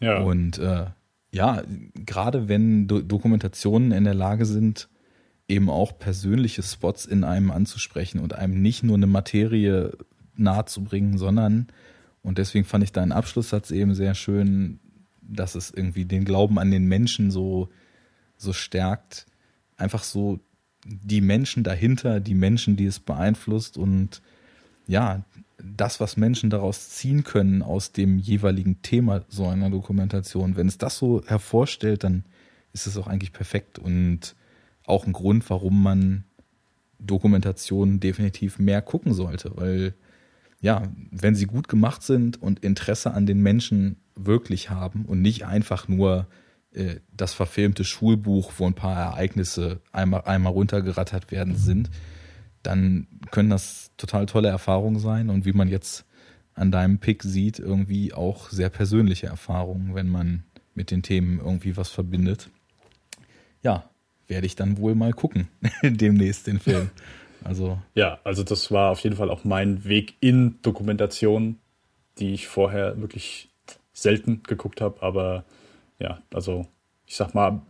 Ja. 0.00 0.22
Und 0.22 0.58
äh, 0.58 0.86
ja, 1.30 1.62
gerade 1.94 2.48
wenn 2.48 2.88
Do 2.88 3.00
Dokumentationen 3.02 3.92
in 3.92 4.04
der 4.04 4.14
Lage 4.14 4.46
sind, 4.46 4.88
eben 5.46 5.70
auch 5.70 5.98
persönliche 5.98 6.62
Spots 6.62 7.04
in 7.04 7.22
einem 7.22 7.50
anzusprechen 7.50 8.18
und 8.18 8.34
einem 8.34 8.60
nicht 8.62 8.82
nur 8.82 8.96
eine 8.96 9.06
Materie 9.06 9.92
nahezubringen, 10.34 11.18
sondern, 11.18 11.68
und 12.22 12.38
deswegen 12.38 12.64
fand 12.64 12.82
ich 12.82 12.92
deinen 12.92 13.12
Abschlusssatz 13.12 13.70
eben 13.70 13.94
sehr 13.94 14.14
schön, 14.14 14.80
dass 15.20 15.54
es 15.54 15.70
irgendwie 15.70 16.04
den 16.06 16.24
Glauben 16.24 16.58
an 16.58 16.70
den 16.70 16.86
Menschen 16.86 17.30
so, 17.30 17.68
so 18.36 18.52
stärkt. 18.52 19.26
Einfach 19.76 20.04
so 20.04 20.40
die 20.84 21.20
Menschen 21.20 21.64
dahinter, 21.64 22.20
die 22.20 22.34
Menschen, 22.34 22.76
die 22.76 22.86
es 22.86 23.00
beeinflusst 23.00 23.76
und 23.76 24.22
ja, 24.86 25.24
das, 25.58 26.00
was 26.00 26.16
Menschen 26.16 26.50
daraus 26.50 26.90
ziehen 26.90 27.24
können 27.24 27.62
aus 27.62 27.92
dem 27.92 28.18
jeweiligen 28.18 28.82
Thema 28.82 29.24
so 29.28 29.48
einer 29.48 29.70
Dokumentation. 29.70 30.56
Wenn 30.56 30.68
es 30.68 30.78
das 30.78 30.98
so 30.98 31.22
hervorstellt, 31.26 32.04
dann 32.04 32.24
ist 32.72 32.86
es 32.86 32.96
auch 32.96 33.06
eigentlich 33.06 33.32
perfekt 33.32 33.78
und 33.78 34.36
auch 34.84 35.06
ein 35.06 35.12
Grund, 35.12 35.48
warum 35.50 35.82
man 35.82 36.24
Dokumentationen 36.98 38.00
definitiv 38.00 38.58
mehr 38.58 38.82
gucken 38.82 39.12
sollte, 39.12 39.52
weil 39.56 39.94
ja, 40.60 40.82
wenn 41.10 41.34
sie 41.34 41.46
gut 41.46 41.68
gemacht 41.68 42.02
sind 42.02 42.40
und 42.40 42.60
Interesse 42.60 43.12
an 43.12 43.26
den 43.26 43.40
Menschen 43.42 43.96
wirklich 44.14 44.70
haben 44.70 45.04
und 45.04 45.20
nicht 45.20 45.44
einfach 45.44 45.88
nur 45.88 46.26
äh, 46.76 47.00
das 47.12 47.32
verfilmte 47.32 47.84
Schulbuch, 47.84 48.52
wo 48.58 48.66
ein 48.66 48.74
paar 48.74 48.96
Ereignisse 48.96 49.80
einmal, 49.92 50.22
einmal 50.22 50.52
runtergerattert 50.52 51.30
werden 51.30 51.56
sind, 51.56 51.90
dann 52.62 53.06
können 53.30 53.50
das 53.50 53.90
total 53.96 54.26
tolle 54.26 54.48
Erfahrungen 54.48 54.98
sein 54.98 55.30
und 55.30 55.44
wie 55.46 55.52
man 55.52 55.68
jetzt 55.68 56.04
an 56.54 56.70
deinem 56.70 56.98
Pick 56.98 57.22
sieht, 57.22 57.58
irgendwie 57.58 58.12
auch 58.12 58.50
sehr 58.50 58.70
persönliche 58.70 59.26
Erfahrungen, 59.26 59.94
wenn 59.94 60.08
man 60.08 60.44
mit 60.74 60.90
den 60.90 61.02
Themen 61.02 61.38
irgendwie 61.38 61.76
was 61.76 61.90
verbindet. 61.90 62.50
Ja, 63.62 63.88
werde 64.26 64.46
ich 64.46 64.56
dann 64.56 64.78
wohl 64.78 64.94
mal 64.94 65.12
gucken, 65.12 65.48
demnächst 65.82 66.46
den 66.46 66.58
Film. 66.58 66.90
Also. 67.44 67.78
Ja, 67.94 68.18
also 68.24 68.42
das 68.42 68.70
war 68.70 68.90
auf 68.90 69.00
jeden 69.00 69.16
Fall 69.16 69.30
auch 69.30 69.44
mein 69.44 69.84
Weg 69.84 70.14
in 70.20 70.58
Dokumentation, 70.62 71.58
die 72.18 72.34
ich 72.34 72.48
vorher 72.48 73.00
wirklich 73.00 73.50
selten 73.92 74.42
geguckt 74.42 74.80
habe, 74.80 75.02
aber 75.02 75.44
ja, 75.98 76.20
also 76.32 76.66
ich 77.06 77.16
sag 77.16 77.34
mal, 77.34 77.62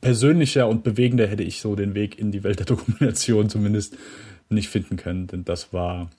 persönlicher 0.00 0.68
und 0.68 0.84
bewegender 0.84 1.26
hätte 1.26 1.42
ich 1.42 1.60
so 1.60 1.76
den 1.76 1.94
Weg 1.94 2.18
in 2.18 2.30
die 2.30 2.44
Welt 2.44 2.58
der 2.58 2.66
Dokumentation 2.66 3.48
zumindest 3.48 3.96
nicht 4.50 4.68
finden 4.68 4.96
können, 4.96 5.26
denn 5.26 5.44
das 5.44 5.72
war 5.72 6.10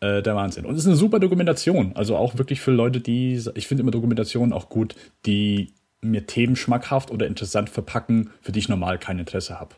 äh, 0.00 0.22
der 0.22 0.34
Wahnsinn. 0.34 0.64
Und 0.64 0.74
es 0.74 0.80
ist 0.80 0.86
eine 0.86 0.96
super 0.96 1.20
Dokumentation, 1.20 1.92
also 1.94 2.16
auch 2.16 2.38
wirklich 2.38 2.60
für 2.60 2.70
Leute, 2.70 3.00
die, 3.00 3.42
ich 3.54 3.66
finde 3.66 3.82
immer 3.82 3.90
Dokumentationen 3.90 4.52
auch 4.52 4.68
gut, 4.68 4.94
die 5.26 5.72
mir 6.00 6.26
Themen 6.26 6.56
schmackhaft 6.56 7.10
oder 7.10 7.26
interessant 7.26 7.70
verpacken, 7.70 8.30
für 8.40 8.52
die 8.52 8.60
ich 8.60 8.68
normal 8.68 8.98
kein 8.98 9.18
Interesse 9.18 9.60
habe. 9.60 9.74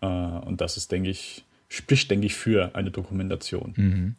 Äh, 0.00 0.06
und 0.06 0.60
das 0.60 0.76
ist, 0.76 0.90
denke 0.90 1.10
ich, 1.10 1.44
spricht, 1.68 2.10
denke 2.10 2.26
ich, 2.26 2.34
für 2.34 2.74
eine 2.74 2.90
Dokumentation. 2.90 3.74
Mhm. 3.76 4.14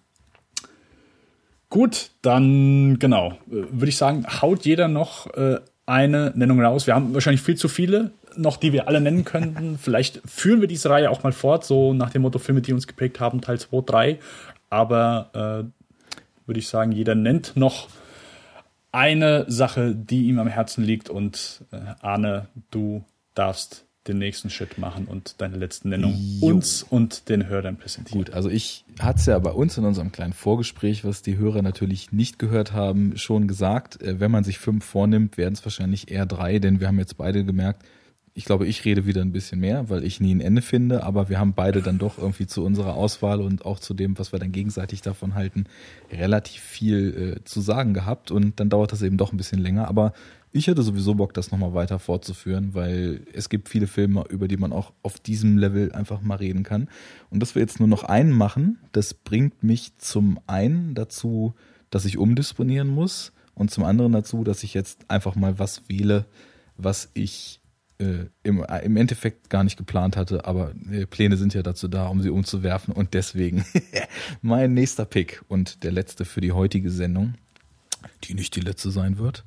Gut, 1.72 2.12
dann 2.22 3.00
genau, 3.00 3.30
äh, 3.48 3.64
würde 3.72 3.88
ich 3.88 3.96
sagen, 3.96 4.26
haut 4.42 4.66
jeder 4.66 4.90
noch 4.90 5.34
äh, 5.36 5.58
eine 5.86 6.34
Nennung 6.36 6.62
raus. 6.62 6.86
Wir 6.86 6.96
haben 6.96 7.14
wahrscheinlich 7.14 7.42
viel 7.42 7.56
zu 7.56 7.70
viele 7.70 8.12
noch, 8.36 8.58
die 8.58 8.74
wir 8.74 8.90
alle 8.90 9.00
nennen 9.00 9.24
könnten. 9.24 9.78
Vielleicht 9.82 10.22
führen 10.26 10.60
wir 10.60 10.68
diese 10.68 10.90
Reihe 10.90 11.10
auch 11.10 11.24
mal 11.24 11.32
fort, 11.32 11.64
so 11.64 11.94
nach 11.94 12.10
dem 12.10 12.24
Motto 12.24 12.40
Filme, 12.40 12.62
die 12.62 12.74
uns 12.74 12.88
geprägt 12.88 13.22
haben, 13.22 13.40
Teil 13.40 13.58
2, 13.58 13.84
3. 13.86 14.20
Aber 14.70 15.30
äh, 15.34 16.46
würde 16.46 16.60
ich 16.60 16.68
sagen, 16.68 16.92
jeder 16.92 17.16
nennt 17.16 17.56
noch 17.56 17.88
eine 18.92 19.46
Sache, 19.50 19.96
die 19.96 20.28
ihm 20.28 20.40
am 20.40 20.48
Herzen 20.48 20.84
liegt. 20.84 21.10
Und 21.10 21.64
äh, 21.72 21.78
Arne, 22.02 22.48
du 22.72 23.06
darfst 23.34 23.86
den 24.08 24.18
nächsten 24.18 24.50
Schritt 24.50 24.78
machen 24.80 25.06
und 25.06 25.40
deine 25.42 25.58
letzten 25.58 25.90
Nennung 25.90 26.16
jo. 26.18 26.48
uns 26.48 26.82
und 26.82 27.30
den 27.30 27.48
Hörern 27.48 27.78
präsentieren. 27.78 28.26
Gut, 28.26 28.34
also 28.34 28.50
ich 28.50 28.84
hatte 29.00 29.20
es 29.20 29.26
ja 29.28 29.38
bei 29.38 29.52
uns 29.52 29.78
in 29.78 29.86
unserem 29.86 30.12
kleinen 30.12 30.34
Vorgespräch, 30.34 31.06
was 31.06 31.22
die 31.22 31.38
Hörer 31.38 31.62
natürlich 31.62 32.12
nicht 32.12 32.40
gehört 32.40 32.74
haben, 32.74 33.18
schon 33.18 33.48
gesagt, 33.48 34.02
äh, 34.02 34.20
wenn 34.20 34.32
man 34.32 34.44
sich 34.44 34.58
fünf 34.58 34.86
vornimmt, 34.86 35.38
werden 35.38 35.54
es 35.54 35.64
wahrscheinlich 35.64 36.10
eher 36.10 36.26
drei, 36.26 36.58
denn 36.58 36.80
wir 36.80 36.88
haben 36.88 36.98
jetzt 36.98 37.18
beide 37.18 37.46
gemerkt, 37.46 37.86
ich 38.34 38.46
glaube, 38.46 38.66
ich 38.66 38.86
rede 38.86 39.06
wieder 39.06 39.22
ein 39.22 39.34
bisschen 39.34 39.60
mehr, 39.60 39.90
weil 39.90 40.06
ich 40.06 40.22
nie 40.22 40.34
ein 40.34 40.40
Ende 40.40 40.62
finde, 40.62 41.04
aber 41.04 41.28
wir 41.28 41.38
haben 41.38 41.54
beide 41.54 41.82
dann 41.82 41.98
doch 41.98 42.18
irgendwie 42.18 42.48
zu 42.48 42.64
unserer 42.64 42.96
Auswahl 42.96 43.42
und 43.42 43.66
auch 43.66 43.80
zu 43.80 43.94
dem, 43.94 44.18
was 44.18 44.32
wir 44.32 44.40
dann 44.40 44.54
gegenseitig 44.54 45.02
davon 45.02 45.36
halten, 45.36 45.66
relativ 46.12 46.62
viel 46.62 47.36
äh, 47.38 47.44
zu 47.44 47.60
sagen 47.60 47.94
gehabt 47.94 48.32
und 48.32 48.60
dann 48.60 48.70
dauert 48.70 48.94
das 48.94 49.02
eben 49.02 49.18
doch 49.18 49.34
ein 49.34 49.38
bisschen 49.38 49.60
länger, 49.60 49.88
aber 49.90 50.14
ich 50.54 50.68
hätte 50.68 50.84
sowieso 50.84 51.16
Bock, 51.16 51.34
das 51.34 51.52
nochmal 51.52 51.74
weiter 51.74 52.00
fortzuführen, 52.00 52.74
weil 52.74 53.22
es 53.34 53.50
gibt 53.50 53.70
viele 53.70 53.88
Filme, 53.88 54.26
über 54.30 54.48
die 54.48 54.58
man 54.58 54.74
auch 54.74 54.92
auf 55.02 55.20
diesem 55.20 55.58
Level 55.58 55.92
einfach 55.94 56.22
mal 56.22 56.36
reden 56.36 56.64
kann. 56.64 56.90
Und 57.30 57.40
dass 57.40 57.56
wir 57.56 57.62
jetzt 57.62 57.80
nur 57.80 57.88
noch 57.88 58.04
einen 58.04 58.32
machen, 58.32 58.80
das 58.92 59.14
bringt 59.14 59.64
mich 59.64 59.98
zum 59.98 60.40
einen 60.48 60.94
dazu, 60.94 61.54
dass 61.90 62.06
ich 62.06 62.18
umdisponieren 62.18 62.90
muss 62.90 63.32
und 63.54 63.72
zum 63.72 63.86
anderen 63.86 64.12
dazu, 64.12 64.44
dass 64.44 64.64
ich 64.64 64.74
jetzt 64.74 65.10
einfach 65.10 65.36
mal 65.36 65.58
was 65.58 65.88
wähle, 65.88 66.26
was 66.78 67.10
ich 67.14 67.62
äh, 68.00 68.26
im, 68.44 68.64
äh, 68.64 68.80
im 68.84 68.98
Endeffekt 68.98 69.50
gar 69.50 69.64
nicht 69.64 69.78
geplant 69.78 70.18
hatte, 70.18 70.46
aber 70.46 70.74
äh, 70.92 71.06
Pläne 71.06 71.38
sind 71.38 71.54
ja 71.54 71.62
dazu 71.62 71.88
da, 71.88 72.08
um 72.08 72.22
sie 72.22 72.30
umzuwerfen 72.30 72.94
und 72.94 73.14
deswegen 73.14 73.64
mein 74.42 74.74
nächster 74.74 75.06
Pick 75.06 75.44
und 75.48 75.84
der 75.84 75.92
letzte 75.92 76.26
für 76.26 76.42
die 76.42 76.52
heutige 76.52 76.92
Sendung, 76.92 77.36
die 78.24 78.34
nicht 78.34 78.56
die 78.56 78.62
letzte 78.62 78.92
sein 78.92 79.18
wird, 79.18 79.46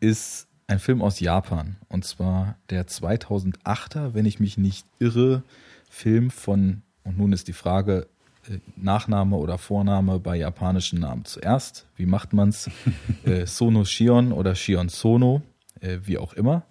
ist 0.00 0.45
ein 0.66 0.78
Film 0.78 1.02
aus 1.02 1.20
Japan 1.20 1.76
und 1.88 2.04
zwar 2.04 2.56
der 2.70 2.86
2008er, 2.86 4.14
wenn 4.14 4.26
ich 4.26 4.40
mich 4.40 4.58
nicht 4.58 4.86
irre, 4.98 5.42
Film 5.88 6.30
von 6.30 6.82
und 7.06 7.18
nun 7.18 7.32
ist 7.32 7.46
die 7.48 7.52
Frage, 7.52 8.08
äh, 8.48 8.58
Nachname 8.76 9.36
oder 9.36 9.58
Vorname 9.58 10.18
bei 10.18 10.36
japanischen 10.36 11.00
Namen 11.00 11.24
zuerst. 11.24 11.86
Wie 11.96 12.06
macht 12.06 12.32
man's? 12.32 12.68
äh, 13.24 13.46
Sono 13.46 13.84
Shion 13.84 14.32
oder 14.32 14.54
Shion 14.54 14.88
Sono, 14.88 15.42
äh, 15.80 15.98
wie 16.04 16.18
auch 16.18 16.32
immer. 16.32 16.64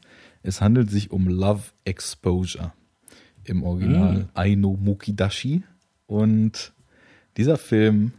Es 0.44 0.62
handelt 0.62 0.92
sich 0.92 1.12
um 1.12 1.28
Love 1.28 1.64
Exposure. 1.86 2.74
Im 3.46 3.64
Original 3.64 4.14
mm. 4.14 4.30
Aino 4.34 4.78
Mukidashi. 4.80 5.64
Und 6.08 6.74
dieser 7.38 7.58
Film 7.58 8.14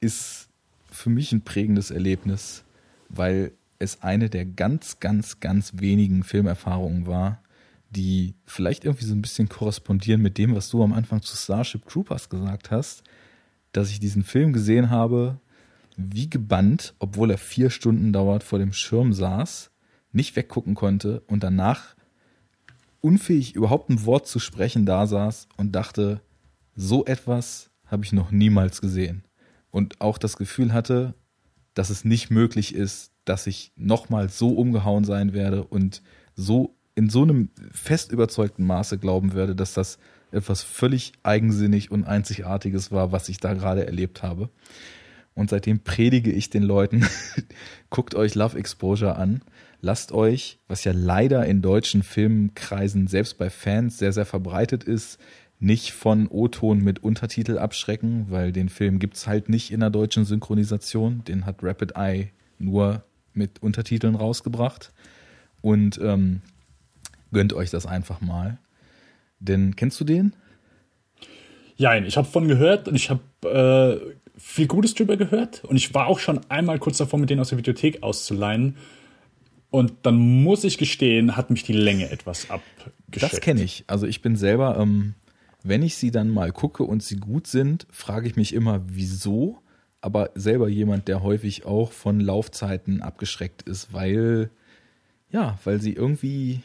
ist 0.00 0.48
für 0.90 1.10
mich 1.10 1.32
ein 1.32 1.42
prägendes 1.42 1.90
Erlebnis, 1.90 2.64
weil 3.08 3.52
es 3.78 4.02
eine 4.02 4.28
der 4.30 4.44
ganz, 4.44 5.00
ganz, 5.00 5.40
ganz 5.40 5.72
wenigen 5.76 6.24
Filmerfahrungen 6.24 7.06
war, 7.06 7.42
die 7.90 8.34
vielleicht 8.44 8.84
irgendwie 8.84 9.06
so 9.06 9.14
ein 9.14 9.22
bisschen 9.22 9.48
korrespondieren 9.48 10.20
mit 10.20 10.36
dem, 10.36 10.54
was 10.54 10.68
du 10.68 10.82
am 10.82 10.92
Anfang 10.92 11.22
zu 11.22 11.36
Starship 11.36 11.86
Troopers 11.88 12.28
gesagt 12.28 12.70
hast, 12.70 13.02
dass 13.72 13.90
ich 13.90 14.00
diesen 14.00 14.24
Film 14.24 14.52
gesehen 14.52 14.90
habe, 14.90 15.40
wie 15.96 16.28
gebannt, 16.28 16.94
obwohl 16.98 17.30
er 17.30 17.38
vier 17.38 17.70
Stunden 17.70 18.12
dauert, 18.12 18.42
vor 18.42 18.58
dem 18.58 18.72
Schirm 18.72 19.12
saß 19.12 19.70
nicht 20.12 20.36
weggucken 20.36 20.74
konnte 20.74 21.20
und 21.26 21.42
danach 21.42 21.94
unfähig 23.00 23.54
überhaupt 23.54 23.90
ein 23.90 24.04
Wort 24.04 24.26
zu 24.26 24.38
sprechen 24.38 24.86
da 24.86 25.06
saß 25.06 25.48
und 25.56 25.72
dachte, 25.72 26.20
so 26.74 27.04
etwas 27.04 27.70
habe 27.86 28.04
ich 28.04 28.12
noch 28.12 28.30
niemals 28.30 28.80
gesehen. 28.80 29.24
Und 29.70 30.00
auch 30.00 30.18
das 30.18 30.36
Gefühl 30.36 30.72
hatte, 30.72 31.14
dass 31.74 31.90
es 31.90 32.04
nicht 32.04 32.30
möglich 32.30 32.74
ist, 32.74 33.12
dass 33.28 33.46
ich 33.46 33.72
nochmal 33.76 34.28
so 34.28 34.50
umgehauen 34.50 35.04
sein 35.04 35.32
werde 35.32 35.64
und 35.64 36.02
so 36.34 36.74
in 36.94 37.10
so 37.10 37.22
einem 37.22 37.50
fest 37.70 38.10
überzeugten 38.10 38.66
Maße 38.66 38.98
glauben 38.98 39.34
werde, 39.34 39.54
dass 39.54 39.72
das 39.72 39.98
etwas 40.32 40.62
völlig 40.62 41.12
eigensinnig 41.22 41.90
und 41.90 42.04
einzigartiges 42.04 42.90
war, 42.90 43.12
was 43.12 43.28
ich 43.28 43.38
da 43.38 43.54
gerade 43.54 43.86
erlebt 43.86 44.22
habe. 44.22 44.50
Und 45.34 45.50
seitdem 45.50 45.78
predige 45.78 46.32
ich 46.32 46.50
den 46.50 46.64
Leuten, 46.64 47.06
guckt 47.90 48.16
euch 48.16 48.34
Love 48.34 48.58
Exposure 48.58 49.16
an 49.16 49.42
lasst 49.80 50.12
euch, 50.12 50.58
was 50.68 50.84
ja 50.84 50.92
leider 50.94 51.46
in 51.46 51.62
deutschen 51.62 52.02
Filmkreisen 52.02 53.06
selbst 53.06 53.38
bei 53.38 53.50
Fans 53.50 53.98
sehr, 53.98 54.12
sehr 54.12 54.26
verbreitet 54.26 54.84
ist, 54.84 55.18
nicht 55.60 55.92
von 55.92 56.28
O-Ton 56.28 56.82
mit 56.82 57.02
Untertitel 57.02 57.58
abschrecken, 57.58 58.26
weil 58.28 58.52
den 58.52 58.68
Film 58.68 58.98
gibt's 58.98 59.26
halt 59.26 59.48
nicht 59.48 59.72
in 59.72 59.80
der 59.80 59.90
deutschen 59.90 60.24
Synchronisation. 60.24 61.24
Den 61.24 61.46
hat 61.46 61.62
Rapid 61.62 61.96
Eye 61.96 62.30
nur 62.58 63.04
mit 63.38 63.62
Untertiteln 63.62 64.14
rausgebracht. 64.14 64.92
Und 65.62 65.98
ähm, 66.02 66.42
gönnt 67.32 67.52
euch 67.52 67.70
das 67.70 67.86
einfach 67.86 68.20
mal. 68.20 68.58
Denn 69.40 69.76
kennst 69.76 69.98
du 70.00 70.04
den? 70.04 70.34
Ja, 71.76 71.96
ich 71.96 72.16
habe 72.16 72.28
von 72.28 72.48
gehört 72.48 72.88
und 72.88 72.96
ich 72.96 73.08
habe 73.08 73.22
äh, 74.04 74.14
viel 74.36 74.66
Gutes 74.66 74.94
drüber 74.94 75.16
gehört. 75.16 75.64
Und 75.64 75.76
ich 75.76 75.94
war 75.94 76.06
auch 76.06 76.18
schon 76.18 76.40
einmal 76.48 76.78
kurz 76.78 76.98
davor, 76.98 77.18
mit 77.18 77.30
denen 77.30 77.40
aus 77.40 77.50
der 77.50 77.58
Videothek 77.58 78.02
auszuleihen 78.02 78.76
Und 79.70 79.92
dann 80.02 80.16
muss 80.16 80.64
ich 80.64 80.78
gestehen, 80.78 81.36
hat 81.36 81.50
mich 81.50 81.62
die 81.62 81.72
Länge 81.72 82.10
etwas 82.10 82.50
abgeschreckt. 82.50 83.32
Das 83.32 83.40
kenne 83.40 83.62
ich. 83.62 83.84
Also 83.86 84.06
ich 84.06 84.22
bin 84.22 84.36
selber, 84.36 84.78
ähm, 84.78 85.14
wenn 85.62 85.82
ich 85.82 85.96
sie 85.96 86.10
dann 86.10 86.30
mal 86.30 86.52
gucke 86.52 86.84
und 86.84 87.02
sie 87.02 87.16
gut 87.16 87.46
sind, 87.46 87.86
frage 87.90 88.28
ich 88.28 88.36
mich 88.36 88.54
immer, 88.54 88.82
wieso. 88.86 89.58
Aber 90.00 90.30
selber 90.34 90.68
jemand, 90.68 91.08
der 91.08 91.22
häufig 91.22 91.64
auch 91.64 91.92
von 91.92 92.20
Laufzeiten 92.20 93.02
abgeschreckt 93.02 93.62
ist, 93.62 93.92
weil, 93.92 94.50
ja, 95.30 95.58
weil 95.64 95.80
sie 95.80 95.92
irgendwie, 95.92 96.62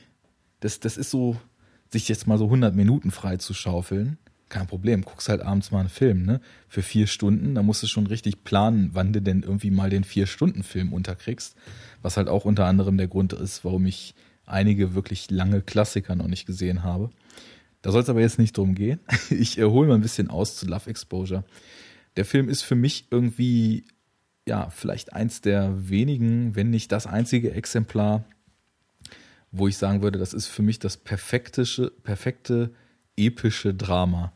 das, 0.59 0.79
das 0.79 0.97
ist 0.97 1.09
so, 1.09 1.37
sich 1.89 2.09
jetzt 2.09 2.27
mal 2.27 2.37
so 2.37 2.45
100 2.45 2.75
Minuten 2.75 3.11
frei 3.11 3.37
zu 3.37 3.53
schaufeln 3.53 4.17
kein 4.53 4.67
Problem, 4.67 5.01
guckst 5.01 5.29
halt 5.29 5.41
abends 5.41 5.71
mal 5.71 5.79
einen 5.79 5.89
Film, 5.89 6.25
ne? 6.25 6.39
Für 6.69 6.83
vier 6.83 7.07
Stunden, 7.07 7.55
da 7.55 7.63
musst 7.63 7.81
du 7.81 7.87
schon 7.87 8.05
richtig 8.05 8.43
planen, 8.43 8.91
wann 8.93 9.11
du 9.11 9.19
denn 9.19 9.41
irgendwie 9.41 9.71
mal 9.71 9.89
den 9.89 10.03
Vier-Stunden-Film 10.03 10.93
unterkriegst. 10.93 11.55
Was 12.03 12.17
halt 12.17 12.29
auch 12.29 12.45
unter 12.45 12.65
anderem 12.65 12.95
der 12.97 13.07
Grund 13.07 13.33
ist, 13.33 13.65
warum 13.65 13.87
ich 13.87 14.13
einige 14.45 14.93
wirklich 14.93 15.31
lange 15.31 15.61
Klassiker 15.61 16.15
noch 16.15 16.27
nicht 16.27 16.45
gesehen 16.45 16.83
habe. 16.83 17.09
Da 17.81 17.91
soll 17.91 18.03
es 18.03 18.09
aber 18.09 18.21
jetzt 18.21 18.37
nicht 18.37 18.55
drum 18.55 18.75
gehen. 18.75 18.99
Ich 19.31 19.57
erhole 19.57 19.87
mal 19.87 19.95
ein 19.95 20.01
bisschen 20.01 20.29
aus 20.29 20.55
zu 20.55 20.67
Love 20.67 20.89
Exposure. 20.89 21.43
Der 22.15 22.25
Film 22.25 22.49
ist 22.49 22.61
für 22.63 22.75
mich 22.75 23.07
irgendwie, 23.11 23.85
ja, 24.47 24.69
vielleicht 24.69 25.13
eins 25.13 25.41
der 25.41 25.89
wenigen, 25.89 26.55
wenn 26.55 26.69
nicht 26.69 26.91
das 26.91 27.07
einzige 27.07 27.51
Exemplar, 27.51 28.23
wo 29.51 29.67
ich 29.67 29.77
sagen 29.77 30.01
würde, 30.01 30.19
das 30.19 30.33
ist 30.33 30.47
für 30.47 30.63
mich 30.63 30.79
das 30.79 30.97
perfekte, 30.97 31.91
perfekte 32.03 32.71
epische 33.15 33.73
Drama. 33.73 34.33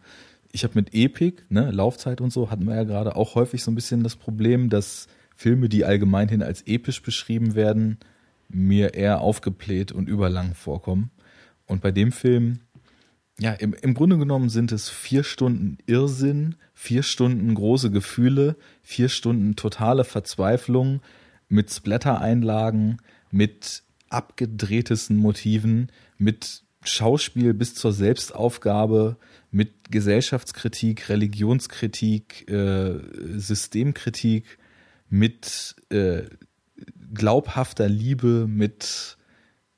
Ich 0.51 0.63
habe 0.63 0.75
mit 0.75 0.93
Epik, 0.93 1.45
ne, 1.49 1.71
Laufzeit 1.71 2.21
und 2.21 2.31
so, 2.31 2.49
hatten 2.49 2.65
wir 2.65 2.75
ja 2.75 2.83
gerade 2.83 3.15
auch 3.15 3.35
häufig 3.35 3.63
so 3.63 3.71
ein 3.71 3.75
bisschen 3.75 4.03
das 4.03 4.15
Problem, 4.15 4.69
dass 4.69 5.07
Filme, 5.35 5.69
die 5.69 5.85
allgemeinhin 5.85 6.41
als 6.41 6.63
episch 6.63 7.01
beschrieben 7.01 7.55
werden, 7.55 7.97
mir 8.49 8.93
eher 8.93 9.21
aufgebläht 9.21 9.91
und 9.91 10.07
überlang 10.07 10.55
vorkommen. 10.55 11.11
Und 11.65 11.81
bei 11.81 11.91
dem 11.91 12.11
Film, 12.11 12.59
ja, 13.39 13.53
im, 13.53 13.73
im 13.73 13.93
Grunde 13.93 14.17
genommen 14.17 14.49
sind 14.49 14.71
es 14.71 14.89
vier 14.89 15.23
Stunden 15.23 15.77
Irrsinn, 15.85 16.55
vier 16.73 17.03
Stunden 17.03 17.53
große 17.53 17.91
Gefühle, 17.91 18.55
vier 18.81 19.09
Stunden 19.09 19.55
totale 19.55 20.03
Verzweiflung 20.03 21.01
mit 21.47 21.71
Splatter-Einlagen, 21.71 22.97
mit 23.31 23.83
abgedrehtesten 24.09 25.17
Motiven, 25.17 25.91
mit 26.17 26.63
Schauspiel 26.83 27.53
bis 27.53 27.75
zur 27.75 27.93
Selbstaufgabe 27.93 29.17
mit 29.51 29.91
Gesellschaftskritik, 29.91 31.09
Religionskritik, 31.09 32.49
äh, 32.49 32.99
Systemkritik, 33.37 34.57
mit 35.09 35.75
äh, 35.89 36.23
glaubhafter 37.13 37.87
Liebe, 37.87 38.47
mit 38.47 39.16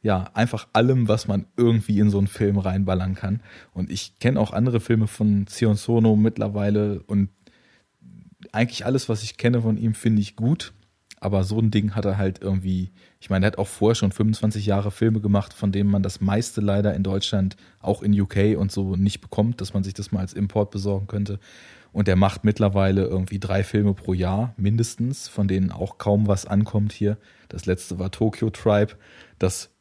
ja, 0.01 0.29
einfach 0.33 0.67
allem, 0.73 1.07
was 1.07 1.27
man 1.27 1.45
irgendwie 1.57 1.99
in 1.99 2.09
so 2.09 2.17
einen 2.17 2.27
Film 2.27 2.57
reinballern 2.57 3.15
kann. 3.15 3.41
Und 3.73 3.91
ich 3.91 4.19
kenne 4.19 4.39
auch 4.39 4.53
andere 4.53 4.79
Filme 4.79 5.07
von 5.07 5.45
Sion 5.47 5.75
Sono 5.75 6.15
mittlerweile 6.15 7.01
und 7.03 7.29
eigentlich 8.53 8.85
alles, 8.85 9.09
was 9.09 9.23
ich 9.23 9.37
kenne 9.37 9.61
von 9.61 9.77
ihm, 9.77 9.93
finde 9.93 10.21
ich 10.21 10.35
gut. 10.35 10.73
Aber 11.21 11.43
so 11.43 11.59
ein 11.59 11.69
Ding 11.69 11.95
hat 11.95 12.05
er 12.05 12.17
halt 12.17 12.41
irgendwie, 12.41 12.91
ich 13.19 13.29
meine, 13.29 13.45
er 13.45 13.47
hat 13.47 13.57
auch 13.57 13.67
vorher 13.67 13.95
schon 13.95 14.13
25 14.13 14.65
Jahre 14.65 14.89
Filme 14.89 15.19
gemacht, 15.19 15.53
von 15.53 15.73
denen 15.73 15.91
man 15.91 16.01
das 16.01 16.21
meiste 16.21 16.61
leider 16.61 16.93
in 16.93 17.03
Deutschland, 17.03 17.57
auch 17.81 18.01
in 18.01 18.17
UK 18.17 18.57
und 18.57 18.71
so 18.71 18.95
nicht 18.95 19.19
bekommt, 19.19 19.59
dass 19.59 19.73
man 19.73 19.83
sich 19.83 19.93
das 19.93 20.13
mal 20.13 20.21
als 20.21 20.33
Import 20.33 20.71
besorgen 20.71 21.07
könnte. 21.07 21.39
Und 21.91 22.07
er 22.07 22.15
macht 22.15 22.45
mittlerweile 22.45 23.03
irgendwie 23.03 23.39
drei 23.39 23.65
Filme 23.65 23.93
pro 23.93 24.13
Jahr 24.13 24.53
mindestens, 24.55 25.27
von 25.27 25.49
denen 25.49 25.71
auch 25.71 25.97
kaum 25.97 26.27
was 26.27 26.45
ankommt 26.45 26.93
hier. 26.93 27.17
Das 27.49 27.65
letzte 27.65 27.99
war 27.99 28.11
Tokyo 28.11 28.49
Tribe, 28.49 28.93
das 29.39 29.71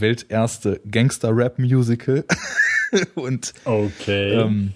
welterste 0.00 0.80
Gangster-Rap-Musical. 0.90 2.24
und 3.14 3.54
okay. 3.64 4.32
Ähm, 4.32 4.74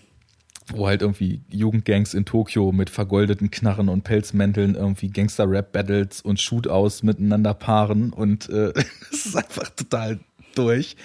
wo 0.70 0.86
halt 0.86 1.02
irgendwie 1.02 1.40
Jugendgangs 1.50 2.14
in 2.14 2.24
Tokio 2.24 2.72
mit 2.72 2.90
vergoldeten 2.90 3.50
Knarren 3.50 3.88
und 3.88 4.04
Pelzmänteln 4.04 4.74
irgendwie 4.74 5.08
Gangster-Rap-Battles 5.08 6.20
und 6.22 6.40
Shootouts 6.40 7.02
miteinander 7.02 7.54
paaren 7.54 8.12
und 8.12 8.48
äh, 8.50 8.72
das 9.10 9.26
ist 9.26 9.36
einfach 9.36 9.70
total 9.70 10.20
durch. 10.54 10.96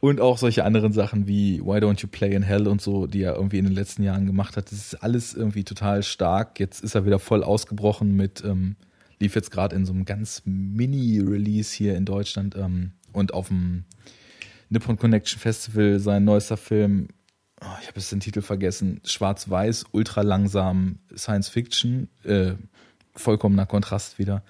Und 0.00 0.20
auch 0.20 0.36
solche 0.36 0.64
anderen 0.64 0.92
Sachen 0.92 1.28
wie 1.28 1.60
Why 1.60 1.78
Don't 1.78 2.02
You 2.02 2.08
Play 2.08 2.34
in 2.34 2.42
Hell 2.42 2.66
und 2.66 2.82
so, 2.82 3.06
die 3.06 3.22
er 3.22 3.36
irgendwie 3.36 3.58
in 3.58 3.66
den 3.66 3.74
letzten 3.74 4.02
Jahren 4.02 4.26
gemacht 4.26 4.56
hat. 4.56 4.72
Das 4.72 4.78
ist 4.78 4.94
alles 4.96 5.32
irgendwie 5.32 5.62
total 5.62 6.02
stark. 6.02 6.58
Jetzt 6.58 6.82
ist 6.82 6.96
er 6.96 7.06
wieder 7.06 7.20
voll 7.20 7.44
ausgebrochen 7.44 8.16
mit, 8.16 8.42
ähm, 8.44 8.74
lief 9.20 9.36
jetzt 9.36 9.52
gerade 9.52 9.76
in 9.76 9.86
so 9.86 9.92
einem 9.92 10.04
ganz 10.04 10.42
Mini-Release 10.44 11.72
hier 11.72 11.96
in 11.96 12.04
Deutschland 12.04 12.56
ähm, 12.56 12.94
und 13.12 13.34
auf 13.34 13.48
dem 13.48 13.84
Nippon 14.68 14.98
Connection 14.98 15.38
Festival 15.38 15.98
sein 15.98 16.24
neuester 16.24 16.56
Film 16.56 17.08
oh, 17.62 17.76
ich 17.80 17.88
habe 17.88 17.98
jetzt 17.98 18.12
den 18.12 18.20
Titel 18.20 18.42
vergessen, 18.42 19.00
schwarz-weiß, 19.04 19.86
ultra 19.92 20.22
langsam 20.22 20.98
Science 21.16 21.48
Fiction, 21.48 22.08
äh, 22.24 22.54
vollkommener 23.14 23.66
Kontrast 23.66 24.18
wieder. 24.18 24.42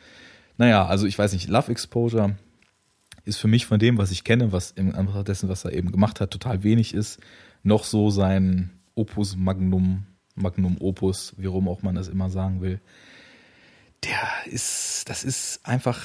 Naja, 0.57 0.87
also 0.87 1.07
ich 1.07 1.19
weiß 1.19 1.33
nicht, 1.33 1.49
Love 1.49 1.71
Exposure 1.71 2.37
ist 3.25 3.39
für 3.39 3.49
mich 3.49 3.67
von 3.67 3.79
dem, 3.79 3.99
was 3.99 4.11
ich 4.11 4.25
kenne, 4.25 4.53
was 4.53 4.73
im 4.73 4.95
Anbetracht 4.95 5.29
dessen, 5.29 5.49
was 5.49 5.65
er 5.65 5.73
eben 5.73 5.93
gemacht 5.93 6.21
hat, 6.21 6.31
total 6.31 6.63
wenig 6.63 6.95
ist, 6.95 7.21
noch 7.63 7.85
so 7.85 8.11
sein 8.11 8.71
Opus 8.95 9.37
Magnum, 9.37 10.07
Magnum 10.35 10.77
Opus, 10.81 11.35
wie 11.37 11.47
rum 11.47 11.69
auch 11.69 11.83
man 11.83 11.95
das 11.95 12.09
immer 12.09 12.31
sagen 12.31 12.61
will. 12.61 12.81
Der 14.05 14.53
ist, 14.53 15.09
das 15.09 15.23
ist 15.23 15.65
einfach, 15.65 16.03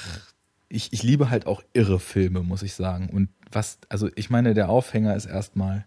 ich, 0.70 0.94
ich 0.94 1.04
liebe 1.04 1.30
halt 1.30 1.48
auch 1.48 1.62
irre 1.74 2.00
Filme, 2.00 2.42
muss 2.44 2.64
ich 2.64 2.74
sagen. 2.74 3.10
Und 3.10 3.30
was, 3.52 3.80
also 3.90 4.10
ich 4.16 4.30
meine, 4.30 4.54
der 4.54 4.70
Aufhänger 4.70 5.16
ist 5.16 5.26
erstmal, 5.26 5.86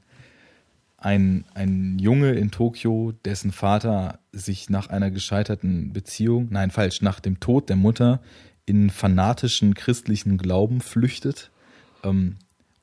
ein, 1.01 1.47
ein 1.55 1.99
Junge 1.99 2.33
in 2.33 2.51
Tokio, 2.51 3.13
dessen 3.25 3.53
Vater 3.53 4.19
sich 4.33 4.69
nach 4.69 4.89
einer 4.89 5.11
gescheiterten 5.11 5.93
Beziehung, 5.93 6.49
nein, 6.51 6.71
falsch, 6.71 7.01
nach 7.01 7.21
dem 7.21 7.41
Tod 7.41 7.69
der 7.69 7.77
Mutter 7.77 8.21
in 8.67 8.91
fanatischen 8.91 9.75
christlichen 9.75 10.37
Glauben 10.37 10.81
flüchtet 10.81 11.51
ähm, 12.05 12.37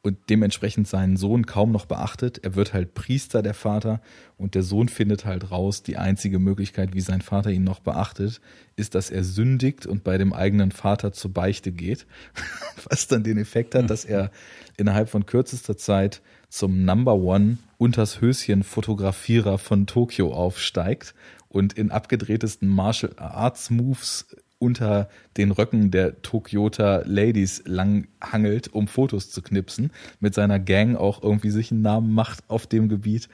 und 0.08 0.18
dementsprechend 0.30 0.88
seinen 0.88 1.18
Sohn 1.18 1.46
kaum 1.46 1.72
noch 1.72 1.86
beachtet. 1.86 2.40
Er 2.44 2.56
wird 2.56 2.74
halt 2.74 2.94
Priester, 2.94 3.42
der 3.42 3.54
Vater, 3.54 4.02
und 4.38 4.56
der 4.56 4.64
Sohn 4.64 4.88
findet 4.88 5.26
halt 5.26 5.52
raus, 5.52 5.84
die 5.84 5.98
einzige 5.98 6.40
Möglichkeit, 6.40 6.94
wie 6.94 7.02
sein 7.02 7.22
Vater 7.22 7.52
ihn 7.52 7.66
noch 7.66 7.82
beachtet, 7.82 8.40
ist, 8.78 8.96
dass 8.96 9.10
er 9.12 9.26
sündigt 9.26 9.86
und 9.86 10.06
bei 10.06 10.18
dem 10.18 10.32
eigenen 10.32 10.72
Vater 10.72 11.12
zur 11.12 11.34
Beichte 11.34 11.74
geht, 11.74 12.08
was 12.90 13.08
dann 13.08 13.24
den 13.24 13.38
Effekt 13.38 13.76
hat, 13.76 13.90
dass 13.90 14.06
er 14.06 14.32
innerhalb 14.78 15.10
von 15.10 15.26
kürzester 15.26 15.76
Zeit 15.76 16.22
zum 16.48 16.86
Number 16.86 17.16
One 17.16 17.58
unters 17.78 18.22
Höschen 18.22 18.64
Fotografierer 18.64 19.58
von 19.58 19.88
Tokio 19.88 20.34
aufsteigt 20.34 21.14
und 21.50 21.74
in 21.74 21.92
abgedrehtesten 21.92 22.70
Martial 22.70 23.12
Arts 23.18 23.70
Moves 23.70 24.28
unter 24.60 25.10
den 25.38 25.52
Röcken 25.52 25.92
der 25.92 26.22
Tokyota 26.22 27.04
Ladies 27.06 27.64
lang 27.66 28.08
hangelt, 28.22 28.74
um 28.74 28.88
Fotos 28.88 29.30
zu 29.30 29.42
knipsen, 29.42 29.92
mit 30.20 30.34
seiner 30.34 30.60
Gang 30.60 30.96
auch 30.96 31.22
irgendwie 31.22 31.52
sich 31.52 31.72
einen 31.72 31.82
Namen 31.82 32.14
macht 32.14 32.44
auf 32.48 32.68
dem 32.68 32.90
Gebiet 32.90 33.30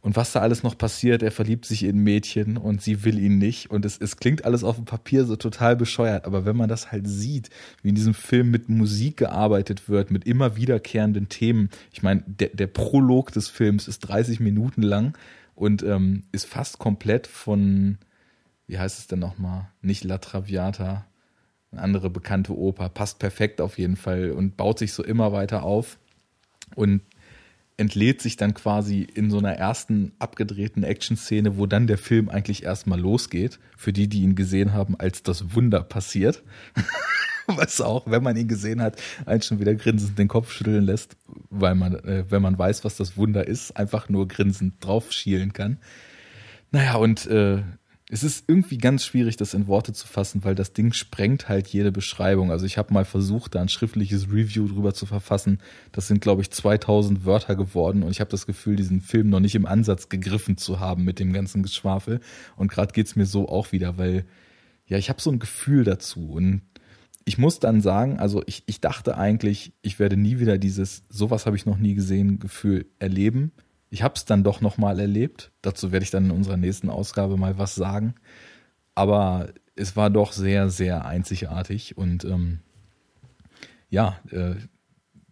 und 0.00 0.16
was 0.16 0.32
da 0.32 0.40
alles 0.40 0.62
noch 0.62 0.78
passiert. 0.78 1.22
Er 1.22 1.32
verliebt 1.32 1.66
sich 1.66 1.82
in 1.82 1.98
Mädchen 1.98 2.56
und 2.56 2.80
sie 2.82 3.04
will 3.04 3.18
ihn 3.18 3.38
nicht. 3.38 3.70
Und 3.70 3.84
es, 3.84 3.98
es 3.98 4.16
klingt 4.16 4.44
alles 4.44 4.62
auf 4.64 4.76
dem 4.76 4.84
Papier 4.84 5.24
so 5.24 5.36
total 5.36 5.76
bescheuert. 5.76 6.24
Aber 6.24 6.44
wenn 6.44 6.56
man 6.56 6.68
das 6.68 6.92
halt 6.92 7.08
sieht, 7.08 7.50
wie 7.82 7.90
in 7.90 7.94
diesem 7.94 8.14
Film 8.14 8.50
mit 8.50 8.68
Musik 8.68 9.16
gearbeitet 9.16 9.88
wird, 9.88 10.10
mit 10.10 10.24
immer 10.24 10.56
wiederkehrenden 10.56 11.28
Themen. 11.28 11.70
Ich 11.92 12.02
meine, 12.02 12.22
der, 12.26 12.50
der 12.50 12.68
Prolog 12.68 13.32
des 13.32 13.48
Films 13.48 13.88
ist 13.88 14.00
30 14.00 14.40
Minuten 14.40 14.82
lang 14.82 15.18
und 15.54 15.82
ähm, 15.82 16.22
ist 16.30 16.46
fast 16.46 16.78
komplett 16.78 17.26
von, 17.26 17.98
wie 18.68 18.78
heißt 18.78 18.98
es 18.98 19.06
denn 19.08 19.18
nochmal? 19.18 19.68
Nicht 19.80 20.04
La 20.04 20.18
Traviata, 20.18 21.06
eine 21.72 21.82
andere 21.82 22.10
bekannte 22.10 22.56
Oper. 22.56 22.88
Passt 22.90 23.18
perfekt 23.18 23.60
auf 23.60 23.78
jeden 23.78 23.96
Fall 23.96 24.30
und 24.30 24.56
baut 24.56 24.78
sich 24.78 24.92
so 24.92 25.02
immer 25.02 25.32
weiter 25.32 25.64
auf. 25.64 25.98
Und 26.76 27.00
entlädt 27.78 28.20
sich 28.20 28.36
dann 28.36 28.54
quasi 28.54 29.02
in 29.02 29.30
so 29.30 29.38
einer 29.38 29.52
ersten 29.52 30.12
abgedrehten 30.18 30.82
Action-Szene, 30.82 31.56
wo 31.56 31.66
dann 31.66 31.86
der 31.86 31.96
Film 31.96 32.28
eigentlich 32.28 32.64
erstmal 32.64 33.00
losgeht. 33.00 33.58
Für 33.76 33.92
die, 33.92 34.08
die 34.08 34.22
ihn 34.22 34.34
gesehen 34.34 34.74
haben, 34.74 34.98
als 34.98 35.22
das 35.22 35.54
Wunder 35.54 35.82
passiert. 35.82 36.42
Was 37.46 37.80
auch, 37.80 38.10
wenn 38.10 38.22
man 38.22 38.36
ihn 38.36 38.48
gesehen 38.48 38.82
hat, 38.82 39.00
einen 39.24 39.40
schon 39.40 39.60
wieder 39.60 39.74
grinsend 39.74 40.18
den 40.18 40.28
Kopf 40.28 40.52
schütteln 40.52 40.84
lässt, 40.84 41.16
weil 41.48 41.74
man, 41.74 41.94
äh, 41.94 42.24
wenn 42.28 42.42
man 42.42 42.58
weiß, 42.58 42.84
was 42.84 42.98
das 42.98 43.16
Wunder 43.16 43.46
ist, 43.46 43.74
einfach 43.74 44.10
nur 44.10 44.28
grinsend 44.28 44.84
drauf 44.84 45.12
schielen 45.12 45.54
kann. 45.54 45.78
Naja, 46.72 46.96
und 46.96 47.24
äh, 47.26 47.62
es 48.10 48.22
ist 48.22 48.44
irgendwie 48.48 48.78
ganz 48.78 49.04
schwierig, 49.04 49.36
das 49.36 49.52
in 49.52 49.66
Worte 49.66 49.92
zu 49.92 50.06
fassen, 50.06 50.42
weil 50.42 50.54
das 50.54 50.72
Ding 50.72 50.94
sprengt 50.94 51.48
halt 51.48 51.68
jede 51.68 51.92
Beschreibung. 51.92 52.50
Also 52.50 52.64
ich 52.64 52.78
habe 52.78 52.94
mal 52.94 53.04
versucht, 53.04 53.54
da 53.54 53.60
ein 53.60 53.68
schriftliches 53.68 54.30
Review 54.32 54.66
drüber 54.66 54.94
zu 54.94 55.04
verfassen. 55.04 55.60
Das 55.92 56.08
sind, 56.08 56.22
glaube 56.22 56.40
ich, 56.40 56.50
2000 56.50 57.26
Wörter 57.26 57.54
geworden 57.54 58.02
und 58.02 58.10
ich 58.10 58.20
habe 58.20 58.30
das 58.30 58.46
Gefühl, 58.46 58.76
diesen 58.76 59.02
Film 59.02 59.28
noch 59.28 59.40
nicht 59.40 59.54
im 59.54 59.66
Ansatz 59.66 60.08
gegriffen 60.08 60.56
zu 60.56 60.80
haben 60.80 61.04
mit 61.04 61.18
dem 61.18 61.34
ganzen 61.34 61.62
Geschwafel. 61.62 62.20
Und 62.56 62.70
gerade 62.70 62.94
geht's 62.94 63.14
mir 63.14 63.26
so 63.26 63.46
auch 63.46 63.72
wieder, 63.72 63.98
weil 63.98 64.24
ja, 64.86 64.96
ich 64.96 65.10
habe 65.10 65.20
so 65.20 65.30
ein 65.30 65.38
Gefühl 65.38 65.84
dazu 65.84 66.30
und 66.30 66.62
ich 67.26 67.36
muss 67.36 67.60
dann 67.60 67.82
sagen, 67.82 68.18
also 68.18 68.42
ich, 68.46 68.62
ich 68.64 68.80
dachte 68.80 69.18
eigentlich, 69.18 69.74
ich 69.82 69.98
werde 69.98 70.16
nie 70.16 70.38
wieder 70.38 70.56
dieses, 70.56 71.02
sowas 71.10 71.44
habe 71.44 71.56
ich 71.56 71.66
noch 71.66 71.76
nie 71.76 71.94
gesehen, 71.94 72.38
Gefühl 72.38 72.86
erleben. 72.98 73.52
Ich 73.90 74.02
habe 74.02 74.14
es 74.16 74.24
dann 74.24 74.44
doch 74.44 74.60
nochmal 74.60 75.00
erlebt. 75.00 75.50
Dazu 75.62 75.92
werde 75.92 76.04
ich 76.04 76.10
dann 76.10 76.26
in 76.26 76.30
unserer 76.30 76.56
nächsten 76.56 76.90
Ausgabe 76.90 77.36
mal 77.36 77.58
was 77.58 77.74
sagen. 77.74 78.14
Aber 78.94 79.52
es 79.76 79.96
war 79.96 80.10
doch 80.10 80.32
sehr, 80.32 80.70
sehr 80.70 81.06
einzigartig 81.06 81.96
und 81.96 82.24
ähm, 82.24 82.58
ja, 83.90 84.18
äh, 84.30 84.56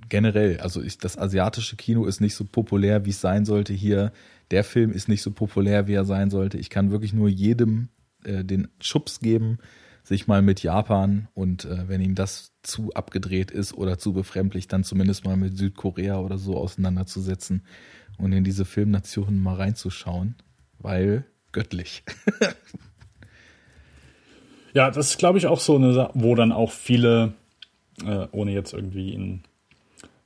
generell, 0.09 0.61
also 0.61 0.83
ich, 0.83 0.99
das 0.99 1.19
asiatische 1.19 1.77
Kino 1.77 2.07
ist 2.07 2.21
nicht 2.21 2.35
so 2.35 2.45
populär, 2.45 3.05
wie 3.05 3.11
es 3.11 3.21
sein 3.21 3.45
sollte 3.45 3.75
hier. 3.75 4.13
Der 4.51 4.65
Film 4.65 4.93
ist 4.93 5.09
nicht 5.09 5.23
so 5.23 5.33
populär, 5.33 5.89
wie 5.89 5.95
er 5.95 6.05
sein 6.05 6.31
sollte. 6.31 6.59
Ich 6.59 6.71
kann 6.71 6.91
wirklich 6.91 7.13
nur 7.13 7.29
jedem 7.29 7.89
äh, 8.25 8.45
den 8.45 8.69
Schubs 8.81 9.21
geben, 9.21 9.59
sich 10.05 10.29
mal 10.29 10.43
mit 10.43 10.63
Japan 10.63 11.29
und 11.35 11.65
äh, 11.65 11.89
wenn 11.89 12.01
ihm 12.01 12.15
das 12.15 12.53
zu 12.63 12.93
abgedreht 12.95 13.51
ist 13.51 13.75
oder 13.75 13.99
zu 13.99 14.13
befremdlich, 14.13 14.69
dann 14.69 14.85
zumindest 14.85 15.25
mal 15.25 15.37
mit 15.37 15.59
Südkorea 15.59 16.21
oder 16.21 16.39
so 16.39 16.57
auseinanderzusetzen 16.57 17.63
und 18.19 18.33
in 18.33 18.45
diese 18.45 18.65
Filmnationen 18.65 19.43
mal 19.43 19.57
reinzuschauen, 19.57 20.35
weil 20.79 21.25
göttlich. 21.53 22.03
ja, 24.75 24.91
das 24.91 25.11
ist, 25.11 25.19
glaube 25.19 25.39
ich, 25.39 25.47
auch 25.47 25.61
so 25.61 25.77
eine 25.77 25.93
Sache, 25.93 26.13
wo 26.15 26.35
dann 26.35 26.53
auch 26.53 26.71
viele, 26.71 27.35
äh, 28.05 28.27
ohne 28.33 28.53
jetzt 28.53 28.73
irgendwie 28.73 29.15
in 29.15 29.43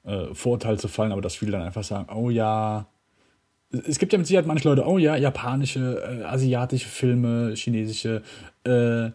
äh, 0.05 0.35
Vorurteil 0.35 0.79
zu 0.79 0.89
fallen, 0.89 1.13
aber 1.13 1.23
dass 1.23 1.37
viele 1.37 1.53
dann 1.53 1.63
einfach 1.63 1.85
sagen, 1.85 2.09
oh 2.15 2.31
ja, 2.31 2.87
es 3.71 3.99
gibt 3.99 4.13
ja 4.13 4.19
mit 4.19 4.27
Sicherheit 4.27 4.47
manche 4.47 4.69
Leute, 4.69 4.87
oh 4.87 4.99
ja, 4.99 5.17
japanische, 5.17 6.03
äh, 6.03 6.25
asiatische 6.25 6.89
Filme, 6.89 7.55
chinesische, 7.55 8.23
äh, 8.65 9.11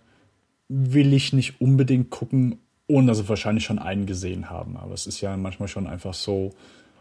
will 0.67 1.13
ich 1.13 1.33
nicht 1.33 1.59
unbedingt 1.61 2.09
gucken, 2.09 2.59
ohne 2.87 3.07
dass 3.07 3.17
sie 3.17 3.29
wahrscheinlich 3.29 3.65
schon 3.65 3.79
einen 3.79 4.05
gesehen 4.05 4.49
haben. 4.49 4.77
Aber 4.77 4.93
es 4.93 5.07
ist 5.07 5.21
ja 5.21 5.35
manchmal 5.37 5.67
schon 5.67 5.87
einfach 5.87 6.13
so, 6.13 6.53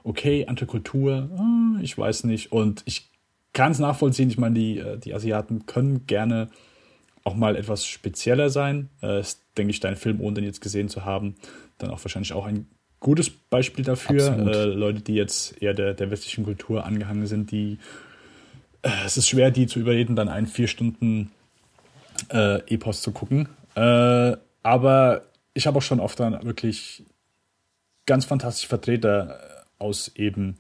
okay, 0.05 0.47
andere 0.47 0.67
Kultur, 0.67 1.29
ah, 1.37 1.81
ich 1.83 1.99
weiß 1.99 2.25
nicht. 2.25 2.53
Und 2.53 2.83
ich 2.85 3.11
kann 3.53 3.73
es 3.73 3.79
nachvollziehen. 3.79 4.29
Ich 4.29 4.39
meine, 4.39 4.55
die, 4.55 4.79
äh, 4.79 4.99
die 4.99 5.15
Asiaten 5.15 5.67
können 5.67 6.07
gerne 6.07 6.49
auch 7.25 7.35
mal 7.35 7.57
etwas 7.57 7.87
spezieller 7.87 8.51
sein. 8.51 8.91
Äh, 9.03 9.21
ist, 9.21 9.43
denke 9.57 9.71
ich, 9.71 9.81
dein 9.81 9.97
Film, 9.97 10.21
ohne 10.21 10.35
den 10.35 10.45
jetzt 10.45 10.61
gesehen 10.61 10.89
zu 10.89 11.05
haben, 11.05 11.35
dann 11.79 11.91
auch 11.91 12.05
wahrscheinlich 12.05 12.35
auch 12.35 12.45
ein 12.45 12.67
gutes 13.01 13.31
Beispiel 13.31 13.85
dafür. 13.85 14.37
Äh, 14.47 14.65
Leute, 14.67 15.01
die 15.01 15.15
jetzt 15.15 15.61
eher 15.63 15.75
der, 15.75 15.95
der 15.95 16.11
westlichen 16.11 16.45
Kultur 16.45 16.85
angehangen 16.85 17.27
sind, 17.27 17.51
die 17.51 17.79
äh, 18.83 18.91
es 19.07 19.17
ist 19.17 19.29
schwer, 19.29 19.51
die 19.51 19.67
zu 19.67 19.81
überreden, 19.81 20.17
dann 20.17 20.29
einen 20.29 20.47
vier 20.47 20.69
Stunden 20.69 21.31
äh, 22.29 22.61
Epos 22.73 23.01
zu 23.03 23.11
gucken. 23.13 23.49
Aber 23.77 25.23
ich 25.53 25.67
habe 25.67 25.79
auch 25.79 25.83
schon 25.83 25.99
oft 25.99 26.21
dann 26.21 26.45
wirklich 26.45 27.05
ganz 28.07 28.25
fantastische 28.25 28.69
Vertreter 28.69 29.54
aus 29.79 30.13
eben 30.17 30.57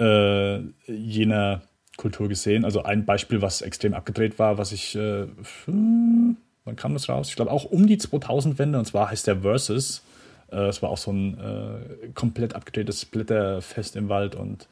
äh, 0.00 0.58
jener 0.86 1.62
Kultur 1.96 2.28
gesehen. 2.28 2.64
Also 2.64 2.82
ein 2.82 3.04
Beispiel, 3.04 3.42
was 3.42 3.62
extrem 3.62 3.94
abgedreht 3.94 4.38
war, 4.38 4.58
was 4.58 4.72
ich, 4.72 4.96
äh, 4.96 5.26
wann 5.66 6.76
kam 6.76 6.94
das 6.94 7.08
raus? 7.08 7.28
Ich 7.28 7.36
glaube 7.36 7.50
auch 7.50 7.64
um 7.64 7.86
die 7.86 7.98
2000-Wende 7.98 8.78
und 8.78 8.84
zwar 8.84 9.10
heißt 9.10 9.26
der 9.26 9.40
Versus. 9.40 10.02
Äh, 10.50 10.68
es 10.68 10.82
war 10.82 10.90
auch 10.90 10.98
so 10.98 11.12
ein 11.12 11.38
äh, 11.38 12.08
komplett 12.14 12.54
abgedrehtes 12.54 13.02
Splitterfest 13.02 13.96
im 13.96 14.08
Wald 14.08 14.34
und 14.34 14.68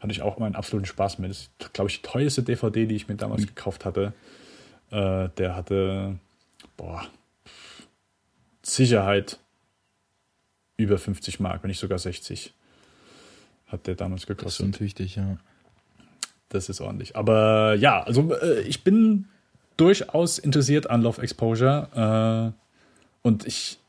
hatte 0.00 0.12
ich 0.12 0.22
auch 0.22 0.38
meinen 0.38 0.54
absoluten 0.54 0.86
Spaß 0.86 1.18
mit. 1.18 1.30
Das 1.30 1.38
ist, 1.38 1.72
glaube 1.74 1.90
ich, 1.90 2.00
die 2.00 2.08
teuerste 2.08 2.42
DVD, 2.42 2.86
die 2.86 2.96
ich 2.96 3.08
mir 3.08 3.16
damals 3.16 3.42
mhm. 3.42 3.46
gekauft 3.46 3.84
hatte. 3.84 4.12
Äh, 4.90 5.28
der 5.36 5.56
hatte, 5.56 6.16
boah, 6.76 7.04
Sicherheit 8.62 9.38
über 10.76 10.98
50 10.98 11.40
Mark, 11.40 11.62
wenn 11.62 11.68
nicht 11.68 11.80
sogar 11.80 11.98
60. 11.98 12.54
Hat 13.70 13.86
der 13.86 13.94
damals 13.94 14.26
gekostet. 14.26 14.74
Das 14.74 14.80
ist 14.80 14.98
dich, 14.98 15.16
ja. 15.16 15.38
Das 16.48 16.68
ist 16.68 16.80
ordentlich. 16.80 17.16
Aber 17.16 17.74
ja, 17.74 18.02
also 18.02 18.34
äh, 18.34 18.62
ich 18.62 18.82
bin 18.82 19.26
durchaus 19.76 20.38
interessiert 20.38 20.90
an 20.90 21.02
Love 21.02 21.22
Exposure. 21.22 22.52
Äh, 22.54 23.26
und 23.26 23.46
ich 23.46 23.78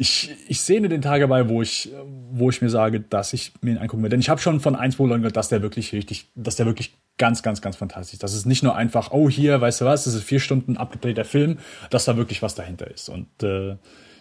ich, 0.00 0.34
ich 0.48 0.62
sehne 0.62 0.88
den 0.88 1.02
Tag 1.02 1.20
dabei, 1.20 1.50
wo 1.50 1.60
ich, 1.60 1.92
wo 2.30 2.48
ich 2.48 2.62
mir 2.62 2.70
sage, 2.70 3.00
dass 3.00 3.34
ich 3.34 3.52
mir 3.60 3.72
ihn 3.72 3.76
angucken 3.76 4.02
will. 4.02 4.08
Denn 4.08 4.20
ich 4.20 4.30
habe 4.30 4.40
schon 4.40 4.58
von 4.58 4.74
ein, 4.74 4.92
zwei 4.92 5.04
Leuten 5.04 5.20
gehört, 5.20 5.36
dass 5.36 5.50
der 5.50 5.60
wirklich 5.60 5.92
richtig, 5.92 6.30
dass 6.34 6.56
der 6.56 6.64
wirklich 6.64 6.96
ganz, 7.18 7.42
ganz, 7.42 7.60
ganz 7.60 7.76
fantastisch 7.76 8.14
ist. 8.14 8.22
Das 8.22 8.32
ist 8.32 8.46
nicht 8.46 8.62
nur 8.62 8.74
einfach, 8.74 9.10
oh, 9.10 9.28
hier, 9.28 9.60
weißt 9.60 9.82
du 9.82 9.84
was, 9.84 10.04
das 10.04 10.14
ist 10.14 10.22
vier 10.22 10.40
Stunden 10.40 10.78
abgedrehter 10.78 11.26
Film, 11.26 11.58
dass 11.90 12.06
da 12.06 12.16
wirklich 12.16 12.40
was 12.40 12.54
dahinter 12.54 12.90
ist. 12.90 13.10
Und 13.10 13.28
äh, 13.42 13.72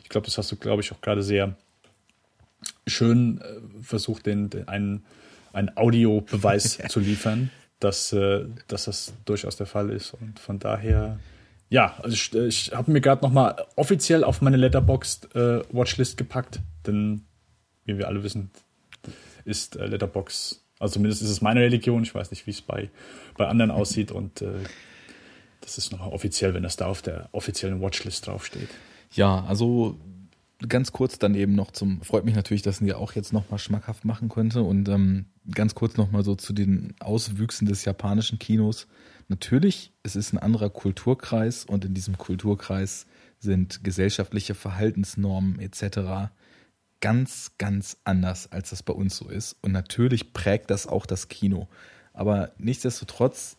ich 0.04 0.10
glaube, 0.10 0.26
das 0.26 0.38
hast 0.38 0.52
du, 0.52 0.58
glaube 0.58 0.82
ich, 0.82 0.92
auch 0.92 1.00
gerade 1.00 1.24
sehr 1.24 1.56
schön 2.90 3.42
äh, 3.42 3.84
versucht, 3.84 4.26
den, 4.26 4.50
den 4.50 4.68
einen, 4.68 5.06
einen 5.54 5.76
Audiobeweis 5.76 6.78
zu 6.90 7.00
liefern, 7.00 7.50
dass, 7.80 8.14
äh, 8.14 8.46
dass 8.68 8.86
das 8.86 9.14
durchaus 9.26 9.56
der 9.56 9.68
Fall 9.68 9.90
ist. 9.90 10.14
Und 10.14 10.40
von 10.40 10.60
daher 10.60 11.20
ja, 11.70 11.96
also 12.02 12.14
ich, 12.14 12.34
äh, 12.34 12.48
ich 12.48 12.72
habe 12.74 12.92
mir 12.92 13.02
gerade 13.02 13.24
nochmal 13.24 13.56
offiziell 13.76 14.24
auf 14.24 14.42
meine 14.42 14.58
Letterboxd 14.58 15.36
äh, 15.36 15.62
Watchlist 15.72 16.18
gepackt, 16.18 16.60
denn 16.86 17.26
wie 17.86 17.98
wir 17.98 18.08
alle 18.08 18.24
wissen, 18.24 18.52
ist 19.46 19.76
äh, 19.76 19.86
Letterbox, 19.86 20.66
also 20.80 20.96
zumindest 20.96 21.22
ist 21.22 21.30
es 21.30 21.42
meine 21.42 21.62
Religion, 21.62 22.04
ich 22.04 22.14
weiß 22.14 22.32
nicht, 22.32 22.48
wie 22.48 22.52
es 22.52 22.62
bei, 22.62 22.90
bei 23.38 23.48
anderen 23.48 23.72
aussieht 23.72 24.12
und 24.12 24.44
das 25.62 25.78
ist 25.78 25.92
nochmal 25.92 26.10
offiziell, 26.10 26.54
wenn 26.54 26.64
das 26.64 26.78
da 26.78 26.88
auf 26.88 27.02
der 27.02 27.28
offiziellen 27.34 27.82
Watchlist 27.82 28.26
draufsteht. 28.26 28.70
Ja, 29.12 29.44
also 29.48 30.00
ganz 30.68 30.92
kurz 30.92 31.18
dann 31.20 31.36
eben 31.36 31.56
noch 31.56 31.72
zum, 31.72 32.02
freut 32.02 32.26
mich 32.26 32.36
natürlich, 32.36 32.62
dass 32.62 32.82
ihr 32.82 32.98
auch 32.98 33.14
jetzt 33.14 33.32
nochmal 33.32 33.60
schmackhaft 33.60 34.04
machen 34.04 34.28
konnte 34.28 34.62
und 34.62 34.90
ähm, 34.90 35.26
ganz 35.54 35.74
kurz 35.76 35.96
nochmal 35.96 36.24
so 36.24 36.36
zu 36.36 36.52
den 36.54 36.94
Auswüchsen 37.00 37.68
des 37.68 37.86
japanischen 37.86 38.40
Kinos. 38.40 38.88
Natürlich, 39.30 39.94
es 40.04 40.16
ist 40.16 40.34
ein 40.34 40.40
anderer 40.40 40.70
Kulturkreis 40.70 41.64
und 41.64 41.86
in 41.86 41.94
diesem 41.94 42.18
Kulturkreis 42.18 43.06
sind 43.40 43.84
gesellschaftliche 43.84 44.54
Verhaltensnormen 44.54 45.60
etc. 45.60 46.32
ganz, 47.00 47.52
ganz 47.58 47.98
anders, 48.04 48.52
als 48.52 48.72
das 48.72 48.84
bei 48.84 48.94
uns 48.94 49.16
so 49.16 49.30
ist. 49.30 49.56
Und 49.62 49.72
natürlich 49.72 50.34
prägt 50.34 50.72
das 50.72 50.88
auch 50.88 51.06
das 51.06 51.30
Kino. 51.30 51.68
Aber 52.12 52.52
nichtsdestotrotz, 52.58 53.56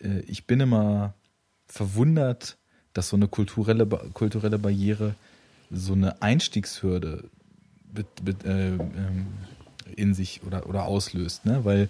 äh, 0.00 0.20
ich 0.20 0.46
bin 0.46 0.58
immer 0.58 1.14
verwundert, 1.66 2.56
dass 2.94 3.08
so 3.08 3.16
eine 3.16 3.28
kulturelle, 3.28 3.86
kulturelle 3.86 4.58
Barriere 4.58 5.14
so 5.72 5.94
eine 5.94 6.22
Einstiegshürde 6.22 7.24
äh, 7.96 8.02
ähm, 8.46 9.26
in 9.96 10.14
sich 10.14 10.42
oder, 10.46 10.68
oder 10.68 10.84
auslöst, 10.84 11.44
ne? 11.44 11.64
Weil 11.64 11.88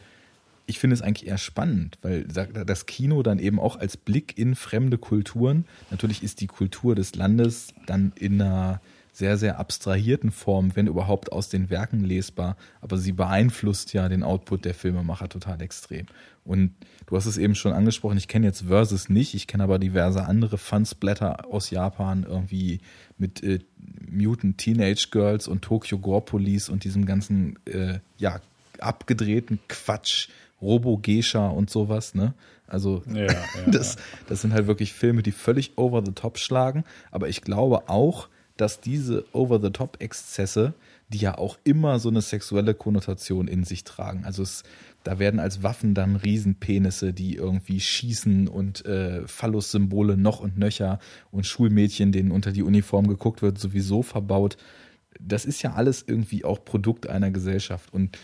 ich 0.67 0.79
finde 0.79 0.95
es 0.95 1.03
eigentlich 1.03 1.29
eher 1.29 1.39
spannend, 1.39 1.99
weil 2.03 2.25
das 2.25 2.87
Kino 2.87 3.23
dann 3.23 3.39
eben 3.41 3.59
auch 3.59 3.77
als 3.77 3.97
Blick 3.97 4.39
in 4.39 4.55
fremde 4.55 4.97
Kulturen, 4.97 5.67
natürlich 5.91 6.23
ist 6.23 6.41
die 6.41 6.47
Kultur 6.47 6.95
des 6.95 7.17
Landes 7.17 7.75
dann 7.87 8.13
in 8.15 8.41
einer 8.41 8.81
sehr, 9.13 9.37
sehr 9.37 9.59
abstrahierten 9.61 10.31
Form, 10.31 10.75
wenn 10.75 10.87
überhaupt 10.87 11.33
aus 11.33 11.51
den 11.51 11.69
Werken 11.69 12.01
lesbar, 12.03 12.57
aber 12.81 12.97
sie 12.97 13.13
beeinflusst 13.13 13.93
ja 13.93 14.09
den 14.09 14.23
Output 14.23 14.65
der 14.65 14.75
Filmemacher 14.75 15.29
total 15.29 15.61
extrem. 15.61 16.07
Und 16.45 16.75
du 17.07 17.17
hast 17.17 17.27
es 17.27 17.37
eben 17.37 17.55
schon 17.55 17.73
angesprochen, 17.73 18.17
ich 18.17 18.27
kenne 18.27 18.47
jetzt 18.47 18.63
Versus 18.63 19.11
nicht, 19.11 19.35
ich 19.35 19.47
kenne 19.47 19.65
aber 19.65 19.79
diverse 19.79 20.25
andere 20.25 20.57
Fun-Splatter 20.57 21.47
aus 21.47 21.71
Japan, 21.71 22.25
irgendwie 22.27 22.81
mit 23.19 23.43
äh, 23.43 23.61
Mutant 24.11 24.57
Teenage 24.57 25.09
Girls 25.11 25.47
und 25.47 25.63
Tokyo 25.63 25.99
Gore 25.99 26.23
Police 26.23 26.71
und 26.71 26.85
diesem 26.85 27.05
ganzen, 27.05 27.59
äh, 27.67 27.99
ja, 28.17 28.41
abgedrehten 28.79 29.61
Quatsch, 29.69 30.29
Robo-Gescha 30.61 31.49
und 31.49 31.71
sowas, 31.71 32.15
ne? 32.15 32.35
Also 32.67 33.03
ja, 33.13 33.27
ja, 33.27 33.45
das, 33.67 33.97
das 34.29 34.41
sind 34.41 34.55
halt 34.55 34.67
wirklich 34.67 34.95
Filme, 34.95 35.23
die 35.23 35.33
völlig 35.33 35.77
over 35.77 36.03
the 36.05 36.13
top 36.13 36.39
schlagen. 36.39 36.85
Aber 37.11 37.29
ich 37.29 37.43
glaube 37.43 37.89
auch, 37.91 38.29
dass 38.57 38.81
diese 38.81 39.25
Over-the-Top-Exzesse, 39.33 40.75
die 41.09 41.19
ja 41.19 41.37
auch 41.39 41.59
immer 41.65 41.99
so 41.99 42.09
eine 42.09 42.23
sexuelle 42.23 42.75
Konnotation 42.75 43.49
in 43.49 43.65
sich 43.65 43.85
tragen. 43.85 44.25
Also 44.25 44.43
es, 44.43 44.63
da 45.05 45.19
werden 45.19 45.41
als 45.41 45.63
Waffen 45.63 45.95
dann 45.95 46.17
Riesenpenisse, 46.17 47.13
die 47.13 47.35
irgendwie 47.37 47.81
schießen 47.81 48.49
und 48.49 48.85
äh, 48.87 49.27
Phallus-Symbole 49.27 50.17
noch 50.17 50.41
und 50.41 50.59
nöcher 50.59 50.99
und 51.31 51.47
Schulmädchen, 51.47 52.13
denen 52.13 52.31
unter 52.31 52.53
die 52.53 52.63
Uniform 52.63 53.09
geguckt 53.09 53.43
wird, 53.43 53.59
sowieso 53.59 54.03
verbaut. 54.03 54.57
Das 55.21 55.45
ist 55.45 55.63
ja 55.63 55.75
alles 55.75 56.05
irgendwie 56.07 56.45
auch 56.45 56.65
Produkt 56.65 57.09
einer 57.09 57.31
Gesellschaft. 57.31 57.93
Und 57.93 58.19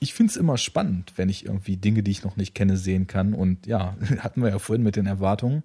ich 0.00 0.14
finde 0.14 0.30
es 0.30 0.36
immer 0.36 0.58
spannend, 0.58 1.12
wenn 1.16 1.28
ich 1.28 1.46
irgendwie 1.46 1.76
Dinge, 1.76 2.02
die 2.02 2.10
ich 2.10 2.24
noch 2.24 2.36
nicht 2.36 2.54
kenne, 2.54 2.76
sehen 2.76 3.06
kann. 3.06 3.34
Und 3.34 3.66
ja, 3.66 3.96
hatten 4.18 4.42
wir 4.42 4.50
ja 4.50 4.58
vorhin 4.58 4.82
mit 4.82 4.96
den 4.96 5.06
Erwartungen. 5.06 5.62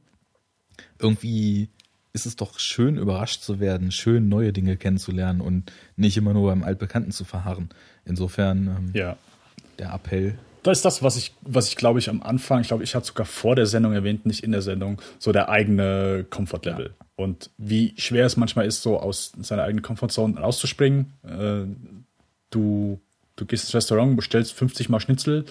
Irgendwie 0.97 1.69
ist 2.13 2.25
es 2.25 2.35
doch 2.35 2.59
schön, 2.59 2.97
überrascht 2.97 3.41
zu 3.41 3.59
werden, 3.59 3.91
schön 3.91 4.29
neue 4.29 4.51
Dinge 4.53 4.77
kennenzulernen 4.77 5.41
und 5.41 5.71
nicht 5.95 6.17
immer 6.17 6.33
nur 6.33 6.49
beim 6.49 6.63
Altbekannten 6.63 7.11
zu 7.11 7.23
verharren. 7.23 7.69
Insofern 8.05 8.67
ähm, 8.67 8.91
ja. 8.93 9.17
der 9.77 9.93
Appell. 9.93 10.37
Das 10.63 10.79
ist 10.79 10.85
das, 10.85 11.03
was 11.03 11.15
ich, 11.15 11.33
was 11.41 11.69
ich 11.69 11.75
glaube 11.75 11.99
ich 11.99 12.09
am 12.09 12.21
Anfang, 12.21 12.61
ich 12.61 12.67
glaube, 12.67 12.83
ich 12.83 12.95
hatte 12.95 13.07
sogar 13.07 13.25
vor 13.25 13.55
der 13.55 13.65
Sendung 13.65 13.93
erwähnt, 13.93 14.25
nicht 14.25 14.43
in 14.43 14.51
der 14.51 14.61
Sendung, 14.61 15.01
so 15.19 15.31
der 15.31 15.49
eigene 15.49 16.25
Comfort-Level. 16.29 16.93
Ja. 16.99 17.05
Und 17.15 17.51
wie 17.57 17.93
schwer 17.97 18.25
es 18.25 18.37
manchmal 18.37 18.65
ist, 18.65 18.81
so 18.81 18.99
aus 18.99 19.33
seiner 19.39 19.63
eigenen 19.63 19.81
Comfortzone 19.81 20.39
rauszuspringen. 20.39 21.13
Äh, 21.23 21.65
du, 22.49 22.99
du 23.35 23.45
gehst 23.45 23.65
ins 23.65 23.75
Restaurant, 23.75 24.15
bestellst 24.15 24.53
50 24.53 24.89
Mal 24.89 24.99
Schnitzel. 24.99 25.45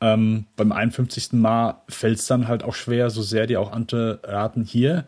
Ähm, 0.00 0.46
beim 0.56 0.72
51. 0.72 1.32
Mal 1.32 1.82
fällt 1.88 2.18
es 2.18 2.26
dann 2.26 2.48
halt 2.48 2.62
auch 2.62 2.74
schwer, 2.74 3.10
so 3.10 3.22
sehr 3.22 3.46
dir 3.46 3.60
auch 3.60 3.72
andere 3.72 4.20
raten, 4.24 4.64
hier, 4.64 5.04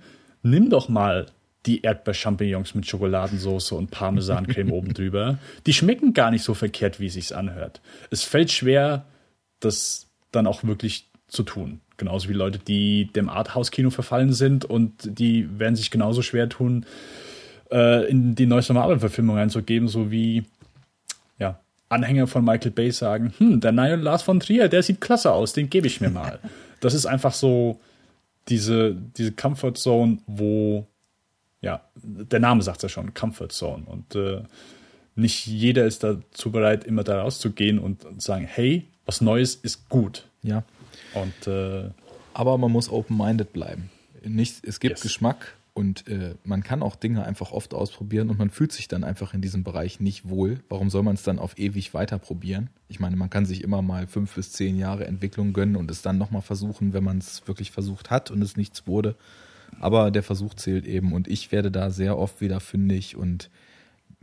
nimm 0.50 0.70
doch 0.70 0.88
mal 0.88 1.26
die 1.66 1.82
Erdbeer-Champignons 1.82 2.74
mit 2.74 2.86
Schokoladensauce 2.86 3.72
und 3.72 3.90
Parmesancreme 3.90 4.72
oben 4.72 4.94
drüber. 4.94 5.38
Die 5.66 5.72
schmecken 5.72 6.14
gar 6.14 6.30
nicht 6.30 6.44
so 6.44 6.54
verkehrt, 6.54 7.00
wie 7.00 7.06
es 7.06 7.14
sich 7.14 7.34
anhört. 7.34 7.80
Es 8.10 8.22
fällt 8.22 8.52
schwer, 8.52 9.04
das 9.60 10.06
dann 10.30 10.46
auch 10.46 10.62
wirklich 10.64 11.08
zu 11.26 11.42
tun. 11.42 11.80
Genauso 11.96 12.28
wie 12.28 12.34
Leute, 12.34 12.58
die 12.58 13.10
dem 13.12 13.28
Arthouse-Kino 13.28 13.90
verfallen 13.90 14.32
sind 14.32 14.64
und 14.64 14.92
die 15.18 15.58
werden 15.58 15.76
sich 15.76 15.90
genauso 15.90 16.22
schwer 16.22 16.48
tun, 16.48 16.86
äh, 17.72 18.08
in 18.08 18.34
die 18.34 18.46
neueste 18.46 18.74
Marvel-Verfilmung 18.74 19.38
einzugeben, 19.38 19.88
so 19.88 20.10
wie 20.10 20.44
ja, 21.38 21.58
Anhänger 21.88 22.26
von 22.26 22.44
Michael 22.44 22.70
Bay 22.70 22.92
sagen, 22.92 23.32
hm, 23.38 23.60
der 23.60 23.72
neue 23.72 23.96
Lars 23.96 24.22
von 24.22 24.38
Trier, 24.38 24.68
der 24.68 24.82
sieht 24.82 25.00
klasse 25.00 25.32
aus, 25.32 25.52
den 25.52 25.68
gebe 25.68 25.86
ich 25.86 26.00
mir 26.00 26.10
mal. 26.10 26.38
das 26.80 26.94
ist 26.94 27.06
einfach 27.06 27.32
so 27.32 27.80
diese, 28.48 28.94
diese 28.94 29.32
Comfort 29.32 29.74
Zone, 29.74 30.18
wo, 30.26 30.86
ja, 31.60 31.82
der 31.94 32.40
Name 32.40 32.62
sagt 32.62 32.78
es 32.78 32.82
ja 32.82 32.88
schon, 32.88 33.14
Comfort 33.14 33.48
Zone. 33.50 33.84
Und 33.86 34.14
äh, 34.14 34.42
nicht 35.14 35.46
jeder 35.46 35.86
ist 35.86 36.04
dazu 36.04 36.50
bereit, 36.50 36.84
immer 36.84 37.04
da 37.04 37.22
rauszugehen 37.22 37.78
und 37.78 38.22
sagen, 38.22 38.44
hey, 38.44 38.86
was 39.04 39.20
Neues 39.20 39.54
ist 39.54 39.88
gut. 39.88 40.26
Ja. 40.42 40.64
Und, 41.14 41.46
äh, 41.46 41.90
Aber 42.34 42.58
man 42.58 42.70
muss 42.70 42.90
open-minded 42.90 43.52
bleiben. 43.52 43.90
Nicht, 44.22 44.64
es 44.64 44.80
gibt 44.80 44.96
yes. 44.96 45.02
Geschmack 45.02 45.56
und 45.76 46.08
äh, 46.08 46.36
man 46.42 46.62
kann 46.62 46.82
auch 46.82 46.96
Dinge 46.96 47.26
einfach 47.26 47.52
oft 47.52 47.74
ausprobieren 47.74 48.30
und 48.30 48.38
man 48.38 48.48
fühlt 48.48 48.72
sich 48.72 48.88
dann 48.88 49.04
einfach 49.04 49.34
in 49.34 49.42
diesem 49.42 49.62
Bereich 49.62 50.00
nicht 50.00 50.26
wohl. 50.26 50.60
Warum 50.70 50.88
soll 50.88 51.02
man 51.02 51.16
es 51.16 51.22
dann 51.22 51.38
auf 51.38 51.58
ewig 51.58 51.92
weiter 51.92 52.18
probieren? 52.18 52.70
Ich 52.88 52.98
meine, 52.98 53.14
man 53.16 53.28
kann 53.28 53.44
sich 53.44 53.62
immer 53.62 53.82
mal 53.82 54.06
fünf 54.06 54.34
bis 54.36 54.52
zehn 54.52 54.78
Jahre 54.78 55.06
Entwicklung 55.06 55.52
gönnen 55.52 55.76
und 55.76 55.90
es 55.90 56.00
dann 56.00 56.16
nochmal 56.16 56.40
versuchen, 56.40 56.94
wenn 56.94 57.04
man 57.04 57.18
es 57.18 57.46
wirklich 57.46 57.72
versucht 57.72 58.08
hat 58.08 58.30
und 58.30 58.40
es 58.40 58.56
nichts 58.56 58.86
wurde. 58.86 59.16
Aber 59.78 60.10
der 60.10 60.22
Versuch 60.22 60.54
zählt 60.54 60.86
eben 60.86 61.12
und 61.12 61.28
ich 61.28 61.52
werde 61.52 61.70
da 61.70 61.90
sehr 61.90 62.16
oft 62.16 62.40
wieder 62.40 62.60
fündig 62.60 63.14
und 63.14 63.50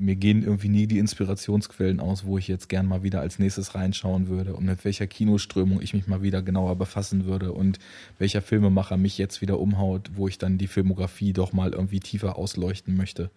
mir 0.04 0.16
gehen 0.16 0.44
irgendwie 0.44 0.70
nie 0.70 0.88
die 0.88 1.00
Inspirationsquellen 1.00 2.00
aus, 2.00 2.26
wo 2.26 2.38
ich 2.38 2.48
jetzt 2.48 2.70
gern 2.70 2.86
mal 2.86 3.04
wieder 3.04 3.22
als 3.22 3.40
nächstes 3.40 3.74
reinschauen 3.76 4.28
würde 4.28 4.54
und 4.54 4.66
mit 4.66 4.84
welcher 4.86 5.08
Kinoströmung 5.08 5.82
ich 5.82 5.94
mich 5.94 6.08
mal 6.08 6.22
wieder 6.22 6.42
genauer 6.42 6.76
befassen 6.76 7.26
würde 7.26 7.54
und 7.54 7.80
welcher 8.20 8.42
Filmemacher 8.42 8.98
mich 8.98 9.18
jetzt 9.18 9.42
wieder 9.42 9.60
umhaut, 9.60 10.12
wo 10.16 10.28
ich 10.28 10.38
dann 10.38 10.58
die 10.58 10.68
Filmografie 10.68 11.34
doch 11.34 11.54
mal 11.54 11.74
irgendwie 11.74 12.00
tiefer 12.00 12.38
ausleuchten 12.38 12.98
möchte. 12.98 13.30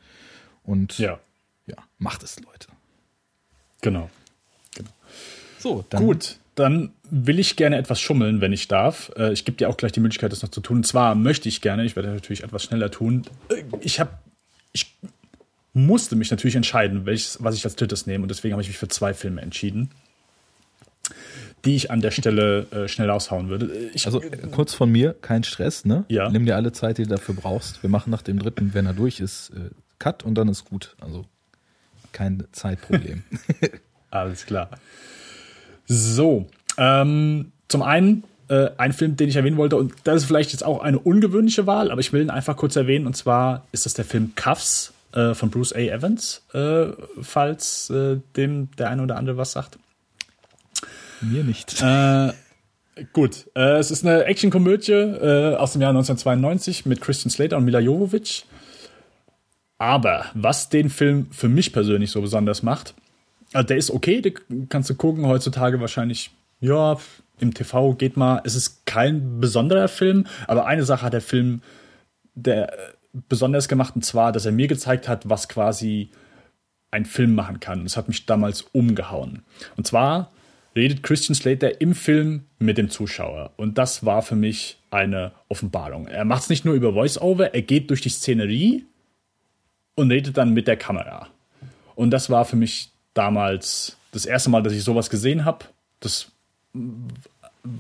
Und 0.64 0.98
ja, 0.98 1.20
ja 1.66 1.76
macht 1.98 2.22
es, 2.22 2.40
Leute. 2.40 2.68
Genau. 3.82 4.10
genau. 4.74 4.90
So, 5.58 5.84
dann. 5.88 6.04
Gut, 6.04 6.38
dann 6.56 6.90
will 7.10 7.38
ich 7.38 7.56
gerne 7.56 7.76
etwas 7.76 8.00
schummeln, 8.00 8.40
wenn 8.40 8.52
ich 8.52 8.66
darf. 8.66 9.12
Äh, 9.16 9.32
ich 9.32 9.44
gebe 9.44 9.56
dir 9.56 9.68
auch 9.68 9.76
gleich 9.76 9.92
die 9.92 10.00
Möglichkeit, 10.00 10.32
das 10.32 10.42
noch 10.42 10.50
zu 10.50 10.60
tun. 10.60 10.78
Und 10.78 10.86
zwar 10.86 11.14
möchte 11.14 11.48
ich 11.48 11.60
gerne, 11.60 11.84
ich 11.84 11.96
werde 11.96 12.08
natürlich 12.08 12.42
etwas 12.42 12.64
schneller 12.64 12.90
tun. 12.90 13.22
Äh, 13.50 13.62
ich 13.80 14.00
habe 14.00 14.10
ich 14.72 14.94
musste 15.76 16.16
mich 16.16 16.30
natürlich 16.30 16.56
entscheiden, 16.56 17.04
welches, 17.04 17.42
was 17.44 17.54
ich 17.54 17.64
als 17.64 17.76
drittes 17.76 18.06
nehme. 18.06 18.22
Und 18.22 18.30
deswegen 18.30 18.52
habe 18.52 18.62
ich 18.62 18.68
mich 18.68 18.78
für 18.78 18.88
zwei 18.88 19.12
Filme 19.12 19.42
entschieden, 19.42 19.90
die 21.66 21.76
ich 21.76 21.90
an 21.90 22.00
der 22.00 22.12
Stelle 22.12 22.66
äh, 22.70 22.88
schnell 22.88 23.10
raushauen 23.10 23.50
würde. 23.50 23.90
Ich, 23.92 24.06
also 24.06 24.22
äh, 24.22 24.38
kurz 24.50 24.72
von 24.72 24.90
mir, 24.90 25.14
kein 25.20 25.44
Stress, 25.44 25.84
ne? 25.84 26.06
Ja. 26.08 26.30
Nimm 26.30 26.46
dir 26.46 26.56
alle 26.56 26.72
Zeit, 26.72 26.96
die 26.96 27.02
du 27.02 27.10
dafür 27.10 27.34
brauchst. 27.34 27.82
Wir 27.82 27.90
machen 27.90 28.10
nach 28.10 28.22
dem 28.22 28.38
dritten, 28.38 28.72
wenn 28.72 28.86
er 28.86 28.94
durch 28.94 29.20
ist, 29.20 29.50
äh, 29.50 29.68
Cut 29.98 30.24
und 30.24 30.36
dann 30.36 30.48
ist 30.48 30.64
gut. 30.64 30.96
Also 30.98 31.26
kein 32.12 32.44
Zeitproblem. 32.52 33.22
Alles 34.10 34.46
klar. 34.46 34.70
So, 35.84 36.48
ähm, 36.78 37.52
zum 37.68 37.82
einen 37.82 38.24
äh, 38.48 38.70
ein 38.78 38.94
Film, 38.94 39.16
den 39.16 39.28
ich 39.28 39.36
erwähnen 39.36 39.58
wollte, 39.58 39.76
und 39.76 39.92
das 40.04 40.22
ist 40.22 40.24
vielleicht 40.24 40.52
jetzt 40.52 40.64
auch 40.64 40.80
eine 40.80 40.98
ungewöhnliche 40.98 41.66
Wahl, 41.66 41.90
aber 41.90 42.00
ich 42.00 42.14
will 42.14 42.22
ihn 42.22 42.30
einfach 42.30 42.56
kurz 42.56 42.76
erwähnen, 42.76 43.06
und 43.06 43.14
zwar 43.14 43.66
ist 43.72 43.84
das 43.84 43.92
der 43.92 44.06
Film 44.06 44.32
Cuffs 44.36 44.94
äh, 45.16 45.34
von 45.34 45.50
Bruce 45.50 45.72
A. 45.72 45.78
Evans, 45.78 46.46
äh, 46.52 46.88
falls 47.20 47.90
äh, 47.90 48.18
dem 48.36 48.70
der 48.76 48.90
eine 48.90 49.02
oder 49.02 49.16
andere 49.16 49.36
was 49.36 49.52
sagt. 49.52 49.78
Mir 51.22 51.42
nicht. 51.42 51.80
Äh, 51.82 52.32
gut, 53.12 53.46
äh, 53.56 53.78
es 53.78 53.90
ist 53.90 54.04
eine 54.04 54.24
Actionkomödie 54.24 54.94
aus 55.56 55.72
dem 55.72 55.80
Jahr 55.80 55.90
1992 55.90 56.86
mit 56.86 57.00
Christian 57.00 57.30
Slater 57.30 57.56
und 57.56 57.64
Mila 57.64 57.80
Jovovich. 57.80 58.44
Aber 59.78 60.26
was 60.34 60.68
den 60.68 60.90
Film 60.90 61.28
für 61.30 61.48
mich 61.48 61.72
persönlich 61.72 62.10
so 62.10 62.20
besonders 62.20 62.62
macht, 62.62 62.94
also 63.52 63.66
der 63.66 63.76
ist 63.76 63.90
okay, 63.90 64.20
den 64.20 64.68
kannst 64.68 64.90
du 64.90 64.94
gucken, 64.94 65.26
heutzutage 65.26 65.80
wahrscheinlich, 65.80 66.30
ja, 66.60 66.98
im 67.38 67.54
TV 67.54 67.94
geht 67.94 68.16
mal. 68.16 68.40
Es 68.44 68.54
ist 68.54 68.86
kein 68.86 69.40
besonderer 69.40 69.88
Film, 69.88 70.26
aber 70.46 70.66
eine 70.66 70.84
Sache 70.84 71.04
hat 71.04 71.12
der 71.12 71.20
Film, 71.20 71.62
der 72.34 72.95
besonders 73.28 73.68
gemacht, 73.68 73.96
und 73.96 74.04
zwar, 74.04 74.32
dass 74.32 74.46
er 74.46 74.52
mir 74.52 74.68
gezeigt 74.68 75.08
hat, 75.08 75.28
was 75.28 75.48
quasi 75.48 76.10
ein 76.90 77.04
Film 77.04 77.34
machen 77.34 77.60
kann. 77.60 77.84
Das 77.84 77.96
hat 77.96 78.08
mich 78.08 78.26
damals 78.26 78.62
umgehauen. 78.72 79.42
Und 79.76 79.86
zwar 79.86 80.32
redet 80.74 81.02
Christian 81.02 81.34
Slater 81.34 81.80
im 81.80 81.94
Film 81.94 82.44
mit 82.58 82.78
dem 82.78 82.90
Zuschauer. 82.90 83.52
Und 83.56 83.78
das 83.78 84.04
war 84.04 84.22
für 84.22 84.36
mich 84.36 84.78
eine 84.90 85.32
Offenbarung. 85.48 86.06
Er 86.06 86.24
macht 86.24 86.42
es 86.42 86.48
nicht 86.48 86.64
nur 86.64 86.74
über 86.74 86.92
Voice-Over, 86.92 87.54
er 87.54 87.62
geht 87.62 87.90
durch 87.90 88.02
die 88.02 88.10
Szenerie 88.10 88.84
und 89.94 90.10
redet 90.10 90.36
dann 90.36 90.52
mit 90.52 90.68
der 90.68 90.76
Kamera. 90.76 91.28
Und 91.94 92.10
das 92.10 92.28
war 92.30 92.44
für 92.44 92.56
mich 92.56 92.90
damals 93.14 93.96
das 94.12 94.26
erste 94.26 94.50
Mal, 94.50 94.62
dass 94.62 94.74
ich 94.74 94.84
sowas 94.84 95.10
gesehen 95.10 95.44
habe. 95.44 95.64
Das 96.00 96.30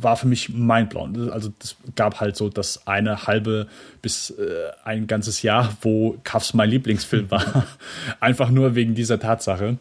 war 0.00 0.16
für 0.16 0.26
mich 0.26 0.48
mindblown. 0.48 1.30
Also 1.30 1.52
das 1.58 1.76
gab 1.94 2.20
halt 2.20 2.36
so 2.36 2.48
das 2.48 2.86
eine 2.86 3.26
halbe 3.26 3.66
bis 4.02 4.30
äh, 4.30 4.70
ein 4.84 5.06
ganzes 5.06 5.42
Jahr, 5.42 5.76
wo 5.82 6.18
Cuffs 6.24 6.54
mein 6.54 6.70
Lieblingsfilm 6.70 7.30
war. 7.30 7.66
einfach 8.20 8.50
nur 8.50 8.74
wegen 8.74 8.94
dieser 8.94 9.18
Tatsache. 9.18 9.78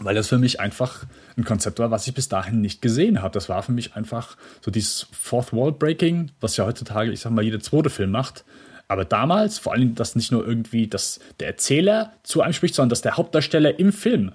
Weil 0.00 0.14
das 0.14 0.28
für 0.28 0.38
mich 0.38 0.60
einfach 0.60 1.04
ein 1.36 1.44
Konzept 1.44 1.78
war, 1.78 1.90
was 1.90 2.06
ich 2.06 2.14
bis 2.14 2.28
dahin 2.28 2.60
nicht 2.60 2.82
gesehen 2.82 3.22
habe. 3.22 3.32
Das 3.32 3.48
war 3.48 3.62
für 3.62 3.72
mich 3.72 3.94
einfach 3.94 4.36
so 4.60 4.70
dieses 4.70 5.06
Fourth 5.12 5.52
Wall 5.52 5.72
Breaking, 5.72 6.30
was 6.40 6.56
ja 6.56 6.66
heutzutage, 6.66 7.12
ich 7.12 7.20
sag 7.20 7.32
mal, 7.32 7.44
jeder 7.44 7.60
zweite 7.60 7.90
Film 7.90 8.10
macht. 8.10 8.44
Aber 8.88 9.04
damals, 9.04 9.58
vor 9.58 9.72
allem, 9.72 9.94
dass 9.94 10.14
nicht 10.14 10.30
nur 10.30 10.46
irgendwie 10.46 10.86
dass 10.86 11.20
der 11.40 11.48
Erzähler 11.48 12.12
zu 12.22 12.42
einem 12.42 12.52
spricht, 12.52 12.74
sondern 12.74 12.90
dass 12.90 13.02
der 13.02 13.16
Hauptdarsteller 13.16 13.78
im 13.78 13.92
Film 13.92 14.32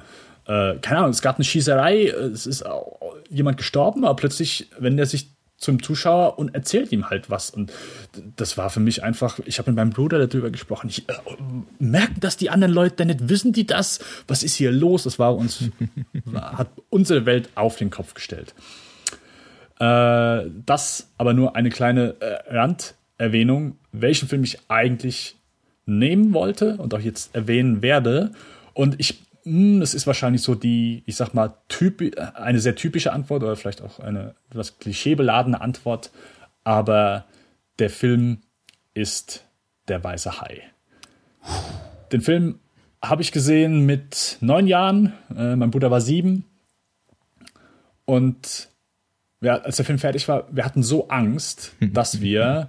äh, 0.49 0.79
keine 0.81 0.99
Ahnung, 0.99 1.11
es 1.11 1.21
gab 1.21 1.35
eine 1.35 1.45
Schießerei, 1.45 2.07
es 2.07 2.47
ist 2.47 2.65
jemand 3.29 3.57
gestorben, 3.57 4.03
aber 4.03 4.15
plötzlich, 4.15 4.67
wenn 4.79 4.97
der 4.97 5.05
sich 5.05 5.29
zum 5.57 5.83
Zuschauer 5.83 6.39
und 6.39 6.55
erzählt 6.55 6.91
ihm 6.91 7.09
halt 7.09 7.29
was. 7.29 7.51
Und 7.51 7.71
das 8.37 8.57
war 8.57 8.71
für 8.71 8.79
mich 8.79 9.03
einfach, 9.03 9.39
ich 9.45 9.59
habe 9.59 9.69
mit 9.69 9.77
meinem 9.77 9.91
Bruder 9.91 10.25
darüber 10.25 10.49
gesprochen. 10.49 10.89
Ich, 10.89 11.07
äh, 11.07 11.13
merken 11.77 12.19
das 12.21 12.35
die 12.37 12.49
anderen 12.49 12.73
Leute 12.73 13.05
nicht? 13.05 13.29
Wissen 13.29 13.53
die 13.53 13.67
das? 13.67 13.99
Was 14.27 14.41
ist 14.41 14.55
hier 14.55 14.71
los? 14.71 15.03
Das 15.03 15.19
war 15.19 15.35
uns, 15.35 15.65
hat 16.33 16.69
unsere 16.89 17.27
Welt 17.27 17.49
auf 17.53 17.75
den 17.75 17.91
Kopf 17.91 18.15
gestellt. 18.15 18.55
Äh, 19.79 20.45
das 20.65 21.09
aber 21.19 21.33
nur 21.33 21.55
eine 21.55 21.69
kleine 21.69 22.15
äh, 22.21 22.55
Randerwähnung, 22.55 23.77
welchen 23.91 24.27
Film 24.27 24.43
ich 24.43 24.59
eigentlich 24.67 25.35
nehmen 25.85 26.33
wollte 26.33 26.77
und 26.77 26.93
auch 26.95 27.01
jetzt 27.01 27.35
erwähnen 27.35 27.83
werde. 27.83 28.31
Und 28.73 28.95
ich 28.97 29.28
es 29.81 29.93
ist 29.93 30.05
wahrscheinlich 30.05 30.43
so 30.43 30.53
die, 30.53 31.03
ich 31.05 31.15
sag 31.15 31.33
mal, 31.33 31.55
typ, 31.67 32.01
eine 32.35 32.59
sehr 32.59 32.75
typische 32.75 33.13
Antwort 33.13 33.43
oder 33.43 33.55
vielleicht 33.55 33.81
auch 33.81 33.99
eine 33.99 34.35
etwas 34.49 34.77
klischeebeladene 34.77 35.59
Antwort, 35.59 36.11
aber 36.63 37.25
der 37.79 37.89
Film 37.89 38.41
ist 38.93 39.45
Der 39.87 40.03
Weiße 40.03 40.39
Hai. 40.41 40.61
Den 42.11 42.21
Film 42.21 42.59
habe 43.01 43.21
ich 43.21 43.31
gesehen 43.31 43.85
mit 43.85 44.37
neun 44.41 44.67
Jahren, 44.67 45.13
äh, 45.35 45.55
mein 45.55 45.71
Bruder 45.71 45.89
war 45.89 46.01
sieben 46.01 46.45
und 48.05 48.69
ja, 49.41 49.57
als 49.57 49.77
der 49.77 49.85
Film 49.85 49.99
fertig 49.99 50.27
war, 50.27 50.47
wir 50.51 50.65
hatten 50.65 50.83
so 50.83 51.07
Angst, 51.07 51.73
dass 51.79 52.21
wir, 52.21 52.67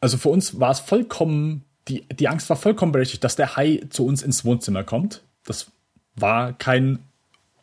also 0.00 0.18
für 0.18 0.28
uns 0.28 0.58
war 0.58 0.72
es 0.72 0.80
vollkommen, 0.80 1.64
die, 1.86 2.06
die 2.08 2.28
Angst 2.28 2.50
war 2.50 2.56
vollkommen 2.56 2.92
berechtigt, 2.92 3.24
dass 3.24 3.36
der 3.36 3.56
Hai 3.56 3.82
zu 3.88 4.04
uns 4.04 4.22
ins 4.22 4.44
Wohnzimmer 4.44 4.84
kommt 4.84 5.22
das 5.48 5.70
war 6.14 6.52
kein 6.52 6.98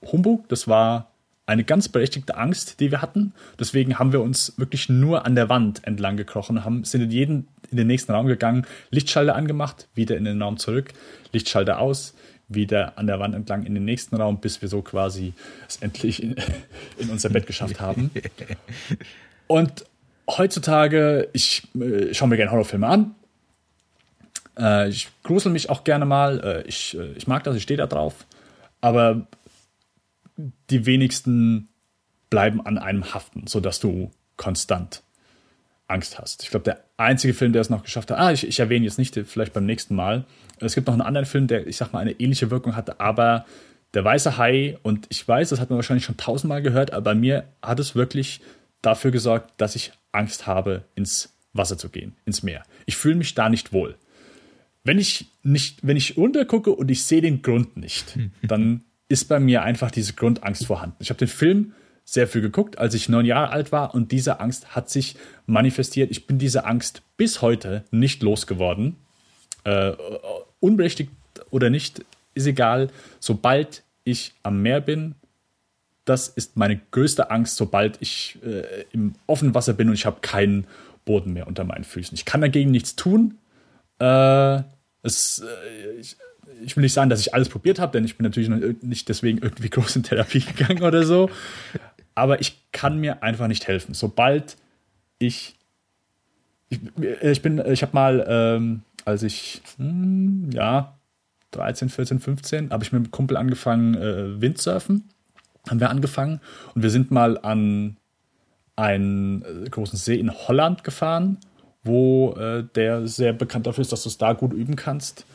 Humbug, 0.01 0.47
das 0.49 0.67
war 0.67 1.11
eine 1.45 1.63
ganz 1.63 1.89
berechtigte 1.89 2.37
Angst, 2.37 2.79
die 2.79 2.91
wir 2.91 3.01
hatten. 3.01 3.33
Deswegen 3.59 3.99
haben 3.99 4.11
wir 4.11 4.21
uns 4.21 4.53
wirklich 4.57 4.89
nur 4.89 5.25
an 5.25 5.35
der 5.35 5.49
Wand 5.49 5.85
entlang 5.85 6.17
gekrochen, 6.17 6.65
haben, 6.65 6.83
sind 6.83 7.01
in 7.01 7.11
jeden 7.11 7.47
in 7.71 7.77
den 7.77 7.87
nächsten 7.87 8.11
Raum 8.11 8.27
gegangen, 8.27 8.65
Lichtschalter 8.89 9.35
angemacht, 9.35 9.87
wieder 9.95 10.17
in 10.17 10.25
den 10.25 10.41
Raum 10.41 10.57
zurück, 10.57 10.93
Lichtschalter 11.33 11.79
aus, 11.79 12.13
wieder 12.47 12.97
an 12.97 13.07
der 13.07 13.19
Wand 13.19 13.35
entlang 13.35 13.65
in 13.65 13.73
den 13.73 13.85
nächsten 13.85 14.15
Raum, 14.15 14.39
bis 14.39 14.61
wir 14.61 14.69
so 14.69 14.81
quasi 14.81 15.33
es 15.67 15.77
endlich 15.77 16.21
in, 16.21 16.35
in 16.97 17.09
unser 17.09 17.29
Bett 17.29 17.47
geschafft 17.47 17.79
haben. 17.79 18.11
Und 19.47 19.85
heutzutage, 20.29 21.29
ich 21.33 21.63
äh, 21.75 22.13
schaue 22.13 22.29
mir 22.29 22.37
gerne 22.37 22.51
Horrorfilme 22.51 22.87
an. 22.87 23.15
Äh, 24.57 24.89
ich 24.89 25.09
grusel 25.23 25.51
mich 25.51 25.69
auch 25.69 25.83
gerne 25.83 26.05
mal. 26.05 26.39
Äh, 26.39 26.67
ich, 26.67 26.97
äh, 26.97 27.11
ich 27.13 27.27
mag 27.27 27.43
das, 27.43 27.55
ich 27.55 27.63
stehe 27.63 27.77
da 27.77 27.87
drauf. 27.87 28.25
Aber 28.81 29.27
die 30.69 30.85
wenigsten 30.85 31.69
bleiben 32.29 32.65
an 32.65 32.77
einem 32.77 33.13
haften, 33.13 33.47
sodass 33.47 33.79
du 33.79 34.11
konstant 34.37 35.01
Angst 35.87 36.19
hast. 36.19 36.43
Ich 36.43 36.49
glaube, 36.49 36.63
der 36.63 36.83
einzige 36.97 37.33
Film, 37.33 37.53
der 37.53 37.61
es 37.61 37.69
noch 37.69 37.83
geschafft 37.83 38.11
hat, 38.11 38.17
ah, 38.17 38.31
ich, 38.31 38.45
ich 38.45 38.59
erwähne 38.59 38.85
jetzt 38.85 38.97
nicht, 38.97 39.15
vielleicht 39.25 39.53
beim 39.53 39.65
nächsten 39.65 39.95
Mal. 39.95 40.25
Es 40.59 40.75
gibt 40.75 40.87
noch 40.87 40.93
einen 40.93 41.01
anderen 41.01 41.25
Film, 41.25 41.47
der, 41.47 41.67
ich 41.67 41.77
sag 41.77 41.93
mal, 41.93 41.99
eine 41.99 42.11
ähnliche 42.13 42.49
Wirkung 42.51 42.75
hatte, 42.75 42.99
aber 42.99 43.45
der 43.93 44.03
weiße 44.03 44.37
Hai, 44.37 44.77
und 44.83 45.05
ich 45.09 45.25
weiß, 45.25 45.49
das 45.49 45.59
hat 45.59 45.69
man 45.69 45.77
wahrscheinlich 45.77 46.05
schon 46.05 46.17
tausendmal 46.17 46.61
gehört, 46.61 46.91
aber 46.91 47.01
bei 47.01 47.15
mir 47.15 47.45
hat 47.61 47.79
es 47.79 47.95
wirklich 47.95 48.41
dafür 48.81 49.11
gesorgt, 49.11 49.53
dass 49.57 49.75
ich 49.75 49.93
Angst 50.11 50.47
habe, 50.47 50.83
ins 50.95 51.33
Wasser 51.53 51.77
zu 51.77 51.89
gehen, 51.89 52.15
ins 52.25 52.43
Meer. 52.43 52.63
Ich 52.85 52.97
fühle 52.97 53.15
mich 53.15 53.35
da 53.35 53.49
nicht 53.49 53.71
wohl. 53.71 53.95
Wenn 54.85 54.99
ich 54.99 55.25
nicht, 55.43 55.85
wenn 55.85 55.97
ich 55.97 56.15
runtergucke 56.15 56.71
und 56.71 56.89
ich 56.89 57.03
sehe 57.03 57.21
den 57.21 57.41
Grund 57.41 57.75
nicht, 57.75 58.17
dann 58.41 58.81
ist 59.09 59.25
bei 59.25 59.39
mir 59.39 59.63
einfach 59.63 59.91
diese 59.91 60.13
Grundangst 60.13 60.65
vorhanden. 60.65 60.97
Ich 60.99 61.09
habe 61.09 61.17
den 61.17 61.27
Film 61.27 61.73
sehr 62.05 62.27
viel 62.27 62.41
geguckt, 62.41 62.77
als 62.77 62.93
ich 62.93 63.09
neun 63.09 63.25
Jahre 63.25 63.49
alt 63.49 63.71
war 63.71 63.93
und 63.93 64.11
diese 64.11 64.39
Angst 64.39 64.75
hat 64.75 64.89
sich 64.89 65.15
manifestiert. 65.47 66.11
Ich 66.11 66.27
bin 66.27 66.37
diese 66.37 66.65
Angst 66.65 67.01
bis 67.17 67.41
heute 67.41 67.83
nicht 67.91 68.21
losgeworden. 68.21 68.95
Äh, 69.63 69.93
unberechtigt 70.59 71.11
oder 71.49 71.71
nicht, 71.71 72.05
ist 72.35 72.45
egal. 72.45 72.89
Sobald 73.19 73.83
ich 74.03 74.33
am 74.43 74.61
Meer 74.61 74.81
bin, 74.81 75.15
das 76.05 76.27
ist 76.27 76.55
meine 76.55 76.79
größte 76.91 77.31
Angst, 77.31 77.55
sobald 77.55 77.97
ich 78.01 78.37
äh, 78.45 78.85
im 78.91 79.15
offenen 79.25 79.55
Wasser 79.55 79.73
bin 79.73 79.87
und 79.87 79.95
ich 79.95 80.05
habe 80.05 80.17
keinen 80.21 80.67
Boden 81.05 81.33
mehr 81.33 81.47
unter 81.47 81.63
meinen 81.63 81.83
Füßen. 81.83 82.15
Ich 82.15 82.25
kann 82.25 82.41
dagegen 82.41 82.69
nichts 82.69 82.95
tun. 82.95 83.39
Äh, 83.97 84.61
es, 85.05 85.39
äh, 85.39 85.99
ich, 85.99 86.17
ich 86.63 86.75
will 86.75 86.81
nicht 86.81 86.93
sagen, 86.93 87.09
dass 87.09 87.19
ich 87.19 87.33
alles 87.33 87.49
probiert 87.49 87.79
habe, 87.79 87.91
denn 87.93 88.05
ich 88.05 88.17
bin 88.17 88.23
natürlich 88.23 88.49
nicht 88.81 89.09
deswegen 89.09 89.39
irgendwie 89.39 89.69
groß 89.71 89.95
in 89.95 90.03
Therapie 90.03 90.41
gegangen 90.41 90.83
oder 90.83 91.03
so 91.03 91.29
aber 92.15 92.39
ich 92.39 92.71
kann 92.71 92.97
mir 92.99 93.21
einfach 93.21 93.47
nicht 93.47 93.67
helfen. 93.67 93.93
Sobald 93.93 94.55
ich 95.19 95.55
ich, 96.69 96.79
ich 97.21 97.41
bin, 97.43 97.59
ich 97.59 97.83
habe 97.83 97.93
mal, 97.93 98.25
ähm, 98.27 98.81
als 99.03 99.21
ich, 99.21 99.61
hm, 99.77 100.49
ja, 100.51 100.97
13, 101.51 101.89
14, 101.89 102.19
15, 102.19 102.71
habe 102.71 102.83
ich 102.83 102.91
mit 102.91 103.03
einem 103.03 103.11
Kumpel 103.11 103.37
angefangen, 103.37 103.93
äh, 103.93 104.41
Windsurfen. 104.41 105.09
Haben 105.69 105.79
wir 105.79 105.89
angefangen 105.89 106.41
und 106.73 106.81
wir 106.81 106.89
sind 106.89 107.11
mal 107.11 107.37
an 107.37 107.97
einen 108.75 109.43
äh, 109.43 109.69
großen 109.69 109.97
See 109.97 110.15
in 110.15 110.31
Holland 110.31 110.83
gefahren, 110.83 111.37
wo 111.85 112.33
äh, 112.33 112.63
der 112.75 113.07
sehr 113.07 113.33
bekannt 113.33 113.67
dafür 113.67 113.81
ist, 113.81 113.91
dass 113.91 114.03
du 114.03 114.09
es 114.09 114.17
da 114.17 114.33
gut 114.33 114.53
üben 114.53 114.75
kannst. 114.75 115.25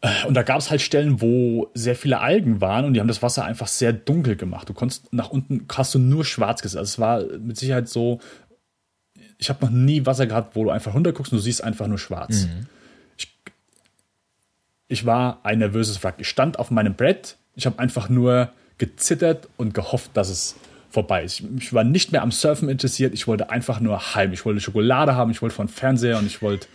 Äh, 0.00 0.26
und 0.26 0.34
da 0.34 0.42
gab 0.42 0.58
es 0.58 0.70
halt 0.70 0.80
Stellen, 0.80 1.20
wo 1.20 1.70
sehr 1.74 1.94
viele 1.94 2.20
Algen 2.20 2.60
waren 2.60 2.84
und 2.84 2.94
die 2.94 3.00
haben 3.00 3.08
das 3.08 3.22
Wasser 3.22 3.44
einfach 3.44 3.68
sehr 3.68 3.92
dunkel 3.92 4.36
gemacht. 4.36 4.68
Du 4.68 4.74
konntest 4.74 5.12
nach 5.12 5.30
unten 5.30 5.66
hast 5.72 5.94
du 5.94 5.98
nur 5.98 6.24
schwarz 6.24 6.60
gesehen. 6.60 6.78
Also 6.78 6.90
es 6.90 6.98
war 6.98 7.22
mit 7.38 7.56
Sicherheit 7.56 7.88
so. 7.88 8.20
Ich 9.38 9.48
habe 9.48 9.64
noch 9.64 9.72
nie 9.72 10.06
Wasser 10.06 10.26
gehabt, 10.26 10.54
wo 10.54 10.64
du 10.64 10.70
einfach 10.70 10.94
runterguckst 10.94 11.32
und 11.32 11.38
du 11.38 11.42
siehst 11.42 11.64
einfach 11.64 11.86
nur 11.86 11.98
schwarz. 11.98 12.46
Mhm. 12.46 12.66
Ich, 13.16 13.36
ich 14.88 15.06
war 15.06 15.40
ein 15.44 15.58
nervöses 15.58 16.02
Wrack. 16.02 16.16
Ich 16.18 16.28
stand 16.28 16.58
auf 16.58 16.70
meinem 16.70 16.94
Brett. 16.94 17.36
Ich 17.54 17.66
habe 17.66 17.78
einfach 17.78 18.08
nur 18.08 18.52
gezittert 18.78 19.48
und 19.56 19.74
gehofft, 19.74 20.10
dass 20.14 20.28
es 20.28 20.56
vorbei. 20.92 21.24
Ich, 21.24 21.42
ich, 21.58 21.72
war 21.72 21.84
nicht 21.84 22.12
mehr 22.12 22.22
am 22.22 22.30
Surfen 22.30 22.68
interessiert. 22.68 23.14
Ich 23.14 23.26
wollte 23.26 23.50
einfach 23.50 23.80
nur 23.80 24.14
heim. 24.14 24.32
Ich 24.32 24.44
wollte 24.44 24.60
Schokolade 24.60 25.14
haben. 25.14 25.30
Ich 25.30 25.42
wollte 25.42 25.54
von 25.54 25.68
Fernseher 25.68 26.18
und 26.18 26.26
ich 26.26 26.42
wollte 26.42 26.68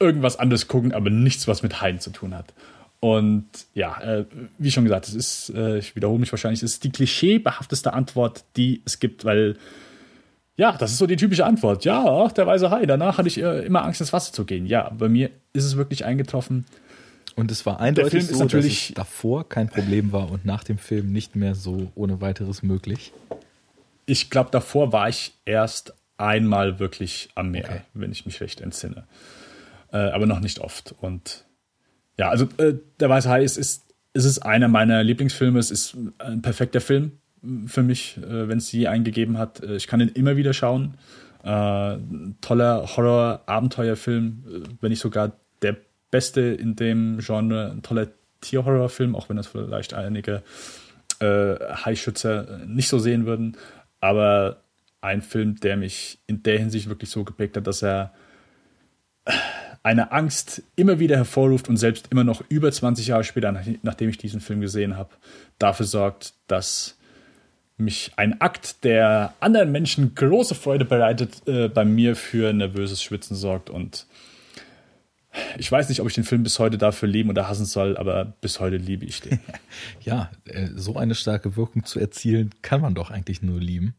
irgendwas 0.00 0.38
anderes 0.38 0.66
gucken, 0.66 0.92
aber 0.92 1.10
nichts, 1.10 1.46
was 1.46 1.62
mit 1.62 1.80
Heiden 1.80 2.00
zu 2.00 2.10
tun 2.10 2.34
hat. 2.34 2.52
Und 3.00 3.46
ja, 3.74 4.00
äh, 4.00 4.24
wie 4.58 4.70
schon 4.70 4.84
gesagt, 4.84 5.08
es 5.08 5.14
ist, 5.14 5.52
äh, 5.54 5.78
ich 5.78 5.94
wiederhole 5.94 6.18
mich 6.18 6.32
wahrscheinlich, 6.32 6.62
es 6.62 6.72
ist 6.72 6.84
die 6.84 6.90
klischeebehafteste 6.90 7.92
Antwort, 7.92 8.44
die 8.56 8.82
es 8.86 8.98
gibt, 8.98 9.24
weil 9.24 9.56
ja, 10.56 10.72
das 10.72 10.92
ist 10.92 10.98
so 10.98 11.06
die 11.06 11.16
typische 11.16 11.44
Antwort. 11.44 11.84
Ja, 11.84 12.28
der 12.28 12.46
weiße 12.46 12.70
Hai. 12.70 12.86
Danach 12.86 13.18
hatte 13.18 13.28
ich 13.28 13.38
äh, 13.38 13.66
immer 13.66 13.84
Angst, 13.84 14.00
ins 14.00 14.12
Wasser 14.12 14.32
zu 14.32 14.44
gehen. 14.44 14.66
Ja, 14.66 14.90
bei 14.90 15.08
mir 15.08 15.30
ist 15.52 15.64
es 15.64 15.76
wirklich 15.76 16.04
eingetroffen. 16.04 16.64
Und 17.36 17.50
es 17.50 17.66
war 17.66 17.80
eindeutig 17.80 18.26
so, 18.26 18.44
dass 18.44 18.64
es 18.64 18.92
davor 18.94 19.48
kein 19.48 19.68
Problem 19.68 20.12
war 20.12 20.30
und 20.30 20.44
nach 20.44 20.64
dem 20.64 20.78
Film 20.78 21.12
nicht 21.12 21.34
mehr 21.34 21.54
so 21.54 21.90
ohne 21.94 22.20
weiteres 22.20 22.62
möglich. 22.62 23.12
Ich 24.06 24.30
glaube, 24.30 24.50
davor 24.50 24.92
war 24.92 25.08
ich 25.08 25.34
erst 25.44 25.94
einmal 26.16 26.78
wirklich 26.78 27.30
am 27.34 27.50
Meer, 27.50 27.64
okay. 27.64 27.80
wenn 27.94 28.12
ich 28.12 28.24
mich 28.26 28.40
recht 28.40 28.60
entsinne 28.60 29.04
äh, 29.94 30.10
aber 30.10 30.26
noch 30.26 30.40
nicht 30.40 30.58
oft. 30.58 30.94
Und 31.00 31.44
ja, 32.18 32.28
also 32.28 32.48
äh, 32.58 32.74
Der 33.00 33.08
Weiße 33.08 33.30
Hai 33.30 33.42
ist, 33.44 33.56
ist, 33.56 33.84
ist 34.12 34.24
es 34.24 34.40
einer 34.40 34.68
meiner 34.68 35.02
Lieblingsfilme. 35.02 35.58
Es 35.58 35.70
ist 35.70 35.96
ein 36.18 36.42
perfekter 36.42 36.80
Film 36.80 37.12
für 37.66 37.82
mich, 37.82 38.18
äh, 38.18 38.48
wenn 38.48 38.58
es 38.58 38.70
je 38.72 38.88
eingegeben 38.88 39.38
hat. 39.38 39.62
Äh, 39.62 39.76
ich 39.76 39.86
kann 39.86 40.00
ihn 40.00 40.08
immer 40.08 40.36
wieder 40.36 40.52
schauen. 40.52 40.94
Äh, 41.44 41.96
toller 42.40 42.96
Horror-Abenteuerfilm, 42.96 44.44
äh, 44.46 44.68
wenn 44.80 44.90
nicht 44.90 45.00
sogar 45.00 45.32
der 45.62 45.76
beste 46.14 46.42
in 46.42 46.76
dem 46.76 47.18
Genre. 47.18 47.72
Ein 47.72 47.82
toller 47.82 48.06
Tierhorrorfilm, 48.40 49.16
auch 49.16 49.28
wenn 49.28 49.36
das 49.36 49.48
vielleicht 49.48 49.94
einige 49.94 50.44
äh, 51.18 51.56
Haischützer 51.84 52.60
nicht 52.66 52.88
so 52.88 53.00
sehen 53.00 53.26
würden. 53.26 53.56
Aber 53.98 54.60
ein 55.00 55.22
Film, 55.22 55.56
der 55.56 55.76
mich 55.76 56.20
in 56.28 56.44
der 56.44 56.60
Hinsicht 56.60 56.88
wirklich 56.88 57.10
so 57.10 57.24
geprägt 57.24 57.56
hat, 57.56 57.66
dass 57.66 57.82
er 57.82 58.12
eine 59.82 60.12
Angst 60.12 60.62
immer 60.76 61.00
wieder 61.00 61.16
hervorruft 61.16 61.68
und 61.68 61.78
selbst 61.78 62.06
immer 62.12 62.22
noch 62.22 62.44
über 62.48 62.70
20 62.70 63.08
Jahre 63.08 63.24
später, 63.24 63.50
nachdem 63.82 64.08
ich 64.08 64.16
diesen 64.16 64.40
Film 64.40 64.60
gesehen 64.60 64.96
habe, 64.96 65.10
dafür 65.58 65.86
sorgt, 65.86 66.34
dass 66.46 66.96
mich 67.76 68.12
ein 68.14 68.40
Akt, 68.40 68.84
der 68.84 69.34
anderen 69.40 69.72
Menschen 69.72 70.14
große 70.14 70.54
Freude 70.54 70.84
bereitet, 70.84 71.42
äh, 71.48 71.66
bei 71.66 71.84
mir 71.84 72.14
für 72.14 72.52
nervöses 72.52 73.02
Schwitzen 73.02 73.34
sorgt. 73.34 73.68
Und 73.68 74.06
ich 75.58 75.70
weiß 75.70 75.88
nicht, 75.88 76.00
ob 76.00 76.08
ich 76.08 76.14
den 76.14 76.24
Film 76.24 76.42
bis 76.42 76.58
heute 76.58 76.78
dafür 76.78 77.08
lieben 77.08 77.30
oder 77.30 77.48
hassen 77.48 77.64
soll, 77.64 77.96
aber 77.96 78.24
bis 78.40 78.60
heute 78.60 78.76
liebe 78.76 79.04
ich 79.04 79.20
den. 79.20 79.40
ja, 80.00 80.30
äh, 80.46 80.68
so 80.74 80.96
eine 80.96 81.14
starke 81.14 81.56
Wirkung 81.56 81.84
zu 81.84 82.00
erzielen, 82.00 82.50
kann 82.62 82.80
man 82.80 82.94
doch 82.94 83.10
eigentlich 83.10 83.42
nur 83.42 83.60
lieben. 83.60 83.94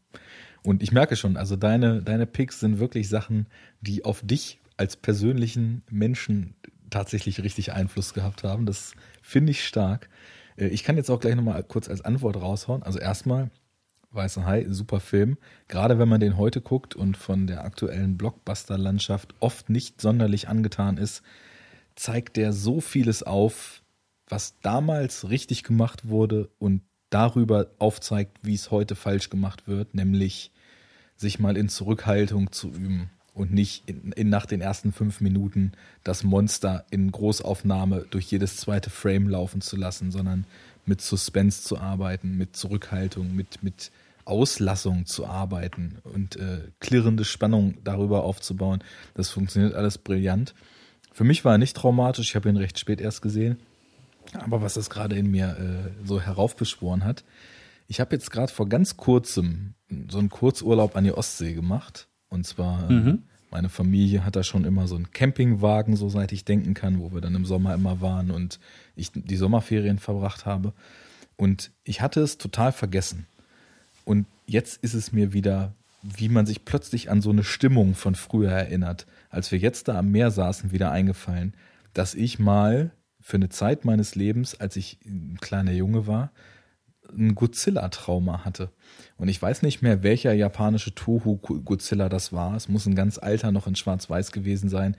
Und 0.62 0.82
ich 0.82 0.92
merke 0.92 1.16
schon, 1.16 1.36
also 1.36 1.56
deine, 1.56 2.02
deine 2.02 2.26
Picks 2.26 2.60
sind 2.60 2.78
wirklich 2.78 3.08
Sachen, 3.08 3.46
die 3.80 4.04
auf 4.04 4.20
dich 4.24 4.58
als 4.76 4.96
persönlichen 4.96 5.82
Menschen 5.90 6.54
tatsächlich 6.90 7.42
richtig 7.42 7.72
Einfluss 7.72 8.14
gehabt 8.14 8.44
haben. 8.44 8.66
Das 8.66 8.94
finde 9.22 9.52
ich 9.52 9.66
stark. 9.66 10.08
Äh, 10.56 10.68
ich 10.68 10.84
kann 10.84 10.96
jetzt 10.96 11.10
auch 11.10 11.20
gleich 11.20 11.36
nochmal 11.36 11.62
kurz 11.62 11.88
als 11.88 12.02
Antwort 12.02 12.36
raushauen. 12.36 12.82
Also 12.82 12.98
erstmal, 12.98 13.50
Weißer 14.16 14.46
Hai, 14.46 14.66
super 14.70 15.00
Film. 15.00 15.36
Gerade 15.68 15.98
wenn 15.98 16.08
man 16.08 16.20
den 16.20 16.38
heute 16.38 16.60
guckt 16.60 16.96
und 16.96 17.16
von 17.16 17.46
der 17.46 17.64
aktuellen 17.64 18.16
Blockbuster-Landschaft 18.16 19.34
oft 19.40 19.68
nicht 19.70 20.00
sonderlich 20.00 20.48
angetan 20.48 20.96
ist, 20.96 21.22
zeigt 21.94 22.36
der 22.36 22.52
so 22.52 22.80
vieles 22.80 23.22
auf, 23.22 23.82
was 24.28 24.54
damals 24.62 25.28
richtig 25.28 25.62
gemacht 25.62 26.08
wurde 26.08 26.48
und 26.58 26.82
darüber 27.10 27.68
aufzeigt, 27.78 28.38
wie 28.42 28.54
es 28.54 28.70
heute 28.70 28.96
falsch 28.96 29.30
gemacht 29.30 29.68
wird, 29.68 29.94
nämlich 29.94 30.50
sich 31.16 31.38
mal 31.38 31.56
in 31.56 31.68
Zurückhaltung 31.68 32.50
zu 32.52 32.68
üben 32.68 33.10
und 33.34 33.52
nicht 33.52 33.88
in, 33.88 34.12
in, 34.12 34.28
nach 34.28 34.46
den 34.46 34.60
ersten 34.60 34.92
fünf 34.92 35.20
Minuten 35.20 35.72
das 36.04 36.24
Monster 36.24 36.84
in 36.90 37.12
Großaufnahme 37.12 38.06
durch 38.10 38.30
jedes 38.30 38.56
zweite 38.56 38.90
Frame 38.90 39.28
laufen 39.28 39.60
zu 39.60 39.76
lassen, 39.76 40.10
sondern 40.10 40.46
mit 40.86 41.00
Suspense 41.00 41.62
zu 41.62 41.78
arbeiten, 41.78 42.36
mit 42.36 42.56
Zurückhaltung, 42.56 43.34
mit, 43.34 43.62
mit 43.62 43.90
Auslassung 44.26 45.06
zu 45.06 45.26
arbeiten 45.26 45.98
und 46.02 46.36
äh, 46.36 46.70
klirrende 46.80 47.24
Spannung 47.24 47.78
darüber 47.84 48.24
aufzubauen. 48.24 48.82
Das 49.14 49.30
funktioniert 49.30 49.74
alles 49.74 49.98
brillant. 49.98 50.54
Für 51.12 51.24
mich 51.24 51.44
war 51.44 51.52
er 51.52 51.58
nicht 51.58 51.76
traumatisch, 51.76 52.28
ich 52.28 52.36
habe 52.36 52.48
ihn 52.48 52.56
recht 52.56 52.78
spät 52.78 53.00
erst 53.00 53.22
gesehen. 53.22 53.58
Aber 54.34 54.60
was 54.60 54.74
das 54.74 54.90
gerade 54.90 55.16
in 55.16 55.30
mir 55.30 55.56
äh, 55.58 56.06
so 56.06 56.20
heraufbeschworen 56.20 57.04
hat, 57.04 57.24
ich 57.86 58.00
habe 58.00 58.14
jetzt 58.14 58.30
gerade 58.30 58.52
vor 58.52 58.68
ganz 58.68 58.96
kurzem 58.96 59.74
so 60.08 60.18
einen 60.18 60.28
Kurzurlaub 60.28 60.96
an 60.96 61.04
die 61.04 61.12
Ostsee 61.12 61.54
gemacht 61.54 62.08
und 62.28 62.44
zwar, 62.46 62.90
mhm. 62.90 63.22
meine 63.50 63.68
Familie 63.68 64.24
hat 64.24 64.34
da 64.34 64.42
schon 64.42 64.64
immer 64.64 64.88
so 64.88 64.96
einen 64.96 65.12
Campingwagen, 65.12 65.96
so 65.96 66.08
seit 66.08 66.32
ich 66.32 66.44
denken 66.44 66.74
kann, 66.74 67.00
wo 67.00 67.12
wir 67.12 67.20
dann 67.20 67.34
im 67.34 67.46
Sommer 67.46 67.74
immer 67.74 68.00
waren 68.00 68.30
und 68.30 68.58
ich 68.96 69.12
die 69.14 69.36
Sommerferien 69.36 69.98
verbracht 69.98 70.46
habe. 70.46 70.72
Und 71.36 71.70
ich 71.84 72.00
hatte 72.00 72.20
es 72.20 72.38
total 72.38 72.72
vergessen. 72.72 73.26
Und 74.06 74.26
jetzt 74.46 74.82
ist 74.84 74.94
es 74.94 75.12
mir 75.12 75.32
wieder, 75.32 75.74
wie 76.02 76.28
man 76.28 76.46
sich 76.46 76.64
plötzlich 76.64 77.10
an 77.10 77.20
so 77.20 77.30
eine 77.30 77.42
Stimmung 77.42 77.94
von 77.94 78.14
früher 78.14 78.52
erinnert, 78.52 79.06
als 79.30 79.50
wir 79.50 79.58
jetzt 79.58 79.88
da 79.88 79.98
am 79.98 80.12
Meer 80.12 80.30
saßen, 80.30 80.70
wieder 80.70 80.92
eingefallen, 80.92 81.54
dass 81.92 82.14
ich 82.14 82.38
mal 82.38 82.92
für 83.20 83.36
eine 83.36 83.48
Zeit 83.48 83.84
meines 83.84 84.14
Lebens, 84.14 84.54
als 84.54 84.76
ich 84.76 85.00
ein 85.04 85.38
kleiner 85.40 85.72
Junge 85.72 86.06
war, 86.06 86.30
ein 87.10 87.34
Godzilla-Trauma 87.34 88.44
hatte. 88.44 88.70
Und 89.16 89.26
ich 89.26 89.42
weiß 89.42 89.62
nicht 89.62 89.82
mehr, 89.82 90.04
welcher 90.04 90.32
japanische 90.32 90.94
Toho-Godzilla 90.94 92.08
das 92.08 92.32
war. 92.32 92.54
Es 92.54 92.68
muss 92.68 92.86
ein 92.86 92.94
ganz 92.94 93.18
alter 93.18 93.50
noch 93.50 93.66
in 93.66 93.74
Schwarz-Weiß 93.74 94.30
gewesen 94.30 94.68
sein. 94.68 94.96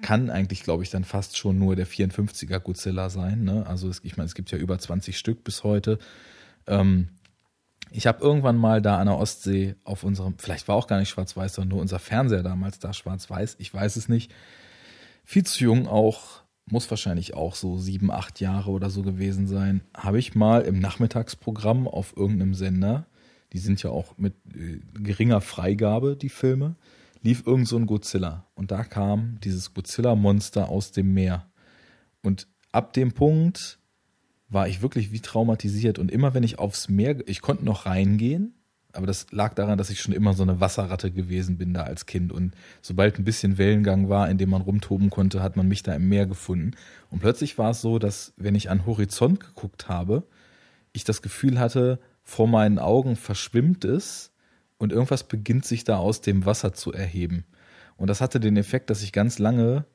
Kann 0.00 0.30
eigentlich, 0.30 0.62
glaube 0.62 0.84
ich, 0.84 0.90
dann 0.90 1.04
fast 1.04 1.36
schon 1.36 1.58
nur 1.58 1.76
der 1.76 1.86
54er 1.86 2.60
Godzilla 2.60 3.10
sein. 3.10 3.44
Ne? 3.44 3.66
Also 3.66 3.90
es, 3.90 4.00
ich 4.04 4.16
meine, 4.16 4.26
es 4.26 4.34
gibt 4.34 4.50
ja 4.50 4.58
über 4.58 4.78
20 4.78 5.18
Stück 5.18 5.44
bis 5.44 5.64
heute. 5.64 5.98
Ähm, 6.66 7.08
ich 7.92 8.06
habe 8.06 8.22
irgendwann 8.22 8.56
mal 8.56 8.82
da 8.82 8.98
an 8.98 9.06
der 9.06 9.18
Ostsee 9.18 9.76
auf 9.84 10.04
unserem, 10.04 10.34
vielleicht 10.38 10.68
war 10.68 10.76
auch 10.76 10.86
gar 10.86 10.98
nicht 10.98 11.10
schwarz-weiß, 11.10 11.54
sondern 11.54 11.70
nur 11.70 11.80
unser 11.80 11.98
Fernseher 11.98 12.42
damals 12.42 12.78
da 12.78 12.92
schwarz-weiß, 12.92 13.56
ich 13.58 13.72
weiß 13.72 13.96
es 13.96 14.08
nicht. 14.08 14.32
Viel 15.24 15.44
zu 15.44 15.64
jung 15.64 15.86
auch, 15.86 16.42
muss 16.66 16.90
wahrscheinlich 16.90 17.34
auch 17.34 17.54
so 17.54 17.78
sieben, 17.78 18.10
acht 18.10 18.40
Jahre 18.40 18.70
oder 18.70 18.90
so 18.90 19.02
gewesen 19.02 19.46
sein, 19.46 19.82
habe 19.94 20.18
ich 20.18 20.34
mal 20.34 20.62
im 20.62 20.78
Nachmittagsprogramm 20.78 21.86
auf 21.86 22.16
irgendeinem 22.16 22.54
Sender, 22.54 23.06
die 23.52 23.58
sind 23.58 23.82
ja 23.82 23.90
auch 23.90 24.16
mit 24.16 24.34
äh, 24.54 24.80
geringer 24.94 25.40
Freigabe, 25.40 26.16
die 26.16 26.30
Filme, 26.30 26.76
lief 27.22 27.46
irgend 27.46 27.68
so 27.68 27.76
ein 27.76 27.86
Godzilla. 27.86 28.46
Und 28.54 28.70
da 28.70 28.84
kam 28.84 29.38
dieses 29.44 29.74
Godzilla-Monster 29.74 30.68
aus 30.68 30.92
dem 30.92 31.12
Meer. 31.12 31.46
Und 32.22 32.48
ab 32.72 32.92
dem 32.94 33.12
Punkt 33.12 33.78
war 34.52 34.68
ich 34.68 34.82
wirklich 34.82 35.12
wie 35.12 35.20
traumatisiert. 35.20 35.98
Und 35.98 36.10
immer 36.10 36.34
wenn 36.34 36.42
ich 36.42 36.58
aufs 36.58 36.88
Meer, 36.88 37.16
ich 37.26 37.40
konnte 37.40 37.64
noch 37.64 37.86
reingehen, 37.86 38.54
aber 38.92 39.06
das 39.06 39.26
lag 39.30 39.54
daran, 39.54 39.78
dass 39.78 39.88
ich 39.88 40.00
schon 40.00 40.12
immer 40.12 40.34
so 40.34 40.42
eine 40.42 40.60
Wasserratte 40.60 41.10
gewesen 41.10 41.56
bin 41.56 41.72
da 41.72 41.84
als 41.84 42.04
Kind. 42.04 42.30
Und 42.30 42.54
sobald 42.82 43.18
ein 43.18 43.24
bisschen 43.24 43.56
Wellengang 43.56 44.10
war, 44.10 44.28
in 44.28 44.36
dem 44.36 44.50
man 44.50 44.62
rumtoben 44.62 45.08
konnte, 45.08 45.42
hat 45.42 45.56
man 45.56 45.66
mich 45.66 45.82
da 45.82 45.94
im 45.94 46.08
Meer 46.08 46.26
gefunden. 46.26 46.72
Und 47.08 47.20
plötzlich 47.20 47.56
war 47.56 47.70
es 47.70 47.80
so, 47.80 47.98
dass 47.98 48.34
wenn 48.36 48.54
ich 48.54 48.68
an 48.68 48.84
Horizont 48.84 49.40
geguckt 49.40 49.88
habe, 49.88 50.24
ich 50.92 51.04
das 51.04 51.22
Gefühl 51.22 51.58
hatte, 51.58 52.00
vor 52.22 52.46
meinen 52.46 52.78
Augen 52.78 53.16
verschwimmt 53.16 53.84
es 53.84 54.32
und 54.76 54.92
irgendwas 54.92 55.24
beginnt 55.24 55.64
sich 55.64 55.84
da 55.84 55.96
aus 55.96 56.20
dem 56.20 56.44
Wasser 56.44 56.74
zu 56.74 56.92
erheben. 56.92 57.44
Und 57.96 58.08
das 58.08 58.20
hatte 58.20 58.40
den 58.40 58.58
Effekt, 58.58 58.90
dass 58.90 59.02
ich 59.02 59.12
ganz 59.12 59.38
lange 59.38 59.86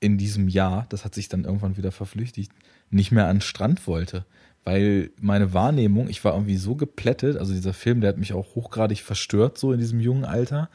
in 0.00 0.16
diesem 0.16 0.48
Jahr, 0.48 0.86
das 0.88 1.04
hat 1.04 1.14
sich 1.14 1.28
dann 1.28 1.44
irgendwann 1.44 1.76
wieder 1.76 1.92
verflüchtigt, 1.92 2.52
nicht 2.90 3.12
mehr 3.12 3.26
an 3.26 3.36
den 3.36 3.42
Strand 3.42 3.86
wollte. 3.86 4.24
Weil 4.64 5.10
meine 5.20 5.54
Wahrnehmung, 5.54 6.08
ich 6.08 6.22
war 6.24 6.34
irgendwie 6.34 6.56
so 6.56 6.74
geplättet, 6.74 7.36
also 7.38 7.52
dieser 7.52 7.72
Film, 7.72 8.00
der 8.00 8.10
hat 8.10 8.18
mich 8.18 8.32
auch 8.32 8.54
hochgradig 8.54 9.02
verstört, 9.02 9.56
so 9.56 9.72
in 9.72 9.78
diesem 9.78 10.00
jungen 10.00 10.24
Alter. 10.24 10.68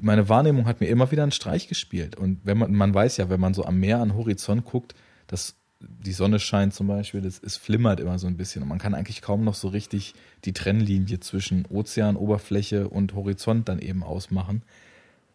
Meine 0.00 0.28
Wahrnehmung 0.28 0.66
hat 0.66 0.80
mir 0.80 0.86
immer 0.86 1.10
wieder 1.10 1.22
einen 1.22 1.32
Streich 1.32 1.68
gespielt. 1.68 2.16
Und 2.16 2.40
wenn 2.44 2.56
man, 2.56 2.72
man 2.72 2.94
weiß 2.94 3.18
ja, 3.18 3.28
wenn 3.28 3.40
man 3.40 3.52
so 3.52 3.64
am 3.64 3.78
Meer, 3.78 4.00
an 4.00 4.14
Horizont 4.14 4.64
guckt, 4.64 4.94
dass 5.26 5.56
die 5.80 6.12
Sonne 6.12 6.40
scheint 6.40 6.74
zum 6.74 6.86
Beispiel, 6.88 7.20
das, 7.20 7.40
es 7.44 7.56
flimmert 7.56 8.00
immer 8.00 8.18
so 8.18 8.26
ein 8.26 8.36
bisschen 8.36 8.62
und 8.62 8.68
man 8.68 8.78
kann 8.78 8.94
eigentlich 8.94 9.22
kaum 9.22 9.44
noch 9.44 9.54
so 9.54 9.68
richtig 9.68 10.14
die 10.44 10.52
Trennlinie 10.52 11.20
zwischen 11.20 11.66
Ozeanoberfläche 11.66 12.88
und 12.88 13.14
Horizont 13.14 13.68
dann 13.68 13.78
eben 13.78 14.02
ausmachen. 14.02 14.62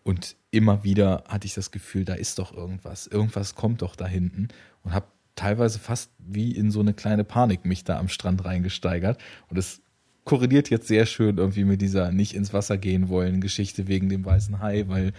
Und 0.04 0.36
immer 0.52 0.84
wieder 0.84 1.24
hatte 1.28 1.46
ich 1.46 1.54
das 1.54 1.72
Gefühl, 1.72 2.04
da 2.04 2.16
ist 2.16 2.40
doch 2.40 2.54
irgendwas, 2.54 3.08
irgendwas 3.08 3.56
kommt 3.56 3.82
doch 3.82 3.96
da 3.96 4.06
hinten 4.06 4.50
und 4.84 4.94
habe 4.94 5.06
teilweise 5.36 5.80
fast 5.80 6.12
wie 6.20 6.52
in 6.52 6.72
so 6.72 6.80
eine 6.80 6.94
kleine 6.94 7.24
Panik 7.24 7.66
mich 7.66 7.84
da 7.84 8.00
am 8.00 8.08
Strand 8.08 8.46
reingesteigert. 8.46 9.20
Und 9.50 9.58
es 9.58 9.82
korreliert 10.26 10.70
jetzt 10.70 10.88
sehr 10.88 11.06
schön 11.06 11.38
irgendwie 11.38 11.66
mit 11.66 11.82
dieser 11.82 12.12
nicht 12.12 12.34
ins 12.34 12.54
Wasser 12.54 12.78
gehen 12.78 13.10
wollen 13.10 13.42
Geschichte 13.42 13.88
wegen 13.88 14.10
dem 14.10 14.24
weißen 14.24 14.60
Hai, 14.62 14.86
weil 14.88 15.12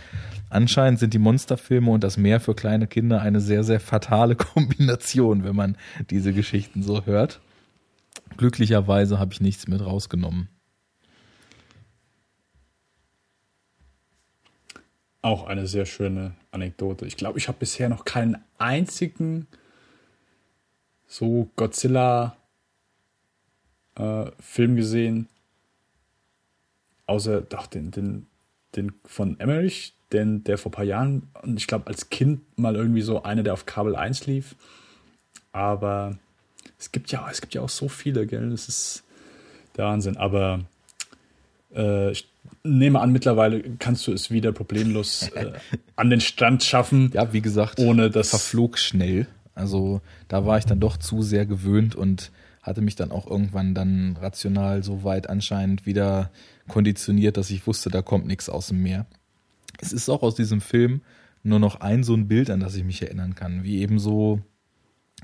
anscheinend 0.49 0.99
sind 0.99 1.13
die 1.13 1.19
Monsterfilme 1.19 1.91
und 1.91 2.03
das 2.03 2.17
Meer 2.17 2.41
für 2.41 2.55
kleine 2.55 2.87
Kinder 2.87 3.21
eine 3.21 3.41
sehr, 3.41 3.65
sehr 3.65 3.81
fatale 3.81 4.37
Kombination, 4.37 5.45
wenn 5.45 5.57
man 5.57 5.77
diese 6.11 6.33
Geschichten 6.33 6.83
so 6.83 7.05
hört. 7.05 7.41
Glücklicherweise 8.37 9.19
habe 9.19 9.33
ich 9.33 9.41
nichts 9.41 9.69
mit 9.69 9.85
rausgenommen. 9.85 10.49
Auch 15.21 15.47
eine 15.47 15.67
sehr 15.67 15.87
schöne 15.87 16.35
Anekdote. 16.51 17.07
Ich 17.07 17.17
glaube, 17.17 17.39
ich 17.39 17.49
habe 17.49 17.59
bisher 17.59 17.89
noch 17.89 18.05
keinen 18.05 18.37
einzigen 18.59 19.47
so 21.15 21.49
Godzilla 21.55 22.37
äh, 23.95 24.27
Film 24.41 24.75
gesehen. 24.75 25.29
Außer 27.07 27.43
doch 27.43 27.67
den, 27.67 27.93
den, 27.93 28.27
den 28.75 28.93
von 29.05 29.39
Emmerich, 29.39 29.95
den, 30.13 30.43
der 30.43 30.59
vor 30.59 30.71
ein 30.71 30.75
paar 30.75 30.85
Jahren, 30.85 31.31
und 31.43 31.59
ich 31.59 31.69
glaube 31.69 31.87
als 31.87 32.11
Kind 32.11 32.41
mal 32.59 32.75
irgendwie 32.75 33.03
so 33.03 33.23
einer, 33.23 33.45
der 33.45 33.53
auf 33.53 33.65
Kabel 33.65 33.95
1 33.95 34.27
lief. 34.27 34.57
Aber 35.53 36.19
es 36.81 36.91
gibt 36.91 37.13
ja, 37.13 37.29
es 37.31 37.41
gibt 37.41 37.55
ja 37.55 37.61
auch 37.61 37.69
so 37.69 37.89
viele, 37.89 38.27
gell? 38.27 38.51
Das 38.51 38.69
ist 38.69 39.05
der 39.77 39.85
Wahnsinn. 39.85 40.17
Aber 40.17 40.65
äh, 41.77 42.11
ich 42.11 42.29
nehme 42.65 42.99
an, 42.99 43.13
mittlerweile 43.13 43.63
kannst 43.79 44.09
du 44.09 44.13
es 44.13 44.33
wieder 44.33 44.51
problemlos 44.51 45.29
äh, 45.29 45.53
an 45.95 46.11
den 46.11 46.21
Strand 46.21 46.65
schaffen. 46.65 47.13
Ja, 47.15 47.33
wie 47.33 47.43
gesagt, 47.43 47.79
ohne 47.79 48.11
das 48.11 48.31
verflog 48.31 48.79
schnell. 48.79 49.29
Also 49.55 50.01
da 50.29 50.47
war 50.47 50.59
ich 50.59 50.67
dann 50.67 50.81
doch 50.81 50.97
zu 50.97 51.23
sehr 51.23 51.47
gewöhnt 51.47 51.95
und 51.95 52.33
hatte 52.63 52.81
mich 52.81 52.97
dann 52.97 53.11
auch 53.11 53.27
irgendwann 53.27 53.75
dann 53.75 54.17
rational 54.17 54.83
so 54.83 55.05
weit 55.05 55.29
anscheinend 55.29 55.87
wieder 55.87 56.31
konditioniert, 56.67 57.37
dass 57.37 57.51
ich 57.51 57.67
wusste, 57.67 57.91
da 57.91 58.03
kommt 58.03 58.27
nichts 58.27 58.49
aus 58.49 58.69
dem 58.69 58.83
Meer. 58.83 59.07
Es 59.81 59.93
ist 59.93 60.09
auch 60.09 60.23
aus 60.23 60.35
diesem 60.35 60.61
Film 60.61 61.03
nur 61.43 61.59
noch 61.59 61.81
ein 61.81 62.05
so 62.05 62.15
ein 62.15 62.27
Bild, 62.27 62.49
an 62.51 62.61
das 62.61 62.75
ich 62.75 62.85
mich 62.85 63.03
erinnern 63.03 63.35
kann, 63.35 63.65
wie 63.65 63.81
eben 63.81 63.99
so 63.99 64.41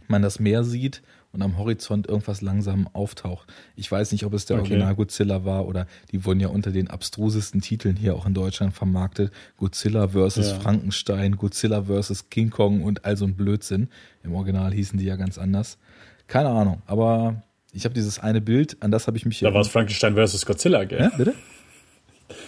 man 0.07 0.23
das 0.23 0.39
Meer 0.39 0.65
sieht 0.65 1.03
und 1.33 1.43
am 1.43 1.59
Horizont 1.59 2.07
irgendwas 2.07 2.41
langsam 2.41 2.89
auftaucht. 2.93 3.49
Ich 3.77 3.91
weiß 3.91 4.13
nicht, 4.13 4.25
ob 4.25 4.35
es 4.35 4.47
der 4.47 4.57
okay. 4.57 4.73
Original 4.73 4.95
Godzilla 4.95 5.45
war 5.45 5.67
oder 5.67 5.87
die 6.11 6.25
wurden 6.25 6.41
ja 6.41 6.49
unter 6.49 6.73
den 6.73 6.89
abstrusesten 6.89 7.61
Titeln 7.61 7.97
hier 7.97 8.15
auch 8.15 8.27
in 8.27 8.35
Deutschland 8.35 8.75
vermarktet. 8.75 9.33
Godzilla 9.57 10.09
versus 10.09 10.49
ja. 10.49 10.59
Frankenstein, 10.59 11.37
Godzilla 11.37 11.85
versus 11.85 12.31
King 12.31 12.51
Kong 12.51 12.83
und 12.83 13.05
all 13.05 13.17
so 13.17 13.25
ein 13.25 13.35
Blödsinn. 13.35 13.89
Im 14.23 14.35
Original 14.35 14.73
hießen 14.73 14.99
die 14.99 15.05
ja 15.05 15.17
ganz 15.17 15.39
anders. 15.39 15.79
Keine 16.27 16.49
Ahnung, 16.49 16.83
aber 16.87 17.43
ich 17.73 17.85
habe 17.85 17.95
dieses 17.95 18.19
eine 18.19 18.41
Bild, 18.41 18.77
an 18.81 18.91
das 18.91 19.07
habe 19.07 19.17
ich 19.17 19.25
mich 19.25 19.41
Da 19.41 19.55
war 19.55 19.61
es 19.61 19.69
Frankenstein 19.69 20.15
versus 20.15 20.45
Godzilla, 20.45 20.85
gell? 20.85 21.01
Ja, 21.01 21.17
bitte? 21.17 21.35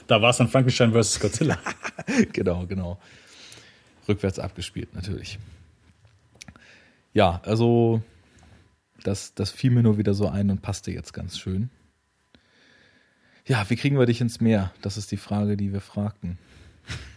Da 0.07 0.21
war 0.21 0.31
es 0.31 0.37
dann 0.37 0.49
Frankenstein 0.49 0.93
versus 0.93 1.21
Godzilla. 1.21 1.59
genau, 2.33 2.67
genau. 2.67 2.99
Rückwärts 4.09 4.39
abgespielt, 4.39 4.95
natürlich. 4.95 5.39
Ja, 7.13 7.41
also 7.45 8.03
das, 9.03 9.35
das 9.35 9.51
fiel 9.51 9.71
mir 9.71 9.83
nur 9.83 9.99
wieder 9.99 10.15
so 10.15 10.29
ein 10.29 10.51
und 10.51 10.63
passte 10.63 10.91
jetzt 10.91 11.13
ganz 11.13 11.39
schön. 11.39 11.71
Ja, 13.47 13.69
wie 13.69 13.77
kriegen 13.77 13.99
wir 13.99 14.07
dich 14.07 14.21
ins 14.21 14.41
Meer? 14.41 14.73
Das 14.83 14.97
ist 14.97 15.11
die 15.11 15.17
Frage, 15.17 15.57
die 15.57 15.73
wir 15.73 15.81
fragten. 15.81 16.39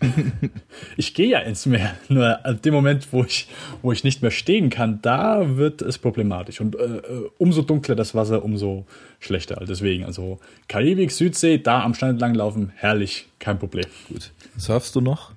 ich 0.98 1.14
gehe 1.14 1.28
ja 1.28 1.40
ins 1.40 1.66
Meer. 1.66 1.96
Nur 2.10 2.46
ab 2.46 2.62
dem 2.62 2.74
Moment, 2.74 3.12
wo 3.12 3.24
ich, 3.24 3.48
wo 3.82 3.92
ich 3.92 4.04
nicht 4.04 4.22
mehr 4.22 4.32
stehen 4.32 4.70
kann, 4.70 5.02
da 5.02 5.58
wird 5.58 5.82
es 5.82 5.98
problematisch. 5.98 6.62
Und 6.62 6.76
äh, 6.76 6.98
äh 6.98 7.30
umso 7.38 7.62
dunkler 7.62 7.96
das 7.96 8.16
Wasser, 8.16 8.44
umso 8.44 8.86
schlechter. 9.20 9.64
Deswegen, 9.68 10.06
also 10.06 10.40
Karibik, 10.68 11.12
Südsee, 11.12 11.58
da 11.58 11.84
am 11.84 11.94
Strand 11.94 12.20
langlaufen, 12.20 12.72
herrlich, 12.76 13.28
kein 13.40 13.60
Problem. 13.60 13.86
Gut. 14.08 14.32
Surfst 14.58 14.96
du 14.96 15.02
noch? 15.02 15.34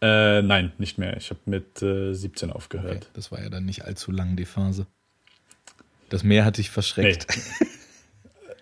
Äh, 0.00 0.42
nein, 0.42 0.72
nicht 0.78 0.98
mehr. 0.98 1.16
Ich 1.16 1.30
habe 1.30 1.40
mit 1.46 1.82
äh, 1.82 2.12
17 2.12 2.52
aufgehört. 2.52 2.96
Okay, 2.96 3.06
das 3.14 3.32
war 3.32 3.42
ja 3.42 3.48
dann 3.48 3.64
nicht 3.64 3.84
allzu 3.84 4.12
lang 4.12 4.36
die 4.36 4.44
Phase. 4.44 4.86
Das 6.08 6.24
Meer 6.24 6.44
hat 6.44 6.58
dich 6.58 6.70
verschreckt. 6.70 7.26
Nee. 7.28 7.68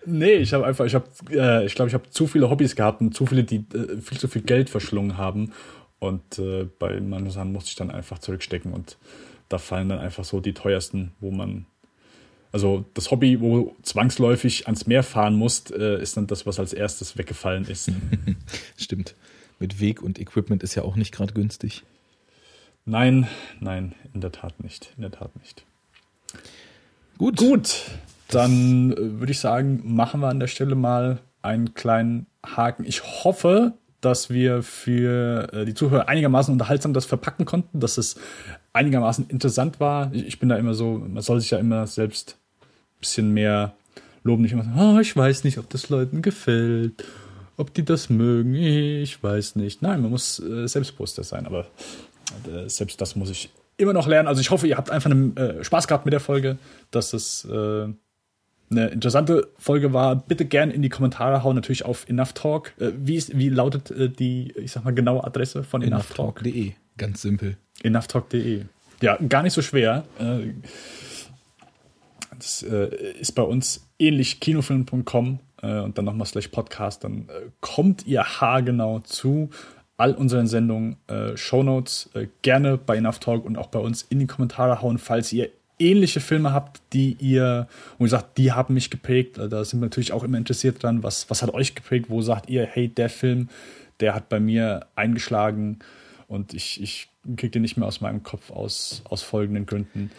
Nee, 0.09 0.35
ich 0.35 0.53
habe 0.53 0.65
einfach, 0.65 0.85
ich 0.85 0.95
habe, 0.95 1.05
äh, 1.31 1.65
ich 1.65 1.75
glaube, 1.75 1.89
ich 1.89 1.93
habe 1.93 2.09
zu 2.09 2.27
viele 2.27 2.49
Hobbys 2.49 2.77
gehabt 2.77 3.01
und 3.01 3.13
zu 3.13 3.25
viele, 3.25 3.43
die 3.43 3.65
äh, 3.73 3.99
viel 3.99 4.17
zu 4.17 4.29
viel 4.29 4.41
Geld 4.41 4.69
verschlungen 4.69 5.17
haben. 5.17 5.51
Und 5.99 6.39
äh, 6.39 6.65
bei 6.79 7.01
manchen 7.01 7.31
Sachen 7.31 7.51
musste 7.51 7.71
ich 7.71 7.75
dann 7.75 7.91
einfach 7.91 8.19
zurückstecken 8.19 8.71
und 8.71 8.97
da 9.49 9.57
fallen 9.57 9.89
dann 9.89 9.99
einfach 9.99 10.23
so 10.23 10.39
die 10.39 10.53
teuersten, 10.53 11.11
wo 11.19 11.29
man, 11.31 11.65
also 12.53 12.85
das 12.93 13.11
Hobby, 13.11 13.41
wo 13.41 13.75
zwangsläufig 13.81 14.67
ans 14.67 14.87
Meer 14.87 15.03
fahren 15.03 15.35
muss, 15.35 15.69
äh, 15.71 16.01
ist 16.01 16.15
dann 16.15 16.27
das, 16.27 16.45
was 16.45 16.57
als 16.57 16.71
erstes 16.71 17.17
weggefallen 17.17 17.65
ist. 17.65 17.91
Stimmt. 18.77 19.13
Mit 19.59 19.81
Weg 19.81 20.01
und 20.01 20.19
Equipment 20.19 20.63
ist 20.63 20.75
ja 20.75 20.83
auch 20.83 20.95
nicht 20.95 21.11
gerade 21.11 21.33
günstig. 21.33 21.83
Nein, 22.85 23.27
nein, 23.59 23.93
in 24.13 24.21
der 24.21 24.31
Tat 24.31 24.63
nicht, 24.63 24.93
in 24.95 25.01
der 25.01 25.11
Tat 25.11 25.35
nicht. 25.35 25.65
Gut. 27.17 27.37
Gut. 27.37 27.83
Dann 28.29 28.91
äh, 28.91 29.19
würde 29.19 29.31
ich 29.31 29.39
sagen, 29.39 29.81
machen 29.83 30.21
wir 30.21 30.27
an 30.27 30.39
der 30.39 30.47
Stelle 30.47 30.75
mal 30.75 31.19
einen 31.41 31.73
kleinen 31.73 32.27
Haken. 32.45 32.83
Ich 32.83 33.03
hoffe, 33.23 33.73
dass 34.01 34.29
wir 34.29 34.63
für 34.63 35.51
äh, 35.53 35.65
die 35.65 35.73
Zuhörer 35.73 36.09
einigermaßen 36.09 36.51
unterhaltsam 36.51 36.93
das 36.93 37.05
verpacken 37.05 37.45
konnten, 37.45 37.79
dass 37.79 37.97
es 37.97 38.17
einigermaßen 38.73 39.29
interessant 39.29 39.79
war. 39.79 40.13
Ich, 40.13 40.39
bin 40.39 40.49
da 40.49 40.57
immer 40.57 40.73
so, 40.73 40.97
man 40.97 41.23
soll 41.23 41.39
sich 41.39 41.51
ja 41.51 41.57
immer 41.57 41.87
selbst 41.87 42.37
ein 42.61 42.99
bisschen 42.99 43.33
mehr 43.33 43.73
loben, 44.23 44.43
nicht 44.43 44.51
immer 44.51 44.65
so, 44.65 44.69
oh, 44.79 44.99
ich 44.99 45.15
weiß 45.15 45.43
nicht, 45.45 45.57
ob 45.57 45.69
das 45.69 45.89
Leuten 45.89 46.21
gefällt, 46.21 47.03
ob 47.55 47.73
die 47.73 47.85
das 47.85 48.09
mögen, 48.09 48.53
ich 48.53 49.23
weiß 49.23 49.55
nicht. 49.55 49.81
Nein, 49.81 50.01
man 50.01 50.11
muss 50.11 50.39
äh, 50.39 50.67
selbstbewusster 50.67 51.23
sein, 51.23 51.45
aber 51.45 51.67
selbst 52.67 52.99
das 52.99 53.15
muss 53.15 53.29
ich 53.29 53.49
immer 53.77 53.93
noch 53.93 54.07
lernen. 54.07 54.27
Also 54.27 54.41
ich 54.41 54.51
hoffe, 54.51 54.67
ihr 54.67 54.77
habt 54.77 54.89
einfach 54.89 55.09
einen, 55.09 55.37
äh, 55.37 55.63
Spaß 55.63 55.87
gehabt 55.87 56.05
mit 56.05 56.13
der 56.13 56.19
Folge, 56.19 56.57
dass 56.91 57.13
es 57.13 57.45
äh, 57.45 57.87
eine 58.69 58.87
interessante 58.87 59.47
Folge 59.57 59.93
war. 59.93 60.15
Bitte 60.15 60.45
gern 60.45 60.71
in 60.71 60.81
die 60.81 60.89
Kommentare 60.89 61.43
hauen, 61.43 61.55
natürlich 61.55 61.85
auf 61.85 62.07
Enough 62.09 62.33
Talk. 62.33 62.73
Äh, 62.79 62.91
wie, 62.97 63.15
ist, 63.15 63.37
wie 63.37 63.49
lautet 63.49 63.91
äh, 63.91 64.09
die, 64.09 64.53
ich 64.57 64.71
sag 64.71 64.83
mal, 64.83 64.93
genaue 64.93 65.23
Adresse 65.23 65.63
von 65.63 65.81
Enough 65.81 66.13
Talk? 66.13 66.41
Enoughtalk.de, 66.41 66.73
ganz 66.97 67.21
simpel. 67.21 67.57
Enoughtalk.de. 67.83 68.65
Ja, 69.01 69.17
gar 69.29 69.43
nicht 69.43 69.53
so 69.53 69.61
schwer. 69.61 70.03
Äh, 70.19 70.53
das 72.37 72.63
äh, 72.63 73.13
ist 73.19 73.33
bei 73.33 73.43
uns 73.43 73.87
ähnlich 73.99 74.39
kinofilm.com 74.39 75.39
und 75.59 75.97
dann 75.97 76.05
nochmal 76.05 76.27
slash 76.27 76.49
Podcast. 76.49 77.03
Dann 77.03 77.29
kommt 77.61 78.05
ihr 78.05 78.23
haargenau 78.23 78.99
zu 78.99 79.49
all 79.97 80.13
unseren 80.13 80.47
Sendungen, 80.47 80.97
äh, 81.07 81.35
Shownotes, 81.35 82.09
äh, 82.13 82.27
gerne 82.43 82.77
bei 82.77 82.97
Enough 82.97 83.19
Talk 83.19 83.45
und 83.45 83.57
auch 83.57 83.67
bei 83.67 83.79
uns 83.79 84.03
in 84.03 84.19
die 84.19 84.27
Kommentare 84.27 84.81
hauen, 84.81 84.99
falls 84.99 85.33
ihr 85.33 85.49
ähnliche 85.79 86.19
Filme 86.19 86.53
habt, 86.53 86.81
die 86.93 87.17
ihr, 87.19 87.67
wo 87.97 88.05
ihr 88.05 88.09
sagt, 88.09 88.37
die 88.37 88.51
haben 88.51 88.75
mich 88.75 88.89
geprägt. 88.89 89.37
Äh, 89.37 89.49
da 89.49 89.65
sind 89.65 89.79
wir 89.79 89.85
natürlich 89.85 90.13
auch 90.13 90.23
immer 90.23 90.37
interessiert 90.37 90.81
dran, 90.81 91.03
was, 91.03 91.29
was 91.29 91.41
hat 91.41 91.53
euch 91.53 91.75
geprägt, 91.75 92.09
wo 92.09 92.21
sagt 92.21 92.49
ihr, 92.49 92.65
hey, 92.65 92.87
der 92.87 93.09
Film, 93.09 93.49
der 93.99 94.13
hat 94.13 94.29
bei 94.29 94.39
mir 94.39 94.85
eingeschlagen 94.95 95.79
und 96.27 96.53
ich, 96.53 96.81
ich 96.81 97.09
kriege 97.35 97.51
den 97.51 97.63
nicht 97.63 97.77
mehr 97.77 97.87
aus 97.87 98.01
meinem 98.01 98.23
Kopf 98.23 98.51
aus, 98.51 99.01
aus 99.05 99.23
folgenden 99.23 99.65
Gründen. 99.65 100.11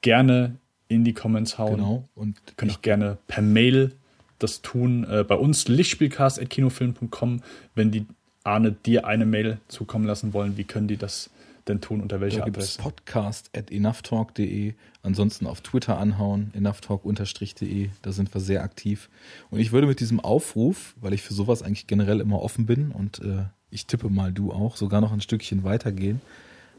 Gerne 0.00 0.56
in 0.88 1.04
die 1.04 1.14
Comments 1.14 1.58
hauen. 1.58 1.76
Genau. 1.76 2.08
Und 2.14 2.36
Könnt 2.56 2.72
auch 2.72 2.82
gerne 2.82 3.18
per 3.28 3.42
Mail 3.42 3.92
das 4.38 4.62
tun. 4.62 5.06
Äh, 5.08 5.24
bei 5.24 5.36
uns 5.36 5.68
lichtspielcast.kinofilm.com, 5.68 7.42
wenn 7.74 7.90
die 7.90 8.06
Arne 8.44 8.72
dir 8.72 9.06
eine 9.06 9.26
Mail 9.26 9.58
zukommen 9.68 10.06
lassen 10.06 10.32
wollen, 10.32 10.56
wie 10.56 10.64
können 10.64 10.88
die 10.88 10.96
das 10.96 11.30
denn 11.68 11.80
tun? 11.80 12.00
Unter 12.00 12.20
welcher 12.20 12.40
da 12.40 12.46
Adresse? 12.46 12.80
Podcast 12.80 13.50
at 13.56 13.70
enoughtalk.de. 13.70 14.74
Ansonsten 15.02 15.46
auf 15.46 15.60
Twitter 15.60 15.98
anhauen, 15.98 16.50
enoughtalk-de. 16.54 17.90
Da 18.02 18.12
sind 18.12 18.34
wir 18.34 18.40
sehr 18.40 18.62
aktiv. 18.62 19.08
Und 19.50 19.60
ich 19.60 19.72
würde 19.72 19.86
mit 19.86 20.00
diesem 20.00 20.20
Aufruf, 20.20 20.94
weil 21.00 21.12
ich 21.12 21.22
für 21.22 21.34
sowas 21.34 21.62
eigentlich 21.62 21.86
generell 21.86 22.20
immer 22.20 22.42
offen 22.42 22.66
bin 22.66 22.90
und 22.90 23.20
äh, 23.20 23.44
ich 23.70 23.86
tippe 23.86 24.10
mal 24.10 24.32
du 24.32 24.52
auch, 24.52 24.76
sogar 24.76 25.00
noch 25.00 25.12
ein 25.12 25.20
Stückchen 25.20 25.64
weitergehen. 25.64 26.20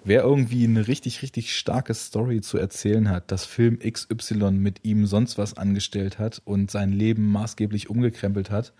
Wer 0.05 0.23
irgendwie 0.23 0.65
eine 0.65 0.87
richtig, 0.87 1.21
richtig 1.21 1.55
starke 1.57 1.93
Story 1.93 2.41
zu 2.41 2.57
erzählen 2.57 3.09
hat, 3.09 3.31
dass 3.31 3.45
Film 3.45 3.79
XY 3.79 4.51
mit 4.51 4.83
ihm 4.83 5.05
sonst 5.05 5.37
was 5.37 5.55
angestellt 5.55 6.19
hat 6.19 6.41
und 6.43 6.69
sein 6.69 6.91
Leben 6.91 7.31
maßgeblich 7.31 7.89
umgekrempelt 7.89 8.51
hat, 8.51 8.73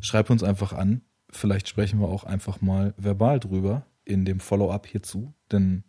schreib 0.00 0.28
uns 0.28 0.42
einfach 0.42 0.74
an. 0.74 1.00
Vielleicht 1.36 1.68
sprechen 1.68 2.00
wir 2.00 2.08
auch 2.08 2.24
einfach 2.24 2.62
mal 2.62 2.94
verbal 2.96 3.38
drüber 3.38 3.84
in 4.06 4.24
dem 4.24 4.40
Follow-up 4.40 4.86
hierzu, 4.86 5.34
denn 5.52 5.84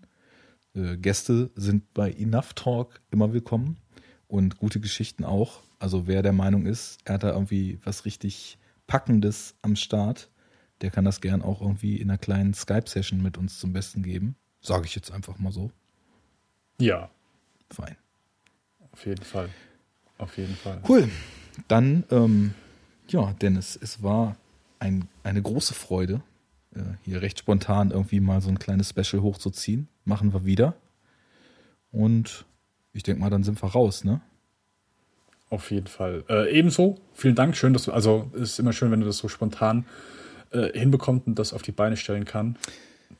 äh, 0.75 0.97
Gäste 0.97 1.51
sind 1.55 1.93
bei 1.93 2.11
Enough 2.11 2.53
Talk 2.53 3.01
immer 3.11 3.31
willkommen 3.31 3.77
und 4.27 4.57
gute 4.57 4.81
Geschichten 4.81 5.23
auch. 5.23 5.61
Also 5.79 6.05
wer 6.05 6.21
der 6.21 6.33
Meinung 6.33 6.65
ist, 6.65 6.99
er 7.05 7.13
hat 7.13 7.23
da 7.23 7.31
irgendwie 7.31 7.79
was 7.85 8.03
richtig 8.03 8.57
Packendes 8.87 9.55
am 9.61 9.77
Start, 9.77 10.29
der 10.81 10.91
kann 10.91 11.05
das 11.05 11.21
gern 11.21 11.41
auch 11.41 11.61
irgendwie 11.61 11.95
in 11.95 12.09
einer 12.09 12.17
kleinen 12.17 12.53
Skype-Session 12.53 13.21
mit 13.23 13.37
uns 13.37 13.57
zum 13.57 13.71
Besten 13.71 14.03
geben. 14.03 14.35
Sage 14.59 14.85
ich 14.85 14.95
jetzt 14.95 15.11
einfach 15.11 15.39
mal 15.39 15.53
so. 15.53 15.71
Ja, 16.79 17.09
Fein. 17.71 17.95
auf 18.91 19.05
jeden 19.05 19.23
Fall. 19.23 19.49
Auf 20.17 20.37
jeden 20.37 20.55
Fall. 20.55 20.81
Cool. 20.87 21.09
Dann, 21.69 22.03
ähm, 22.11 22.53
ja, 23.07 23.31
Dennis, 23.33 23.79
es 23.81 24.03
war 24.03 24.35
ein, 24.79 25.07
eine 25.23 25.41
große 25.41 25.73
Freude, 25.73 26.21
äh, 26.75 26.81
hier 27.03 27.21
recht 27.21 27.39
spontan 27.39 27.91
irgendwie 27.91 28.19
mal 28.19 28.41
so 28.41 28.49
ein 28.49 28.59
kleines 28.59 28.89
Special 28.89 29.21
hochzuziehen. 29.21 29.87
Machen 30.05 30.33
wir 30.33 30.45
wieder. 30.45 30.75
Und 31.91 32.45
ich 32.93 33.03
denke 33.03 33.21
mal, 33.21 33.29
dann 33.29 33.43
sind 33.43 33.61
wir 33.61 33.69
raus, 33.69 34.03
ne? 34.03 34.21
Auf 35.49 35.71
jeden 35.71 35.87
Fall. 35.87 36.25
Äh, 36.29 36.51
ebenso, 36.51 36.99
vielen 37.13 37.35
Dank. 37.35 37.55
Schön, 37.55 37.71
dass 37.73 37.83
du, 37.83 37.93
also 37.93 38.29
es 38.35 38.53
ist 38.53 38.59
immer 38.59 38.73
schön, 38.73 38.91
wenn 38.91 38.99
du 38.99 39.05
das 39.05 39.17
so 39.17 39.29
spontan 39.29 39.85
äh, 40.51 40.77
hinbekommst 40.77 41.27
und 41.27 41.39
das 41.39 41.53
auf 41.53 41.61
die 41.61 41.71
Beine 41.71 41.95
stellen 41.95 42.25
kann. 42.25 42.57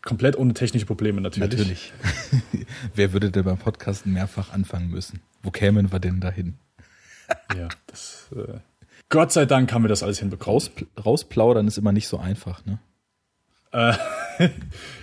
Komplett 0.01 0.37
ohne 0.37 0.53
technische 0.53 0.85
Probleme 0.85 1.21
natürlich. 1.21 1.49
Natürlich. 1.49 1.93
Wer 2.95 3.13
würde 3.13 3.31
denn 3.31 3.45
beim 3.45 3.57
Podcasten 3.57 4.11
mehrfach 4.11 4.51
anfangen 4.51 4.89
müssen? 4.89 5.21
Wo 5.41 5.51
kämen 5.51 5.91
wir 5.91 5.99
denn 5.99 6.19
dahin? 6.19 6.55
Ja, 7.55 7.69
das, 7.87 8.29
äh, 8.35 8.59
Gott 9.09 9.31
sei 9.31 9.45
Dank 9.45 9.71
haben 9.71 9.83
wir 9.83 9.89
das 9.89 10.03
alles 10.03 10.19
hinbekommen. 10.19 10.55
Raus, 10.55 10.71
rausplaudern 11.03 11.67
ist 11.67 11.77
immer 11.77 11.91
nicht 11.91 12.07
so 12.07 12.17
einfach, 12.17 12.65
ne? 12.65 12.79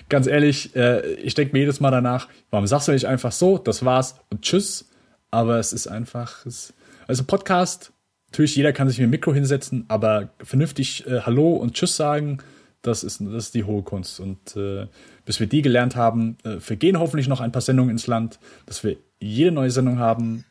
Ganz 0.09 0.27
ehrlich, 0.27 0.75
äh, 0.75 1.15
ich 1.15 1.35
denke 1.35 1.53
mir 1.53 1.61
jedes 1.61 1.81
Mal 1.81 1.91
danach, 1.91 2.29
warum 2.51 2.67
sagst 2.67 2.89
du 2.89 2.93
nicht 2.93 3.07
einfach 3.07 3.33
so, 3.33 3.59
das 3.59 3.85
war's 3.85 4.17
und 4.31 4.43
tschüss? 4.43 4.89
Aber 5.31 5.59
es 5.59 5.73
ist 5.73 5.87
einfach, 5.87 6.45
es, 6.47 6.75
also 7.07 7.25
Podcast, 7.25 7.93
natürlich 8.31 8.57
jeder 8.57 8.73
kann 8.73 8.89
sich 8.89 8.99
mit 8.99 9.05
dem 9.05 9.11
Mikro 9.11 9.33
hinsetzen, 9.33 9.85
aber 9.89 10.31
vernünftig 10.43 11.07
äh, 11.07 11.21
Hallo 11.21 11.55
und 11.55 11.75
Tschüss 11.75 11.97
sagen, 11.97 12.39
das 12.83 13.05
ist, 13.05 13.21
das 13.21 13.47
ist 13.47 13.55
die 13.55 13.65
hohe 13.65 13.83
Kunst. 13.83 14.21
Und 14.21 14.57
äh, 14.57 14.87
bis 15.25 15.41
wir 15.41 15.47
die 15.47 15.63
gelernt 15.63 15.97
haben, 15.97 16.37
äh, 16.45 16.61
vergehen 16.61 16.99
hoffentlich 16.99 17.29
noch 17.29 17.41
ein 17.41 17.53
paar 17.53 17.63
Sendungen 17.63 17.91
ins 17.91 18.07
Land, 18.07 18.39
dass 18.67 18.85
wir 18.85 18.97
jede 19.21 19.53
neue 19.53 19.71
Sendung 19.71 19.99
haben, 19.99 20.45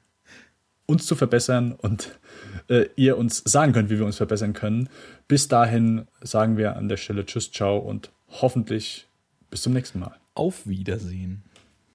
uns 0.86 1.06
zu 1.06 1.16
verbessern 1.16 1.74
und 1.74 2.20
äh, 2.70 2.86
ihr 2.96 3.18
uns 3.18 3.44
sagen 3.46 3.74
könnt, 3.74 3.90
wie 3.90 4.00
wir 4.00 4.06
uns 4.06 4.18
verbessern 4.18 4.54
können. 4.54 4.90
Bis 5.28 5.48
dahin 5.48 6.08
sagen 6.22 6.58
wir 6.58 6.76
an 6.76 6.90
der 6.90 6.98
Stelle 6.98 7.26
Tschüss, 7.26 7.52
ciao 7.52 7.78
und 7.78 8.12
hoffentlich 8.30 9.08
bis 9.50 9.62
zum 9.62 9.74
nächsten 9.74 10.00
Mal. 10.00 10.16
Auf 10.34 10.68
Wiedersehen. 10.68 11.44